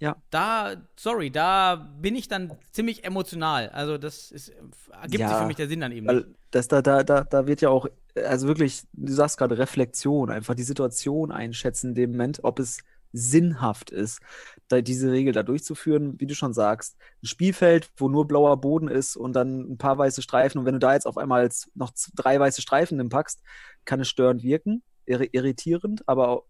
Ja. 0.00 0.16
da, 0.30 0.74
sorry, 0.96 1.30
da 1.30 1.76
bin 1.76 2.16
ich 2.16 2.28
dann 2.28 2.52
ziemlich 2.72 3.04
emotional. 3.04 3.68
Also 3.70 3.96
das 3.96 4.30
ist, 4.32 4.52
ergibt 4.90 5.20
Ja, 5.20 5.28
sich 5.28 5.36
für 5.38 5.46
mich 5.46 5.56
der 5.56 5.68
Sinn 5.68 5.80
dann 5.80 5.92
eben. 5.92 6.06
Weil 6.06 6.34
das 6.50 6.68
da, 6.68 6.82
da, 6.82 7.02
da, 7.04 7.22
da 7.24 7.46
wird 7.46 7.60
ja 7.60 7.68
auch, 7.70 7.86
also 8.16 8.48
wirklich, 8.48 8.82
du 8.92 9.12
sagst 9.12 9.38
gerade 9.38 9.56
Reflexion, 9.58 10.30
einfach 10.30 10.54
die 10.54 10.64
Situation 10.64 11.30
einschätzen 11.30 11.90
in 11.90 11.94
dem 11.94 12.10
Moment, 12.12 12.40
ob 12.42 12.58
es 12.58 12.78
sinnhaft 13.16 13.90
ist, 13.90 14.20
da 14.68 14.80
diese 14.80 15.10
Regel 15.10 15.32
da 15.32 15.42
durchzuführen, 15.42 16.20
wie 16.20 16.26
du 16.26 16.34
schon 16.34 16.52
sagst. 16.52 16.96
Ein 17.22 17.26
Spielfeld, 17.26 17.90
wo 17.96 18.08
nur 18.08 18.26
blauer 18.26 18.60
Boden 18.60 18.88
ist 18.88 19.16
und 19.16 19.32
dann 19.32 19.60
ein 19.72 19.78
paar 19.78 19.96
weiße 19.96 20.22
Streifen. 20.22 20.58
Und 20.58 20.66
wenn 20.66 20.74
du 20.74 20.80
da 20.80 20.92
jetzt 20.92 21.06
auf 21.06 21.16
einmal 21.18 21.48
noch 21.74 21.92
drei 22.14 22.38
weiße 22.38 22.62
Streifen 22.62 22.98
hinpackst, 22.98 23.42
kann 23.84 24.00
es 24.00 24.08
störend 24.08 24.42
wirken, 24.42 24.82
irri- 25.06 25.30
irritierend, 25.32 26.08
aber 26.08 26.28
auch, 26.28 26.44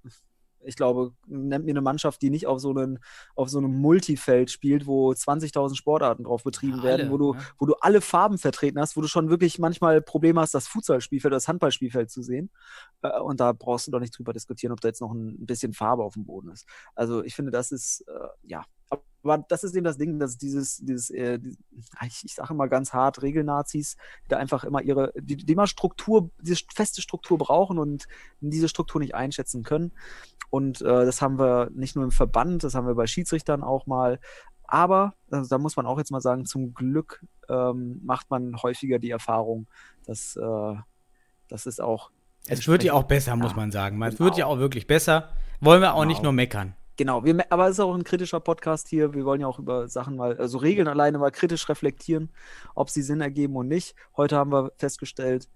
ich 0.66 0.76
glaube, 0.76 1.12
nennt 1.26 1.64
mir 1.64 1.70
eine 1.72 1.80
Mannschaft, 1.80 2.22
die 2.22 2.30
nicht 2.30 2.46
auf 2.46 2.60
so, 2.60 2.70
einen, 2.70 2.98
auf 3.34 3.48
so 3.48 3.58
einem 3.58 3.72
Multifeld 3.80 4.50
spielt, 4.50 4.86
wo 4.86 5.12
20.000 5.14 5.76
Sportarten 5.76 6.24
drauf 6.24 6.42
betrieben 6.44 6.78
Ja, 6.78 6.82
werden, 6.82 7.06
alle, 7.06 7.10
wo 7.10 7.18
du, 7.18 7.34
ne? 7.34 7.46
wo 7.58 7.66
du 7.66 7.74
alle 7.80 8.00
Farben 8.00 8.38
vertreten 8.38 8.78
hast, 8.80 8.96
wo 8.96 9.00
du 9.00 9.08
schon 9.08 9.30
wirklich 9.30 9.58
manchmal 9.58 10.02
Probleme 10.02 10.40
hast, 10.40 10.54
das 10.54 10.68
Futsalspielfeld 10.68 11.30
oder 11.32 11.36
das 11.36 11.48
Handballspielfeld 11.48 12.10
zu 12.10 12.22
sehen. 12.22 12.50
Äh, 13.02 13.18
Und 13.20 13.40
da 13.40 13.52
brauchst 13.52 13.86
du 13.86 13.90
doch 13.92 14.00
nicht 14.00 14.16
drüber 14.18 14.32
diskutieren, 14.32 14.72
ob 14.72 14.80
da 14.80 14.88
jetzt 14.88 15.00
noch 15.00 15.12
ein 15.12 15.46
bisschen 15.46 15.72
Farbe 15.72 16.02
auf 16.04 16.14
dem 16.14 16.24
Boden 16.26 16.50
ist. 16.50 16.66
Also 16.94 17.22
ich 17.24 17.34
finde, 17.34 17.50
das 17.52 17.72
ist, 17.72 18.02
äh, 18.08 18.28
ja. 18.44 18.64
Aber 18.90 19.02
das 19.48 19.64
ist 19.64 19.74
eben 19.74 19.84
das 19.84 19.98
Ding, 19.98 20.18
dass 20.18 20.38
dieses, 20.38 20.78
dieses, 20.78 21.10
äh, 21.10 21.38
die- 21.38 21.56
ich, 22.06 22.24
ich 22.24 22.34
sage 22.34 22.52
immer 22.54 22.68
ganz 22.68 22.92
hart, 22.92 23.22
Regelnazis, 23.22 23.96
die 24.24 24.28
da 24.28 24.36
einfach 24.38 24.64
immer 24.64 24.82
ihre, 24.82 25.12
die, 25.16 25.36
die 25.36 25.52
immer 25.52 25.66
Struktur, 25.66 26.30
diese 26.40 26.62
feste 26.74 27.02
Struktur 27.02 27.38
brauchen 27.38 27.78
und 27.78 28.06
diese 28.40 28.68
Struktur 28.68 29.00
nicht 29.00 29.14
einschätzen 29.14 29.62
können. 29.62 29.92
Und 30.50 30.80
äh, 30.80 31.04
das 31.04 31.20
haben 31.22 31.38
wir 31.38 31.70
nicht 31.74 31.96
nur 31.96 32.04
im 32.04 32.10
Verband, 32.12 32.62
das 32.64 32.74
haben 32.74 32.86
wir 32.86 32.94
bei 32.94 33.06
Schiedsrichtern 33.06 33.62
auch 33.62 33.86
mal. 33.86 34.20
Aber, 34.64 35.14
also 35.30 35.48
da 35.48 35.58
muss 35.58 35.76
man 35.76 35.86
auch 35.86 35.98
jetzt 35.98 36.10
mal 36.10 36.20
sagen, 36.20 36.44
zum 36.44 36.74
Glück 36.74 37.24
ähm, 37.48 38.00
macht 38.04 38.30
man 38.30 38.60
häufiger 38.62 38.98
die 38.98 39.10
Erfahrung, 39.10 39.66
dass 40.06 40.36
äh, 40.36 40.74
das 41.48 41.66
ist 41.66 41.80
auch. 41.80 42.10
Es 42.48 42.66
wird 42.66 42.82
ja 42.84 42.92
auch 42.92 43.04
besser, 43.04 43.30
Ja, 43.32 43.36
muss 43.36 43.54
man 43.56 43.70
sagen. 43.70 44.00
Es 44.02 44.16
genau. 44.16 44.26
wird 44.28 44.38
ja 44.38 44.46
auch 44.46 44.58
wirklich 44.58 44.86
besser. 44.86 45.30
Wollen 45.60 45.80
wir 45.80 45.94
auch 45.94 46.04
nicht 46.04 46.18
Genau. 46.18 46.28
nur 46.28 46.32
meckern. 46.34 46.74
Genau, 46.96 47.24
wir, 47.24 47.44
aber 47.50 47.66
es 47.66 47.72
ist 47.72 47.80
auch 47.80 47.94
ein 47.94 48.04
kritischer 48.04 48.40
Podcast 48.40 48.88
hier. 48.88 49.12
Wir 49.12 49.24
wollen 49.24 49.42
ja 49.42 49.46
auch 49.46 49.58
über 49.58 49.88
Sachen 49.88 50.16
mal, 50.16 50.36
also 50.38 50.58
Regeln 50.58 50.88
alleine 50.88 51.18
mal 51.18 51.30
kritisch 51.30 51.68
reflektieren, 51.68 52.30
ob 52.74 52.88
sie 52.88 53.02
Sinn 53.02 53.20
ergeben 53.20 53.56
und 53.56 53.68
nicht. 53.68 53.94
Heute 54.16 54.36
haben 54.36 54.50
wir 54.50 54.72
festgestellt, 54.78 55.48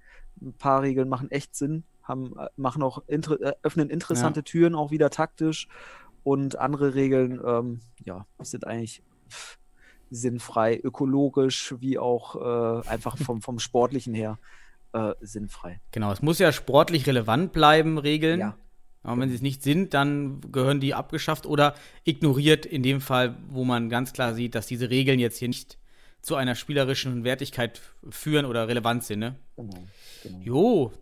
ein 0.42 0.52
paar 0.52 0.82
Regeln 0.82 1.08
machen 1.08 1.30
echt 1.30 1.54
Sinn, 1.54 1.84
haben, 2.02 2.38
äh, 2.38 2.48
machen 2.56 2.82
auch 2.82 3.02
inter, 3.06 3.40
äh, 3.40 3.54
öffnen 3.62 3.88
interessante 3.88 4.44
Türen 4.44 4.74
auch 4.74 4.90
wieder 4.90 5.08
taktisch 5.10 5.68
und 6.24 6.58
andere 6.58 6.94
Regeln, 6.94 7.40
ähm, 7.44 7.80
ja, 8.04 8.26
sind 8.40 8.66
eigentlich 8.66 9.02
sinnfrei, 10.10 10.78
ökologisch 10.78 11.74
wie 11.78 11.98
auch 11.98 12.36
äh, 12.84 12.88
einfach 12.88 13.16
vom, 13.16 13.40
vom 13.40 13.58
Sportlichen 13.58 14.12
her 14.12 14.38
äh, 14.92 15.14
sinnfrei. 15.20 15.80
Genau, 15.92 16.12
es 16.12 16.20
muss 16.20 16.38
ja 16.38 16.52
sportlich 16.52 17.06
relevant 17.06 17.52
bleiben, 17.52 17.96
Regeln. 17.96 18.40
Ja. 18.40 18.56
Aber 19.02 19.20
wenn 19.20 19.30
sie 19.30 19.34
es 19.34 19.40
nicht 19.40 19.62
sind, 19.62 19.94
dann 19.94 20.40
gehören 20.52 20.80
die 20.80 20.94
abgeschafft 20.94 21.46
oder 21.46 21.74
ignoriert 22.04 22.66
in 22.66 22.82
dem 22.82 23.00
Fall, 23.00 23.36
wo 23.48 23.64
man 23.64 23.88
ganz 23.88 24.12
klar 24.12 24.34
sieht, 24.34 24.54
dass 24.54 24.66
diese 24.66 24.90
Regeln 24.90 25.18
jetzt 25.18 25.38
hier 25.38 25.48
nicht 25.48 25.78
zu 26.20 26.36
einer 26.36 26.54
spielerischen 26.54 27.24
Wertigkeit 27.24 27.80
führen 28.10 28.44
oder 28.44 28.68
relevant 28.68 29.04
sind. 29.04 29.20
Ne? 29.20 29.36
Genau. 29.56 29.84
genau. 30.22 30.38
Jo. 30.40 30.92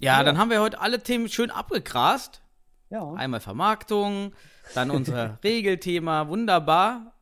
Ja, 0.00 0.22
dann 0.22 0.38
haben 0.38 0.50
wir 0.50 0.60
heute 0.60 0.80
alle 0.80 1.02
Themen 1.02 1.28
schön 1.28 1.50
abgegrast. 1.50 2.42
Ja. 2.90 3.12
Einmal 3.14 3.40
Vermarktung, 3.40 4.32
dann 4.74 4.90
unser 4.90 5.38
Regelthema, 5.44 6.28
wunderbar. 6.28 7.12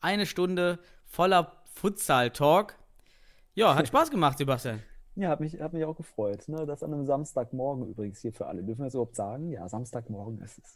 Eine 0.00 0.26
Stunde 0.26 0.80
voller 1.06 1.62
Futsal-Talk. 1.74 2.76
Ja, 3.54 3.74
hat 3.76 3.86
Spaß 3.88 4.10
gemacht, 4.10 4.38
Sebastian. 4.38 4.82
Ja, 5.16 5.28
hat 5.28 5.40
mich, 5.40 5.60
hat 5.60 5.72
mich 5.72 5.84
auch 5.84 5.96
gefreut. 5.96 6.48
Ne? 6.48 6.66
Das 6.66 6.82
an 6.82 6.92
einem 6.92 7.06
Samstagmorgen 7.06 7.86
übrigens 7.86 8.20
hier 8.20 8.32
für 8.32 8.46
alle. 8.46 8.62
Dürfen 8.62 8.80
wir 8.80 8.86
das 8.86 8.94
überhaupt 8.94 9.16
sagen? 9.16 9.50
Ja, 9.50 9.68
Samstagmorgen 9.68 10.40
ist 10.40 10.58
es. 10.58 10.74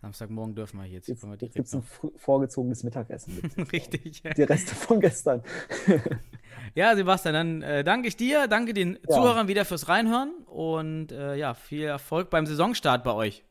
Samstagmorgen 0.00 0.54
dürfen 0.54 0.78
wir 0.78 0.86
jetzt. 0.86 1.08
Jetzt, 1.08 1.22
wir 1.22 1.36
jetzt 1.38 1.54
gibt 1.54 1.66
es 1.66 1.74
ein 1.74 1.82
vorgezogenes 2.16 2.82
Mittagessen. 2.82 3.38
Richtig. 3.72 4.22
Die 4.36 4.42
Reste 4.42 4.74
von 4.74 5.00
gestern. 5.00 5.42
Ja, 6.74 6.94
Sebastian, 6.94 7.34
dann 7.34 7.62
äh, 7.62 7.82
danke 7.84 8.06
ich 8.06 8.16
dir, 8.16 8.46
danke 8.46 8.74
den 8.74 8.98
Ja. 9.08 9.16
Zuhörern 9.16 9.48
wieder 9.48 9.64
fürs 9.64 9.88
Reinhören 9.88 10.32
und 10.46 11.10
äh, 11.10 11.34
ja, 11.34 11.54
viel 11.54 11.84
Erfolg 11.84 12.30
beim 12.30 12.46
Saisonstart 12.46 13.02
bei 13.02 13.12
euch. 13.12 13.44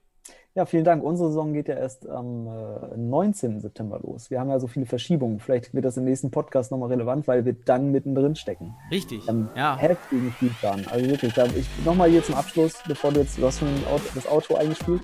Ja, 0.60 0.66
vielen 0.66 0.84
Dank. 0.84 1.06
Unsere 1.06 1.30
Saison 1.30 1.54
geht 1.54 1.70
ja 1.70 1.76
erst 1.76 2.06
am 2.10 2.46
äh, 2.48 2.98
19. 2.98 3.62
September 3.62 3.98
los. 4.04 4.30
Wir 4.30 4.42
haben 4.42 4.50
ja 4.50 4.60
so 4.60 4.68
viele 4.68 4.86
Verschiebungen. 4.86 5.40
Vielleicht 5.40 5.74
wird 5.74 5.86
das 5.86 5.96
im 5.96 6.04
nächsten 6.04 6.32
Podcast 6.32 6.70
nochmal 6.70 6.90
relevant, 6.90 7.30
weil 7.30 7.46
wir 7.46 7.54
dann 7.64 7.94
mittendrin 7.94 8.36
stecken. 8.36 8.76
Richtig. 8.92 9.26
Haben 9.30 9.48
Ja. 9.56 9.78
heftigen 9.78 10.34
Spielplan. 10.34 10.86
Also 10.92 11.10
wirklich, 11.10 11.34
da, 11.34 11.46
ich 11.46 11.66
nochmal 11.86 12.10
hier 12.10 12.22
zum 12.26 12.36
Abschluss, 12.36 12.74
bevor 12.86 13.14
du 13.14 13.22
jetzt, 13.22 13.38
du 13.38 13.46
hast 13.46 13.60
schon 13.60 13.70
das 14.14 14.28
Auto 14.28 14.56
eingespielt. 14.56 15.02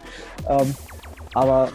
Ähm, 0.49 0.75
aber 1.35 1.69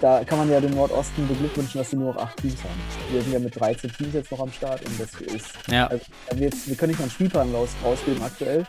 da 0.00 0.22
kann 0.24 0.38
man 0.38 0.50
ja 0.50 0.60
den 0.60 0.74
Nordosten 0.74 1.26
beglückwünschen, 1.26 1.80
dass 1.80 1.90
sie 1.90 1.96
nur 1.96 2.12
noch 2.14 2.22
acht 2.22 2.36
Teams 2.36 2.62
haben. 2.62 2.80
Wir 3.12 3.22
sind 3.22 3.32
ja 3.32 3.38
mit 3.38 3.58
13 3.58 3.90
Teams 3.92 4.14
jetzt 4.14 4.30
noch 4.30 4.40
am 4.40 4.52
Start 4.52 4.80
und 4.84 5.00
das 5.00 5.20
ist. 5.20 5.46
Ja. 5.68 5.86
Also, 5.88 6.04
wir, 6.34 6.46
jetzt, 6.48 6.68
wir 6.68 6.76
können 6.76 6.90
nicht 6.90 6.98
mal 6.98 7.04
einen 7.04 7.10
Spielplan 7.10 7.54
raus, 7.54 7.70
rausgeben 7.84 8.22
aktuell, 8.22 8.64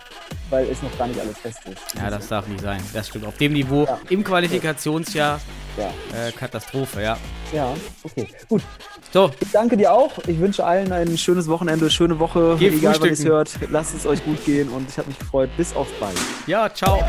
weil 0.50 0.68
es 0.70 0.82
noch 0.82 0.98
gar 0.98 1.08
nicht 1.08 1.20
alles 1.20 1.38
fest 1.38 1.60
ist. 1.66 1.96
Ja, 1.96 2.10
das 2.10 2.28
darf 2.28 2.48
nicht 2.48 2.62
sein. 2.62 2.82
Das 2.94 3.10
stimmt. 3.10 3.26
Auf 3.26 3.38
dem 3.38 3.54
Niveau 3.54 3.84
Ja. 3.86 4.00
im 4.10 4.24
Qualifikationsjahr 4.24 5.40
Ja, 5.78 5.88
äh, 6.18 6.32
Katastrophe, 6.32 7.02
ja. 7.02 7.18
ja, 7.54 7.74
okay. 8.04 8.28
Gut. 8.50 8.62
So, 9.14 9.30
Ich 9.42 9.52
danke 9.52 9.76
dir 9.76 9.92
auch. 9.94 10.18
Ich 10.28 10.40
wünsche 10.40 10.64
allen 10.64 10.92
ein 10.94 11.18
schönes 11.18 11.48
Wochenende, 11.50 11.90
schöne 11.90 12.18
Woche. 12.20 12.56
Geht 12.58 12.74
Egal 12.74 12.96
wann 13.00 13.08
ihr 13.08 13.14
es 13.14 13.26
hört. 13.26 13.52
Lasst 13.70 13.94
es 13.96 14.06
euch 14.06 14.24
gut 14.24 14.44
gehen 14.46 14.70
und 14.70 14.90
ich 14.90 14.98
habe 14.98 15.10
mich 15.10 15.20
gefreut. 15.20 15.50
Bis 15.58 15.76
auf 15.76 15.88
bald. 16.00 16.18
ja, 16.48 16.74
ciao. 16.74 17.00